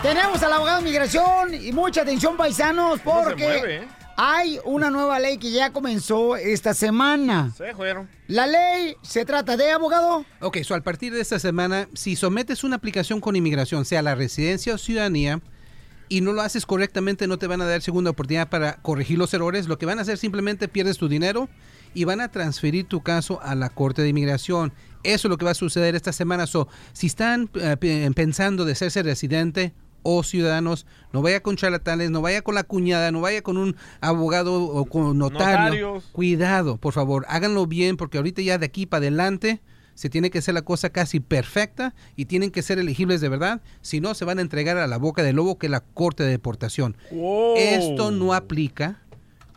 Tenemos 0.00 0.40
al 0.44 0.52
abogado 0.52 0.78
de 0.78 0.84
migración 0.84 1.52
y 1.52 1.72
mucha 1.72 2.02
atención, 2.02 2.36
paisanos, 2.36 3.00
¿Cómo 3.00 3.24
se 3.24 3.30
porque 3.30 3.42
mueve, 3.44 3.76
eh? 3.76 3.88
Hay 4.16 4.58
una 4.64 4.90
nueva 4.90 5.18
ley 5.18 5.38
que 5.38 5.50
ya 5.50 5.72
comenzó 5.72 6.36
esta 6.36 6.74
semana. 6.74 7.52
Se 7.56 7.74
fueron. 7.74 8.08
La 8.28 8.46
ley 8.46 8.96
se 9.02 9.24
trata 9.24 9.56
de 9.56 9.70
abogado. 9.70 10.24
Ok, 10.40 10.58
so 10.62 10.74
al 10.74 10.82
partir 10.82 11.12
de 11.12 11.20
esta 11.20 11.38
semana, 11.38 11.88
si 11.94 12.16
sometes 12.16 12.64
una 12.64 12.76
aplicación 12.76 13.20
con 13.20 13.36
inmigración, 13.36 13.84
sea 13.84 14.02
la 14.02 14.14
residencia 14.14 14.74
o 14.74 14.78
ciudadanía, 14.78 15.40
y 16.08 16.20
no 16.20 16.32
lo 16.32 16.42
haces 16.42 16.66
correctamente, 16.66 17.26
no 17.26 17.38
te 17.38 17.46
van 17.46 17.62
a 17.62 17.66
dar 17.66 17.80
segunda 17.80 18.10
oportunidad 18.10 18.50
para 18.50 18.76
corregir 18.82 19.18
los 19.18 19.32
errores. 19.32 19.66
Lo 19.68 19.78
que 19.78 19.86
van 19.86 19.98
a 19.98 20.02
hacer 20.02 20.18
simplemente 20.18 20.68
pierdes 20.68 20.98
tu 20.98 21.08
dinero 21.08 21.48
y 21.94 22.04
van 22.04 22.20
a 22.20 22.30
transferir 22.30 22.86
tu 22.86 23.02
caso 23.02 23.40
a 23.42 23.54
la 23.54 23.70
Corte 23.70 24.02
de 24.02 24.10
Inmigración. 24.10 24.72
Eso 25.02 25.28
es 25.28 25.30
lo 25.30 25.38
que 25.38 25.46
va 25.46 25.52
a 25.52 25.54
suceder 25.54 25.94
esta 25.94 26.12
semana. 26.12 26.46
So, 26.46 26.68
si 26.92 27.06
están 27.06 27.48
eh, 27.54 27.76
pe- 27.78 28.10
pensando 28.14 28.64
de 28.66 28.72
hacerse 28.72 29.02
residente 29.02 29.72
o 30.04 30.22
ciudadanos, 30.22 30.86
no 31.12 31.20
vaya 31.20 31.42
con 31.42 31.56
charlatanes, 31.56 32.10
no 32.10 32.22
vaya 32.22 32.42
con 32.42 32.54
la 32.54 32.62
cuñada, 32.62 33.10
no 33.10 33.20
vaya 33.20 33.42
con 33.42 33.56
un 33.56 33.74
abogado 34.00 34.62
o 34.62 34.84
con 34.84 35.18
notario. 35.18 35.56
Notarios. 35.56 36.04
Cuidado, 36.12 36.76
por 36.76 36.92
favor, 36.92 37.26
háganlo 37.28 37.66
bien 37.66 37.96
porque 37.96 38.18
ahorita 38.18 38.42
ya 38.42 38.58
de 38.58 38.66
aquí 38.66 38.86
para 38.86 39.00
adelante 39.00 39.60
se 39.94 40.10
tiene 40.10 40.30
que 40.30 40.38
hacer 40.38 40.54
la 40.54 40.62
cosa 40.62 40.90
casi 40.90 41.20
perfecta 41.20 41.94
y 42.16 42.26
tienen 42.26 42.50
que 42.50 42.62
ser 42.62 42.78
elegibles 42.78 43.20
de 43.20 43.28
verdad, 43.28 43.62
si 43.80 44.00
no 44.00 44.14
se 44.14 44.24
van 44.24 44.38
a 44.38 44.42
entregar 44.42 44.76
a 44.76 44.86
la 44.86 44.98
boca 44.98 45.22
del 45.22 45.36
lobo 45.36 45.58
que 45.58 45.66
es 45.66 45.70
la 45.70 45.80
corte 45.80 46.22
de 46.22 46.30
deportación. 46.30 46.96
Esto 47.56 48.10
no 48.10 48.34
aplica 48.34 49.00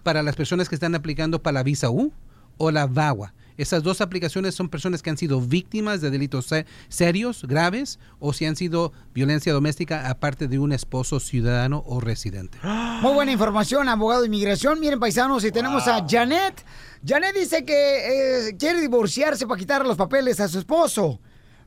para 0.03 0.23
las 0.23 0.35
personas 0.35 0.69
que 0.69 0.75
están 0.75 0.95
aplicando 0.95 1.41
para 1.41 1.55
la 1.55 1.63
visa 1.63 1.89
U 1.89 2.13
o 2.57 2.71
la 2.71 2.85
VAWA. 2.87 3.33
Esas 3.57 3.83
dos 3.83 4.01
aplicaciones 4.01 4.55
son 4.55 4.69
personas 4.69 5.01
que 5.01 5.09
han 5.09 5.17
sido 5.17 5.41
víctimas 5.41 5.99
de 6.01 6.09
delitos 6.09 6.45
se- 6.45 6.65
serios, 6.89 7.43
graves, 7.43 7.99
o 8.19 8.33
si 8.33 8.45
han 8.45 8.55
sido 8.55 8.93
violencia 9.13 9.51
doméstica 9.53 10.09
aparte 10.09 10.47
de 10.47 10.59
un 10.59 10.71
esposo 10.71 11.19
ciudadano 11.19 11.83
o 11.87 11.99
residente. 11.99 12.57
Muy 13.01 13.13
buena 13.13 13.31
información, 13.31 13.89
abogado 13.89 14.21
de 14.21 14.27
inmigración. 14.27 14.79
Miren, 14.79 14.99
paisanos, 14.99 15.43
y 15.43 15.51
tenemos 15.51 15.87
a 15.87 16.05
Janet. 16.07 16.63
Janet 17.05 17.35
dice 17.35 17.63
que 17.65 18.47
eh, 18.49 18.57
quiere 18.57 18.81
divorciarse 18.81 19.45
para 19.47 19.59
quitar 19.59 19.85
los 19.85 19.97
papeles 19.97 20.39
a 20.39 20.47
su 20.47 20.59
esposo. 20.59 21.19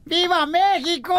¡Viva 0.05 0.47
México! 0.47 1.15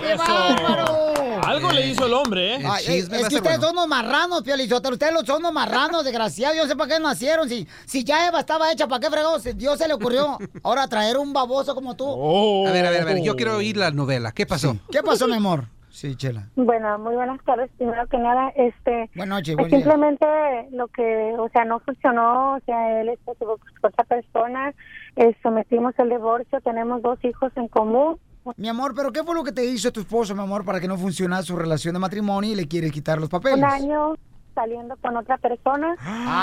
¡Qué 0.00 0.14
bárbaro! 0.16 1.42
Algo 1.44 1.72
le 1.72 1.88
hizo 1.88 2.06
el 2.06 2.14
hombre, 2.14 2.54
¿eh? 2.54 2.62
Ay, 2.66 2.84
es, 2.86 3.10
es 3.10 3.28
que 3.28 3.36
ustedes 3.36 3.60
son 3.60 3.72
unos 3.72 3.86
marranos, 3.88 4.42
Piolizotelo. 4.42 4.94
Ustedes 4.94 5.12
los 5.12 5.24
son 5.26 5.38
unos 5.38 5.52
marranos, 5.52 6.04
desgraciados. 6.04 6.56
Yo 6.56 6.62
no 6.62 6.68
sé 6.68 6.76
para 6.76 6.94
qué 6.94 7.00
nacieron. 7.02 7.48
Si, 7.48 7.66
si 7.86 8.04
ya 8.04 8.26
Eva 8.28 8.40
estaba 8.40 8.72
hecha, 8.72 8.86
¿para 8.86 9.00
qué 9.00 9.10
fregados? 9.10 9.42
Dios 9.56 9.78
se 9.78 9.88
le 9.88 9.94
ocurrió 9.94 10.38
ahora 10.62 10.86
traer 10.88 11.18
un 11.18 11.32
baboso 11.32 11.74
como 11.74 11.96
tú. 11.96 12.66
A 12.66 12.72
ver, 12.72 12.86
a 12.86 12.90
ver, 12.90 13.02
a 13.02 13.04
ver, 13.04 13.22
yo 13.22 13.36
quiero 13.36 13.56
oír 13.56 13.76
la 13.76 13.90
novela. 13.90 14.32
¿Qué 14.32 14.46
pasó? 14.46 14.76
¿Qué 14.90 15.02
pasó, 15.02 15.26
mi 15.26 15.34
amor? 15.34 15.66
Sí, 15.94 16.16
Chela. 16.16 16.48
Bueno, 16.56 16.98
muy 16.98 17.14
buenas 17.14 17.40
tardes. 17.44 17.70
Primero 17.76 18.04
que 18.08 18.18
nada, 18.18 18.48
este, 18.56 19.08
Buenas 19.14 19.38
noches, 19.38 19.54
pues 19.54 19.70
buen 19.70 19.70
día. 19.70 19.78
simplemente 19.78 20.26
lo 20.72 20.88
que, 20.88 21.34
o 21.38 21.48
sea, 21.50 21.64
no 21.64 21.78
funcionó, 21.78 22.56
o 22.56 22.60
sea, 22.66 23.00
él 23.00 23.10
este, 23.10 23.30
estuvo 23.30 23.58
con 23.58 23.92
otra 23.92 24.04
persona, 24.04 24.74
eh, 25.14 25.36
sometimos 25.40 25.94
el 25.98 26.08
divorcio, 26.08 26.60
tenemos 26.62 27.00
dos 27.00 27.24
hijos 27.24 27.52
en 27.54 27.68
común. 27.68 28.18
Mi 28.56 28.68
amor, 28.68 28.92
¿pero 28.96 29.12
qué 29.12 29.22
fue 29.22 29.36
lo 29.36 29.44
que 29.44 29.52
te 29.52 29.64
hizo 29.64 29.92
tu 29.92 30.00
esposo, 30.00 30.34
mi 30.34 30.42
amor, 30.42 30.64
para 30.64 30.80
que 30.80 30.88
no 30.88 30.98
funcionara 30.98 31.44
su 31.44 31.54
relación 31.54 31.94
de 31.94 32.00
matrimonio 32.00 32.50
y 32.50 32.56
le 32.56 32.66
quieres 32.66 32.90
quitar 32.90 33.20
los 33.20 33.28
papeles? 33.28 33.58
Un 33.58 33.64
año 33.64 34.14
saliendo 34.52 34.96
con 34.96 35.16
otra 35.16 35.38
persona, 35.38 35.94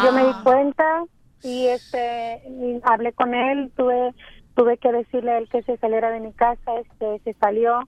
yo 0.06 0.14
me 0.14 0.28
di 0.28 0.34
cuenta, 0.45 1.04
y 1.43 1.68
este 1.68 2.41
y 2.47 2.80
hablé 2.84 3.12
con 3.12 3.34
él, 3.34 3.70
tuve 3.76 4.16
tuve 4.56 4.78
que 4.78 4.93
decirle 4.93 5.32
a 5.32 5.38
él 5.39 5.49
que 5.49 5.62
se 5.64 5.76
saliera 5.76 6.10
de 6.10 6.22
mi 6.22 6.32
casa, 6.32 6.80
este 6.80 7.20
se 7.26 7.34
salió, 7.34 7.82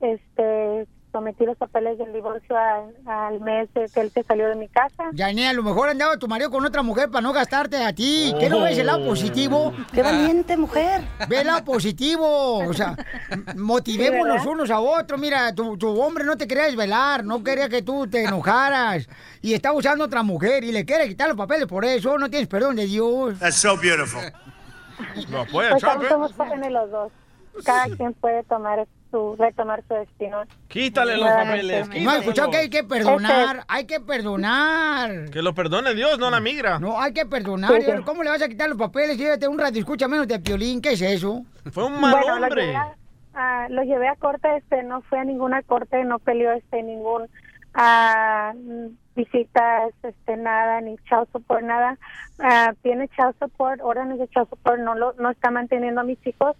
este 0.00 0.86
sometí 1.12 1.44
los 1.44 1.56
papeles 1.56 1.98
del 1.98 2.12
divorcio 2.12 2.56
al, 2.56 2.94
al 3.06 3.40
mes 3.40 3.68
de 3.74 3.88
que 3.88 4.00
él 4.00 4.10
se 4.12 4.22
salió 4.22 4.48
de 4.48 4.56
mi 4.56 4.68
casa. 4.68 5.04
Yané, 5.12 5.48
a 5.48 5.52
lo 5.52 5.62
mejor 5.62 5.88
andaba 5.88 6.16
tu 6.16 6.28
marido 6.28 6.50
con 6.50 6.64
otra 6.64 6.82
mujer 6.82 7.10
para 7.10 7.22
no 7.22 7.32
gastarte 7.32 7.76
a 7.82 7.92
ti. 7.92 8.34
¿Qué 8.38 8.48
no 8.48 8.60
ves 8.62 8.78
el 8.78 8.86
lado 8.86 9.04
positivo? 9.04 9.72
¡Qué 9.92 10.02
valiente 10.02 10.56
mujer! 10.56 11.02
Ve 11.28 11.40
el 11.40 11.46
lado 11.46 11.64
positivo. 11.64 12.58
O 12.58 12.72
sea, 12.72 12.96
motivémonos 13.56 14.36
¿verdad? 14.38 14.46
unos 14.46 14.70
a 14.70 14.80
otros. 14.80 15.20
Mira, 15.20 15.54
tu, 15.54 15.76
tu 15.76 16.00
hombre 16.00 16.24
no 16.24 16.36
te 16.36 16.46
quería 16.46 16.64
desvelar, 16.64 17.24
no 17.24 17.42
quería 17.42 17.68
que 17.68 17.82
tú 17.82 18.06
te 18.06 18.24
enojaras. 18.24 19.08
Y 19.42 19.54
está 19.54 19.72
usando 19.72 20.04
otra 20.04 20.22
mujer 20.22 20.64
y 20.64 20.72
le 20.72 20.84
quiere 20.84 21.08
quitar 21.08 21.28
los 21.28 21.36
papeles 21.36 21.66
por 21.66 21.84
eso. 21.84 22.18
No 22.18 22.28
tienes 22.28 22.48
perdón 22.48 22.76
de 22.76 22.86
Dios. 22.86 23.38
That's 23.38 23.56
so 23.56 23.76
beautiful. 23.76 24.20
Lo 25.30 25.42
apoya 25.42 25.70
Pues 25.70 25.84
¿eh? 25.84 26.08
somos 26.08 26.32
jóvenes 26.32 26.72
los 26.72 26.90
dos. 26.90 27.12
Cada 27.64 27.84
quien 27.96 28.12
puede 28.14 28.42
tomar 28.44 28.86
su, 29.10 29.36
retomar 29.38 29.82
su 29.88 29.94
destino. 29.94 30.42
Quítale 30.68 31.16
los 31.16 31.28
papeles. 31.28 31.88
No, 32.02 32.12
escuchado 32.12 32.50
que 32.50 32.56
hay 32.58 32.70
que 32.70 32.84
perdonar, 32.84 33.56
Este- 33.56 33.64
hay 33.68 33.86
que 33.86 34.00
perdonar. 34.00 35.30
Que 35.30 35.42
lo 35.42 35.54
perdone 35.54 35.94
Dios, 35.94 36.18
no 36.18 36.30
la 36.30 36.40
migra. 36.40 36.78
No, 36.78 37.00
hay 37.00 37.12
que 37.12 37.26
perdonar. 37.26 37.70
Sí, 37.72 37.82
sí. 37.82 37.92
¿Cómo 38.04 38.22
le 38.22 38.30
vas 38.30 38.42
a 38.42 38.48
quitar 38.48 38.68
los 38.68 38.78
papeles? 38.78 39.16
Llévate 39.18 39.48
un 39.48 39.58
radio, 39.58 39.80
escucha 39.80 40.08
menos 40.08 40.28
de 40.28 40.38
piolín. 40.40 40.80
¿Qué 40.80 40.92
es 40.92 41.02
eso? 41.02 41.42
Fue 41.72 41.84
un 41.84 42.00
Bueno, 42.00 42.38
Lo 42.38 42.48
llevé, 42.48 42.76
a, 42.76 42.94
a- 43.34 43.68
lo 43.68 43.82
llevé 43.82 44.08
a 44.08 44.16
corte, 44.16 44.48
este, 44.56 44.82
no 44.82 45.02
fue 45.02 45.18
a 45.20 45.24
ninguna 45.24 45.62
corte, 45.62 46.02
no 46.04 46.18
peleó 46.18 46.52
este 46.52 46.82
ningún 46.82 47.26
ah, 47.74 48.52
mm, 48.56 48.86
visitas, 49.14 49.92
este, 50.02 50.36
nada, 50.36 50.80
ni 50.80 50.96
child 51.08 51.28
support, 51.32 51.62
nada. 51.62 51.98
Ah, 52.40 52.72
tiene 52.82 53.08
child 53.08 53.34
support, 53.38 53.80
órdenes 53.82 54.18
de 54.18 54.28
child 54.28 54.48
support, 54.48 54.80
no 54.80 54.94
lo, 54.94 55.12
no 55.14 55.30
está 55.30 55.50
manteniendo 55.50 56.00
a 56.00 56.04
mis 56.04 56.24
hijos. 56.26 56.56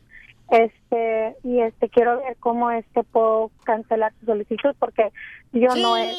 Este, 0.50 1.36
y 1.42 1.60
este, 1.60 1.88
quiero 1.90 2.18
ver 2.22 2.36
cómo 2.40 2.70
este 2.70 3.04
puedo 3.04 3.50
cancelar 3.64 4.12
su 4.20 4.26
solicitud 4.26 4.74
porque 4.78 5.12
yo 5.52 5.74
no 5.76 5.96
he, 5.98 6.12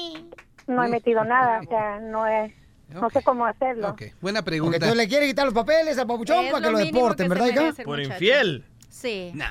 no 0.68 0.84
he 0.84 0.88
metido 0.90 1.24
nada, 1.24 1.62
o 1.62 1.68
sea, 1.68 2.00
no 2.00 2.28
he, 2.28 2.54
no 2.90 3.10
sé 3.10 3.24
cómo 3.24 3.46
hacerlo. 3.46 3.96
Buena 4.22 4.42
Porque 4.42 4.52
pregunta. 4.52 4.90
tú 4.90 4.96
le 4.96 5.08
quieres 5.08 5.30
quitar 5.30 5.46
los 5.46 5.54
papeles 5.54 5.98
al 5.98 6.08
papuchón 6.08 6.46
Es 6.46 6.52
para 6.52 6.66
que 6.66 6.72
lo 6.72 6.78
deporten, 6.78 7.26
que 7.26 7.30
¿verdad, 7.30 7.48
hija? 7.48 7.84
Por 7.84 7.98
muchacho. 7.98 8.14
infiel. 8.14 8.66
Sí. 8.90 9.32
No, 9.34 9.46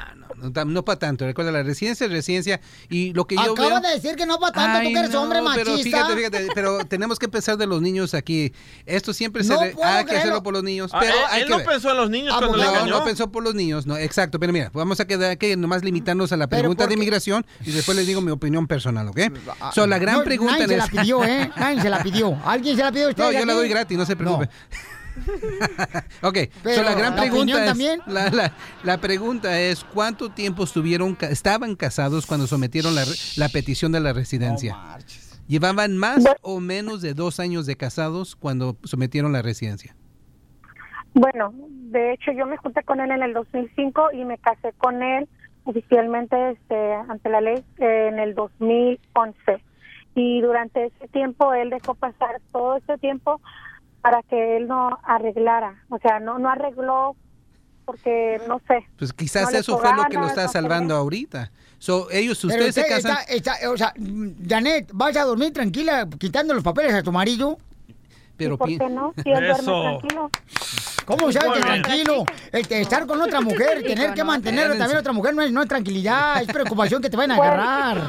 tam- 0.53 0.67
no 0.73 0.85
para 0.85 0.99
tanto. 0.99 1.25
Recuerda, 1.25 1.51
la 1.53 1.63
residencia 1.63 2.05
es 2.07 2.13
residencia. 2.13 2.61
Y 2.91 3.13
lo 3.15 3.27
que 3.27 3.37
yo 3.37 3.53
Acabas 3.53 3.71
veo... 3.71 3.81
de 3.81 3.95
decir 3.95 4.17
que 4.17 4.27
no 4.27 4.39
para 4.39 4.53
tanto, 4.53 4.79
Ay, 4.81 4.89
tú 4.89 4.93
que 4.93 4.99
eres 4.99 5.11
no, 5.11 5.23
hombre 5.23 5.39
pero 5.55 5.71
machista. 5.71 5.83
fíjate, 6.07 6.17
fíjate, 6.17 6.49
pero 6.55 6.79
tenemos 6.89 7.19
que 7.19 7.29
pensar 7.29 7.57
de 7.57 7.67
los 7.67 7.81
niños 7.81 8.15
aquí. 8.15 8.53
Esto 8.85 9.15
siempre 9.15 9.45
se 9.45 9.55
No 9.55 9.63
re- 9.63 9.71
puedo 9.71 9.89
hay 9.89 10.05
que 10.05 10.17
hacerlo 10.19 10.43
por 10.43 10.53
los 10.53 10.63
niños. 10.65 10.91
Ah, 10.93 10.99
Pero 11.01 11.13
él- 11.15 11.19
hay 11.31 11.41
él 11.43 11.47
que 11.47 11.51
no 11.53 11.57
ver. 11.59 11.67
pensó 11.67 11.91
en 11.93 11.97
los 11.97 12.11
niños 12.11 12.37
cuando 12.37 12.57
le 12.57 12.65
no, 12.65 12.71
engañó. 12.71 12.99
no 12.99 13.05
pensó 13.05 13.31
por 13.33 13.43
los 13.45 13.55
niños, 13.55 13.87
no, 13.87 13.97
exacto. 13.97 14.39
Pero 14.41 14.53
mira, 14.53 14.71
vamos 14.75 15.01
a 15.01 15.07
quedar 15.07 15.39
que 15.39 15.57
nomás 15.57 15.83
limitarnos 15.85 16.33
a 16.33 16.37
la 16.37 16.49
Pero 16.49 16.63
pregunta 16.63 16.87
de 16.87 16.95
inmigración 16.95 17.47
y 17.65 17.71
después 17.71 17.97
les 17.97 18.07
digo 18.07 18.21
mi 18.21 18.33
opinión 18.33 18.67
personal, 18.67 19.09
¿ok? 19.09 19.21
So, 19.73 19.87
la 19.87 19.99
gran 19.99 20.19
No, 20.19 20.25
pregunta 20.25 20.55
Nadie 20.55 20.67
se 20.69 20.77
la 20.77 20.85
es- 20.85 20.91
pidió, 20.91 21.25
¿eh? 21.25 21.51
Nadie 21.57 21.81
se 21.81 21.89
la 21.89 22.03
pidió. 22.03 22.37
¿Alguien 22.45 22.77
se 22.77 22.83
la 22.83 22.91
pidió 22.93 23.07
a 23.07 23.11
usted? 23.11 23.23
No, 23.25 23.33
yo 23.33 23.47
la 23.47 23.55
doy 23.55 23.69
gratis, 23.69 23.97
no 23.97 24.05
se 24.05 24.17
preocupe. 24.17 24.49
ok, 26.23 26.39
Pero, 26.63 26.77
so 26.77 26.83
la 26.83 26.95
gran 26.95 27.17
¿la 27.17 27.23
pregunta 27.23 27.61
es, 27.61 27.67
también? 27.67 28.01
La, 28.07 28.31
la- 28.31 28.53
la 28.83 28.99
pregunta 28.99 29.61
es 29.61 29.85
¿cuánto 29.85 30.31
tiempo 30.31 30.65
estuvieron 30.65 31.17
estaban 31.21 31.77
casados 31.77 32.27
cuando 32.27 32.47
sometieron 32.47 32.95
la, 32.95 33.49
petición 33.49 33.93
de 33.93 34.01
la 34.01 34.13
residencia? 34.13 34.77
¿Llevaban 35.47 35.97
más 35.97 36.25
o 36.43 36.61
menos 36.61 37.01
de 37.01 37.15
dos 37.15 37.41
años 37.41 37.65
de 37.67 37.77
casados 37.77 38.37
cuando 38.37 38.77
sometieron 38.85 39.33
la 39.33 39.43
residencia? 39.43 39.97
Bueno, 41.15 41.53
de 41.57 42.13
hecho 42.13 42.33
yo 42.33 42.47
me 42.47 42.57
junté 42.59 42.83
con 42.83 43.01
él 43.01 43.11
en 43.11 43.23
el 43.23 43.33
2005 43.33 44.13
y 44.13 44.25
me 44.25 44.39
casé 44.39 44.73
con 44.77 45.03
él 45.03 45.27
oficialmente 45.65 46.51
este, 46.53 46.95
ante 47.09 47.29
la 47.31 47.41
ley 47.41 47.65
en 47.79 48.19
el 48.19 48.35
2011. 48.35 49.37
Y 50.15 50.41
durante 50.41 50.87
ese 50.87 51.09
tiempo 51.09 51.53
él 51.55 51.71
dejó 51.71 51.95
pasar 51.95 52.41
todo 52.53 52.77
ese 52.77 52.99
tiempo 52.99 53.41
para 54.01 54.23
que 54.23 54.57
él 54.57 54.69
no 54.69 54.99
arreglara, 55.05 55.85
o 55.89 55.99
sea, 55.99 56.21
no 56.21 56.39
no 56.39 56.49
arregló 56.51 57.17
porque 57.85 58.41
no 58.47 58.61
sé. 58.69 58.87
Pues 58.99 59.13
quizás 59.13 59.51
No 59.53 59.59
eso 59.59 59.79
fue 59.79 59.95
lo 59.95 60.05
que 60.05 60.17
lo 60.19 60.27
está 60.27 60.45
no 60.45 60.49
salvando 60.53 60.95
ahorita. 60.97 61.51
So, 61.79 62.11
ellos, 62.11 62.43
ustedes 62.45 62.75
se 62.75 62.81
usted 62.83 62.95
casan... 62.95 63.17
está- 63.29 63.55
está- 63.55 63.71
o 63.71 63.77
sea, 63.77 63.95
Janet, 64.49 64.91
¿vas 64.93 65.17
a 65.17 65.23
dormir 65.25 65.53
tranquila 65.53 66.07
quitando 66.19 66.53
los 66.53 66.63
papeles 66.65 66.93
a 66.93 67.03
tu 67.03 67.13
marido? 67.13 67.57
Pero 68.37 68.59
¿Por 68.59 68.69
pi- 68.69 68.79
qué 68.79 68.89
no? 68.89 69.15
Si 69.23 69.31
él 69.31 69.45
Eso. 69.51 69.63
duerme 69.63 69.99
tranquilo. 70.01 70.31
¿Cómo 71.07 71.33
sabes 71.33 71.53
que 71.53 71.61
tranquilo? 71.61 72.25
Este, 72.53 72.81
estar 72.81 73.07
con 73.07 73.21
otra 73.23 73.41
mujer, 73.41 73.83
tener 73.83 74.13
que 74.13 74.23
mantener 74.25 74.69
también 74.77 74.97
a 74.97 75.01
otra 75.01 75.13
mujer 75.13 75.35
no 75.35 75.43
es, 75.43 75.51
no 75.51 75.63
es 75.63 75.69
tranquilidad, 75.69 76.43
es 76.43 76.49
preocupación 76.49 77.01
que 77.01 77.09
te 77.11 77.17
vayan 77.17 77.33
a 77.33 77.37
Pues- 77.37 77.49
agarrar. 77.49 78.03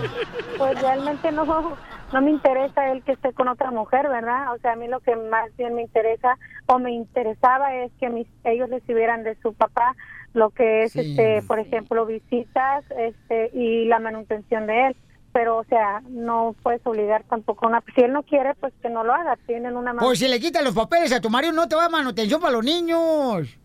Pues 0.58 0.82
realmente 0.82 1.32
no, 1.32 1.78
no 2.14 2.22
me 2.22 2.32
interesa 2.32 2.92
él 2.92 3.04
que 3.04 3.14
esté 3.14 3.34
con 3.34 3.48
otra 3.48 3.72
mujer, 3.72 4.08
¿verdad? 4.10 4.54
O 4.54 4.58
sea, 4.60 4.74
a 4.74 4.76
mí 4.76 4.88
lo 4.88 5.00
que 5.00 5.16
más 5.16 5.56
bien 5.58 5.76
me 5.76 5.82
interesa 5.84 6.38
o 6.68 6.80
me 6.80 6.92
interesaba 6.92 7.76
es 7.76 7.92
que 8.00 8.10
mis, 8.10 8.28
ellos 8.44 8.70
recibieran 8.70 9.24
de 9.24 9.36
su 9.42 9.54
papá 9.54 9.96
lo 10.34 10.50
que 10.52 10.84
es, 10.84 10.94
Sí. 10.94 11.00
este, 11.02 11.42
por 11.48 11.60
ejemplo, 11.60 12.06
visitas 12.06 12.84
este, 12.98 13.50
y 13.54 13.86
la 13.86 14.00
manutención 14.00 14.68
de 14.68 14.88
él. 14.88 14.96
Pero, 15.32 15.58
o 15.58 15.64
sea, 15.66 16.02
no 16.10 16.56
puedes 16.64 16.82
obligar 16.88 17.24
tampoco 17.24 17.66
a 17.66 17.70
una... 17.70 17.84
Si 17.94 18.02
él 18.02 18.12
no 18.14 18.24
quiere, 18.24 18.56
pues 18.56 18.74
que 18.82 18.90
no 18.90 19.04
lo 19.04 19.14
haga. 19.14 19.38
Tienen 19.46 19.78
una... 19.78 19.94
Pues 19.94 20.18
si 20.18 20.28
le 20.28 20.40
quitas 20.40 20.64
los 20.64 20.74
papeles 20.74 21.12
a 21.14 21.22
tu 21.22 21.30
marido, 21.30 21.54
no 21.54 21.68
te 21.68 21.76
va 21.76 21.86
a 21.86 21.90
manutención 21.90 22.42
para 22.42 22.54
los 22.54 22.64
niños. 22.66 23.59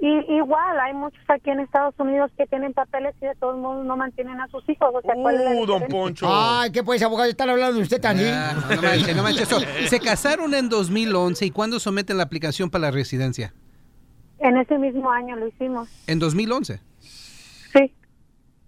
Y, 0.00 0.08
igual, 0.36 0.78
hay 0.80 0.92
muchos 0.92 1.22
aquí 1.28 1.50
en 1.50 1.60
Estados 1.60 1.94
Unidos 1.98 2.30
que 2.36 2.46
tienen 2.46 2.72
papeles 2.74 3.14
y 3.22 3.26
de 3.26 3.34
todos 3.36 3.56
modos 3.58 3.86
no 3.86 3.96
mantienen 3.96 4.40
a 4.40 4.48
sus 4.48 4.68
hijos. 4.68 4.90
O 4.92 5.00
sea, 5.00 5.14
¿cuál 5.14 5.36
es 5.36 5.40
la 5.44 5.50
diferencia? 5.52 6.28
Ay, 6.30 6.72
¿qué 6.72 6.82
pues, 6.82 7.02
abogado? 7.02 7.30
Están 7.30 7.48
hablando 7.50 7.76
de 7.76 7.82
usted 7.82 8.00
también. 8.00 8.34
Ah, 8.34 8.52
no, 8.68 8.76
no 8.76 8.82
manches, 8.82 9.16
no 9.16 9.22
manches. 9.22 9.48
So, 9.48 9.60
se 9.86 10.00
casaron 10.00 10.52
en 10.54 10.68
2011 10.68 11.46
y 11.46 11.50
¿cuándo 11.50 11.78
someten 11.78 12.16
la 12.18 12.24
aplicación 12.24 12.70
para 12.70 12.82
la 12.82 12.90
residencia? 12.90 13.54
En 14.40 14.56
ese 14.58 14.76
mismo 14.78 15.10
año 15.10 15.36
lo 15.36 15.46
hicimos. 15.46 15.88
En 16.06 16.18
2011. 16.18 16.80
Sí, 17.00 17.94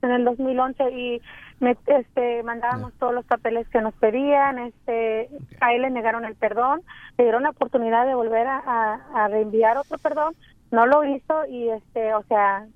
en 0.02 0.10
el 0.10 0.24
2011 0.24 0.90
y 0.92 1.20
me, 1.60 1.76
este, 1.86 2.42
mandábamos 2.44 2.92
todos 2.98 3.12
los 3.12 3.24
papeles 3.26 3.68
que 3.68 3.80
nos 3.80 3.94
pedían, 3.94 4.58
este, 4.58 5.28
a 5.60 5.74
él 5.74 5.82
le 5.82 5.90
negaron 5.90 6.24
el 6.24 6.34
perdón, 6.34 6.82
le 7.18 7.24
dieron 7.24 7.42
la 7.42 7.50
oportunidad 7.50 8.06
de 8.06 8.14
volver 8.14 8.46
a, 8.46 8.58
a- 8.58 9.24
a 9.24 9.28
reenviar 9.28 9.76
otro 9.76 9.98
perdón, 9.98 10.34
no 10.70 10.86
lo 10.86 11.04
hizo 11.04 11.46
y 11.48 11.68
este, 11.70 12.14
o 12.14 12.22
sea, 12.24 12.66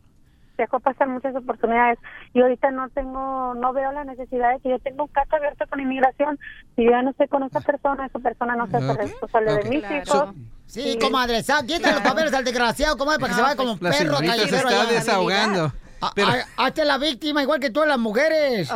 dejó 0.57 0.78
pasar 0.80 1.09
muchas 1.09 1.34
oportunidades 1.34 1.99
y 2.34 2.43
ahorita 2.43 2.70
no 2.70 2.88
tengo, 2.91 3.55
no 3.55 3.72
veo 3.72 3.93
la 3.93 4.05
necesidad 4.05 4.53
de 4.53 4.61
que 4.61 4.68
yo 4.70 4.78
tenga 4.80 5.03
un 5.05 5.09
caso 5.09 5.36
abierto 5.36 5.64
con 5.70 5.80
inmigración, 5.80 6.38
si 6.76 6.84
yo 6.84 6.91
ya 6.91 7.03
no 7.03 7.11
estoy 7.11 7.28
con 7.28 7.43
esa 7.45 7.61
persona, 7.61 8.07
esa 8.07 8.18
persona 8.18 8.57
no 8.57 8.66
se 8.66 8.76
hace 8.76 8.93
responsable 8.95 9.55
de 9.55 9.64
mis 9.70 9.80
Claro. 9.80 9.97
hijos. 10.05 10.34
Sí, 10.66 10.99
comadre, 11.01 11.43
sa- 11.43 11.64
quita 11.66 11.93
los 11.93 12.03
papeles 12.03 12.32
al 12.34 12.45
desgraciado, 12.45 12.97
comadre, 12.97 13.18
para 13.20 13.30
que 13.30 13.36
se 13.36 13.43
vaya 13.43 13.57
como 13.57 13.72
La 13.80 13.91
perro 13.91 14.16
señorita 14.18 14.32
se 14.34 14.38
callejero 14.38 14.68
está 14.68 14.82
allá. 14.82 14.93
desahogando. 14.93 15.72
A- 16.01 16.13
Pero- 16.15 16.29
a- 16.29 16.67
Hazte 16.67 16.85
la 16.85 16.99
víctima 16.99 17.43
igual 17.43 17.61
que 17.61 17.71
todas 17.71 17.89
las 17.89 17.99
mujeres. 17.99 18.71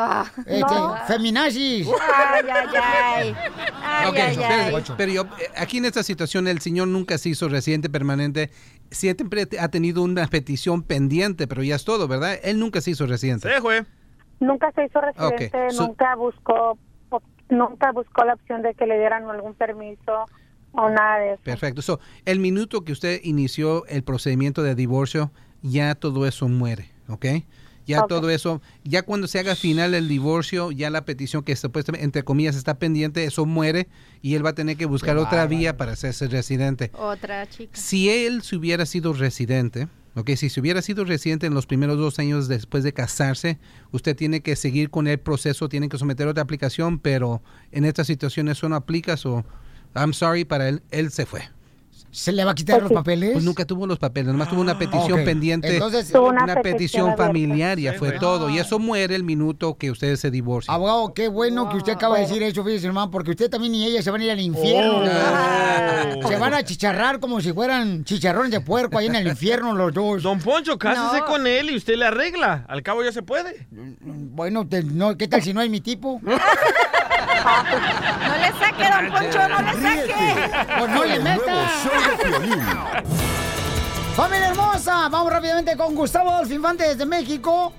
este, 0.47 0.61
no. 0.61 0.97
Feminazis. 1.07 1.87
Ay, 1.89 2.45
ay, 2.53 2.66
ay. 2.75 3.35
Ay, 3.83 4.09
Ok, 4.09 4.16
ay, 4.16 4.85
pero 4.97 5.12
yo, 5.12 5.22
eh, 5.22 5.49
aquí 5.57 5.79
en 5.79 5.85
esta 5.87 6.03
situación 6.03 6.47
el 6.49 6.61
señor 6.61 6.89
nunca 6.89 7.16
se 7.18 7.31
hizo 7.31 7.49
residente 7.49 7.89
permanente, 7.89 8.51
siempre 8.91 9.47
ha 9.59 9.68
tenido 9.68 10.03
una 10.03 10.27
petición 10.27 10.83
pendiente, 10.83 11.47
pero 11.47 11.62
ya 11.62 11.77
es 11.77 11.85
todo, 11.85 12.09
¿verdad? 12.09 12.39
Él 12.43 12.59
nunca 12.59 12.81
se 12.81 12.91
hizo 12.91 13.07
residente. 13.07 13.49
Sí, 13.55 13.61
güey. 13.61 13.83
Nunca 14.41 14.70
se 14.72 14.85
hizo 14.85 15.01
residente, 15.01 15.51
Ok, 15.66 15.72
so- 15.72 15.87
nunca 15.87 16.14
buscó 16.16 16.79
nunca 17.51 17.93
buscó 17.93 18.25
la 18.25 18.35
opción 18.35 18.62
de 18.62 18.75
que 18.75 18.87
le 18.87 18.99
dieran 18.99 19.29
algún 19.29 19.55
permiso 19.55 20.25
o 20.72 20.89
nada 20.91 21.18
de 21.18 21.33
eso. 21.35 21.43
Perfecto. 21.45 21.83
So, 21.83 22.01
el 22.25 22.41
minuto 22.41 22.85
que 22.85 22.93
usted 22.93 23.20
inició 23.22 23.87
el 23.87 24.03
procedimiento 24.03 24.62
de 24.62 24.75
divorcio, 24.75 25.31
ya 25.62 25.95
todo 25.95 26.27
eso 26.27 26.49
muere, 26.49 26.89
¿ok? 27.09 27.26
Ya 27.86 28.07
todo 28.07 28.30
eso, 28.30 28.62
ya 28.82 29.02
cuando 29.02 29.26
se 29.26 29.38
haga 29.38 29.55
final 29.55 29.94
el 29.94 30.09
divorcio, 30.09 30.72
ya 30.72 30.88
la 30.88 31.05
petición 31.05 31.42
que 31.42 31.55
supuestamente, 31.55 32.05
entre 32.05 32.22
comillas, 32.22 32.57
está 32.57 32.78
pendiente, 32.78 33.24
eso 33.24 33.44
muere 33.44 33.88
y 34.22 34.34
él 34.34 34.44
va 34.44 34.50
a 34.50 34.55
tener 34.55 34.76
que 34.76 34.86
buscar 34.86 35.18
otra 35.18 35.46
vía 35.46 35.76
para 35.76 35.92
hacerse 35.92 36.28
residente. 36.28 36.90
Otra 36.94 37.46
chica. 37.46 37.78
Si 37.78 38.09
él 38.09 38.42
se 38.42 38.57
hubiera 38.57 38.86
sido 38.86 39.12
residente, 39.12 39.88
ok, 40.14 40.30
si 40.30 40.48
se 40.48 40.61
hubiera 40.61 40.80
sido 40.80 41.05
residente 41.05 41.46
en 41.46 41.52
los 41.52 41.66
primeros 41.66 41.98
dos 41.98 42.18
años 42.18 42.48
después 42.48 42.84
de 42.84 42.94
casarse, 42.94 43.59
usted 43.92 44.16
tiene 44.16 44.40
que 44.40 44.57
seguir 44.57 44.88
con 44.88 45.07
el 45.07 45.20
proceso, 45.20 45.68
tiene 45.68 45.90
que 45.90 45.98
someter 45.98 46.26
otra 46.26 46.42
aplicación, 46.42 46.98
pero 46.98 47.42
en 47.70 47.84
esta 47.84 48.05
situación 48.05 48.48
eso 48.48 48.66
no 48.68 48.76
aplica, 48.76 49.18
so 49.18 49.44
I'm 49.94 50.14
sorry 50.14 50.44
para 50.46 50.68
él, 50.68 50.82
él 50.90 51.11
se 51.11 51.26
fue. 51.26 51.42
¿Se 52.14 52.30
le 52.32 52.44
va 52.44 52.52
a 52.52 52.54
quitar 52.54 52.80
los 52.80 52.92
papeles? 52.92 53.32
Pues 53.32 53.44
nunca 53.44 53.64
tuvo 53.64 53.86
los 53.86 53.98
papeles, 53.98 54.30
nomás 54.32 54.48
tuvo 54.48 54.60
una 54.60 54.78
petición 54.78 55.18
ok. 55.20 55.24
pendiente, 55.24 55.74
Entonces- 55.74 56.10
una, 56.14 56.44
una 56.44 56.54
petición, 56.54 56.62
petición 56.62 57.02
abierta. 57.06 57.26
familiar, 57.26 57.78
ya 57.78 57.92
Sí, 57.92 57.98
fue 57.98 58.12
todo. 58.12 58.48
Y 58.50 58.58
eso 58.58 58.78
muere 58.78 59.16
el 59.16 59.24
minuto 59.24 59.76
que 59.76 59.90
ustedes 59.90 60.20
se 60.20 60.30
divorcian. 60.30 60.74
Abogado, 60.74 61.12
qué 61.12 61.26
bueno 61.28 61.68
que 61.68 61.76
usted 61.76 61.92
acaba 61.94 62.16
de 62.16 62.22
decir 62.22 62.42
eso, 62.42 62.62
fíjese, 62.64 62.86
hermano, 62.86 63.10
porque 63.10 63.32
usted 63.32 63.50
también 63.50 63.74
y 63.74 63.84
ella 63.86 64.00
se 64.02 64.10
van 64.12 64.20
a 64.20 64.24
ir 64.24 64.30
al 64.30 64.40
infierno. 64.40 64.98
Oh. 65.00 65.04
Se 66.28 66.36
van 66.38 66.54
a 66.54 66.62
chicharrar 66.64 67.18
como 67.20 67.40
si 67.40 67.52
fueran 67.52 68.04
chicharrones 68.04 68.50
de 68.52 68.60
puerco 68.60 68.98
ahí 68.98 69.06
en 69.06 69.16
el 69.16 69.26
infierno 69.26 69.74
los 69.74 69.92
dos. 69.92 70.22
Don 70.22 70.38
Poncho, 70.40 70.78
cásese 70.78 71.18
No. 71.20 71.26
con 71.26 71.46
él 71.46 71.70
y 71.70 71.76
usted 71.76 71.96
le 71.96 72.06
arregla. 72.06 72.64
Al 72.68 72.82
cabo 72.82 73.02
ya 73.02 73.12
se 73.12 73.22
puede. 73.22 73.66
Bueno, 73.70 74.66
te- 74.66 74.82
no, 74.84 75.16
¿qué 75.16 75.26
tal 75.28 75.42
si 75.42 75.52
no 75.52 75.60
es 75.62 75.70
mi 75.70 75.80
tipo? 75.80 76.20
No 77.43 78.37
le 78.37 78.53
saque, 78.59 78.85
don 78.91 79.12
Poncho, 79.12 79.49
no 79.49 79.62
le 79.62 79.72
saque. 79.82 80.74
Pues 80.78 80.91
no 80.91 81.05
le 81.05 81.20
meta. 81.20 81.70
show 81.82 81.93
de 82.11 82.24
Piolín. 82.24 82.61
Familia 84.16 84.49
hermosa, 84.49 85.09
vamos 85.09 85.32
rápidamente 85.32 85.76
con 85.76 85.95
Gustavo 85.95 86.30
Adolfo 86.30 86.55
Infante 86.55 86.87
desde 86.87 87.05
México 87.05 87.72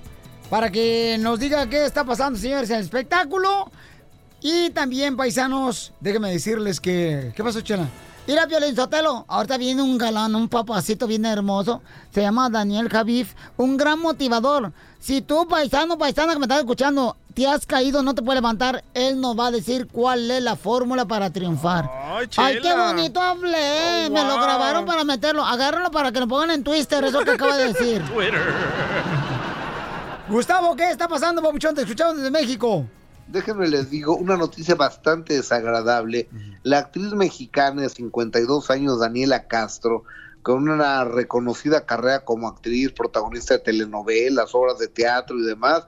para 0.50 0.70
que 0.70 1.16
nos 1.18 1.40
diga 1.40 1.66
qué 1.66 1.86
está 1.86 2.04
pasando, 2.04 2.38
señores, 2.38 2.68
en 2.70 2.76
el 2.76 2.82
espectáculo. 2.82 3.70
Y 4.40 4.70
también, 4.70 5.16
paisanos, 5.16 5.92
déjenme 5.98 6.30
decirles 6.30 6.78
que... 6.78 7.32
¿Qué 7.34 7.42
pasó, 7.42 7.62
Chela? 7.62 7.88
Mira, 8.26 8.46
Piolín 8.46 8.76
Sotelo, 8.76 9.24
ahorita 9.28 9.56
viene 9.56 9.82
un 9.82 9.96
galán, 9.98 10.34
un 10.34 10.48
papacito 10.48 11.06
bien 11.06 11.24
hermoso. 11.24 11.80
Se 12.12 12.22
llama 12.22 12.50
Daniel 12.50 12.88
Javif, 12.88 13.34
un 13.56 13.76
gran 13.76 14.00
motivador. 14.00 14.72
Si 15.00 15.22
tú, 15.22 15.46
paisano, 15.48 15.96
paisana 15.96 16.32
que 16.32 16.40
me 16.40 16.44
estás 16.44 16.58
escuchando, 16.58 17.16
te 17.36 17.46
has 17.46 17.66
caído, 17.66 18.02
no 18.02 18.14
te 18.14 18.22
puedes 18.22 18.40
levantar, 18.40 18.82
él 18.94 19.20
nos 19.20 19.38
va 19.38 19.48
a 19.48 19.50
decir 19.50 19.88
cuál 19.92 20.30
es 20.30 20.42
la 20.42 20.56
fórmula 20.56 21.04
para 21.04 21.30
triunfar. 21.30 21.84
Ay, 21.92 22.26
qué 22.28 22.62
Chela. 22.62 22.92
bonito 22.94 23.20
hablé. 23.20 24.06
Oh, 24.06 24.10
Me 24.10 24.24
lo 24.24 24.36
grabaron 24.40 24.86
para 24.86 25.04
meterlo. 25.04 25.44
Agárralo 25.44 25.90
para 25.90 26.10
que 26.12 26.20
lo 26.20 26.26
pongan 26.26 26.50
en 26.52 26.64
Twitter, 26.64 27.04
eso 27.04 27.20
que 27.20 27.32
acaba 27.32 27.58
de 27.58 27.68
decir. 27.74 28.02
Twitter. 28.06 28.40
Gustavo, 30.30 30.74
¿qué 30.76 30.90
está 30.90 31.08
pasando, 31.08 31.42
papuchón? 31.42 31.74
Te 31.74 31.82
escuchamos 31.82 32.16
desde 32.16 32.30
México. 32.30 32.86
Déjenme 33.28 33.68
les 33.68 33.90
digo 33.90 34.16
una 34.16 34.38
noticia 34.38 34.74
bastante 34.74 35.34
desagradable. 35.34 36.30
La 36.62 36.78
actriz 36.78 37.12
mexicana 37.12 37.82
de 37.82 37.90
52 37.90 38.70
años, 38.70 38.98
Daniela 38.98 39.46
Castro, 39.46 40.04
con 40.40 40.68
una 40.70 41.04
reconocida 41.04 41.84
carrera 41.84 42.24
como 42.24 42.48
actriz, 42.48 42.92
protagonista 42.92 43.54
de 43.54 43.60
telenovelas, 43.60 44.54
obras 44.54 44.78
de 44.78 44.88
teatro 44.88 45.38
y 45.38 45.42
demás, 45.42 45.84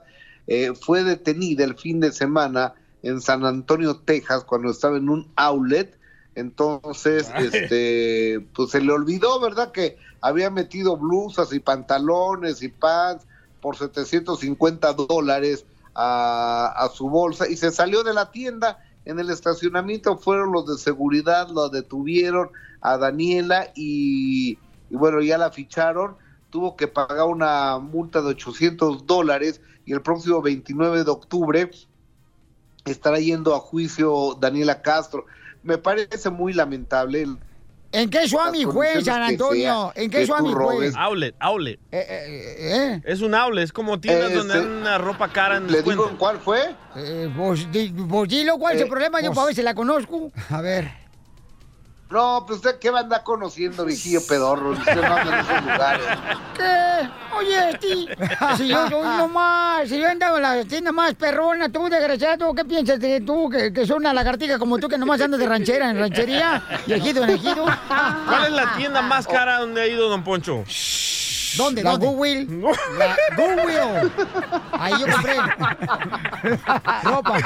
eh, 0.51 0.73
fue 0.73 1.03
detenida 1.03 1.63
el 1.63 1.75
fin 1.75 1.99
de 1.99 2.11
semana 2.11 2.73
en 3.03 3.21
San 3.21 3.45
Antonio, 3.45 3.97
Texas, 3.97 4.43
cuando 4.43 4.71
estaba 4.71 4.97
en 4.97 5.07
un 5.07 5.31
outlet. 5.35 5.95
Entonces, 6.33 7.29
Ay. 7.31 7.49
este, 7.53 8.47
pues 8.55 8.71
se 8.71 8.81
le 8.81 8.91
olvidó, 8.91 9.39
¿verdad? 9.39 9.71
Que 9.71 9.97
había 10.21 10.49
metido 10.49 10.97
blusas 10.97 11.53
y 11.53 11.59
pantalones 11.59 12.63
y 12.63 12.69
pants 12.69 13.27
por 13.61 13.77
750 13.77 14.93
dólares 14.93 15.65
a, 15.93 16.73
a 16.75 16.89
su 16.89 17.09
bolsa 17.09 17.47
y 17.47 17.55
se 17.55 17.69
salió 17.69 18.03
de 18.03 18.15
la 18.15 18.31
tienda. 18.31 18.83
En 19.05 19.19
el 19.19 19.29
estacionamiento 19.29 20.17
fueron 20.17 20.51
los 20.51 20.65
de 20.65 20.79
seguridad, 20.79 21.49
lo 21.49 21.69
detuvieron 21.69 22.49
a 22.81 22.97
Daniela 22.97 23.71
y, 23.75 24.57
y 24.89 24.95
bueno, 24.95 25.21
ya 25.21 25.37
la 25.37 25.51
ficharon. 25.51 26.15
Tuvo 26.49 26.75
que 26.75 26.87
pagar 26.87 27.27
una 27.27 27.77
multa 27.77 28.23
de 28.23 28.29
800 28.29 29.05
dólares 29.05 29.61
y 29.89 29.93
el 29.93 30.01
próximo 30.03 30.39
29 30.39 31.03
de 31.03 31.09
octubre 31.09 31.71
estará 32.85 33.17
yendo 33.17 33.55
a 33.55 33.59
juicio 33.59 34.37
Daniela 34.39 34.83
Castro. 34.83 35.25
Me 35.63 35.79
parece 35.79 36.29
muy 36.29 36.53
lamentable. 36.53 37.23
el- 37.23 37.37
¿En 37.91 38.07
qué 38.11 38.27
Suami 38.27 38.65
fue, 38.65 39.03
San 39.03 39.23
Antonio? 39.23 39.91
sea 39.95 40.03
¿En 40.03 40.11
qué 40.11 40.27
Suami 40.27 40.53
fue? 40.53 40.91
Outlet, 40.95 41.35
outlet. 41.39 41.79
¿eh? 41.91 43.01
Es 43.03 43.21
un 43.21 43.33
outlet, 43.33 43.63
es 43.63 43.73
como 43.73 43.99
tiendas 43.99 44.29
Eh, 44.29 44.35
donde 44.35 44.53
este- 44.53 44.67
dan 44.67 44.77
una 44.81 44.97
ropa 44.99 45.27
cara 45.29 45.57
en 45.57 45.71
¿Le 45.71 45.81
digo 45.81 46.11
cuál 46.19 46.37
fue? 46.37 46.75
Eh, 46.95 47.33
pues, 47.35 47.71
di- 47.71 47.89
pues 48.07 48.29
dilo, 48.29 48.59
¿cuál 48.59 48.75
es 48.75 48.81
el 48.81 48.87
Eh, 48.87 48.89
problema? 48.91 49.21
Yo 49.21 49.29
pues- 49.29 49.35
para 49.37 49.45
ver 49.47 49.55
si 49.55 49.63
la 49.63 49.73
conozco. 49.73 50.31
A 50.51 50.61
ver. 50.61 50.87
No, 52.11 52.43
pues 52.47 52.57
usted 52.57 52.79
qué 52.79 52.89
va 52.89 52.99
a 52.99 53.01
andar 53.03 53.23
conociendo, 53.23 53.85
viejillo 53.85 54.19
pedorro. 54.25 54.71
Usted 54.71 54.95
no 54.95 55.15
anda 55.15 55.39
en 55.39 55.45
esos 55.45 55.61
lugares. 55.61 56.05
¿Qué? 56.57 57.09
Oye, 57.37 57.77
ti. 57.79 58.09
Si 58.57 58.67
yo 58.67 58.89
soy 58.89 59.07
nomás, 59.17 59.87
si 59.87 59.99
yo 59.99 60.07
andaba 60.07 60.37
en 60.37 60.41
la 60.41 60.65
tienda 60.65 60.91
más 60.91 61.13
perrona, 61.13 61.69
tú, 61.69 61.87
desgraciado, 61.87 62.55
¿qué 62.55 62.65
piensas 62.65 62.99
de 62.99 63.21
tú, 63.21 63.47
que, 63.47 63.71
que 63.71 63.85
soy 63.85 63.97
una 63.97 64.11
lagartija 64.11 64.57
como 64.57 64.79
tú, 64.79 64.87
que 64.87 64.97
nomás 64.97 65.21
andas 65.21 65.39
de 65.39 65.45
ranchera 65.45 65.91
en 65.91 65.99
ranchería, 65.99 66.63
y 66.87 66.93
ejido 66.93 67.23
en 67.25 67.29
ejido? 67.29 67.65
¿Cuál 68.25 68.45
es 68.45 68.51
la 68.53 68.75
tienda 68.75 69.03
más 69.03 69.27
cara 69.27 69.59
donde 69.59 69.81
ha 69.81 69.87
ido 69.87 70.09
Don 70.09 70.23
Poncho? 70.23 70.63
¿Dónde? 71.57 71.83
La 71.83 71.95
Goodwill. 71.95 72.63
La 72.97 73.15
Goodwill. 73.37 74.11
Ahí 74.71 74.93
yo 74.99 75.11
compré. 75.11 75.35
Ropa. 77.03 77.37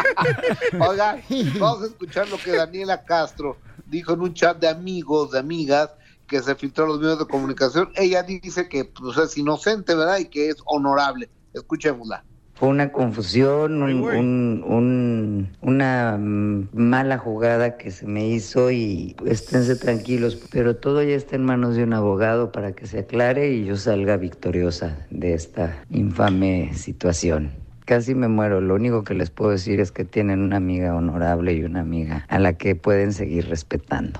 Oiga, 0.79 1.17
vamos 1.59 1.83
a 1.83 1.85
escuchar 1.87 2.29
lo 2.29 2.37
que 2.37 2.51
Daniela 2.51 3.03
Castro 3.03 3.57
dijo 3.93 4.13
en 4.13 4.21
un 4.21 4.33
chat 4.33 4.59
de 4.59 4.67
amigos, 4.67 5.31
de 5.31 5.39
amigas, 5.39 5.91
que 6.27 6.41
se 6.41 6.55
filtró 6.55 6.85
a 6.85 6.87
los 6.87 6.99
medios 6.99 7.19
de 7.19 7.27
comunicación. 7.27 7.89
Ella 7.95 8.23
dice 8.23 8.67
que 8.67 8.85
pues, 8.85 9.17
es 9.17 9.37
inocente, 9.37 9.93
¿verdad? 9.95 10.17
Y 10.19 10.25
que 10.25 10.49
es 10.49 10.57
honorable. 10.65 11.29
Escuchémosla. 11.53 12.25
Fue 12.55 12.69
una 12.69 12.91
confusión, 12.91 13.81
un- 13.81 14.03
un- 14.03 14.63
un- 14.67 15.57
una 15.61 16.17
mala 16.19 17.17
jugada 17.17 17.77
que 17.77 17.89
se 17.89 18.05
me 18.05 18.27
hizo 18.27 18.69
y 18.71 19.15
esténse 19.25 19.75
tranquilos, 19.75 20.37
pero 20.51 20.75
todo 20.75 21.01
ya 21.01 21.15
está 21.15 21.35
en 21.35 21.45
manos 21.45 21.75
de 21.75 21.83
un 21.83 21.93
abogado 21.93 22.51
para 22.51 22.73
que 22.73 22.85
se 22.85 22.99
aclare 22.99 23.51
y 23.53 23.65
yo 23.65 23.75
salga 23.75 24.17
victoriosa 24.17 25.05
de 25.09 25.33
esta 25.33 25.83
infame 25.89 26.73
situación. 26.75 27.62
Casi 27.85 28.15
me 28.15 28.27
muero, 28.29 28.61
lo 28.61 28.75
único 28.75 29.03
que 29.03 29.13
les 29.13 29.29
puedo 29.29 29.51
decir 29.51 29.79
es 29.81 29.91
que 29.91 30.05
tienen 30.05 30.41
una 30.41 30.57
amiga 30.57 30.95
honorable 30.95 31.53
y 31.53 31.63
una 31.63 31.81
amiga 31.81 32.25
a 32.29 32.39
la 32.39 32.53
que 32.53 32.75
pueden 32.75 33.11
seguir 33.13 33.49
respetando, 33.49 34.19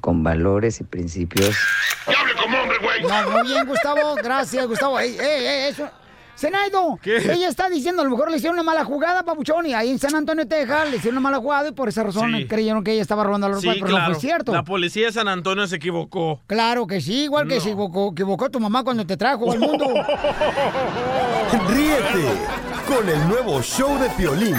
con 0.00 0.22
valores 0.22 0.80
y 0.80 0.84
principios 0.84 1.56
No, 2.06 3.30
muy 3.32 3.48
bien, 3.48 3.66
Gustavo. 3.66 4.14
Gracias, 4.22 4.66
Gustavo. 4.66 4.98
Ey, 5.00 5.16
ey, 5.18 5.46
ey, 5.46 5.70
eso. 5.70 5.88
Senaido, 6.36 6.98
ella 7.04 7.48
está 7.48 7.68
diciendo, 7.68 8.00
a 8.00 8.04
lo 8.06 8.10
mejor 8.12 8.30
le 8.30 8.38
hicieron 8.38 8.54
una 8.54 8.62
mala 8.62 8.82
jugada, 8.82 9.24
papuchón, 9.24 9.66
y 9.66 9.74
ahí 9.74 9.90
en 9.90 9.98
San 9.98 10.14
Antonio, 10.14 10.48
Texas, 10.48 10.88
le 10.90 10.96
hicieron 10.96 11.18
una 11.18 11.28
mala 11.28 11.36
jugada 11.36 11.68
y 11.68 11.72
por 11.72 11.90
esa 11.90 12.02
razón 12.02 12.32
Sí. 12.34 12.46
creyeron 12.46 12.82
que 12.82 12.92
ella 12.92 13.02
estaba 13.02 13.24
robando 13.24 13.46
la 13.46 13.56
ropa, 13.56 13.60
Sí, 13.74 13.78
pero 13.78 13.88
no 13.88 13.96
claro. 13.96 14.14
fue 14.14 14.20
cierto. 14.22 14.52
La 14.52 14.62
policía 14.64 15.08
de 15.08 15.12
San 15.12 15.28
Antonio 15.28 15.66
se 15.66 15.76
equivocó. 15.76 16.40
Claro 16.46 16.86
que 16.86 17.02
sí, 17.02 17.24
igual 17.24 17.46
que 17.46 17.56
No. 17.56 17.60
se 17.60 17.68
equivocó, 17.68 18.12
equivocó 18.12 18.48
tu 18.50 18.58
mamá 18.58 18.82
cuando 18.84 19.04
te 19.06 19.18
trajo 19.18 19.52
al 19.52 19.58
mundo. 19.58 19.84
Ríete 21.68 22.24
con 22.90 23.08
el 23.08 23.28
nuevo 23.28 23.62
show 23.62 24.00
de 24.00 24.10
Piolín. 24.10 24.56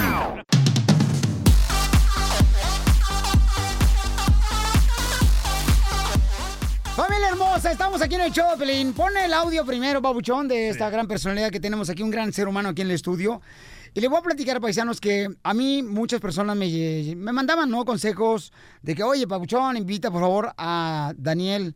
Familia 6.96 7.28
hermosa, 7.28 7.72
estamos 7.72 8.00
aquí 8.00 8.14
en 8.14 8.22
el 8.22 8.32
show 8.32 8.50
de 8.52 8.56
Pelín. 8.56 8.94
Pon 8.94 9.14
el 9.18 9.34
audio 9.34 9.66
primero, 9.66 10.00
babuchón, 10.00 10.48
de 10.48 10.70
esta 10.70 10.88
gran 10.88 11.06
personalidad 11.06 11.50
que 11.50 11.60
tenemos 11.60 11.90
aquí, 11.90 12.02
un 12.02 12.10
gran 12.10 12.32
ser 12.32 12.48
humano 12.48 12.70
aquí 12.70 12.80
en 12.80 12.88
el 12.88 12.94
estudio. 12.94 13.42
Y 13.92 14.00
le 14.00 14.08
voy 14.08 14.18
a 14.18 14.22
platicar, 14.22 14.62
paisanos, 14.62 14.98
que 14.98 15.28
a 15.42 15.52
mí 15.52 15.82
muchas 15.82 16.18
personas 16.18 16.56
me, 16.56 17.14
me 17.14 17.32
mandaban 17.32 17.68
¿no? 17.68 17.84
consejos 17.84 18.50
de 18.80 18.94
que, 18.94 19.02
oye, 19.02 19.26
babuchón, 19.26 19.76
invita 19.76 20.10
por 20.10 20.22
favor 20.22 20.54
a 20.56 21.12
Daniel 21.18 21.74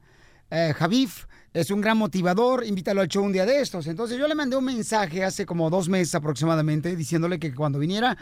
eh, 0.51 0.73
Javif. 0.74 1.27
Es 1.57 1.70
un 1.70 1.81
gran 1.81 1.97
motivador, 1.97 2.66
invítalo 2.66 3.01
al 3.01 3.09
show 3.09 3.24
un 3.24 3.33
día 3.33 3.47
de 3.47 3.62
estos. 3.62 3.87
Entonces 3.87 4.19
yo 4.19 4.28
le 4.28 4.35
mandé 4.35 4.59
un 4.59 4.65
mensaje 4.66 5.24
hace 5.24 5.47
como 5.47 5.70
dos 5.70 5.89
meses 5.89 6.15
aproximadamente 6.15 6.95
diciéndole 6.95 7.39
que 7.39 7.55
cuando 7.55 7.78
viniera 7.78 8.19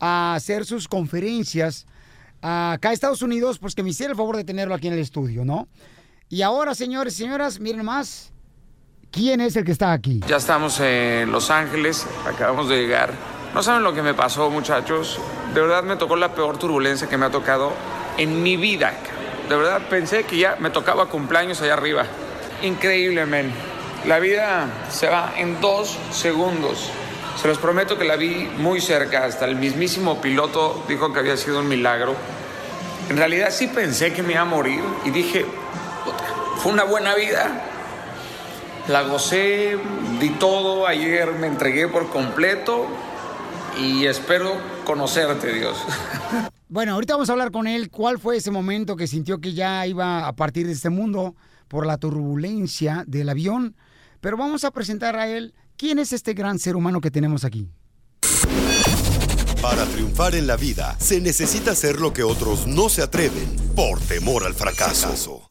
a 0.00 0.34
hacer 0.34 0.64
sus 0.64 0.88
conferencias 0.88 1.86
acá 2.40 2.88
a 2.88 2.92
Estados 2.94 3.20
Unidos, 3.20 3.58
pues 3.58 3.74
que 3.74 3.82
me 3.82 3.90
hiciera 3.90 4.12
el 4.12 4.16
favor 4.16 4.38
de 4.38 4.44
tenerlo 4.44 4.74
aquí 4.74 4.86
en 4.86 4.94
el 4.94 5.00
estudio, 5.00 5.44
¿no? 5.44 5.68
Y 6.30 6.40
ahora, 6.40 6.74
señores 6.74 7.12
y 7.12 7.24
señoras, 7.24 7.60
miren 7.60 7.84
más. 7.84 8.32
¿Quién 9.10 9.42
es 9.42 9.54
el 9.56 9.66
que 9.66 9.72
está 9.72 9.92
aquí? 9.92 10.22
Ya 10.26 10.36
estamos 10.36 10.80
en 10.80 11.30
Los 11.30 11.50
Ángeles, 11.50 12.06
acabamos 12.26 12.70
de 12.70 12.76
llegar. 12.80 13.12
No 13.52 13.62
saben 13.62 13.82
lo 13.82 13.92
que 13.92 14.00
me 14.00 14.14
pasó, 14.14 14.48
muchachos. 14.48 15.20
De 15.52 15.60
verdad 15.60 15.82
me 15.82 15.96
tocó 15.96 16.16
la 16.16 16.34
peor 16.34 16.58
turbulencia 16.58 17.06
que 17.06 17.18
me 17.18 17.26
ha 17.26 17.30
tocado 17.30 17.70
en 18.16 18.42
mi 18.42 18.56
vida. 18.56 18.94
De 19.46 19.56
verdad 19.56 19.82
pensé 19.90 20.24
que 20.24 20.38
ya 20.38 20.56
me 20.58 20.70
tocaba 20.70 21.10
cumpleaños 21.10 21.60
allá 21.60 21.74
arriba. 21.74 22.06
Increíble, 22.62 23.24
men. 23.26 23.52
La 24.06 24.18
vida 24.18 24.68
se 24.90 25.08
va 25.08 25.32
en 25.36 25.60
dos 25.60 25.96
segundos. 26.10 26.90
Se 27.40 27.46
los 27.46 27.58
prometo 27.58 27.96
que 27.96 28.04
la 28.04 28.16
vi 28.16 28.48
muy 28.58 28.80
cerca. 28.80 29.24
Hasta 29.24 29.44
el 29.44 29.56
mismísimo 29.56 30.20
piloto 30.20 30.84
dijo 30.88 31.12
que 31.12 31.20
había 31.20 31.36
sido 31.36 31.60
un 31.60 31.68
milagro. 31.68 32.16
En 33.08 33.16
realidad 33.16 33.50
sí 33.50 33.68
pensé 33.68 34.12
que 34.12 34.22
me 34.22 34.32
iba 34.32 34.42
a 34.42 34.44
morir 34.44 34.80
y 35.04 35.10
dije, 35.10 35.44
"Puta, 36.04 36.24
fue 36.56 36.72
una 36.72 36.84
buena 36.84 37.14
vida. 37.14 37.62
La 38.88 39.02
gocé, 39.02 39.78
di 40.18 40.30
todo, 40.30 40.86
ayer 40.86 41.32
me 41.32 41.46
entregué 41.46 41.86
por 41.86 42.08
completo 42.08 42.86
y 43.78 44.06
espero 44.06 44.54
conocerte, 44.84 45.52
Dios. 45.52 45.76
bueno, 46.68 46.94
ahorita 46.94 47.14
vamos 47.14 47.28
a 47.28 47.32
hablar 47.32 47.52
con 47.52 47.66
él. 47.66 47.90
¿Cuál 47.90 48.18
fue 48.18 48.38
ese 48.38 48.50
momento 48.50 48.96
que 48.96 49.06
sintió 49.06 49.40
que 49.40 49.54
ya 49.54 49.86
iba 49.86 50.26
a 50.26 50.32
partir 50.34 50.66
de 50.66 50.72
este 50.72 50.90
mundo 50.90 51.36
por 51.68 51.86
la 51.86 51.98
turbulencia 51.98 53.04
del 53.06 53.28
avión? 53.28 53.76
Pero 54.20 54.36
vamos 54.36 54.64
a 54.64 54.70
presentar 54.70 55.16
a 55.16 55.28
él. 55.28 55.54
¿Quién 55.76 55.98
es 55.98 56.12
este 56.12 56.34
gran 56.34 56.58
ser 56.58 56.74
humano 56.74 57.00
que 57.00 57.10
tenemos 57.10 57.44
aquí? 57.44 57.70
Para 59.62 59.84
triunfar 59.86 60.34
en 60.34 60.46
la 60.46 60.56
vida 60.56 60.96
se 60.98 61.20
necesita 61.20 61.72
hacer 61.72 62.00
lo 62.00 62.12
que 62.12 62.22
otros 62.22 62.66
no 62.66 62.88
se 62.88 63.02
atreven 63.02 63.56
por 63.74 64.00
temor 64.00 64.44
al 64.44 64.54
fracaso. 64.54 65.47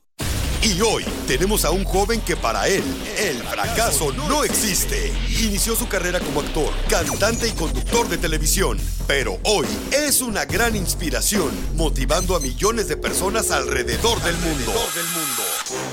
Y 0.61 0.81
hoy 0.81 1.05
tenemos 1.27 1.65
a 1.65 1.71
un 1.71 1.83
joven 1.83 2.19
que 2.21 2.35
para 2.35 2.67
él 2.67 2.83
el 3.19 3.37
fracaso 3.43 4.11
no 4.11 4.43
existe. 4.43 5.13
Inició 5.41 5.75
su 5.75 5.87
carrera 5.87 6.19
como 6.19 6.41
actor, 6.41 6.73
cantante 6.89 7.47
y 7.47 7.51
conductor 7.51 8.07
de 8.09 8.17
televisión, 8.17 8.79
pero 9.05 9.37
hoy 9.43 9.67
es 9.91 10.21
una 10.21 10.45
gran 10.45 10.75
inspiración, 10.75 11.51
motivando 11.75 12.35
a 12.35 12.39
millones 12.39 12.87
de 12.87 12.97
personas 12.97 13.51
alrededor 13.51 14.19
del 14.23 14.35
mundo. 14.37 14.73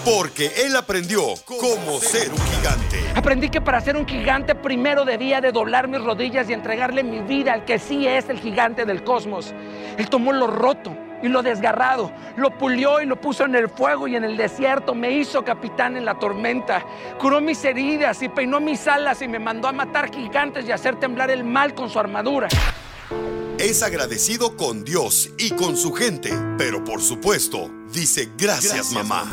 Porque 0.04 0.50
él 0.64 0.74
aprendió 0.76 1.22
cómo 1.44 2.00
ser 2.00 2.30
un 2.30 2.40
gigante. 2.56 3.00
Aprendí 3.14 3.50
que 3.50 3.60
para 3.60 3.80
ser 3.82 3.96
un 3.96 4.06
gigante 4.06 4.54
primero 4.54 5.04
debía 5.04 5.42
de 5.42 5.52
doblar 5.52 5.88
mis 5.88 6.00
rodillas 6.00 6.48
y 6.48 6.54
entregarle 6.54 7.04
mi 7.04 7.20
vida 7.20 7.52
al 7.52 7.66
que 7.66 7.78
sí 7.78 8.06
es 8.06 8.30
el 8.30 8.40
gigante 8.40 8.86
del 8.86 9.04
cosmos. 9.04 9.52
Él 9.98 10.08
tomó 10.08 10.32
lo 10.32 10.46
roto 10.46 11.03
y 11.24 11.28
lo 11.28 11.42
desgarrado, 11.42 12.12
lo 12.36 12.50
pulió 12.50 13.00
y 13.00 13.06
lo 13.06 13.16
puso 13.16 13.46
en 13.46 13.54
el 13.54 13.70
fuego 13.70 14.06
y 14.06 14.14
en 14.14 14.24
el 14.24 14.36
desierto, 14.36 14.94
me 14.94 15.10
hizo 15.10 15.42
capitán 15.42 15.96
en 15.96 16.04
la 16.04 16.18
tormenta, 16.18 16.84
curó 17.18 17.40
mis 17.40 17.64
heridas 17.64 18.22
y 18.22 18.28
peinó 18.28 18.60
mis 18.60 18.86
alas 18.86 19.22
y 19.22 19.28
me 19.28 19.38
mandó 19.38 19.68
a 19.68 19.72
matar 19.72 20.12
gigantes 20.12 20.68
y 20.68 20.72
hacer 20.72 20.96
temblar 20.96 21.30
el 21.30 21.42
mal 21.42 21.74
con 21.74 21.88
su 21.88 21.98
armadura. 21.98 22.48
Es 23.58 23.84
agradecido 23.84 24.56
con 24.56 24.82
Dios 24.82 25.30
y 25.38 25.50
con 25.50 25.76
su 25.76 25.92
gente, 25.92 26.32
pero 26.58 26.82
por 26.82 27.00
supuesto, 27.00 27.70
dice 27.92 28.28
gracias, 28.36 28.90
mamá. 28.92 29.30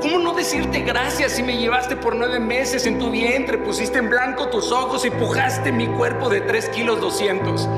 ¿Cómo 0.00 0.18
no 0.18 0.32
decirte 0.32 0.80
gracias 0.80 1.32
si 1.32 1.42
me 1.42 1.58
llevaste 1.58 1.94
por 1.94 2.16
nueve 2.16 2.40
meses 2.40 2.86
en 2.86 2.98
tu 2.98 3.10
vientre, 3.10 3.58
pusiste 3.58 3.98
en 3.98 4.08
blanco 4.08 4.48
tus 4.48 4.72
ojos 4.72 5.04
y 5.04 5.10
pujaste 5.10 5.72
mi 5.72 5.86
cuerpo 5.88 6.30
de 6.30 6.40
tres 6.40 6.70
kilos 6.70 7.02
200? 7.02 7.68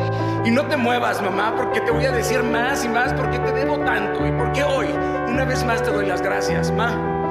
Y 0.45 0.53
no 0.53 0.67
te 0.67 0.77
muevas, 0.77 1.21
mamá, 1.21 1.57
porque 1.57 1.81
te 1.81 1.91
voy 1.91 2.05
a 2.05 2.13
decir 2.13 2.45
más 2.45 2.85
y 2.85 2.89
más, 2.89 3.13
porque 3.15 3.41
te 3.41 3.51
debo 3.51 3.79
tanto 3.81 4.25
y 4.25 4.31
porque 4.31 4.63
hoy, 4.63 4.87
una 4.87 5.45
vez 5.45 5.65
más, 5.65 5.83
te 5.83 5.91
doy 5.91 6.07
las 6.07 6.23
gracias, 6.23 6.71
ma. 6.71 7.26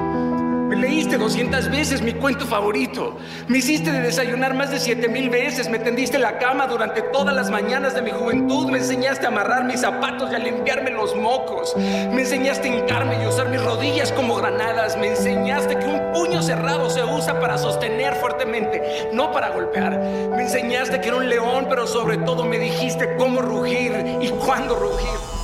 Me 0.66 0.74
leíste 0.74 1.16
200 1.16 1.70
veces 1.70 2.02
mi 2.02 2.12
cuento 2.12 2.44
favorito. 2.44 3.16
Me 3.46 3.58
hiciste 3.58 3.92
de 3.92 4.00
desayunar 4.00 4.52
más 4.54 4.72
de 4.72 4.80
7 4.80 5.08
mil 5.08 5.30
veces. 5.30 5.68
Me 5.68 5.78
tendiste 5.78 6.18
la 6.18 6.38
cama 6.38 6.66
durante 6.66 7.02
todas 7.02 7.34
las 7.34 7.50
mañanas 7.50 7.94
de 7.94 8.02
mi 8.02 8.10
juventud. 8.10 8.68
Me 8.68 8.78
enseñaste 8.78 9.26
a 9.26 9.28
amarrar 9.28 9.64
mis 9.64 9.82
zapatos 9.82 10.32
y 10.32 10.34
a 10.34 10.38
limpiarme 10.40 10.90
los 10.90 11.14
mocos. 11.14 11.76
Me 11.76 12.22
enseñaste 12.22 12.68
a 12.68 12.76
hincarme 12.76 13.22
y 13.22 13.26
usar 13.26 13.48
mis 13.48 13.62
rodillas 13.62 14.10
como 14.10 14.34
granadas. 14.34 14.96
Me 14.98 15.08
enseñaste 15.08 15.78
que 15.78 15.86
un 15.86 16.12
puño 16.12 16.42
cerrado 16.42 16.90
se 16.90 17.04
usa 17.04 17.38
para 17.38 17.58
sostener 17.58 18.16
fuertemente, 18.16 19.10
no 19.12 19.30
para 19.30 19.50
golpear. 19.50 20.00
Me 20.00 20.42
enseñaste 20.42 21.00
que 21.00 21.08
era 21.08 21.16
un 21.16 21.28
león, 21.28 21.66
pero 21.68 21.86
sobre 21.86 22.16
todo 22.18 22.44
me 22.44 22.58
dijiste 22.58 23.14
cómo 23.16 23.40
rugir 23.40 23.92
y 24.20 24.30
cuándo 24.30 24.74
rugir. 24.74 25.35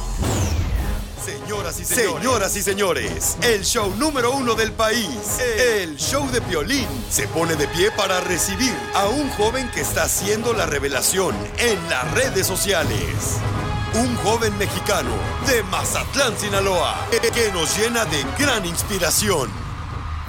Señoras 1.24 2.56
y 2.56 2.62
señores, 2.62 3.36
el 3.42 3.64
show 3.64 3.94
número 3.96 4.32
uno 4.32 4.54
del 4.54 4.72
país, 4.72 5.38
el 5.56 5.96
show 5.96 6.28
de 6.32 6.40
violín, 6.40 6.88
se 7.10 7.28
pone 7.28 7.54
de 7.54 7.68
pie 7.68 7.92
para 7.92 8.20
recibir 8.20 8.74
a 8.94 9.06
un 9.06 9.30
joven 9.30 9.70
que 9.70 9.82
está 9.82 10.02
haciendo 10.04 10.52
la 10.52 10.66
revelación 10.66 11.36
en 11.58 11.78
las 11.88 12.10
redes 12.12 12.44
sociales. 12.44 13.38
Un 13.94 14.16
joven 14.16 14.56
mexicano 14.58 15.10
de 15.46 15.62
Mazatlán, 15.64 16.36
Sinaloa, 16.36 17.06
que 17.10 17.52
nos 17.52 17.78
llena 17.78 18.04
de 18.06 18.24
gran 18.36 18.64
inspiración. 18.66 19.48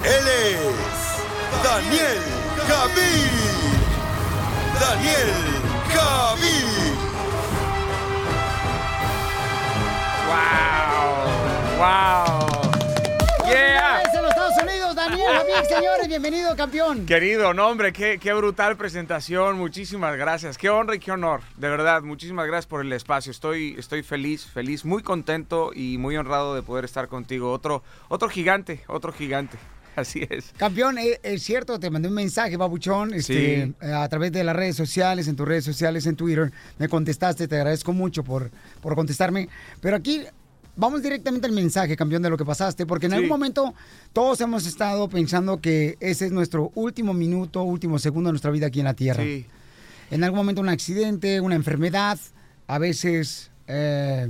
Él 0.04 0.28
es 0.28 1.64
Daniel 1.64 2.22
Javi. 2.68 3.24
Daniel 4.78 5.34
Javi. 5.92 7.13
¡Wow! 10.34 11.78
¡Wow! 11.78 12.48
¡Yeah! 13.46 14.02
¡Es 14.02 14.14
en 14.14 14.22
los 14.22 14.30
Estados 14.32 14.62
Unidos, 14.62 14.96
Daniel 14.96 15.28
Javier, 15.32 15.64
señores! 15.66 16.08
Bienvenido, 16.08 16.56
campeón. 16.56 17.06
Querido, 17.06 17.54
no, 17.54 17.68
hombre, 17.68 17.92
qué, 17.92 18.18
qué 18.18 18.32
brutal 18.32 18.76
presentación. 18.76 19.56
Muchísimas 19.58 20.16
gracias. 20.16 20.58
Qué 20.58 20.70
honra 20.70 20.96
y 20.96 20.98
qué 20.98 21.12
honor. 21.12 21.42
De 21.56 21.68
verdad, 21.68 22.02
muchísimas 22.02 22.48
gracias 22.48 22.66
por 22.66 22.80
el 22.80 22.92
espacio. 22.92 23.30
Estoy, 23.30 23.76
estoy 23.78 24.02
feliz, 24.02 24.44
feliz, 24.44 24.84
muy 24.84 25.04
contento 25.04 25.70
y 25.72 25.98
muy 25.98 26.16
honrado 26.16 26.56
de 26.56 26.62
poder 26.62 26.84
estar 26.84 27.06
contigo. 27.06 27.52
Otro, 27.52 27.84
otro 28.08 28.28
gigante, 28.28 28.82
otro 28.88 29.12
gigante. 29.12 29.56
Así 29.96 30.26
es. 30.28 30.52
Campeón, 30.56 30.98
eh, 30.98 31.20
es, 31.22 31.42
cierto, 31.42 31.78
te 31.78 31.90
mandé 31.90 32.08
un 32.08 32.14
mensaje, 32.14 32.56
babuchón, 32.56 33.14
este, 33.14 33.66
Sí. 33.66 33.74
eh, 33.80 33.92
a 33.92 34.08
través 34.08 34.32
de 34.32 34.42
las 34.44 34.56
redes 34.56 34.76
sociales, 34.76 35.28
en 35.28 35.36
tus 35.36 35.46
redes 35.46 35.64
sociales, 35.64 36.06
en 36.06 36.16
Twitter. 36.16 36.50
Me 36.78 36.88
contestaste, 36.88 37.46
te 37.48 37.56
agradezco 37.56 37.92
mucho 37.92 38.24
por, 38.24 38.50
por 38.80 38.94
contestarme. 38.94 39.48
Pero 39.80 39.96
aquí 39.96 40.22
vamos 40.76 41.02
directamente 41.02 41.46
al 41.46 41.52
mensaje, 41.52 41.96
campeón, 41.96 42.22
de 42.22 42.30
lo 42.30 42.36
que 42.36 42.44
pasaste, 42.44 42.84
porque 42.86 43.06
en 43.06 43.12
Sí. 43.12 43.16
algún 43.16 43.28
momento 43.30 43.74
todos 44.12 44.40
hemos 44.40 44.66
estado 44.66 45.08
pensando 45.08 45.60
que 45.60 45.96
ese 46.00 46.26
es 46.26 46.32
nuestro 46.32 46.72
último 46.74 47.14
minuto, 47.14 47.62
último 47.62 47.98
segundo 47.98 48.28
de 48.28 48.32
nuestra 48.32 48.50
vida 48.50 48.66
aquí 48.66 48.80
en 48.80 48.86
la 48.86 48.94
Tierra. 48.94 49.22
Sí. 49.22 49.46
En 50.10 50.24
algún 50.24 50.38
momento 50.38 50.60
un 50.60 50.68
accidente, 50.68 51.40
una 51.40 51.54
enfermedad, 51.54 52.18
a 52.66 52.78
veces 52.78 53.50
eh, 53.68 54.28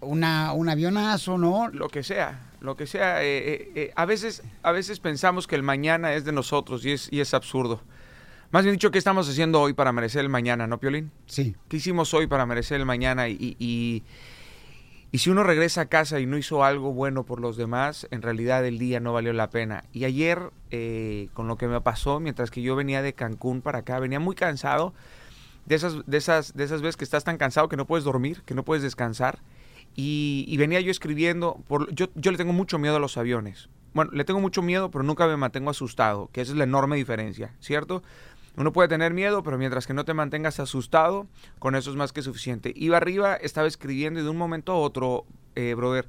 una, 0.00 0.52
un 0.52 0.68
avionazo, 0.68 1.38
¿no? 1.38 1.68
Lo 1.68 1.88
que 1.88 2.02
sea, 2.02 2.40
lo 2.62 2.76
que 2.76 2.86
sea. 2.86 3.22
eh, 3.22 3.38
eh, 3.38 3.72
eh, 3.74 3.92
a, 3.94 4.04
veces, 4.06 4.42
a 4.62 4.72
veces 4.72 5.00
pensamos 5.00 5.46
que 5.46 5.56
el 5.56 5.62
mañana 5.62 6.14
es 6.14 6.24
de 6.24 6.32
nosotros 6.32 6.84
y 6.84 6.92
es, 6.92 7.12
y 7.12 7.20
es 7.20 7.34
absurdo. 7.34 7.80
Más 8.50 8.64
bien 8.64 8.74
dicho, 8.74 8.90
¿qué 8.90 8.98
estamos 8.98 9.28
haciendo 9.28 9.60
hoy 9.60 9.72
para 9.72 9.92
merecer 9.92 10.20
el 10.20 10.28
mañana, 10.28 10.66
no, 10.66 10.78
Piolín? 10.78 11.10
Sí. 11.26 11.56
¿Qué 11.68 11.78
hicimos 11.78 12.12
hoy 12.12 12.26
para 12.26 12.44
merecer 12.44 12.78
el 12.78 12.86
mañana? 12.86 13.28
Y, 13.28 13.56
y, 13.58 14.02
y 15.10 15.18
si 15.18 15.30
uno 15.30 15.42
regresa 15.42 15.82
a 15.82 15.86
casa 15.86 16.20
y 16.20 16.26
no 16.26 16.36
hizo 16.36 16.62
algo 16.62 16.92
bueno 16.92 17.24
por 17.24 17.40
los 17.40 17.56
demás, 17.56 18.06
en 18.10 18.20
realidad 18.20 18.64
el 18.66 18.78
día 18.78 19.00
no 19.00 19.14
valió 19.14 19.32
la 19.32 19.48
pena. 19.48 19.84
Y 19.92 20.04
ayer, 20.04 20.50
eh, 20.70 21.28
con 21.32 21.48
lo 21.48 21.56
que 21.56 21.66
me 21.66 21.80
pasó, 21.80 22.20
mientras 22.20 22.50
que 22.50 22.60
yo 22.60 22.76
venía 22.76 23.00
de 23.00 23.14
Cancún 23.14 23.62
para 23.62 23.80
acá, 23.80 23.98
venía 23.98 24.20
muy 24.20 24.34
cansado, 24.34 24.92
de 25.64 25.76
esas, 25.76 26.04
de 26.06 26.18
esas, 26.18 26.54
de 26.54 26.64
esas 26.64 26.82
veces 26.82 26.96
que 26.98 27.04
estás 27.04 27.24
tan 27.24 27.38
cansado 27.38 27.70
que 27.70 27.76
no 27.76 27.86
puedes 27.86 28.04
dormir, 28.04 28.42
que 28.44 28.54
no 28.54 28.64
puedes 28.64 28.82
descansar. 28.82 29.38
Y, 29.94 30.56
venía 30.56 30.80
yo 30.80 30.90
escribiendo, 30.90 31.62
por, 31.68 31.92
yo, 31.94 32.08
yo 32.14 32.30
le 32.30 32.38
tengo 32.38 32.52
mucho 32.52 32.78
miedo 32.78 32.96
a 32.96 33.00
los 33.00 33.16
aviones. 33.16 33.68
Bueno, 33.94 34.10
le 34.12 34.24
tengo 34.24 34.40
mucho 34.40 34.62
miedo, 34.62 34.90
pero 34.90 35.04
nunca 35.04 35.26
me 35.26 35.36
mantengo 35.36 35.70
asustado, 35.70 36.30
que 36.32 36.40
esa 36.40 36.52
es 36.52 36.58
la 36.58 36.64
enorme 36.64 36.96
diferencia, 36.96 37.54
¿cierto? 37.60 38.02
Uno 38.56 38.72
puede 38.72 38.88
tener 38.88 39.12
miedo, 39.12 39.42
pero 39.42 39.58
mientras 39.58 39.86
que 39.86 39.94
no 39.94 40.04
te 40.04 40.14
mantengas 40.14 40.60
asustado, 40.60 41.26
con 41.58 41.74
eso 41.74 41.90
es 41.90 41.96
más 41.96 42.12
que 42.12 42.22
suficiente. 42.22 42.72
Iba 42.74 42.96
arriba, 42.96 43.34
estaba 43.36 43.66
escribiendo 43.66 44.20
y 44.20 44.22
de 44.22 44.30
un 44.30 44.36
momento 44.36 44.72
a 44.72 44.76
otro, 44.76 45.26
eh, 45.56 45.74
brother, 45.74 46.08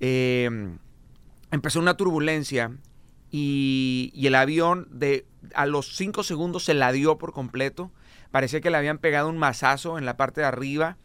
eh, 0.00 0.76
empezó 1.50 1.78
una 1.78 1.96
turbulencia 1.96 2.72
y, 3.30 4.10
y 4.14 4.26
el 4.26 4.34
avión 4.34 4.88
de 4.90 5.26
a 5.54 5.66
los 5.66 5.96
cinco 5.96 6.22
segundos 6.22 6.64
se 6.64 6.74
la 6.74 6.92
dio 6.92 7.18
por 7.18 7.32
completo. 7.32 7.90
Parecía 8.30 8.60
que 8.60 8.70
le 8.70 8.76
habían 8.76 8.98
pegado 8.98 9.28
un 9.28 9.38
mazazo 9.38 9.98
en 9.98 10.04
la 10.04 10.16
parte 10.16 10.40
de 10.40 10.46
arriba. 10.46 10.96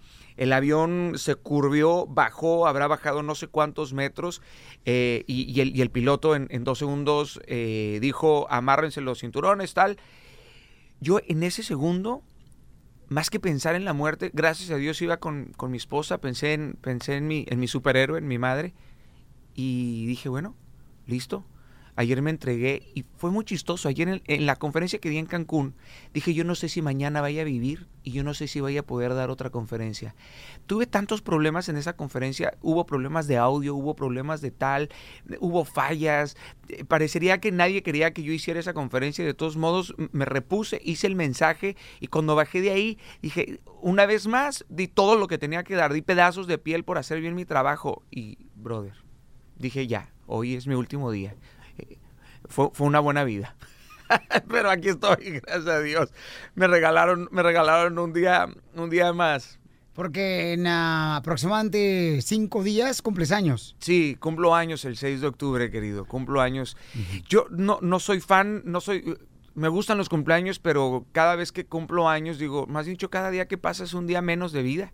El 0.41 0.53
avión 0.53 1.13
se 1.17 1.35
curvió, 1.35 2.07
bajó, 2.07 2.65
habrá 2.65 2.87
bajado 2.87 3.21
no 3.21 3.35
sé 3.35 3.45
cuántos 3.45 3.93
metros 3.93 4.41
eh, 4.85 5.23
y, 5.27 5.61
el, 5.61 5.91
piloto 5.91 6.35
en, 6.35 6.47
en 6.49 6.63
dos 6.63 6.79
segundos 6.79 7.39
eh, 7.45 7.99
dijo 8.01 8.47
amárrense 8.49 9.01
los 9.01 9.19
cinturones, 9.19 9.75
tal. 9.75 9.99
Yo 10.99 11.19
en 11.27 11.43
ese 11.43 11.61
segundo, 11.61 12.23
más 13.07 13.29
que 13.29 13.39
pensar 13.39 13.75
en 13.75 13.85
la 13.85 13.93
muerte, 13.93 14.31
gracias 14.33 14.71
a 14.71 14.77
Dios 14.77 14.99
iba 15.03 15.17
con, 15.17 15.53
con 15.57 15.69
mi 15.69 15.77
esposa, 15.77 16.17
pensé, 16.17 16.53
en, 16.53 16.73
pensé 16.81 17.17
en, 17.17 17.27
mi, 17.27 17.45
en 17.47 17.59
mi 17.59 17.67
superhéroe, 17.67 18.17
en 18.17 18.27
mi 18.27 18.39
madre, 18.39 18.73
y 19.53 20.07
dije, 20.07 20.27
bueno, 20.27 20.55
listo. 21.05 21.45
Ayer 22.01 22.19
me 22.23 22.31
entregué 22.31 22.81
y 22.95 23.05
fue 23.15 23.29
muy 23.29 23.45
chistoso. 23.45 23.87
Ayer 23.87 24.23
en, 24.25 24.45
la 24.47 24.55
conferencia 24.55 24.97
que 24.97 25.07
di 25.07 25.19
en 25.19 25.27
Cancún, 25.27 25.75
dije, 26.15 26.33
yo 26.33 26.43
no 26.43 26.55
sé 26.55 26.67
si 26.67 26.81
mañana 26.81 27.21
vaya 27.21 27.43
a 27.43 27.45
vivir 27.45 27.85
y 28.01 28.11
yo 28.11 28.23
no 28.23 28.33
sé 28.33 28.47
si 28.47 28.59
vaya 28.59 28.79
a 28.79 28.83
poder 28.83 29.13
dar 29.13 29.29
otra 29.29 29.51
conferencia. 29.51 30.15
Tuve 30.65 30.87
tantos 30.87 31.21
problemas 31.21 31.69
en 31.69 31.77
esa 31.77 31.95
conferencia, 31.95 32.57
hubo 32.59 32.87
problemas 32.87 33.27
de 33.27 33.37
audio, 33.37 33.75
hubo 33.75 33.95
problemas 33.95 34.41
de 34.41 34.49
tal, 34.49 34.89
hubo 35.39 35.63
fallas. 35.63 36.35
Eh, 36.69 36.85
Parecería 36.85 37.39
que 37.39 37.51
nadie 37.51 37.83
quería 37.83 38.13
que 38.13 38.23
yo 38.23 38.33
hiciera 38.33 38.59
esa 38.59 38.73
conferencia 38.73 39.23
de 39.23 39.35
todos 39.35 39.55
modos 39.55 39.93
me 40.11 40.25
repuse, 40.25 40.81
hice 40.83 41.05
el 41.05 41.15
mensaje 41.15 41.75
y 41.99 42.07
cuando 42.07 42.35
bajé 42.35 42.61
de 42.61 42.71
ahí 42.71 42.97
dije, 43.21 43.59
una 43.79 44.07
vez 44.07 44.25
más, 44.25 44.65
di 44.69 44.87
todo 44.87 45.17
lo 45.17 45.27
que 45.27 45.37
tenía 45.37 45.63
que 45.63 45.75
dar, 45.75 45.93
di 45.93 46.01
pedazos 46.01 46.47
de 46.47 46.57
piel 46.57 46.83
por 46.83 46.97
hacer 46.97 47.21
bien 47.21 47.35
mi 47.35 47.45
trabajo 47.45 48.01
y, 48.09 48.39
brother, 48.55 48.95
dije 49.59 49.85
ya, 49.85 50.11
hoy 50.25 50.55
es 50.55 50.65
mi 50.65 50.73
último 50.73 51.11
día. 51.11 51.35
Fue, 52.51 52.69
fue 52.73 52.87
una 52.87 52.99
buena 52.99 53.23
vida. 53.23 53.55
Pero 54.49 54.69
aquí 54.69 54.89
estoy, 54.89 55.39
gracias 55.41 55.67
a 55.67 55.79
Dios. 55.79 56.09
Me 56.55 56.67
regalaron, 56.67 57.27
me 57.31 57.43
regalaron 57.43 57.97
un 57.97 58.13
día, 58.13 58.47
un 58.75 58.89
día 58.89 59.13
más. 59.13 59.59
Porque 59.93 60.53
en 60.53 60.67
ah, 60.67 61.17
aproximadamente 61.17 62.21
cinco 62.21 62.63
días 62.63 63.01
cumples 63.01 63.31
años. 63.31 63.75
Sí, 63.79 64.15
cumplo 64.19 64.55
años 64.55 64.85
el 64.85 64.95
6 64.95 65.21
de 65.21 65.27
octubre, 65.27 65.69
querido. 65.69 66.05
Cumplo 66.05 66.39
años. 66.39 66.77
Yo 67.27 67.47
no, 67.49 67.79
no 67.81 67.99
soy 67.99 68.21
fan, 68.21 68.61
no 68.65 68.79
soy... 68.79 69.17
Me 69.53 69.67
gustan 69.67 69.97
los 69.97 70.07
cumpleaños, 70.07 70.59
pero 70.59 71.05
cada 71.11 71.35
vez 71.35 71.51
que 71.51 71.65
cumplo 71.65 72.07
años, 72.07 72.37
digo, 72.37 72.67
más 72.67 72.85
dicho, 72.85 73.09
cada 73.09 73.31
día 73.31 73.49
que 73.49 73.57
pasa 73.57 73.83
es 73.83 73.93
un 73.93 74.07
día 74.07 74.21
menos 74.21 74.53
de 74.53 74.63
vida. 74.63 74.93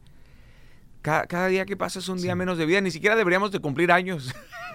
Cada, 1.07 1.25
cada 1.25 1.47
día 1.47 1.65
que 1.65 1.77
pasa 1.77 1.99
es 1.99 2.09
un 2.09 2.21
día 2.21 2.35
menos 2.35 2.57
de 2.57 2.65
vida. 2.65 2.81
Ni 2.81 2.91
siquiera 2.91 3.15
deberíamos 3.15 3.49
de 3.53 3.59
cumplir 3.59 3.93
años. 3.93 4.33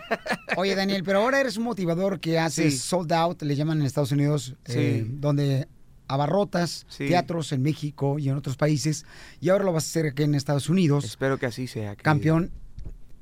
Oye, 0.57 0.75
Daniel, 0.75 1.03
pero 1.05 1.19
ahora 1.21 1.39
eres 1.41 1.59
un 1.59 1.65
motivador 1.65 2.21
que 2.21 2.39
hace 2.39 2.71
Sí. 2.71 2.79
sold 2.79 3.13
out, 3.13 3.43
le 3.43 3.55
llaman 3.55 3.81
en 3.81 3.87
Estados 3.87 4.13
Unidos, 4.13 4.55
eh, 4.65 5.05
donde 5.07 5.69
abarrotas 6.09 6.87
teatros 6.97 7.53
en 7.53 7.61
México 7.61 8.19
y 8.19 8.31
en 8.31 8.37
otros 8.37 8.57
países, 8.57 9.05
y 9.41 9.51
ahora 9.51 9.65
lo 9.65 9.75
vas 9.75 9.85
a 9.85 9.89
hacer 9.89 10.07
aquí 10.07 10.23
en 10.23 10.35
Estados 10.35 10.71
Unidos. 10.71 11.05
Espero 11.05 11.37
que 11.37 11.45
así 11.45 11.67
sea. 11.67 11.91
querido. 11.91 12.03
campeón. 12.03 12.51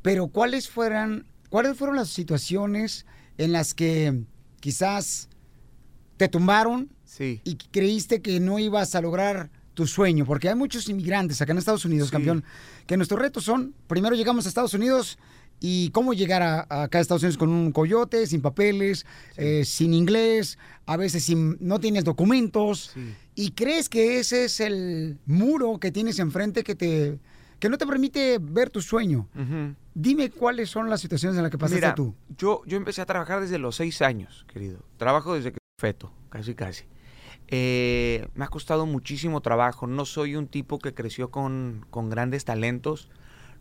Pero 0.03 0.29
¿cuáles 0.29 0.69
fueran, 0.69 1.27
cuáles 1.49 1.77
fueron 1.77 1.97
las 1.97 2.11
situaciones 2.11 3.07
en 3.39 3.51
las 3.51 3.75
que 3.75 4.23
quizás 4.61 5.29
te 6.17 6.29
tumbaron 6.29 6.91
Sí. 7.05 7.41
y 7.43 7.57
creíste 7.57 8.23
que 8.23 8.39
no 8.39 8.61
ibas 8.61 8.95
a 8.95 9.01
lograr 9.01 9.51
tu 9.81 9.87
sueño? 9.87 10.25
Porque 10.25 10.49
hay 10.49 10.55
muchos 10.55 10.89
inmigrantes 10.89 11.41
acá 11.41 11.53
en 11.53 11.59
Estados 11.59 11.85
Unidos, 11.85 12.09
Sí. 12.09 12.13
campeón, 12.13 12.45
que 12.87 12.97
nuestros 12.97 13.21
retos 13.21 13.45
son, 13.45 13.75
primero 13.87 14.15
llegamos 14.15 14.47
a 14.47 14.49
Estados 14.49 14.75
Unidos 14.75 15.19
y 15.59 15.91
cómo 15.91 16.15
llegar 16.15 16.43
a, 16.43 16.67
a 16.69 16.85
acá 16.85 16.99
a 16.99 17.01
Estados 17.01 17.23
Unidos 17.23 17.37
con 17.39 17.51
un 17.51 17.71
coyote, 17.73 18.27
sin 18.27 18.41
papeles, 18.41 19.05
eh, 19.37 19.65
sin 19.65 19.93
inglés, 19.95 20.59
a 20.87 20.97
veces 20.97 21.25
sin, 21.25 21.57
no 21.61 21.79
tienes 21.81 22.05
documentos. 22.05 22.93
Y 23.35 23.51
crees 23.53 23.89
que 23.89 24.19
ese 24.21 24.45
es 24.45 24.61
el 24.61 25.19
muro 25.27 25.79
que 25.79 25.91
tienes 25.91 26.19
enfrente 26.19 26.63
que 26.63 26.75
te 26.75 27.19
que 27.59 27.69
no 27.69 27.77
te 27.77 27.87
permite 27.87 28.39
ver 28.41 28.71
tu 28.71 28.81
sueño. 28.81 29.29
Dime 29.95 30.31
cuáles 30.31 30.71
son 30.71 30.89
las 30.89 31.01
situaciones 31.03 31.37
en 31.37 31.43
las 31.43 31.51
que 31.51 31.59
pasaste 31.59 31.77
Mira, 31.81 31.95
tú. 31.95 32.15
Yo, 32.39 32.63
yo 32.65 32.79
empecé 32.79 33.03
a 33.03 33.07
trabajar 33.07 33.41
desde 33.43 33.59
los 33.59 33.77
seis 33.77 34.01
años, 34.01 34.47
querido. 34.51 34.79
Trabajo 34.97 35.35
desde 35.35 35.53
que 35.53 35.59
feto, 35.79 36.11
casi 36.31 36.55
casi. 36.55 36.85
Eh, 37.51 38.29
me 38.35 38.45
ha 38.45 38.49
costado 38.49 38.87
muchísimo 38.87 39.41
trabajo. 39.41 39.87
No 39.87 40.05
soy 40.05 40.37
un 40.37 40.47
tipo 40.47 40.79
que 40.79 40.95
creció 40.95 41.31
con, 41.31 41.85
con 41.91 42.09
grandes 42.11 42.45
talentos. 42.45 43.09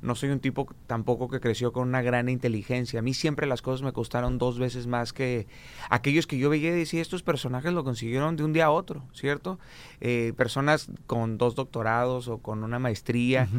No 0.01 0.15
soy 0.15 0.29
un 0.29 0.39
tipo 0.39 0.65
tampoco 0.87 1.27
que 1.27 1.41
creció 1.41 1.73
con 1.73 1.87
una 1.89 2.01
gran 2.01 2.29
inteligencia. 2.29 2.99
A 2.99 3.01
mí 3.01 3.13
siempre 3.13 3.47
las 3.47 3.61
cosas 3.61 3.81
me 3.81 3.91
costaron 3.91 4.37
dos 4.37 4.57
veces 4.57 4.87
más 4.87 5.11
que 5.11 5.45
aquellos 5.89 6.25
que 6.25 6.37
yo 6.37 6.49
veía 6.49 6.69
y 6.69 6.79
decía, 6.79 7.01
estos 7.01 7.21
personajes 7.21 7.73
lo 7.73 7.83
consiguieron 7.83 8.37
de 8.37 8.45
un 8.45 8.53
día 8.53 8.67
a 8.67 8.71
otro, 8.71 9.03
¿cierto? 9.13 9.59
Eh, 9.99 10.31
personas 10.37 10.89
con 11.05 11.37
dos 11.37 11.55
doctorados 11.55 12.29
o 12.29 12.37
con 12.37 12.63
una 12.63 12.79
maestría. 12.79 13.49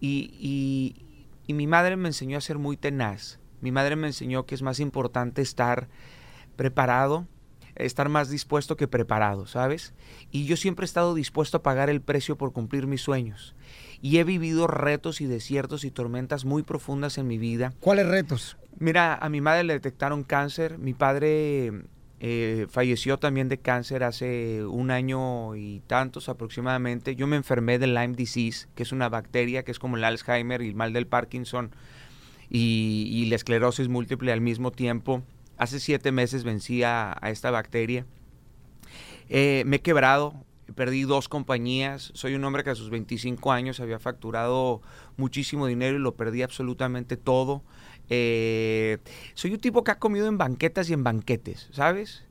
y, 0.00 0.30
y- 0.38 1.04
y 1.48 1.54
mi 1.54 1.66
madre 1.66 1.96
me 1.96 2.08
enseñó 2.10 2.36
a 2.36 2.42
ser 2.42 2.58
muy 2.58 2.76
tenaz. 2.76 3.40
Mi 3.62 3.72
madre 3.72 3.96
me 3.96 4.06
enseñó 4.06 4.44
que 4.44 4.54
es 4.54 4.60
más 4.62 4.78
importante 4.80 5.40
estar 5.42 5.88
preparado, 6.56 7.26
estar 7.78 8.08
más 8.08 8.28
dispuesto 8.28 8.76
que 8.76 8.88
preparado, 8.88 9.46
¿sabes? 9.46 9.94
Y 10.30 10.46
yo 10.46 10.56
siempre 10.56 10.84
he 10.84 10.86
estado 10.86 11.14
dispuesto 11.14 11.58
a 11.58 11.62
pagar 11.62 11.90
el 11.90 12.00
precio 12.00 12.36
por 12.36 12.52
cumplir 12.52 12.86
mis 12.86 13.00
sueños. 13.00 13.54
Y 14.02 14.18
he 14.18 14.24
vivido 14.24 14.66
retos 14.66 15.20
y 15.20 15.26
desiertos 15.26 15.84
y 15.84 15.90
tormentas 15.90 16.44
muy 16.44 16.62
profundas 16.62 17.18
en 17.18 17.26
mi 17.26 17.38
vida. 17.38 17.72
¿Cuáles 17.80 18.06
retos? 18.06 18.56
Mira, 18.78 19.14
a 19.14 19.28
mi 19.28 19.40
madre 19.40 19.64
le 19.64 19.72
detectaron 19.74 20.22
cáncer, 20.22 20.78
mi 20.78 20.94
padre 20.94 21.72
eh, 22.20 22.66
falleció 22.68 23.18
también 23.18 23.48
de 23.48 23.58
cáncer 23.58 24.02
hace 24.02 24.64
un 24.64 24.90
año 24.90 25.54
y 25.56 25.80
tantos 25.86 26.28
aproximadamente. 26.28 27.14
Yo 27.14 27.26
me 27.26 27.36
enfermé 27.36 27.78
de 27.78 27.86
Lyme 27.86 28.14
disease, 28.14 28.68
que 28.74 28.82
es 28.82 28.92
una 28.92 29.08
bacteria 29.08 29.64
que 29.64 29.70
es 29.70 29.78
como 29.78 29.96
el 29.96 30.04
Alzheimer 30.04 30.62
y 30.62 30.68
el 30.68 30.74
mal 30.74 30.92
del 30.92 31.06
Parkinson 31.06 31.70
y, 32.50 33.08
y 33.12 33.26
la 33.26 33.36
esclerosis 33.36 33.88
múltiple 33.88 34.32
al 34.32 34.40
mismo 34.40 34.72
tiempo. 34.72 35.22
Hace 35.58 35.80
siete 35.80 36.12
meses 36.12 36.44
vencí 36.44 36.82
a, 36.82 37.16
a 37.20 37.30
esta 37.30 37.50
bacteria. 37.50 38.06
Eh, 39.28 39.64
me 39.66 39.76
he 39.76 39.80
quebrado, 39.80 40.34
perdí 40.74 41.02
dos 41.02 41.28
compañías. 41.28 42.12
Soy 42.14 42.34
un 42.34 42.44
hombre 42.44 42.64
que 42.64 42.70
a 42.70 42.74
sus 42.74 42.90
25 42.90 43.52
años 43.52 43.80
había 43.80 43.98
facturado 43.98 44.80
muchísimo 45.16 45.66
dinero 45.66 45.96
y 45.96 46.00
lo 46.00 46.14
perdí 46.14 46.42
absolutamente 46.42 47.16
todo. 47.16 47.62
Eh, 48.08 48.98
soy 49.34 49.52
un 49.52 49.60
tipo 49.60 49.84
que 49.84 49.90
ha 49.90 49.98
comido 49.98 50.28
en 50.28 50.38
banquetas 50.38 50.88
y 50.88 50.94
en 50.94 51.04
banquetes, 51.04 51.68
¿sabes? 51.72 52.24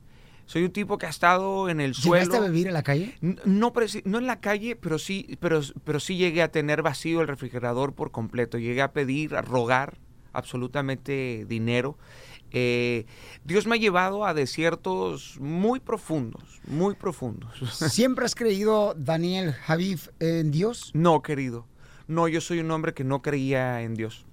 Soy 0.46 0.64
un 0.64 0.70
tipo 0.70 0.96
que 0.96 1.04
ha 1.04 1.10
estado 1.10 1.68
en 1.68 1.78
el 1.78 1.94
suelo. 1.94 2.24
¿Llegaste 2.24 2.44
a 2.44 2.48
vivir 2.48 2.68
en 2.68 2.72
la 2.72 2.82
calle? 2.82 3.14
No, 3.20 3.72
no 4.04 4.18
en 4.18 4.26
la 4.26 4.40
calle, 4.40 4.76
pero 4.76 4.98
sí, 4.98 5.36
pero, 5.40 5.60
pero 5.84 6.00
sí 6.00 6.16
llegué 6.16 6.40
a 6.40 6.50
tener 6.50 6.80
vacío 6.80 7.20
el 7.20 7.28
refrigerador 7.28 7.92
por 7.94 8.10
completo. 8.10 8.56
Llegué 8.56 8.80
a 8.80 8.92
pedir, 8.92 9.36
a 9.36 9.42
rogar 9.42 9.98
absolutamente 10.32 11.44
dinero. 11.46 11.98
Eh, 12.50 13.04
Dios 13.44 13.66
me 13.66 13.76
ha 13.76 13.78
llevado 13.78 14.24
a 14.24 14.32
desiertos 14.34 15.36
muy 15.40 15.80
profundos, 15.80 16.42
muy 16.66 16.94
profundos. 16.94 17.58
¿Siempre 17.90 18.24
has 18.24 18.34
creído, 18.34 18.94
Daniel 18.96 19.52
Javif, 19.52 20.08
en 20.20 20.50
Dios? 20.50 20.90
No, 20.94 21.22
querido. 21.22 21.66
No, 22.06 22.26
yo 22.28 22.40
soy 22.40 22.60
un 22.60 22.70
hombre 22.70 22.94
que 22.94 23.04
no 23.04 23.20
creía 23.20 23.82
en 23.82 23.94
Dios. 23.94 24.24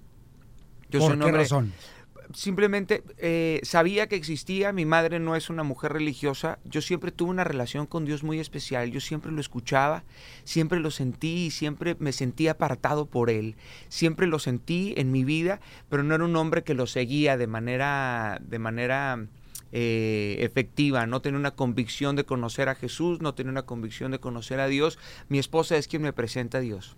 Yo 0.88 1.00
¿Por 1.00 1.08
soy 1.08 1.12
un 1.14 1.18
qué 1.20 1.24
hombre- 1.26 1.42
razón? 1.42 1.72
Simplemente 2.32 3.04
eh, 3.18 3.60
sabía 3.62 4.08
que 4.08 4.16
existía, 4.16 4.72
mi 4.72 4.84
madre 4.84 5.18
no 5.18 5.36
es 5.36 5.48
una 5.48 5.62
mujer 5.62 5.92
religiosa, 5.92 6.58
yo 6.64 6.80
siempre 6.80 7.12
tuve 7.12 7.30
una 7.30 7.44
relación 7.44 7.86
con 7.86 8.04
Dios 8.04 8.24
muy 8.24 8.40
especial, 8.40 8.90
yo 8.90 9.00
siempre 9.00 9.30
lo 9.30 9.40
escuchaba, 9.40 10.04
siempre 10.44 10.80
lo 10.80 10.90
sentí 10.90 11.46
y 11.46 11.50
siempre 11.50 11.96
me 11.98 12.12
sentí 12.12 12.48
apartado 12.48 13.06
por 13.06 13.30
Él, 13.30 13.56
siempre 13.88 14.26
lo 14.26 14.38
sentí 14.38 14.94
en 14.96 15.12
mi 15.12 15.24
vida, 15.24 15.60
pero 15.88 16.02
no 16.02 16.14
era 16.14 16.24
un 16.24 16.36
hombre 16.36 16.64
que 16.64 16.74
lo 16.74 16.86
seguía 16.86 17.36
de 17.36 17.46
manera, 17.46 18.40
de 18.40 18.58
manera 18.58 19.26
eh, 19.72 20.36
efectiva, 20.40 21.06
no 21.06 21.20
tenía 21.22 21.38
una 21.38 21.54
convicción 21.54 22.16
de 22.16 22.24
conocer 22.24 22.68
a 22.68 22.74
Jesús, 22.74 23.20
no 23.20 23.34
tenía 23.34 23.52
una 23.52 23.66
convicción 23.66 24.10
de 24.10 24.20
conocer 24.20 24.58
a 24.58 24.66
Dios, 24.68 24.98
mi 25.28 25.38
esposa 25.38 25.76
es 25.76 25.86
quien 25.86 26.02
me 26.02 26.12
presenta 26.12 26.58
a 26.58 26.60
Dios. 26.60 26.96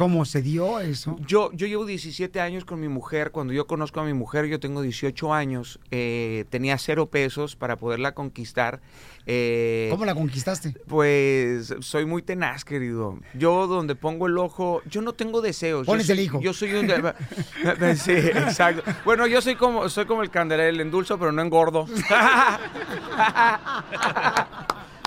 ¿Cómo 0.00 0.24
se 0.24 0.40
dio 0.40 0.80
eso? 0.80 1.16
Yo, 1.26 1.52
yo 1.52 1.66
llevo 1.66 1.84
17 1.84 2.40
años 2.40 2.64
con 2.64 2.80
mi 2.80 2.88
mujer. 2.88 3.32
Cuando 3.32 3.52
yo 3.52 3.66
conozco 3.66 4.00
a 4.00 4.04
mi 4.04 4.14
mujer, 4.14 4.46
yo 4.46 4.58
tengo 4.58 4.80
18 4.80 5.34
años. 5.34 5.78
eh, 5.90 6.46
tenía 6.48 6.78
cero 6.78 7.10
pesos 7.10 7.54
para 7.54 7.76
poderla 7.76 8.14
conquistar. 8.14 8.80
eh, 9.26 9.88
¿Cómo 9.90 10.06
la 10.06 10.14
conquistaste? 10.14 10.74
Pues 10.88 11.74
soy 11.80 12.06
muy 12.06 12.22
tenaz, 12.22 12.64
querido. 12.64 13.18
Yo 13.34 13.66
donde 13.66 13.94
pongo 13.94 14.26
el 14.26 14.38
ojo, 14.38 14.80
yo 14.88 15.02
no 15.02 15.12
tengo 15.12 15.42
deseos. 15.42 15.86
Pones 15.86 16.08
el 16.08 16.20
hijo. 16.20 16.40
Yo 16.40 16.54
soy 16.54 16.72
un... 16.72 16.86
de- 16.86 17.96
sí, 17.98 18.12
exacto. 18.12 18.82
Bueno, 19.04 19.26
yo 19.26 19.42
soy 19.42 19.56
como, 19.56 19.86
soy 19.90 20.06
como 20.06 20.22
el 20.22 20.30
candelero, 20.30 20.80
endulzo, 20.80 21.18
pero 21.18 21.30
no 21.30 21.42
engordo. 21.42 21.84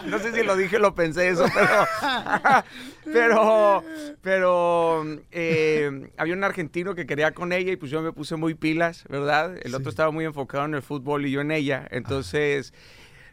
No 0.07 0.19
sé 0.19 0.31
si 0.33 0.43
lo 0.43 0.55
dije, 0.55 0.79
lo 0.79 0.93
pensé 0.95 1.29
eso, 1.29 1.45
pero. 1.53 2.63
pero. 3.13 3.83
Pero. 4.21 5.03
eh, 5.31 6.09
había 6.17 6.33
un 6.33 6.43
argentino 6.43 6.95
que 6.95 7.05
quería 7.05 7.31
con 7.33 7.51
ella 7.53 7.71
y 7.71 7.75
pues 7.75 7.91
yo 7.91 8.01
me 8.01 8.11
puse 8.11 8.35
muy 8.35 8.53
pilas, 8.53 9.03
¿verdad? 9.09 9.55
El 9.63 9.75
otro 9.75 9.89
estaba 9.89 10.11
muy 10.11 10.25
enfocado 10.25 10.65
en 10.65 10.73
el 10.75 10.81
fútbol 10.81 11.25
y 11.25 11.31
yo 11.31 11.41
en 11.41 11.51
ella. 11.51 11.87
Entonces. 11.91 12.73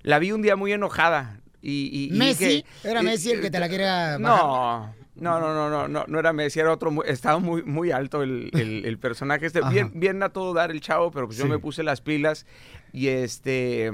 La 0.02 0.18
vi 0.18 0.32
un 0.32 0.40
día 0.42 0.56
muy 0.56 0.72
enojada. 0.72 1.40
Y, 1.62 1.90
y- 1.92 2.14
y 2.14 2.18
¿Messi? 2.18 2.64
¿Era 2.82 3.02
Messi 3.02 3.32
el 3.32 3.42
que 3.42 3.50
te 3.50 3.60
la 3.60 3.68
quería 3.68 4.16
bajar? 4.18 4.20
No. 4.20 4.94
No, 5.16 5.38
no, 5.38 5.52
no, 5.52 5.68
no, 5.68 5.86
no, 5.88 6.04
no 6.08 6.18
era 6.18 6.32
Messi, 6.32 6.60
era 6.60 6.72
otro, 6.72 7.04
estaba 7.04 7.38
muy, 7.38 7.62
muy 7.64 7.90
alto 7.90 8.22
el, 8.22 8.48
el- 8.54 8.86
el 8.86 8.98
personaje 8.98 9.44
este, 9.44 9.60
bien, 9.68 9.92
bien 9.94 10.22
a 10.22 10.30
todo 10.30 10.54
dar 10.54 10.70
el 10.70 10.80
chavo, 10.80 11.10
pero 11.10 11.26
pues 11.26 11.36
yo 11.36 11.44
me 11.46 11.58
puse 11.58 11.82
las 11.82 12.00
pilas 12.00 12.46
y 12.94 13.08
este, 13.08 13.90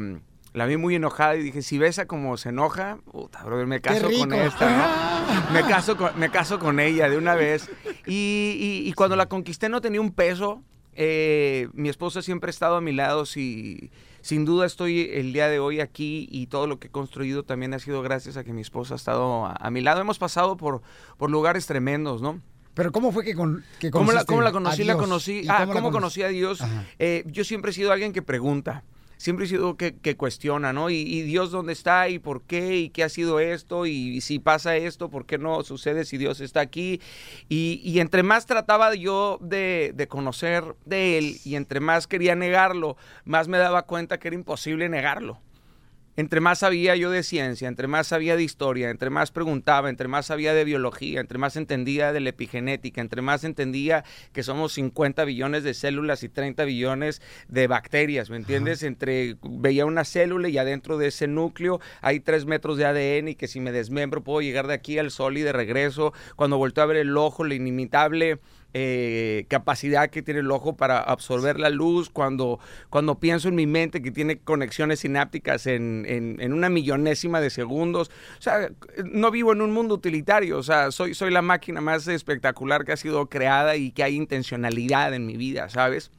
la 0.56 0.64
vi 0.66 0.76
muy 0.78 0.94
enojada 0.94 1.36
y 1.36 1.42
dije, 1.42 1.60
si 1.62 1.76
ves 1.78 1.98
a 1.98 2.06
cómo 2.06 2.36
se 2.38 2.48
enoja, 2.48 2.98
puta, 3.12 3.44
brother, 3.44 3.66
me 3.66 3.80
caso 3.80 4.08
con 4.18 4.32
esta, 4.32 4.70
¿no? 4.76 5.52
Me 5.52 5.60
caso 5.62 5.96
con, 5.96 6.18
me 6.18 6.30
caso 6.30 6.58
con 6.58 6.80
ella 6.80 7.08
de 7.10 7.18
una 7.18 7.34
vez. 7.34 7.68
Y, 8.06 8.56
y- 8.58 8.88
y 8.88 8.92
cuando 8.94 9.16
la 9.16 9.26
conquisté 9.26 9.68
no 9.68 9.80
tenía 9.80 10.00
un 10.00 10.12
peso, 10.12 10.62
eh, 10.94 11.68
mi 11.74 11.88
esposa 11.88 12.22
siempre 12.22 12.48
ha 12.48 12.50
estado 12.52 12.76
a 12.76 12.80
mi 12.80 12.92
lado, 12.92 13.26
si, 13.26 13.90
sin 14.22 14.44
duda 14.46 14.64
estoy 14.66 15.10
el 15.12 15.32
día 15.34 15.48
de 15.48 15.58
hoy 15.58 15.80
aquí 15.80 16.26
y 16.30 16.46
todo 16.46 16.66
lo 16.66 16.78
que 16.78 16.86
he 16.86 16.90
construido 16.90 17.42
también 17.42 17.74
ha 17.74 17.78
sido 17.78 18.00
gracias 18.02 18.36
a 18.38 18.44
que 18.44 18.52
mi 18.54 18.62
esposa 18.62 18.94
ha 18.94 18.96
estado 18.96 19.44
a, 19.46 19.52
a 19.52 19.70
mi 19.70 19.82
lado. 19.82 20.00
Hemos 20.00 20.18
pasado 20.18 20.56
por, 20.56 20.80
por 21.18 21.30
lugares 21.30 21.66
tremendos, 21.66 22.22
¿no? 22.22 22.40
Pero 22.72 22.92
¿cómo 22.92 23.12
fue 23.12 23.24
que, 23.24 23.34
con, 23.34 23.62
que 23.78 23.90
¿Cómo 23.90 24.12
la, 24.12 24.24
cómo 24.24 24.40
la 24.42 24.52
conocí? 24.52 24.84
La 24.84 24.96
conocí. 24.96 25.40
¿Y 25.44 25.48
Ah, 25.48 25.58
cómo 25.60 25.74
la 25.74 25.80
¿cómo 25.80 25.92
conocí? 25.92 26.20
conocí 26.20 26.22
a 26.22 26.28
Dios? 26.28 26.60
Eh, 26.98 27.24
yo 27.26 27.44
siempre 27.44 27.70
he 27.72 27.74
sido 27.74 27.92
alguien 27.92 28.12
que 28.12 28.22
pregunta. 28.22 28.84
Siempre 29.16 29.46
he 29.46 29.48
sido 29.48 29.76
que, 29.76 29.96
que 29.96 30.16
cuestiona, 30.16 30.72
¿no? 30.72 30.90
Y, 30.90 31.22
Dios 31.22 31.50
dónde 31.50 31.72
está? 31.72 32.08
¿Y 32.08 32.18
por 32.18 32.42
qué? 32.42 32.76
¿Y 32.76 32.90
qué 32.90 33.02
ha 33.04 33.08
sido 33.08 33.40
esto? 33.40 33.86
¿Y, 33.86 34.20
si 34.20 34.38
pasa 34.38 34.76
esto? 34.76 35.10
¿Por 35.10 35.26
qué 35.26 35.38
no 35.38 35.62
sucede 35.62 36.04
si 36.04 36.18
Dios 36.18 36.40
está 36.40 36.60
aquí? 36.60 37.00
Y, 37.48 37.80
y 37.84 38.00
entre 38.00 38.22
más 38.22 38.46
trataba 38.46 38.94
yo 38.94 39.38
de, 39.40 39.92
de 39.94 40.08
conocer 40.08 40.76
de 40.84 41.18
Él 41.18 41.36
y 41.44 41.56
entre 41.56 41.80
más 41.80 42.06
quería 42.06 42.34
negarlo, 42.34 42.96
más 43.24 43.48
me 43.48 43.58
daba 43.58 43.82
cuenta 43.82 44.18
que 44.18 44.28
era 44.28 44.34
imposible 44.34 44.88
negarlo. 44.88 45.40
Entre 46.16 46.40
más 46.40 46.60
sabía 46.60 46.96
yo 46.96 47.10
de 47.10 47.22
ciencia, 47.22 47.68
entre 47.68 47.86
más 47.86 48.08
sabía 48.08 48.36
de 48.36 48.42
historia, 48.42 48.90
entre 48.90 49.10
más 49.10 49.30
preguntaba, 49.30 49.90
entre 49.90 50.08
más 50.08 50.26
sabía 50.26 50.54
de 50.54 50.64
biología, 50.64 51.20
entre 51.20 51.38
más 51.38 51.56
entendía 51.56 52.12
de 52.12 52.20
la 52.20 52.30
epigenética, 52.30 53.00
entre 53.00 53.22
más 53.22 53.44
entendía 53.44 54.04
que 54.32 54.42
somos 54.42 54.72
50 54.72 55.24
billones 55.24 55.62
de 55.62 55.74
células 55.74 56.22
y 56.22 56.28
30 56.28 56.64
billones 56.64 57.20
de 57.48 57.66
bacterias, 57.66 58.30
¿me 58.30 58.36
entiendes? 58.36 58.82
Entre 58.82 59.36
veía 59.42 59.86
una 59.86 60.04
célula 60.04 60.48
y 60.48 60.58
adentro 60.58 60.98
de 60.98 61.08
ese 61.08 61.28
núcleo 61.28 61.80
hay 62.00 62.20
3 62.20 62.46
metros 62.46 62.78
de 62.78 62.86
ADN 62.86 63.28
y 63.28 63.34
que 63.34 63.48
si 63.48 63.60
me 63.60 63.72
desmembro 63.72 64.24
puedo 64.24 64.40
llegar 64.40 64.66
de 64.66 64.74
aquí 64.74 64.98
al 64.98 65.10
sol 65.10 65.36
y 65.36 65.42
de 65.42 65.52
regreso. 65.52 66.12
Cuando 66.36 66.58
volteo 66.58 66.84
a 66.84 66.86
ver 66.86 66.96
el 66.96 67.16
ojo, 67.16 67.44
la 67.44 67.54
inimitable 67.54 68.40
eh, 68.78 69.46
capacidad 69.48 70.10
que 70.10 70.20
tiene 70.20 70.40
el 70.40 70.50
ojo 70.50 70.76
para 70.76 70.98
absorber 70.98 71.58
la 71.58 71.70
luz, 71.70 72.10
cuando, 72.10 72.60
cuando 72.90 73.18
pienso 73.18 73.48
en 73.48 73.54
mi 73.54 73.66
mente 73.66 74.02
que 74.02 74.10
tiene 74.10 74.36
conexiones 74.36 75.00
sinápticas 75.00 75.66
en, 75.66 76.04
en, 76.06 76.52
una 76.52 76.68
millonésima 76.68 77.40
de 77.40 77.48
segundos. 77.48 78.10
O 78.38 78.42
sea, 78.42 78.68
no 79.02 79.30
vivo 79.30 79.54
en 79.54 79.62
un 79.62 79.72
mundo 79.72 79.94
utilitario, 79.94 80.58
o 80.58 80.62
sea, 80.62 80.90
soy, 80.90 81.14
soy 81.14 81.30
la 81.30 81.40
máquina 81.40 81.80
más 81.80 82.06
espectacular 82.06 82.84
que 82.84 82.92
ha 82.92 82.98
sido 82.98 83.30
creada 83.30 83.76
y 83.76 83.92
que 83.92 84.02
hay 84.02 84.14
intencionalidad 84.14 85.14
en 85.14 85.24
mi 85.24 85.38
vida, 85.38 85.70
¿sabes? 85.70 86.10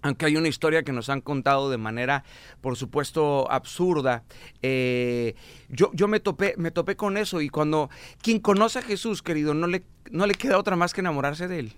aunque 0.00 0.26
hay 0.26 0.36
una 0.36 0.46
historia 0.46 0.84
que 0.84 0.92
nos 0.92 1.08
han 1.08 1.20
contado 1.20 1.68
de 1.68 1.78
manera, 1.78 2.22
por 2.60 2.76
supuesto, 2.76 3.50
absurda, 3.50 4.22
eh, 4.62 5.34
yo, 5.68 5.90
yo 5.94 6.06
me, 6.06 6.20
topé, 6.20 6.54
me 6.58 6.70
topé 6.70 6.94
con 6.94 7.16
eso 7.16 7.40
y 7.40 7.48
cuando 7.48 7.90
quien 8.22 8.38
conoce 8.38 8.78
a 8.78 8.82
Jesús, 8.82 9.20
querido, 9.20 9.52
no 9.52 9.66
le, 9.66 9.82
no 10.12 10.28
le 10.28 10.34
queda 10.34 10.58
otra 10.58 10.76
más 10.76 10.94
que 10.94 11.00
enamorarse 11.00 11.48
de 11.48 11.58
él. 11.58 11.72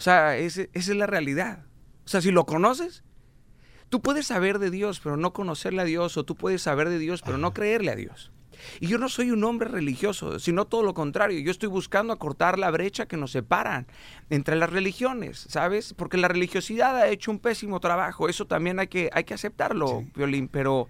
O 0.00 0.02
sea, 0.02 0.38
esa 0.38 0.62
es 0.72 0.88
la 0.88 1.06
realidad. 1.06 1.66
O 2.06 2.08
sea, 2.08 2.22
si 2.22 2.30
lo 2.30 2.46
conoces, 2.46 3.04
tú 3.90 4.00
puedes 4.00 4.26
saber 4.26 4.58
de 4.58 4.70
Dios, 4.70 4.98
pero 4.98 5.18
no 5.18 5.34
conocerle 5.34 5.82
a 5.82 5.84
Dios, 5.84 6.16
o 6.16 6.24
tú 6.24 6.36
puedes 6.36 6.62
saber 6.62 6.88
de 6.88 6.98
Dios, 6.98 7.20
pero 7.20 7.36
no 7.36 7.52
creerle 7.52 7.90
a 7.90 7.96
Dios. 7.96 8.32
Y 8.80 8.86
yo 8.86 8.96
no 8.96 9.10
soy 9.10 9.30
un 9.30 9.44
hombre 9.44 9.68
religioso, 9.68 10.38
sino 10.38 10.64
todo 10.64 10.84
lo 10.84 10.94
contrario. 10.94 11.38
Yo 11.40 11.50
estoy 11.50 11.68
buscando 11.68 12.14
acortar 12.14 12.58
la 12.58 12.70
brecha 12.70 13.04
que 13.04 13.18
nos 13.18 13.32
separan 13.32 13.86
entre 14.30 14.56
las 14.56 14.70
religiones, 14.70 15.44
¿sabes? 15.50 15.92
Porque 15.92 16.16
la 16.16 16.28
religiosidad 16.28 16.96
ha 16.96 17.08
hecho 17.08 17.30
un 17.30 17.38
pésimo 17.38 17.78
trabajo. 17.78 18.26
Eso 18.26 18.46
también 18.46 18.78
hay 18.78 18.88
que, 18.88 19.10
hay 19.12 19.24
que 19.24 19.34
aceptarlo, 19.34 20.06
Violín, 20.16 20.48
pero 20.48 20.88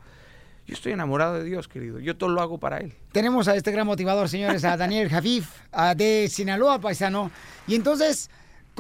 yo 0.69 0.75
estoy 0.75 0.93
enamorado 0.93 1.35
de 1.35 1.43
Dios, 1.43 1.67
querido. 1.67 1.99
Yo 1.99 2.17
todo 2.17 2.31
lo 2.31 2.43
hago 2.43 2.59
para 2.59 2.79
Él. 2.79 2.95
Tenemos 3.11 3.49
a 3.49 3.57
este 3.57 3.73
gran 3.73 3.89
motivador, 3.89 4.29
señores, 4.29 4.65
a 4.65 4.77
Daniel 4.77 5.09
Javif, 5.09 5.49
de 5.97 6.29
Sinaloa, 6.31 6.81
paisano. 6.81 7.33
Y 7.67 7.75
entonces 7.75 8.31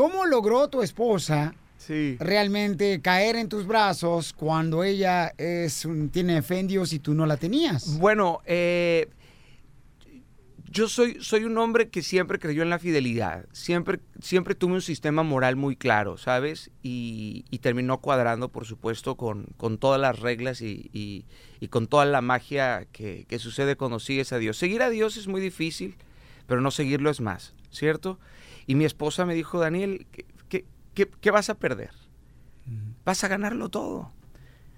¿Cómo 0.00 0.24
logró 0.24 0.66
tu 0.68 0.80
esposa 0.80 1.54
realmente 2.20 3.02
caer 3.02 3.36
en 3.36 3.50
tus 3.50 3.66
brazos 3.66 4.32
cuando 4.32 4.82
ella 4.82 5.34
es 5.36 5.86
tiene 6.10 6.40
fe 6.40 6.60
en 6.60 6.68
Dios 6.68 6.94
y 6.94 7.00
tú 7.00 7.12
no 7.12 7.26
la 7.26 7.36
tenías? 7.36 7.98
Bueno, 7.98 8.40
eh, 8.46 9.10
yo 10.70 10.88
soy, 10.88 11.18
soy 11.20 11.44
un 11.44 11.58
hombre 11.58 11.90
que 11.90 12.00
siempre 12.00 12.38
creyó 12.38 12.62
en 12.62 12.70
la 12.70 12.78
fidelidad. 12.78 13.44
Siempre, 13.52 14.00
siempre 14.22 14.54
tuve 14.54 14.72
un 14.72 14.80
sistema 14.80 15.22
moral 15.22 15.56
muy 15.56 15.76
claro, 15.76 16.16
¿sabes? 16.16 16.70
Y, 16.82 17.44
terminó 17.60 17.98
cuadrando, 17.98 18.48
por 18.48 18.64
supuesto, 18.64 19.16
con, 19.16 19.48
con 19.58 19.76
todas 19.76 20.00
las 20.00 20.18
reglas 20.18 20.62
y, 20.62 21.26
con 21.68 21.88
toda 21.88 22.06
la 22.06 22.22
magia 22.22 22.86
que, 22.90 23.26
que 23.28 23.38
sucede 23.38 23.76
cuando 23.76 24.00
sigues 24.00 24.32
a 24.32 24.38
Dios. 24.38 24.56
Seguir 24.56 24.80
a 24.80 24.88
Dios 24.88 25.18
es 25.18 25.28
muy 25.28 25.42
difícil, 25.42 25.96
pero 26.46 26.62
no 26.62 26.70
seguirlo 26.70 27.10
es 27.10 27.20
más, 27.20 27.52
¿cierto? 27.70 28.18
Y 28.70 28.76
mi 28.76 28.84
esposa 28.84 29.26
me 29.26 29.34
dijo, 29.34 29.58
Daniel, 29.58 30.06
¿qué, 30.48 31.30
vas 31.32 31.50
a 31.50 31.58
perder? 31.58 31.90
Vas 33.04 33.24
a 33.24 33.26
ganarlo 33.26 33.68
todo. 33.68 34.12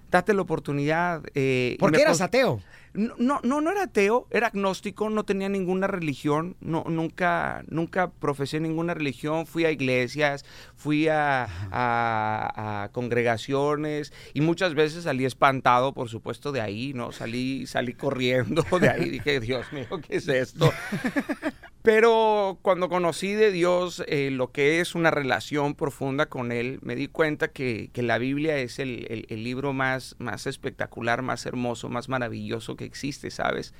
Date 0.09 0.33
la 0.33 0.41
oportunidad. 0.41 1.21
Eh, 1.35 1.77
¿Por 1.79 1.91
qué 1.91 2.01
eras 2.01 2.19
ateo? 2.19 2.59
No, 2.95 3.39
no, 3.43 3.61
no, 3.61 3.69
era 3.69 3.83
ateo, 3.83 4.27
era 4.31 4.47
agnóstico, 4.47 5.11
no 5.11 5.25
tenía 5.25 5.47
ninguna 5.47 5.85
religión, 5.85 6.55
no, 6.59 6.85
nunca, 6.87 7.63
nunca 7.67 8.09
profesé 8.09 8.59
ninguna 8.59 8.95
religión, 8.95 9.45
fui 9.45 9.65
a 9.65 9.69
iglesias, 9.69 10.43
fui 10.75 11.07
a, 11.07 11.47
a, 11.71 12.89
congregaciones 12.93 14.11
y 14.33 14.41
muchas 14.41 14.73
veces 14.73 15.03
salí 15.03 15.25
espantado, 15.25 15.93
por 15.93 16.09
supuesto, 16.09 16.51
de 16.51 16.61
ahí, 16.61 16.93
¿no? 16.95 17.11
Salí, 17.11 17.67
salí 17.67 17.93
corriendo 17.93 18.65
de 18.81 18.89
ahí, 18.89 19.09
dije, 19.11 19.39
Dios 19.39 19.71
mío, 19.71 19.85
¿qué 20.07 20.15
es 20.15 20.27
esto? 20.27 20.71
Pero 21.83 22.59
cuando 22.61 22.87
conocí 22.87 23.33
de 23.33 23.51
Dios 23.51 24.03
eh, 24.07 24.29
lo 24.31 24.53
que 24.53 24.79
es 24.79 24.95
una 24.95 25.11
relación 25.11 25.75
profunda 25.75 26.27
con 26.27 26.53
Él, 26.53 26.79
me 26.81 26.95
di 26.95 27.09
cuenta 27.09 27.49
que, 27.49 27.91
la 27.95 28.17
Biblia 28.17 28.57
es 28.57 28.79
el, 28.79 29.27
libro 29.29 29.73
más, 29.73 30.15
más 30.17 30.47
espectacular, 30.47 31.21
más 31.23 31.45
hermoso, 31.45 31.89
más 31.89 32.07
maravilloso 32.07 32.77
que 32.77 32.85
existe, 32.85 33.29
¿sabes? 33.31 33.73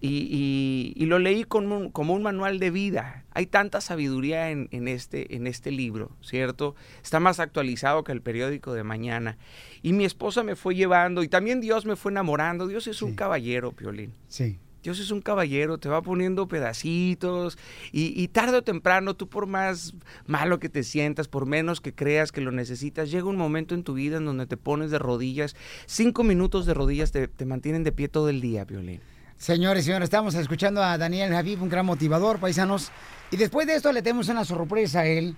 Y, 0.00 0.94
lo 1.06 1.18
leí 1.18 1.44
como 1.44 1.76
un, 1.76 1.90
como 1.90 2.14
un, 2.14 2.22
manual 2.22 2.58
de 2.58 2.70
vida. 2.70 3.24
Hay 3.32 3.46
tanta 3.46 3.82
sabiduría 3.82 4.50
en, 4.50 4.88
este, 4.88 5.36
en 5.36 5.46
este 5.46 5.70
libro, 5.70 6.16
¿cierto? 6.22 6.74
Está 7.02 7.20
más 7.20 7.38
actualizado 7.38 8.02
que 8.02 8.12
el 8.12 8.22
periódico 8.22 8.72
de 8.72 8.82
mañana. 8.82 9.36
Y 9.82 9.92
mi 9.92 10.06
esposa 10.06 10.42
me 10.42 10.56
fue 10.56 10.74
llevando 10.74 11.22
y 11.22 11.28
también 11.28 11.60
Dios 11.60 11.84
me 11.84 11.96
fue 11.96 12.12
enamorando. 12.12 12.66
Dios 12.66 12.86
es 12.86 13.02
un 13.02 13.14
caballero, 13.14 13.72
Piolín. 13.72 14.14
Sí. 14.26 14.58
Dios 14.86 15.00
es 15.00 15.10
un 15.10 15.20
caballero, 15.20 15.78
te 15.78 15.88
va 15.88 16.00
poniendo 16.00 16.46
pedacitos 16.46 17.58
y, 17.90 18.28
tarde 18.28 18.58
o 18.58 18.62
temprano, 18.62 19.14
tú 19.14 19.28
por 19.28 19.48
más 19.48 19.94
malo 20.28 20.60
que 20.60 20.68
te 20.68 20.84
sientas, 20.84 21.26
por 21.26 21.44
menos 21.44 21.80
que 21.80 21.92
creas 21.92 22.30
que 22.30 22.40
lo 22.40 22.52
necesitas, 22.52 23.10
llega 23.10 23.24
un 23.24 23.34
momento 23.34 23.74
en 23.74 23.82
tu 23.82 23.94
vida 23.94 24.18
en 24.18 24.26
donde 24.26 24.46
te 24.46 24.56
pones 24.56 24.92
de 24.92 25.00
rodillas. 25.00 25.56
Cinco 25.86 26.22
minutos 26.22 26.66
de 26.66 26.74
rodillas 26.74 27.10
te, 27.10 27.28
mantienen 27.44 27.82
de 27.82 27.90
pie 27.90 28.06
todo 28.06 28.28
el 28.28 28.40
día, 28.40 28.64
Violín. 28.64 29.00
Señores 29.36 29.82
y 29.82 29.86
señores, 29.86 30.06
estamos 30.06 30.36
escuchando 30.36 30.80
a 30.80 30.96
Daniel 30.96 31.32
Javid, 31.32 31.60
un 31.62 31.68
gran 31.68 31.84
motivador, 31.84 32.38
paisanos. 32.38 32.92
Y 33.32 33.38
después 33.38 33.66
de 33.66 33.74
esto 33.74 33.90
le 33.90 34.02
tenemos 34.02 34.28
una 34.28 34.44
sorpresa 34.44 35.00
a 35.00 35.06
él. 35.06 35.34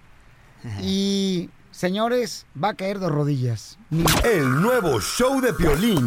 Y, 0.82 1.48
señores, 1.70 2.44
va 2.62 2.68
a 2.68 2.74
caer 2.74 2.98
de 2.98 3.08
rodillas. 3.08 3.78
El 4.24 4.60
nuevo 4.60 5.00
show 5.00 5.40
de 5.40 5.54
Piolín. 5.54 6.06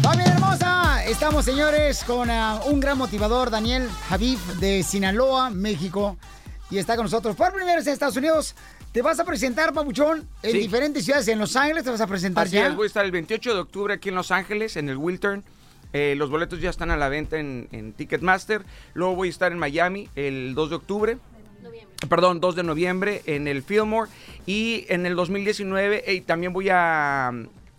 ¡Familia 0.00 0.32
hermosa! 0.32 0.85
Estamos, 1.06 1.44
señores, 1.44 2.02
con 2.02 2.28
ah, 2.30 2.60
un 2.66 2.80
gran 2.80 2.98
motivador, 2.98 3.48
Daniel 3.48 3.88
Javif, 4.08 4.40
de 4.58 4.82
Sinaloa, 4.82 5.50
México. 5.50 6.16
Y 6.68 6.78
está 6.78 6.96
con 6.96 7.04
nosotros 7.04 7.36
por 7.36 7.52
primera 7.52 7.76
vez 7.76 7.86
en 7.86 7.92
Estados 7.92 8.16
Unidos. 8.16 8.56
Te 8.90 9.02
vas 9.02 9.20
a 9.20 9.24
presentar, 9.24 9.72
Pabuchón, 9.72 10.28
en 10.42 10.52
diferentes 10.54 11.04
ciudades. 11.04 11.28
En 11.28 11.38
Los 11.38 11.54
Ángeles 11.54 11.84
te 11.84 11.90
vas 11.90 12.00
a 12.00 12.08
presentar 12.08 12.48
Así 12.48 12.56
ya. 12.56 12.66
Es, 12.66 12.74
voy 12.74 12.84
a 12.84 12.86
estar 12.88 13.04
el 13.04 13.12
28 13.12 13.54
de 13.54 13.60
octubre 13.60 13.94
aquí 13.94 14.08
en 14.08 14.16
Los 14.16 14.32
Ángeles, 14.32 14.76
en 14.76 14.88
el 14.88 14.96
Wiltern. 14.96 15.44
Eh, 15.92 16.16
los 16.16 16.28
boletos 16.28 16.60
ya 16.60 16.70
están 16.70 16.90
a 16.90 16.96
la 16.96 17.08
venta 17.08 17.38
en, 17.38 17.94
Ticketmaster. 17.96 18.64
Luego 18.94 19.14
voy 19.14 19.28
a 19.28 19.30
estar 19.30 19.52
en 19.52 19.60
Miami 19.60 20.08
el 20.16 20.56
2 20.56 20.70
de 20.70 20.74
octubre. 20.74 21.18
Perdón, 22.08 22.40
2 22.40 22.56
de 22.56 22.62
noviembre 22.64 23.22
en 23.26 23.46
el 23.46 23.62
Fillmore. 23.62 24.10
Y 24.44 24.86
en 24.88 25.06
el 25.06 25.14
2019 25.14 26.02
y 26.12 26.22
también 26.22 26.52
voy 26.52 26.68
a, 26.68 27.30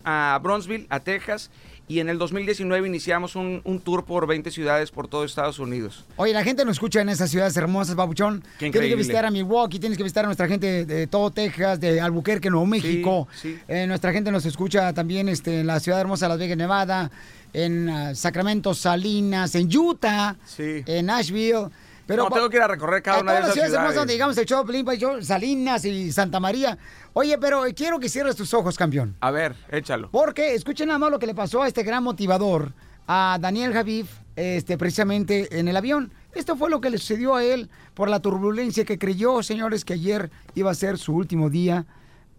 a 0.06 0.40
Bronzeville, 0.41 0.88
a 0.90 1.02
Texas 1.02 1.52
y 1.90 2.00
en 2.00 2.10
el 2.10 2.18
2019 2.18 2.88
iniciamos 2.88 3.36
un, 3.36 3.62
tour 3.84 4.04
por 4.04 4.28
20 4.28 4.52
ciudades 4.52 4.92
por 4.92 5.08
todo 5.08 5.24
Estados 5.24 5.58
Unidos. 5.60 6.04
Oye, 6.18 6.34
la 6.34 6.44
gente 6.44 6.66
nos 6.66 6.76
escucha 6.76 7.02
en 7.02 7.10
esas 7.10 7.30
ciudades 7.32 7.56
hermosas, 7.56 7.96
Babuchón. 7.96 8.44
Tienes 8.60 8.80
que 8.80 8.96
visitar 8.96 9.26
a 9.26 9.32
Milwaukee, 9.32 9.80
tienes 9.80 9.98
que 9.98 10.04
visitar 10.04 10.26
a 10.26 10.28
nuestra 10.28 10.48
gente 10.48 10.86
de 10.86 11.08
todo 11.08 11.32
Texas, 11.32 11.80
de 11.80 12.02
Albuquerque, 12.02 12.50
Nuevo 12.50 12.66
México. 12.66 13.28
Eh, 13.68 13.88
nuestra 13.88 14.12
gente 14.12 14.32
nos 14.32 14.46
escucha 14.46 14.92
también 14.94 15.30
este, 15.30 15.62
en 15.62 15.68
la 15.68 15.80
ciudad 15.80 16.02
hermosa 16.02 16.26
de 16.26 16.30
Las 16.30 16.40
Vegas, 16.40 16.58
Nevada, 16.58 17.10
en 17.54 17.90
ah, 17.90 18.16
Sacramento, 18.16 18.74
Salinas, 18.74 19.56
en 19.56 19.76
Utah, 19.76 20.36
en 20.58 21.06
Nashville. 21.06 21.70
Pero 22.08 22.24
no, 22.24 22.30
tengo 22.30 22.50
que 22.50 22.58
ir 22.58 22.64
a 22.64 22.68
recorrer 22.68 23.04
cada 23.04 23.20
una 23.20 23.34
de 23.34 23.40
esas 23.40 23.54
ciudades. 23.54 23.74
ciudades 23.74 23.96
donde 23.96 24.14
digamos 24.14 24.38
el 24.38 24.46
Choplin, 24.46 24.86
pues, 24.86 25.00
Salinas 25.22 25.84
y 25.86 26.12
Santa 26.12 26.40
María. 26.40 26.78
Oye, 27.14 27.38
pero 27.38 27.64
quiero 27.76 28.00
que 28.00 28.08
cierres 28.08 28.36
tus 28.36 28.54
ojos, 28.54 28.78
campeón. 28.78 29.18
A 29.20 29.30
ver, 29.30 29.56
échalo. 29.70 30.10
Porque 30.10 30.56
escuchen 30.56 30.88
nada 30.88 31.00
más 31.00 31.12
lo 31.12 31.20
que 31.20 31.28
le 31.28 31.36
pasó 31.36 31.64
a 31.64 31.68
este 31.68 31.84
gran 31.84 32.04
motivador, 32.04 32.72
a 33.08 33.38
Daniel 33.42 33.74
Javif, 33.74 34.10
este, 34.38 34.78
precisamente 34.78 35.60
en 35.60 35.68
el 35.68 35.76
avión. 35.76 36.14
Esto 36.34 36.56
fue 36.56 36.70
lo 36.70 36.80
que 36.80 36.90
le 36.90 36.98
sucedió 36.98 37.36
a 37.36 37.44
él 37.44 37.70
por 37.94 38.10
la 38.10 38.22
turbulencia 38.22 38.86
que 38.86 38.98
creyó, 38.98 39.44
señores, 39.44 39.84
que 39.84 39.94
ayer 39.94 40.32
iba 40.56 40.72
a 40.72 40.76
ser 40.76 40.98
su 40.98 41.14
último 41.14 41.50
día 41.50 41.86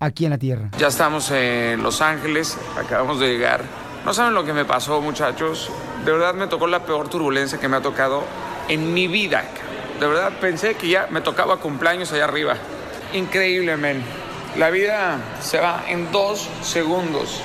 aquí 0.00 0.24
en 0.24 0.30
la 0.30 0.38
Tierra. 0.38 0.70
Ya 0.78 0.86
estamos 0.86 1.30
en 1.30 1.82
Los 1.82 2.00
Ángeles, 2.00 2.56
acabamos 2.78 3.20
de 3.20 3.28
llegar. 3.28 3.64
No 4.04 4.14
saben 4.14 4.32
lo 4.32 4.44
que 4.44 4.52
me 4.52 4.64
pasó, 4.64 5.00
muchachos. 5.00 5.70
De 6.04 6.12
verdad 6.12 6.32
me 6.34 6.46
tocó 6.46 6.66
la 6.66 6.84
peor 6.86 7.08
turbulencia 7.08 7.58
que 7.58 7.68
me 7.68 7.76
ha 7.76 7.82
tocado 7.82 8.22
en 8.68 8.94
mi 8.94 9.08
vida. 9.08 9.44
De 10.00 10.06
verdad 10.06 10.32
pensé 10.40 10.74
que 10.74 10.88
ya 10.88 11.08
me 11.10 11.20
tocaba 11.20 11.58
cumpleaños 11.58 12.12
allá 12.12 12.24
arriba. 12.24 12.56
Increíble, 13.12 13.76
men. 13.76 14.02
La 14.56 14.70
vida 14.70 15.18
se 15.40 15.58
va 15.58 15.84
en 15.88 16.10
dos 16.12 16.48
segundos. 16.62 17.40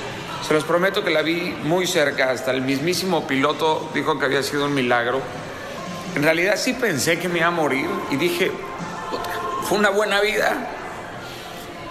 Se 0.47 0.53
los 0.53 0.63
prometo 0.63 1.03
que 1.03 1.11
la 1.11 1.21
vi 1.21 1.55
muy 1.63 1.87
cerca. 1.87 2.31
Hasta 2.31 2.51
el 2.51 2.61
mismísimo 2.61 3.25
piloto 3.25 3.89
dijo 3.93 4.19
que 4.19 4.25
había 4.25 4.43
sido 4.43 4.65
un 4.65 4.73
milagro. 4.73 5.21
En 6.15 6.23
realidad 6.23 6.55
sí 6.57 6.73
pensé 6.73 7.17
que 7.17 7.27
me 7.27 7.39
iba 7.39 7.47
a 7.47 7.51
morir 7.51 7.87
y 8.11 8.17
dije, 8.17 8.51
fue 9.63 9.77
una 9.77 9.89
buena 9.89 10.21
vida. 10.21 10.69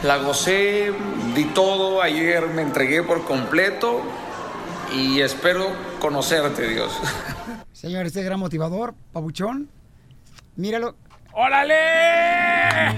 La 0.03 0.19
gocé, 0.19 0.93
di 1.35 1.45
todo, 1.47 2.03
ayer 2.03 2.47
me 2.49 2.63
entregué 2.63 3.03
por 3.03 3.25
completo 3.25 4.03
y 4.93 5.21
espero 5.21 5.71
conocerte, 6.01 6.69
Dios. 6.69 6.93
Señor, 7.83 8.07
este 8.07 8.23
gran 8.23 8.39
motivador, 8.39 8.95
Pabuchón. 9.13 9.69
Míralo. 10.55 10.95
¡Órale! 11.33 11.75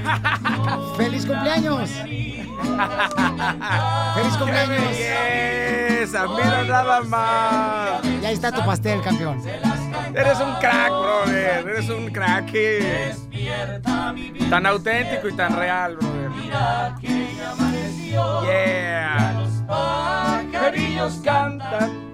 ¡Feliz 0.99 1.25
cumpleaños! 1.25 1.89
¡Feliz 4.15 4.37
cumpleaños! 4.39 4.69
¡Belleza! 4.69 6.27
¡Mira 6.27 6.65
nada 6.65 7.01
más! 7.01 8.05
Y 8.05 8.27
ahí 8.27 8.35
está 8.35 8.53
tu 8.53 8.63
pastel, 8.63 9.01
campeón. 9.01 9.41
Eres 10.15 10.39
un 10.41 10.53
crack, 10.57 10.91
brother. 10.91 11.67
Eres 11.67 11.89
un 11.89 12.11
crack. 12.11 12.53
Tan 14.51 14.67
auténtico 14.67 15.29
y 15.29 15.33
tan 15.33 15.57
real, 15.57 15.97
brother. 15.97 16.31
Yeah. 18.45 19.33
Los 19.41 19.63
pajarillos 19.67 21.15
cantan. 21.25 22.14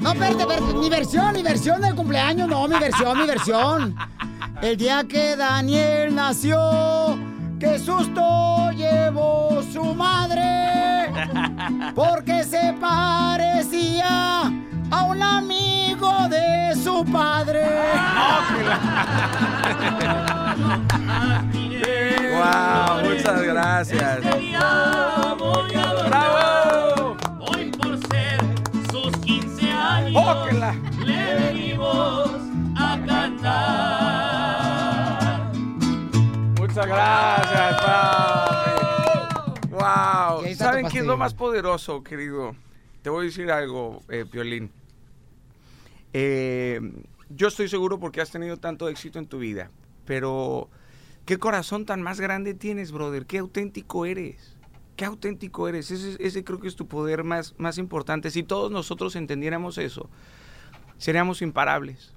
No, 0.00 0.12
espérate, 0.12 0.42
espérate. 0.42 0.74
Mi 0.74 0.88
versión, 0.88 1.32
mi 1.34 1.42
versión 1.42 1.80
del 1.80 1.94
cumpleaños. 1.94 2.48
No, 2.48 2.66
mi 2.66 2.78
versión, 2.78 3.18
mi 3.18 3.26
versión. 3.26 3.94
El 4.62 4.76
día 4.76 5.04
que 5.08 5.36
Daniel 5.36 6.14
nació, 6.14 7.18
qué 7.58 7.78
susto 7.78 8.70
llevó 8.72 9.62
su 9.72 9.94
madre. 9.94 11.10
Porque 11.94 12.44
se 12.44 12.74
parecía 12.80 14.50
a 14.90 15.02
un 15.04 15.22
amigo 15.22 16.28
de 16.28 16.74
su 16.82 17.04
padre. 17.04 17.64
wow, 22.32 23.04
muchas 23.04 23.42
gracias. 23.42 24.18
¡Bravo! 26.08 26.39
15 30.10 30.18
años, 30.18 30.36
¡Óquela! 30.36 30.74
le 31.04 31.34
venimos 31.34 32.30
a 32.76 33.00
cantar. 33.06 34.60
Muchas 36.58 36.86
gracias. 36.86 37.80
Wow. 39.70 40.54
¿Saben 40.56 40.88
qué 40.88 40.98
es 40.98 41.06
lo 41.06 41.16
más 41.16 41.34
poderoso, 41.34 42.02
querido? 42.02 42.56
Te 43.02 43.10
voy 43.10 43.22
a 43.22 43.24
decir 43.26 43.50
algo, 43.50 44.02
eh, 44.08 44.26
Piolín. 44.30 44.70
Eh, 46.12 46.80
yo 47.28 47.48
estoy 47.48 47.68
seguro 47.68 48.00
porque 48.00 48.20
has 48.20 48.30
tenido 48.30 48.56
tanto 48.56 48.88
éxito 48.88 49.20
en 49.20 49.26
tu 49.26 49.38
vida, 49.38 49.70
pero 50.04 50.68
qué 51.24 51.38
corazón 51.38 51.86
tan 51.86 52.02
más 52.02 52.20
grande 52.20 52.52
tienes, 52.54 52.90
brother. 52.90 53.26
Qué 53.26 53.38
auténtico 53.38 54.06
eres. 54.06 54.56
Qué 55.00 55.06
auténtico 55.06 55.66
eres. 55.66 55.90
Ese, 55.90 56.22
ese 56.22 56.44
creo 56.44 56.60
que 56.60 56.68
es 56.68 56.76
tu 56.76 56.86
poder 56.86 57.24
más, 57.24 57.54
más 57.56 57.78
importante. 57.78 58.30
Si 58.30 58.42
todos 58.42 58.70
nosotros 58.70 59.16
entendiéramos 59.16 59.78
eso, 59.78 60.10
seríamos 60.98 61.40
imparables. 61.40 62.12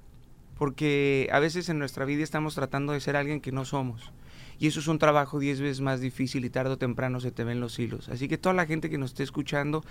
Porque 0.58 1.30
a 1.32 1.38
veces 1.38 1.70
en 1.70 1.78
nuestra 1.78 2.04
vida 2.04 2.22
estamos 2.22 2.54
tratando 2.54 2.92
de 2.92 3.00
ser 3.00 3.16
alguien 3.16 3.40
que 3.40 3.52
no 3.52 3.64
somos. 3.64 4.12
Y 4.58 4.66
eso 4.66 4.80
es 4.80 4.86
un 4.86 4.98
trabajo 4.98 5.38
diez 5.38 5.62
veces 5.62 5.80
más 5.80 6.02
difícil 6.02 6.44
y 6.44 6.50
tarde 6.50 6.72
o 6.72 6.76
temprano 6.76 7.20
se 7.20 7.30
te 7.30 7.42
ven 7.42 7.58
los 7.58 7.78
hilos. 7.78 8.10
Así 8.10 8.28
que 8.28 8.36
toda 8.36 8.54
la 8.54 8.66
gente 8.66 8.90
que 8.90 8.98
nos 8.98 9.12
esté 9.12 9.22
escuchando, 9.22 9.82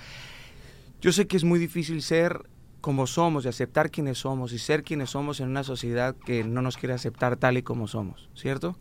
yo 1.01 1.11
sé 1.11 1.25
que 1.25 1.37
es 1.37 1.43
muy 1.43 1.57
difícil 1.57 2.03
ser 2.03 2.47
como 2.79 3.07
somos 3.07 3.45
y 3.45 3.47
aceptar 3.47 3.89
quienes 3.89 4.19
somos 4.19 4.53
y 4.53 4.59
ser 4.59 4.83
quienes 4.83 5.09
somos 5.09 5.39
en 5.39 5.49
una 5.49 5.63
sociedad 5.63 6.15
que 6.15 6.43
no 6.43 6.61
nos 6.61 6.77
quiere 6.77 6.93
aceptar 6.93 7.37
tal 7.37 7.57
y 7.57 7.63
como 7.63 7.87
somos, 7.87 8.29
¿cierto? 8.35 8.77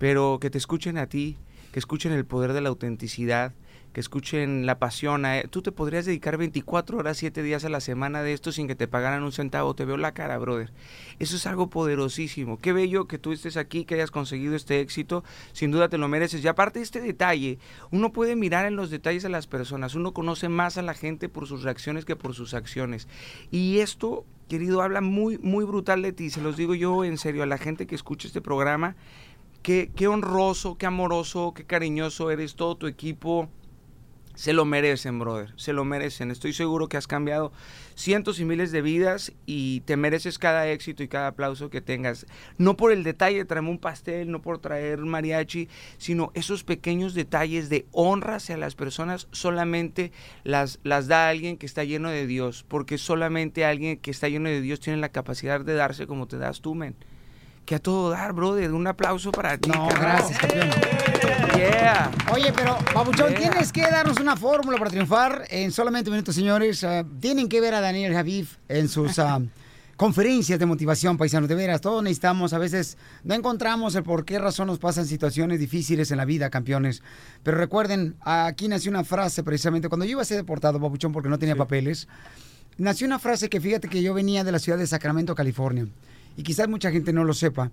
Pero 0.00 0.38
que 0.40 0.50
te 0.50 0.58
escuchen 0.58 0.98
a 0.98 1.06
ti, 1.06 1.36
que 1.74 1.80
escuchen 1.80 2.12
el 2.12 2.24
poder 2.24 2.52
de 2.52 2.60
la 2.60 2.68
autenticidad, 2.68 3.52
que 3.92 3.98
escuchen 3.98 4.64
la 4.64 4.78
pasión. 4.78 5.24
a- 5.24 5.42
Tú 5.42 5.60
te 5.60 5.72
podrías 5.72 6.04
dedicar 6.06 6.36
24 6.36 6.98
horas, 6.98 7.16
7 7.16 7.42
días 7.42 7.64
a 7.64 7.68
la 7.68 7.80
semana 7.80 8.22
de 8.22 8.32
esto 8.32 8.52
sin 8.52 8.68
que 8.68 8.76
te 8.76 8.86
pagaran 8.86 9.24
un 9.24 9.32
centavo. 9.32 9.74
Te 9.74 9.84
veo 9.84 9.96
la 9.96 10.14
cara, 10.14 10.38
brother. 10.38 10.72
Eso 11.18 11.34
es 11.34 11.46
algo 11.46 11.70
poderosísimo. 11.70 12.58
Qué 12.58 12.72
bello 12.72 13.08
que 13.08 13.18
tú 13.18 13.32
estés 13.32 13.56
aquí, 13.56 13.84
que 13.84 13.96
hayas 13.96 14.12
conseguido 14.12 14.54
este 14.54 14.78
éxito. 14.80 15.24
Sin 15.52 15.72
duda 15.72 15.88
te 15.88 15.98
lo 15.98 16.06
mereces. 16.06 16.44
Y 16.44 16.46
aparte 16.46 16.80
este 16.80 17.00
detalle, 17.00 17.58
uno 17.90 18.12
puede 18.12 18.36
mirar 18.36 18.66
en 18.66 18.76
los 18.76 18.90
detalles 18.90 19.24
a 19.24 19.28
las 19.28 19.48
personas. 19.48 19.96
Uno 19.96 20.12
conoce 20.14 20.48
más 20.48 20.78
a 20.78 20.82
la 20.82 20.94
gente 20.94 21.28
por 21.28 21.48
sus 21.48 21.64
reacciones 21.64 22.04
que 22.04 22.14
por 22.14 22.34
sus 22.34 22.54
acciones. 22.54 23.08
Y 23.50 23.80
esto, 23.80 24.24
querido, 24.48 24.80
habla 24.80 25.00
muy, 25.00 25.38
muy 25.38 25.64
brutal 25.64 26.02
de 26.02 26.12
ti. 26.12 26.30
Se 26.30 26.40
los 26.40 26.56
digo 26.56 26.76
yo 26.76 27.04
en 27.04 27.18
serio 27.18 27.42
a 27.42 27.46
la 27.46 27.58
gente 27.58 27.88
que 27.88 27.96
escucha 27.96 28.28
este 28.28 28.40
programa. 28.40 28.94
Qué, 29.64 29.90
qué 29.96 30.08
honroso, 30.08 30.76
qué 30.76 30.84
amoroso, 30.84 31.54
qué 31.54 31.64
cariñoso 31.64 32.30
eres, 32.30 32.54
todo 32.54 32.76
tu 32.76 32.86
equipo. 32.86 33.48
Se 34.34 34.52
lo 34.52 34.66
merecen, 34.66 35.18
brother, 35.18 35.54
se 35.56 35.72
lo 35.72 35.86
merecen. 35.86 36.30
Estoy 36.30 36.52
seguro 36.52 36.86
que 36.86 36.98
has 36.98 37.06
cambiado 37.06 37.50
cientos 37.94 38.38
y 38.40 38.44
miles 38.44 38.72
de 38.72 38.82
vidas 38.82 39.32
y 39.46 39.80
te 39.86 39.96
mereces 39.96 40.38
cada 40.38 40.68
éxito 40.68 41.02
y 41.02 41.08
cada 41.08 41.28
aplauso 41.28 41.70
que 41.70 41.80
tengas. 41.80 42.26
No 42.58 42.76
por 42.76 42.92
el 42.92 43.04
detalle 43.04 43.38
de 43.38 43.44
traerme 43.46 43.70
un 43.70 43.78
pastel, 43.78 44.30
no 44.30 44.42
por 44.42 44.58
traer 44.58 44.98
mariachi, 44.98 45.70
sino 45.96 46.30
esos 46.34 46.62
pequeños 46.62 47.14
detalles 47.14 47.70
de 47.70 47.86
honra 47.90 48.34
hacia 48.34 48.58
las 48.58 48.74
personas 48.74 49.28
solamente 49.32 50.12
las, 50.42 50.78
las 50.82 51.08
da 51.08 51.30
alguien 51.30 51.56
que 51.56 51.64
está 51.64 51.84
lleno 51.84 52.10
de 52.10 52.26
Dios, 52.26 52.66
porque 52.68 52.98
solamente 52.98 53.64
alguien 53.64 53.96
que 53.96 54.10
está 54.10 54.28
lleno 54.28 54.50
de 54.50 54.60
Dios 54.60 54.80
tiene 54.80 54.98
la 55.00 55.08
capacidad 55.08 55.62
de 55.62 55.72
darse 55.72 56.06
como 56.06 56.28
te 56.28 56.36
das 56.36 56.60
tú, 56.60 56.74
men. 56.74 56.96
Que 57.64 57.76
a 57.76 57.78
todo 57.78 58.10
dar, 58.10 58.32
brother. 58.34 58.72
Un 58.72 58.86
aplauso 58.86 59.32
para 59.32 59.56
ti. 59.56 59.70
No, 59.70 59.88
gracias, 59.88 60.38
campeón. 60.38 60.68
Yeah. 61.56 62.10
Oye, 62.32 62.52
pero, 62.54 62.76
Babuchón, 62.94 63.30
Yeah. 63.30 63.38
tienes 63.50 63.72
que 63.72 63.82
darnos 63.82 64.20
una 64.20 64.36
fórmula 64.36 64.76
para 64.76 64.90
triunfar 64.90 65.46
en 65.48 65.70
solamente 65.72 66.10
minutos, 66.10 66.34
señores. 66.34 66.84
Ah, 66.84 67.04
tienen 67.20 67.48
que 67.48 67.60
ver 67.60 67.74
a 67.74 67.80
Daniel 67.80 68.12
Javif 68.12 68.58
en 68.68 68.88
sus 68.88 69.18
ah, 69.18 69.40
conferencias 69.96 70.58
de 70.58 70.66
motivación, 70.66 71.16
paisanos. 71.16 71.48
De 71.48 71.54
veras, 71.54 71.80
todos 71.80 72.02
necesitamos, 72.02 72.52
a 72.52 72.58
veces 72.58 72.98
no 73.22 73.34
encontramos 73.34 73.94
el 73.94 74.02
por 74.02 74.26
qué 74.26 74.38
razón 74.38 74.66
nos 74.66 74.78
pasan 74.78 75.06
situaciones 75.06 75.58
difíciles 75.58 76.10
en 76.10 76.18
la 76.18 76.26
vida, 76.26 76.50
campeones. 76.50 77.02
Pero 77.42 77.56
recuerden, 77.56 78.16
aquí 78.20 78.68
nació 78.68 78.90
una 78.90 79.04
frase 79.04 79.42
precisamente, 79.42 79.88
cuando 79.88 80.04
yo 80.04 80.12
iba 80.12 80.22
a 80.22 80.26
ser 80.26 80.36
deportado, 80.36 80.78
Babuchón, 80.78 81.12
porque 81.12 81.30
no 81.30 81.38
tenía 81.38 81.56
papeles, 81.56 82.08
nació 82.76 83.06
una 83.06 83.18
frase 83.18 83.48
que 83.48 83.60
fíjate 83.60 83.88
que 83.88 84.02
yo 84.02 84.12
venía 84.12 84.44
de 84.44 84.52
la 84.52 84.58
ciudad 84.58 84.76
de 84.78 84.86
Sacramento, 84.86 85.34
California. 85.34 85.86
Y 86.36 86.42
quizás 86.42 86.68
mucha 86.68 86.90
gente 86.90 87.12
no 87.12 87.24
lo 87.24 87.32
sepa. 87.34 87.70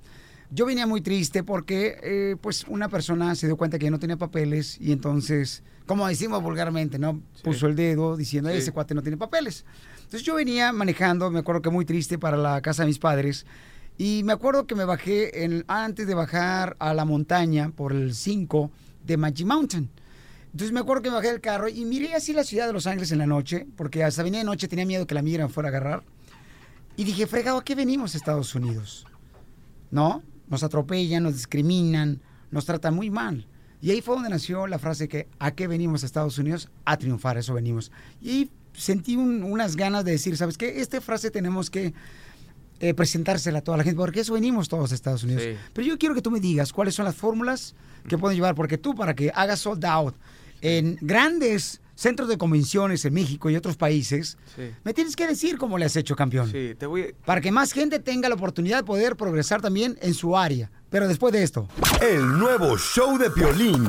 Yo 0.53 0.65
venía 0.65 0.85
muy 0.85 1.01
triste 1.01 1.43
porque, 1.43 1.97
eh, 2.03 2.35
pues, 2.41 2.65
una 2.67 2.89
persona 2.89 3.33
se 3.35 3.47
dio 3.47 3.55
cuenta 3.55 3.79
que 3.79 3.85
yo 3.85 3.91
no 3.91 3.99
tenía 3.99 4.17
papeles 4.17 4.77
y 4.81 4.91
entonces, 4.91 5.63
como 5.85 6.05
decimos 6.07 6.43
vulgarmente, 6.43 6.99
¿no? 6.99 7.21
Puso 7.41 7.67
el 7.67 7.75
dedo 7.75 8.17
diciendo, 8.17 8.49
Sí. 8.51 8.57
ese 8.57 8.71
cuate 8.73 8.93
no 8.93 9.01
tiene 9.01 9.17
papeles. 9.17 9.63
Entonces 9.95 10.23
yo 10.23 10.35
venía 10.35 10.73
manejando, 10.73 11.31
me 11.31 11.39
acuerdo 11.39 11.61
que 11.61 11.69
muy 11.69 11.85
triste 11.85 12.17
para 12.19 12.35
la 12.35 12.61
casa 12.61 12.83
de 12.83 12.87
mis 12.87 12.99
padres 12.99 13.45
y 13.97 14.23
me 14.25 14.33
acuerdo 14.33 14.67
que 14.67 14.75
me 14.75 14.83
bajé 14.83 15.45
en- 15.45 15.63
antes 15.69 16.05
de 16.05 16.13
bajar 16.15 16.75
a 16.79 16.93
la 16.93 17.05
montaña 17.05 17.71
por 17.73 17.93
el 17.93 18.13
5 18.13 18.71
de 19.05 19.15
Magic 19.15 19.47
Mountain. 19.47 19.89
Entonces 20.51 20.73
me 20.73 20.81
acuerdo 20.81 21.01
que 21.01 21.09
me 21.09 21.15
bajé 21.15 21.29
del 21.31 21.39
carro 21.39 21.69
y 21.69 21.85
miré 21.85 22.13
así 22.13 22.33
la 22.33 22.43
ciudad 22.43 22.67
de 22.67 22.73
Los 22.73 22.87
Ángeles 22.87 23.13
en 23.13 23.19
la 23.19 23.25
noche, 23.25 23.65
porque 23.77 24.03
hasta 24.03 24.21
venía 24.21 24.39
de 24.39 24.45
noche 24.45 24.67
tenía 24.67 24.85
miedo 24.85 25.07
que 25.07 25.15
la 25.15 25.21
migra 25.21 25.47
me 25.47 25.53
fuera 25.53 25.69
a 25.69 25.71
agarrar. 25.71 26.03
Y 26.97 27.03
dije, 27.03 27.25
fregado, 27.27 27.57
¿a 27.59 27.63
qué 27.63 27.75
venimos 27.75 28.13
a 28.13 28.17
Estados 28.17 28.53
Unidos? 28.55 29.05
¿No? 29.89 30.23
Nos 30.47 30.63
atropellan, 30.63 31.23
nos 31.23 31.33
discriminan, 31.35 32.21
nos 32.51 32.65
tratan 32.65 32.93
muy 32.95 33.09
mal. 33.09 33.47
Y 33.81 33.91
ahí 33.91 34.01
fue 34.01 34.15
donde 34.15 34.29
nació 34.29 34.67
la 34.67 34.77
frase 34.77 35.07
que 35.07 35.27
¿a 35.39 35.51
qué 35.51 35.67
venimos 35.67 36.03
a 36.03 36.05
Estados 36.05 36.37
Unidos? 36.37 36.69
A 36.85 36.97
triunfar, 36.97 37.37
eso 37.37 37.53
venimos. 37.53 37.91
Y 38.21 38.29
ahí 38.29 38.51
sentí 38.73 39.15
un- 39.15 39.43
unas 39.43 39.75
ganas 39.75 40.05
de 40.05 40.11
decir, 40.11 40.37
¿sabes 40.37 40.57
qué? 40.57 40.81
Esta 40.81 41.01
frase 41.01 41.31
tenemos 41.31 41.69
que 41.69 41.93
eh, 42.79 42.93
presentársela 42.95 43.59
a 43.59 43.61
toda 43.61 43.77
la 43.77 43.83
gente, 43.83 43.97
porque 43.97 44.21
eso 44.21 44.33
venimos 44.33 44.67
todos 44.67 44.91
a 44.91 44.95
Estados 44.95 45.23
Unidos. 45.23 45.43
Sí. 45.43 45.55
Pero 45.73 45.87
yo 45.87 45.97
quiero 45.99 46.15
que 46.15 46.21
tú 46.21 46.31
me 46.31 46.39
digas 46.39 46.73
cuáles 46.73 46.95
son 46.95 47.05
las 47.05 47.15
fórmulas 47.15 47.75
que 48.07 48.17
pueden 48.17 48.35
llevar, 48.35 48.55
porque 48.55 48.77
tú 48.79 48.95
para 48.95 49.13
que 49.15 49.31
hagas 49.35 49.59
sold 49.59 49.83
out 49.85 50.15
en 50.61 50.97
grandes 51.01 51.80
centros 52.01 52.27
de 52.29 52.37
convenciones 52.37 53.05
en 53.05 53.13
México 53.13 53.49
y 53.51 53.55
otros 53.55 53.77
países, 53.77 54.37
Sí. 54.55 54.71
me 54.83 54.93
tienes 54.93 55.15
que 55.15 55.27
decir 55.27 55.57
cómo 55.59 55.77
le 55.77 55.85
has 55.85 55.95
hecho 55.95 56.15
campeón. 56.15 56.49
Sí, 56.51 56.73
te 56.77 56.87
voy 56.87 57.01
a... 57.01 57.25
Para 57.25 57.41
que 57.41 57.51
más 57.51 57.71
gente 57.73 57.99
tenga 57.99 58.27
la 58.27 58.35
oportunidad 58.35 58.77
de 58.77 58.83
poder 58.83 59.15
progresar 59.15 59.61
también 59.61 59.97
en 60.01 60.13
su 60.15 60.35
área. 60.35 60.71
Pero 60.89 61.07
después 61.07 61.31
de 61.31 61.43
esto. 61.43 61.67
El 62.01 62.39
nuevo 62.39 62.75
show 62.77 63.17
de 63.19 63.29
Piolín. 63.29 63.85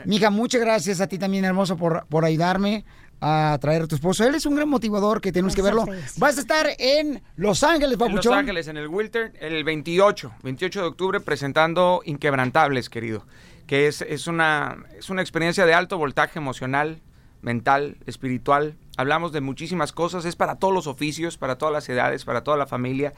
Mija, 0.04 0.30
muchas 0.30 0.62
gracias 0.62 1.00
a 1.00 1.06
ti 1.06 1.16
también, 1.16 1.44
hermoso, 1.44 1.76
por, 1.76 2.06
por 2.08 2.24
ayudarme 2.24 2.84
a 3.20 3.56
traer 3.60 3.82
a 3.82 3.86
tu 3.86 3.94
esposo. 3.94 4.26
Él 4.26 4.34
es 4.34 4.46
un 4.46 4.56
gran 4.56 4.68
motivador 4.68 5.20
que 5.20 5.30
tenemos 5.30 5.54
que 5.54 5.62
verlo. 5.62 5.86
Vas 6.16 6.36
a 6.36 6.40
estar 6.40 6.66
en 6.76 7.22
Los 7.36 7.62
Ángeles, 7.62 7.92
En 7.92 7.98
Los 8.00 8.08
papuchón. 8.08 8.34
Ángeles, 8.34 8.66
en 8.66 8.78
el 8.78 8.88
Wilter, 8.88 9.32
el 9.38 9.62
28, 9.62 10.32
28 10.42 10.80
de 10.80 10.86
octubre, 10.88 11.20
presentando 11.20 12.02
Inquebrantables, 12.04 12.90
querido. 12.90 13.24
Que 13.68 13.86
es, 13.86 14.02
es, 14.02 14.26
una, 14.26 14.76
es 14.98 15.08
una 15.08 15.22
experiencia 15.22 15.64
de 15.66 15.72
alto 15.72 15.98
voltaje 15.98 16.40
emocional, 16.40 17.00
mental, 17.44 17.96
espiritual. 18.06 18.74
Hablamos 18.96 19.32
de 19.32 19.40
muchísimas 19.40 19.92
cosas, 19.92 20.24
es 20.24 20.36
para 20.36 20.56
todos 20.56 20.72
los 20.72 20.86
oficios, 20.86 21.36
para 21.36 21.58
todas 21.58 21.72
las 21.72 21.88
edades, 21.88 22.24
para 22.24 22.44
toda 22.44 22.56
la 22.56 22.66
familia. 22.66 23.12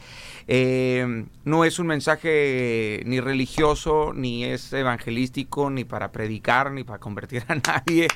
Eh, 0.48 1.26
no 1.44 1.64
es 1.64 1.78
un 1.78 1.86
mensaje 1.86 3.02
ni 3.04 3.20
religioso, 3.20 4.12
ni 4.14 4.44
es 4.44 4.72
evangelístico, 4.72 5.68
ni 5.68 5.84
para 5.84 6.12
predicar, 6.12 6.72
ni 6.72 6.82
para 6.82 6.98
convertir 6.98 7.44
a 7.48 7.54
nadie 7.66 8.08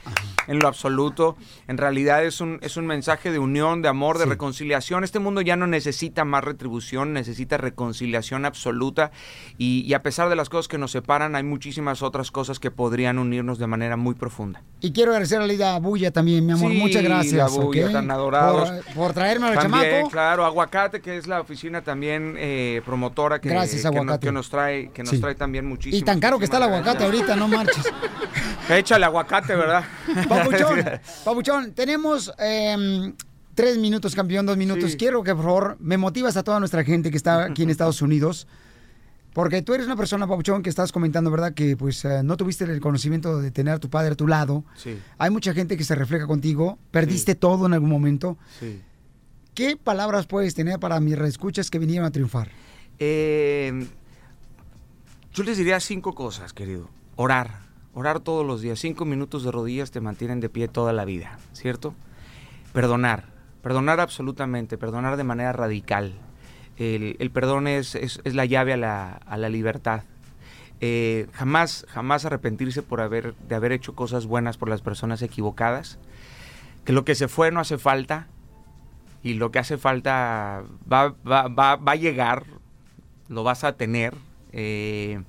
en 0.47 0.59
lo 0.59 0.69
absoluto. 0.69 1.37
En 1.69 1.77
realidad 1.77 2.25
es 2.25 2.41
un, 2.41 2.59
es 2.63 2.79
un 2.79 2.87
mensaje 2.87 3.31
de 3.31 3.39
unión, 3.39 3.83
de 3.83 3.89
amor, 3.89 4.17
de 4.17 4.25
reconciliación. 4.25 5.05
Este 5.05 5.19
mundo 5.19 5.43
ya 5.43 5.57
no 5.57 5.67
necesita 5.67 6.25
más 6.25 6.43
retribución, 6.43 7.13
necesita 7.13 7.59
reconciliación 7.59 8.47
absoluta. 8.47 9.11
Y, 9.59 9.83
y 9.83 9.93
a 9.93 10.03
pesar 10.03 10.31
de 10.31 10.37
las 10.37 10.49
cosas 10.49 10.69
que 10.69 10.79
nos 10.79 10.93
separan, 10.93 11.37
hay 11.37 11.43
muchísimas 11.43 12.03
otras 12.03 12.31
cosas 12.31 12.59
que 12.59 12.71
podrían 12.71 13.19
unirnos 13.19 13.59
de 13.59 13.67
manera 13.67 13.99
muy 13.99 14.15
profunda. 14.15 14.63
Y 14.81 14.93
quiero 14.93 15.11
agradecer 15.11 15.43
a 15.43 15.47
Lida 15.47 15.79
Bulla 15.79 16.11
también, 16.11 16.47
mi 16.47 16.53
amor. 16.53 16.71
Sí, 16.71 16.79
muchas 16.79 17.03
gracias. 17.03 17.50
Por, 17.51 18.95
por 18.95 19.13
traerme 19.13 19.49
al 19.49 19.55
También, 19.55 19.91
chamaco. 19.91 20.11
claro, 20.11 20.45
Aguacate, 20.45 21.01
que 21.01 21.17
es 21.17 21.27
la 21.27 21.41
oficina 21.41 21.83
también 21.83 22.35
eh, 22.39 22.83
promotora 22.85 23.41
que, 23.41 23.49
Gracias, 23.49 23.83
que 23.83 23.89
nos- 23.89 23.97
Aguacate. 23.97 24.27
que 24.27 24.33
nos 24.33 24.51
trae, 24.51 24.91
que 24.91 25.03
nos 25.03 25.11
Sí. 25.11 25.21
trae 25.21 25.35
también 25.35 25.67
muchísimo. 25.67 25.99
Y 25.99 26.03
tan 26.03 26.21
caro 26.21 26.39
que 26.39 26.45
está 26.45 26.57
el 26.59 26.65
aguacate 26.65 27.05
ahorita, 27.05 27.37
no 27.37 27.49
marches. 27.49 27.85
Échale 28.69 29.05
aguacate, 29.05 29.55
¿verdad? 29.55 29.85
Papuchón, 30.29 30.85
Papuchón, 31.25 31.73
tenemos 31.73 32.33
em, 32.39 33.15
tres 33.55 33.79
minutos, 33.79 34.15
campeón, 34.15 34.47
dos 34.47 34.57
minutos. 34.57 34.93
Sí. 34.93 34.97
Quiero 34.97 35.23
que, 35.23 35.35
por 35.35 35.45
favor, 35.45 35.77
me 35.81 35.97
motivas 35.99 36.37
a 36.37 36.43
toda 36.43 36.59
nuestra 36.61 36.85
gente 36.85 37.11
que 37.11 37.17
está 37.17 37.45
aquí 37.45 37.63
en 37.65 37.71
Estados 37.71 38.01
Unidos. 38.03 38.47
Porque 39.33 39.63
tú 39.63 39.75
eres 39.75 39.87
una 39.87 39.97
persona, 39.97 40.27
Papuchón, 40.27 40.63
que 40.63 40.71
estás 40.71 40.91
comentando, 40.91 41.31
¿verdad? 41.31 41.55
Que 41.55 41.77
pues 41.77 42.05
eh, 42.05 42.23
no 42.25 42.37
tuviste 42.37 42.65
el 42.65 42.81
conocimiento 42.81 43.39
de 43.41 43.51
tener 43.51 43.75
a 43.75 43.79
tu 43.79 43.89
padre 43.89 44.13
a 44.13 44.17
tu 44.17 44.27
lado. 44.27 44.65
Sí, 44.77 44.99
Hay 45.19 45.31
mucha 45.31 45.55
gente 45.55 45.77
que 45.77 45.85
se 45.85 45.95
refleja 45.95 46.27
contigo. 46.27 46.79
Perdiste 46.91 47.35
todo 47.37 47.67
en 47.67 47.75
algún 47.75 47.91
momento. 47.91 48.37
sí. 48.59 48.83
¿Qué 49.53 49.77
palabras 49.77 50.27
puedes 50.27 50.55
tener 50.55 50.79
para 50.79 51.01
mis 51.01 51.19
reescuchas 51.19 51.71
que 51.71 51.79
vinieron 51.81 52.07
a 52.07 52.13
triunfar? 52.13 52.51
Eh, 53.01 53.87
yo 55.35 55.43
les 55.43 55.59
diría 55.59 55.81
cinco 55.81 56.15
cosas, 56.15 56.53
querido. 56.53 56.89
Orar, 57.17 57.59
orar 57.93 58.21
todos 58.21 58.47
los 58.47 58.63
días. 58.63 58.79
Cinco 58.79 59.05
minutos 59.05 59.43
de 59.43 59.51
rodillas 59.51 59.91
te 59.91 60.01
mantienen 60.01 60.41
de 60.41 60.49
pie 60.49 60.69
toda 60.69 60.93
la 60.93 61.05
vida, 61.05 61.39
¿cierto? 61.53 61.95
Perdonar, 62.73 63.27
perdonar 63.61 64.01
absolutamente, 64.01 64.79
perdonar 64.79 65.17
de 65.17 65.25
manera 65.25 65.53
radical. 65.53 66.15
El, 66.81 67.31
perdón 67.31 67.67
es, 67.69 67.95
es- 67.95 68.21
es 68.25 68.35
la 68.35 68.47
llave 68.47 68.73
a 68.73 68.77
la, 68.79 69.13
a 69.13 69.37
la 69.37 69.49
libertad. 69.51 70.03
Eh, 70.81 71.27
jamás, 71.35 71.85
jamás 71.91 72.25
arrepentirse 72.25 72.83
por 72.83 73.03
haber, 73.03 73.35
de 73.49 73.55
haber 73.55 73.73
hecho 73.73 73.95
cosas 73.95 74.25
buenas 74.25 74.57
por 74.57 74.71
las 74.71 74.81
personas 74.81 75.21
equivocadas. 75.21 75.99
Que 76.87 76.93
lo 76.95 77.05
que 77.05 77.15
se 77.15 77.29
fue 77.29 77.51
no 77.51 77.61
hace 77.61 77.77
falta 77.77 78.29
y 79.23 79.35
lo 79.35 79.51
que 79.51 79.59
hace 79.59 79.77
falta 79.77 80.63
va, 80.91 81.15
va, 81.31 81.49
va, 81.49 81.77
va 81.77 81.93
a 81.93 81.97
llegar, 81.97 82.45
lo 83.29 83.45
vas 83.45 83.63
a 83.65 83.75
tener. 83.75 84.15
eh, 84.53 85.21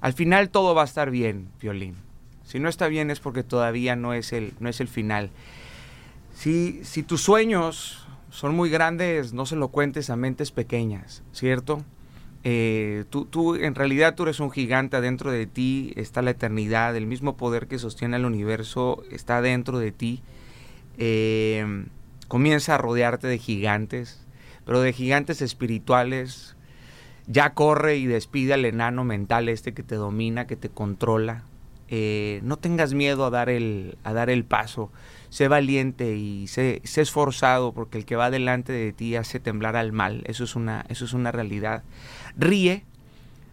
al 0.00 0.14
final 0.14 0.50
todo 0.50 0.74
va 0.74 0.82
a 0.82 0.86
estar 0.86 1.12
bien, 1.12 1.48
Violín. 1.60 1.94
Si 2.44 2.58
no 2.58 2.68
está 2.68 2.88
bien 2.88 3.12
es 3.12 3.20
porque 3.20 3.44
todavía 3.44 3.94
no 3.94 4.14
es 4.14 4.32
el, 4.32 4.52
no 4.58 4.68
es 4.68 4.80
el 4.80 4.88
final. 4.88 5.30
Si, 6.34 6.82
si 6.84 7.04
tus 7.04 7.22
sueños 7.22 8.01
son 8.32 8.56
muy 8.56 8.70
grandes, 8.70 9.34
no 9.34 9.44
se 9.44 9.56
lo 9.56 9.68
cuentes 9.68 10.08
a 10.08 10.16
mentes 10.16 10.52
pequeñas, 10.52 11.22
¿cierto? 11.32 11.84
Eh, 12.44 13.04
tú, 13.10 13.26
tú, 13.26 13.56
en 13.56 13.74
realidad 13.74 14.14
tú 14.14 14.22
eres 14.22 14.40
un 14.40 14.50
gigante, 14.50 14.98
dentro 15.02 15.30
de 15.30 15.46
ti 15.46 15.92
está 15.96 16.22
la 16.22 16.30
eternidad, 16.30 16.96
el 16.96 17.06
mismo 17.06 17.36
poder 17.36 17.68
que 17.68 17.78
sostiene 17.78 18.16
el 18.16 18.24
universo 18.24 19.02
está 19.10 19.42
dentro 19.42 19.78
de 19.78 19.92
ti. 19.92 20.22
Eh, 20.96 21.84
comienza 22.26 22.74
a 22.74 22.78
rodearte 22.78 23.26
de 23.26 23.36
gigantes, 23.36 24.24
pero 24.64 24.80
de 24.80 24.94
gigantes 24.94 25.42
espirituales. 25.42 26.56
Ya 27.26 27.52
corre 27.52 27.98
y 27.98 28.06
despide 28.06 28.54
al 28.54 28.64
enano 28.64 29.04
mental 29.04 29.50
este 29.50 29.74
que 29.74 29.82
te 29.82 29.96
domina, 29.96 30.46
que 30.46 30.56
te 30.56 30.70
controla. 30.70 31.44
Eh, 31.88 32.40
no 32.44 32.56
tengas 32.56 32.94
miedo 32.94 33.26
a 33.26 33.30
dar 33.30 33.50
el, 33.50 33.98
a 34.04 34.14
dar 34.14 34.30
el 34.30 34.46
paso. 34.46 34.90
Sé 35.32 35.48
valiente 35.48 36.14
y 36.14 36.46
sé, 36.46 36.82
sé 36.84 37.00
esforzado 37.00 37.72
porque 37.72 37.96
el 37.96 38.04
que 38.04 38.16
va 38.16 38.30
delante 38.30 38.70
de 38.70 38.92
ti 38.92 39.16
hace 39.16 39.40
temblar 39.40 39.76
al 39.76 39.90
mal. 39.90 40.22
Eso 40.26 40.44
es 40.44 40.56
una, 40.56 40.84
eso 40.90 41.06
es 41.06 41.14
una 41.14 41.32
realidad. 41.32 41.84
Ríe, 42.36 42.84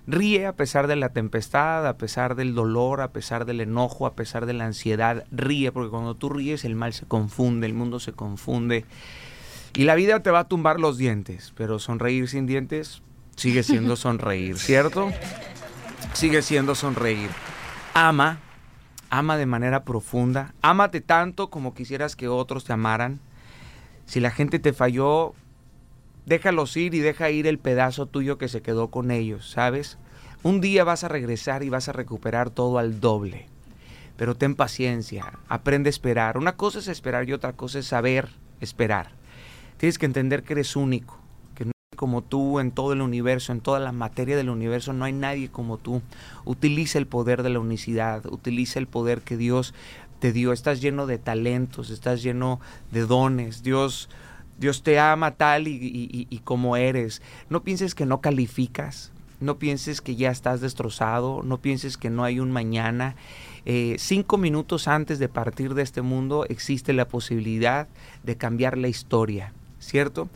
ríe 0.05 0.45
a 0.45 0.57
pesar 0.57 0.87
de 0.87 0.97
la 0.97 1.13
tempestad, 1.13 1.87
a 1.87 1.95
pesar 1.95 2.35
del 2.35 2.53
dolor, 2.53 2.99
a 2.99 3.13
pesar 3.13 3.45
del 3.45 3.61
enojo, 3.61 4.05
a 4.05 4.13
pesar 4.13 4.45
de 4.45 4.51
la 4.51 4.65
ansiedad. 4.65 5.23
Ríe 5.31 5.71
porque 5.71 5.89
cuando 5.89 6.15
tú 6.15 6.27
ríes 6.27 6.65
el 6.65 6.75
mal 6.75 6.91
se 6.91 7.05
confunde, 7.05 7.65
el 7.65 7.73
mundo 7.73 8.01
se 8.01 8.11
confunde. 8.11 8.83
Y 9.73 9.85
la 9.85 9.95
vida 9.95 10.21
te 10.21 10.31
va 10.31 10.39
a 10.39 10.47
tumbar 10.49 10.81
los 10.81 10.97
dientes, 10.97 11.53
pero 11.55 11.79
sonreír 11.79 12.27
sin 12.27 12.45
dientes 12.45 13.01
sigue 13.37 13.63
siendo 13.63 13.95
sonreír, 13.95 14.57
¿cierto? 14.57 15.13
Sigue 16.13 16.41
siendo 16.41 16.75
sonreír. 16.75 17.29
Ama, 17.93 18.39
ama 19.09 19.37
de 19.37 19.45
manera 19.45 19.83
profunda. 19.83 20.53
Ámate 20.61 21.01
tanto 21.01 21.49
como 21.49 21.73
quisieras 21.73 22.15
que 22.15 22.27
otros 22.27 22.65
te 22.65 22.73
amaran. 22.73 23.19
Si 24.05 24.19
la 24.19 24.31
gente 24.31 24.59
te 24.59 24.73
falló, 24.73 25.33
déjalos 26.25 26.75
ir 26.77 26.93
y 26.93 26.99
deja 26.99 27.29
ir 27.29 27.47
el 27.47 27.59
pedazo 27.59 28.05
tuyo 28.05 28.37
que 28.37 28.47
se 28.47 28.61
quedó 28.61 28.89
con 28.89 29.11
ellos, 29.11 29.49
¿sabes? 29.49 29.97
Un 30.41 30.61
día 30.61 30.83
vas 30.83 31.03
a 31.03 31.09
regresar 31.09 31.63
y 31.63 31.69
vas 31.69 31.89
a 31.89 31.93
recuperar 31.93 32.49
todo 32.49 32.77
al 32.77 32.99
doble. 32.99 33.47
Pero 34.15 34.35
ten 34.35 34.55
paciencia, 34.55 35.33
aprende 35.47 35.89
a 35.89 35.91
esperar. 35.91 36.37
Una 36.37 36.55
cosa 36.55 36.79
es 36.79 36.87
esperar 36.87 37.27
y 37.27 37.33
otra 37.33 37.53
cosa 37.53 37.79
es 37.79 37.87
saber 37.87 38.29
esperar. 38.61 39.11
Tienes 39.77 39.97
que 39.97 40.05
entender 40.05 40.43
que 40.43 40.53
eres 40.53 40.75
único, 40.75 41.18
como 41.99 42.21
tú 42.21 42.61
en 42.61 42.71
todo 42.71 42.93
el 42.93 43.01
universo, 43.01 43.51
en 43.51 43.59
toda 43.59 43.81
la 43.81 43.91
materia 43.91 44.37
del 44.37 44.49
universo, 44.49 44.93
no 44.93 45.03
hay 45.03 45.11
nadie 45.11 45.49
como 45.49 45.77
tú. 45.77 46.01
Utiliza 46.45 46.97
el 46.97 47.07
poder 47.07 47.43
de 47.43 47.49
la 47.49 47.59
unicidad, 47.59 48.25
utiliza 48.27 48.79
el 48.79 48.87
poder 48.87 49.19
que 49.19 49.35
Dios 49.35 49.73
te 50.19 50.31
dio. 50.31 50.53
Estás 50.53 50.79
lleno 50.79 51.07
de 51.07 51.17
talentos, 51.17 51.89
estás 51.89 52.23
lleno 52.23 52.61
de 52.93 53.01
dones. 53.01 53.63
Dios, 53.63 54.07
Dios 54.57 54.81
te 54.81 54.97
ama 54.97 55.31
tal 55.31 55.67
y 55.67 56.41
como 56.45 56.77
eres. 56.77 57.21
No 57.49 57.63
pienses 57.63 57.95
que 57.95 58.05
no 58.05 58.21
calificas, 58.21 59.11
no 59.41 59.57
pienses 59.57 59.99
que 59.99 60.15
ya 60.15 60.31
estás 60.31 60.61
destrozado, 60.61 61.41
no 61.43 61.57
pienses 61.57 61.97
que 61.97 62.09
no 62.09 62.23
hay 62.23 62.39
un 62.39 62.51
mañana. 62.51 63.15
Eh, 63.65 63.97
cinco 63.99 64.37
minutos 64.37 64.87
antes 64.87 65.19
de 65.19 65.27
partir 65.27 65.73
de 65.73 65.83
este 65.83 66.01
mundo 66.01 66.45
existe 66.47 66.93
la 66.93 67.09
posibilidad 67.09 67.89
de 68.23 68.37
cambiar 68.37 68.77
la 68.77 68.87
historia, 68.87 69.51
¿cierto? 69.79 70.29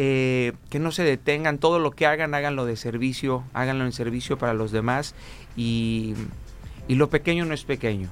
Eh, 0.00 0.52
que 0.70 0.78
no 0.78 0.92
se 0.92 1.02
detengan, 1.02 1.58
todo 1.58 1.80
lo 1.80 1.90
que 1.90 2.06
hagan, 2.06 2.32
háganlo 2.32 2.66
de 2.66 2.76
servicio, 2.76 3.42
háganlo 3.52 3.84
en 3.84 3.92
servicio 3.92 4.38
para 4.38 4.54
los 4.54 4.70
demás 4.70 5.16
y, 5.56 6.14
y 6.86 6.94
lo 6.94 7.10
pequeño 7.10 7.44
no 7.44 7.52
es 7.52 7.64
pequeño. 7.64 8.08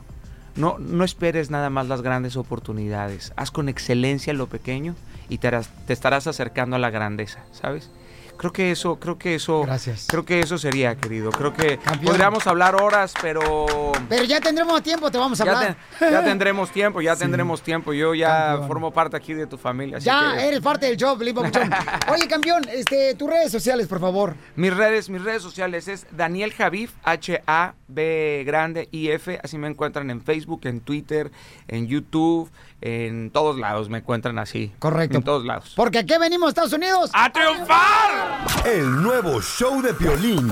No, 0.57 0.79
no 0.79 1.05
esperes 1.05 1.51
nada 1.51 1.71
más 1.71 1.87
las 1.87 2.03
grandes 2.03 2.37
oportunidades. 2.37 3.33
Haz 3.37 3.53
con 3.53 3.69
excelencia 3.69 4.33
lo 4.33 4.49
pequeño 4.49 4.97
y 5.29 5.39
te, 5.39 5.51
te 5.87 5.93
estarás 5.93 6.27
acercando 6.27 6.75
a 6.75 6.79
la 6.81 6.91
grandeza, 6.91 7.45
¿sabes? 7.53 7.91
Creo 8.37 8.53
que 8.53 8.71
eso, 8.71 8.97
creo 8.99 9.19
que 9.19 9.35
eso, 9.35 9.67
creo 10.09 10.25
que 10.25 10.41
eso 10.41 10.59
sería, 10.59 10.95
querido. 10.97 11.31
Creo 11.31 11.53
que 11.53 11.79
podríamos 12.05 12.47
hablar 12.47 12.75
horas, 12.81 13.13
pero 13.21 13.93
Pero 14.09 14.25
ya 14.25 14.41
tendremos 14.41 14.83
tiempo, 14.83 15.11
te 15.11 15.19
vamos 15.19 15.41
a 15.41 15.45
ya, 15.45 15.53
hablar. 15.59 15.77
ya 16.01 16.25
tendremos 16.25 16.71
tiempo, 16.71 17.01
ya 17.01 17.15
Sí. 17.17 17.21
tendremos 17.23 17.63
tiempo. 17.63 17.93
Yo 17.93 18.15
ya 18.15 18.49
Campeón. 18.49 18.69
formo 18.69 18.91
parte 18.93 19.17
aquí 19.17 19.35
de 19.35 19.47
tu 19.47 19.57
familia. 19.59 19.97
así 19.99 20.07
Ya 20.07 20.35
que- 20.37 20.49
eres 20.49 20.61
parte 20.61 20.87
del 20.87 20.97
Felipe 21.19 21.41
Papuchón. 21.41 21.71
Oye, 22.13 22.27
campeón, 22.29 22.63
este, 22.73 23.15
tus 23.15 23.29
redes 23.31 23.51
sociales, 23.53 23.87
por 23.87 24.01
favor. 24.01 24.35
Mis 24.55 24.75
redes, 24.77 25.09
mis 25.11 25.23
redes 25.23 25.43
sociales 25.43 25.89
es 25.89 26.07
Daniel 26.11 26.53
Javif, 26.53 26.93
H-A-B 27.05 28.43
grande 28.47 28.89
I-F. 28.91 29.39
Así 29.43 29.59
me 29.59 29.69
encuentran 29.69 30.11
en 30.11 30.21
Facebook, 30.23 30.61
en 30.65 30.81
Twitter, 30.81 31.31
en 31.69 31.87
YouTube, 31.87 32.51
en 32.81 33.31
todos 33.31 33.59
lados 33.59 33.89
me 33.89 33.99
encuentran 33.99 34.39
así. 34.39 34.73
Correcto. 34.79 35.19
En 35.19 35.25
todos 35.25 35.45
lados. 35.45 35.73
Porque 35.77 35.99
aquí 35.99 36.15
venimos, 36.19 36.51
Estados 36.51 36.73
Unidos. 36.73 37.11
¡A 37.13 37.31
triunfar! 37.31 38.47
El 38.65 39.03
nuevo 39.03 39.41
show 39.41 39.81
de 39.83 39.95
Piolín. 39.95 40.51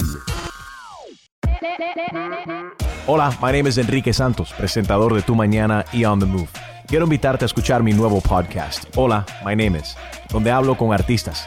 Hola, 3.06 3.30
my 3.40 3.52
name 3.52 3.68
is 3.68 3.78
Enrique 3.78 4.12
Santos, 4.12 4.52
presentador 4.56 5.14
de 5.14 5.22
Tu 5.22 5.34
Mañana 5.34 5.84
y 5.92 6.04
On 6.04 6.18
the 6.18 6.26
Move. 6.26 6.48
Quiero 6.86 7.04
invitarte 7.04 7.44
a 7.44 7.46
escuchar 7.46 7.82
mi 7.82 7.92
nuevo 7.92 8.20
podcast, 8.20 8.84
Hola, 8.96 9.24
my 9.44 9.56
name 9.56 9.78
is, 9.78 9.96
donde 10.30 10.50
hablo 10.50 10.76
con 10.76 10.92
artistas, 10.92 11.46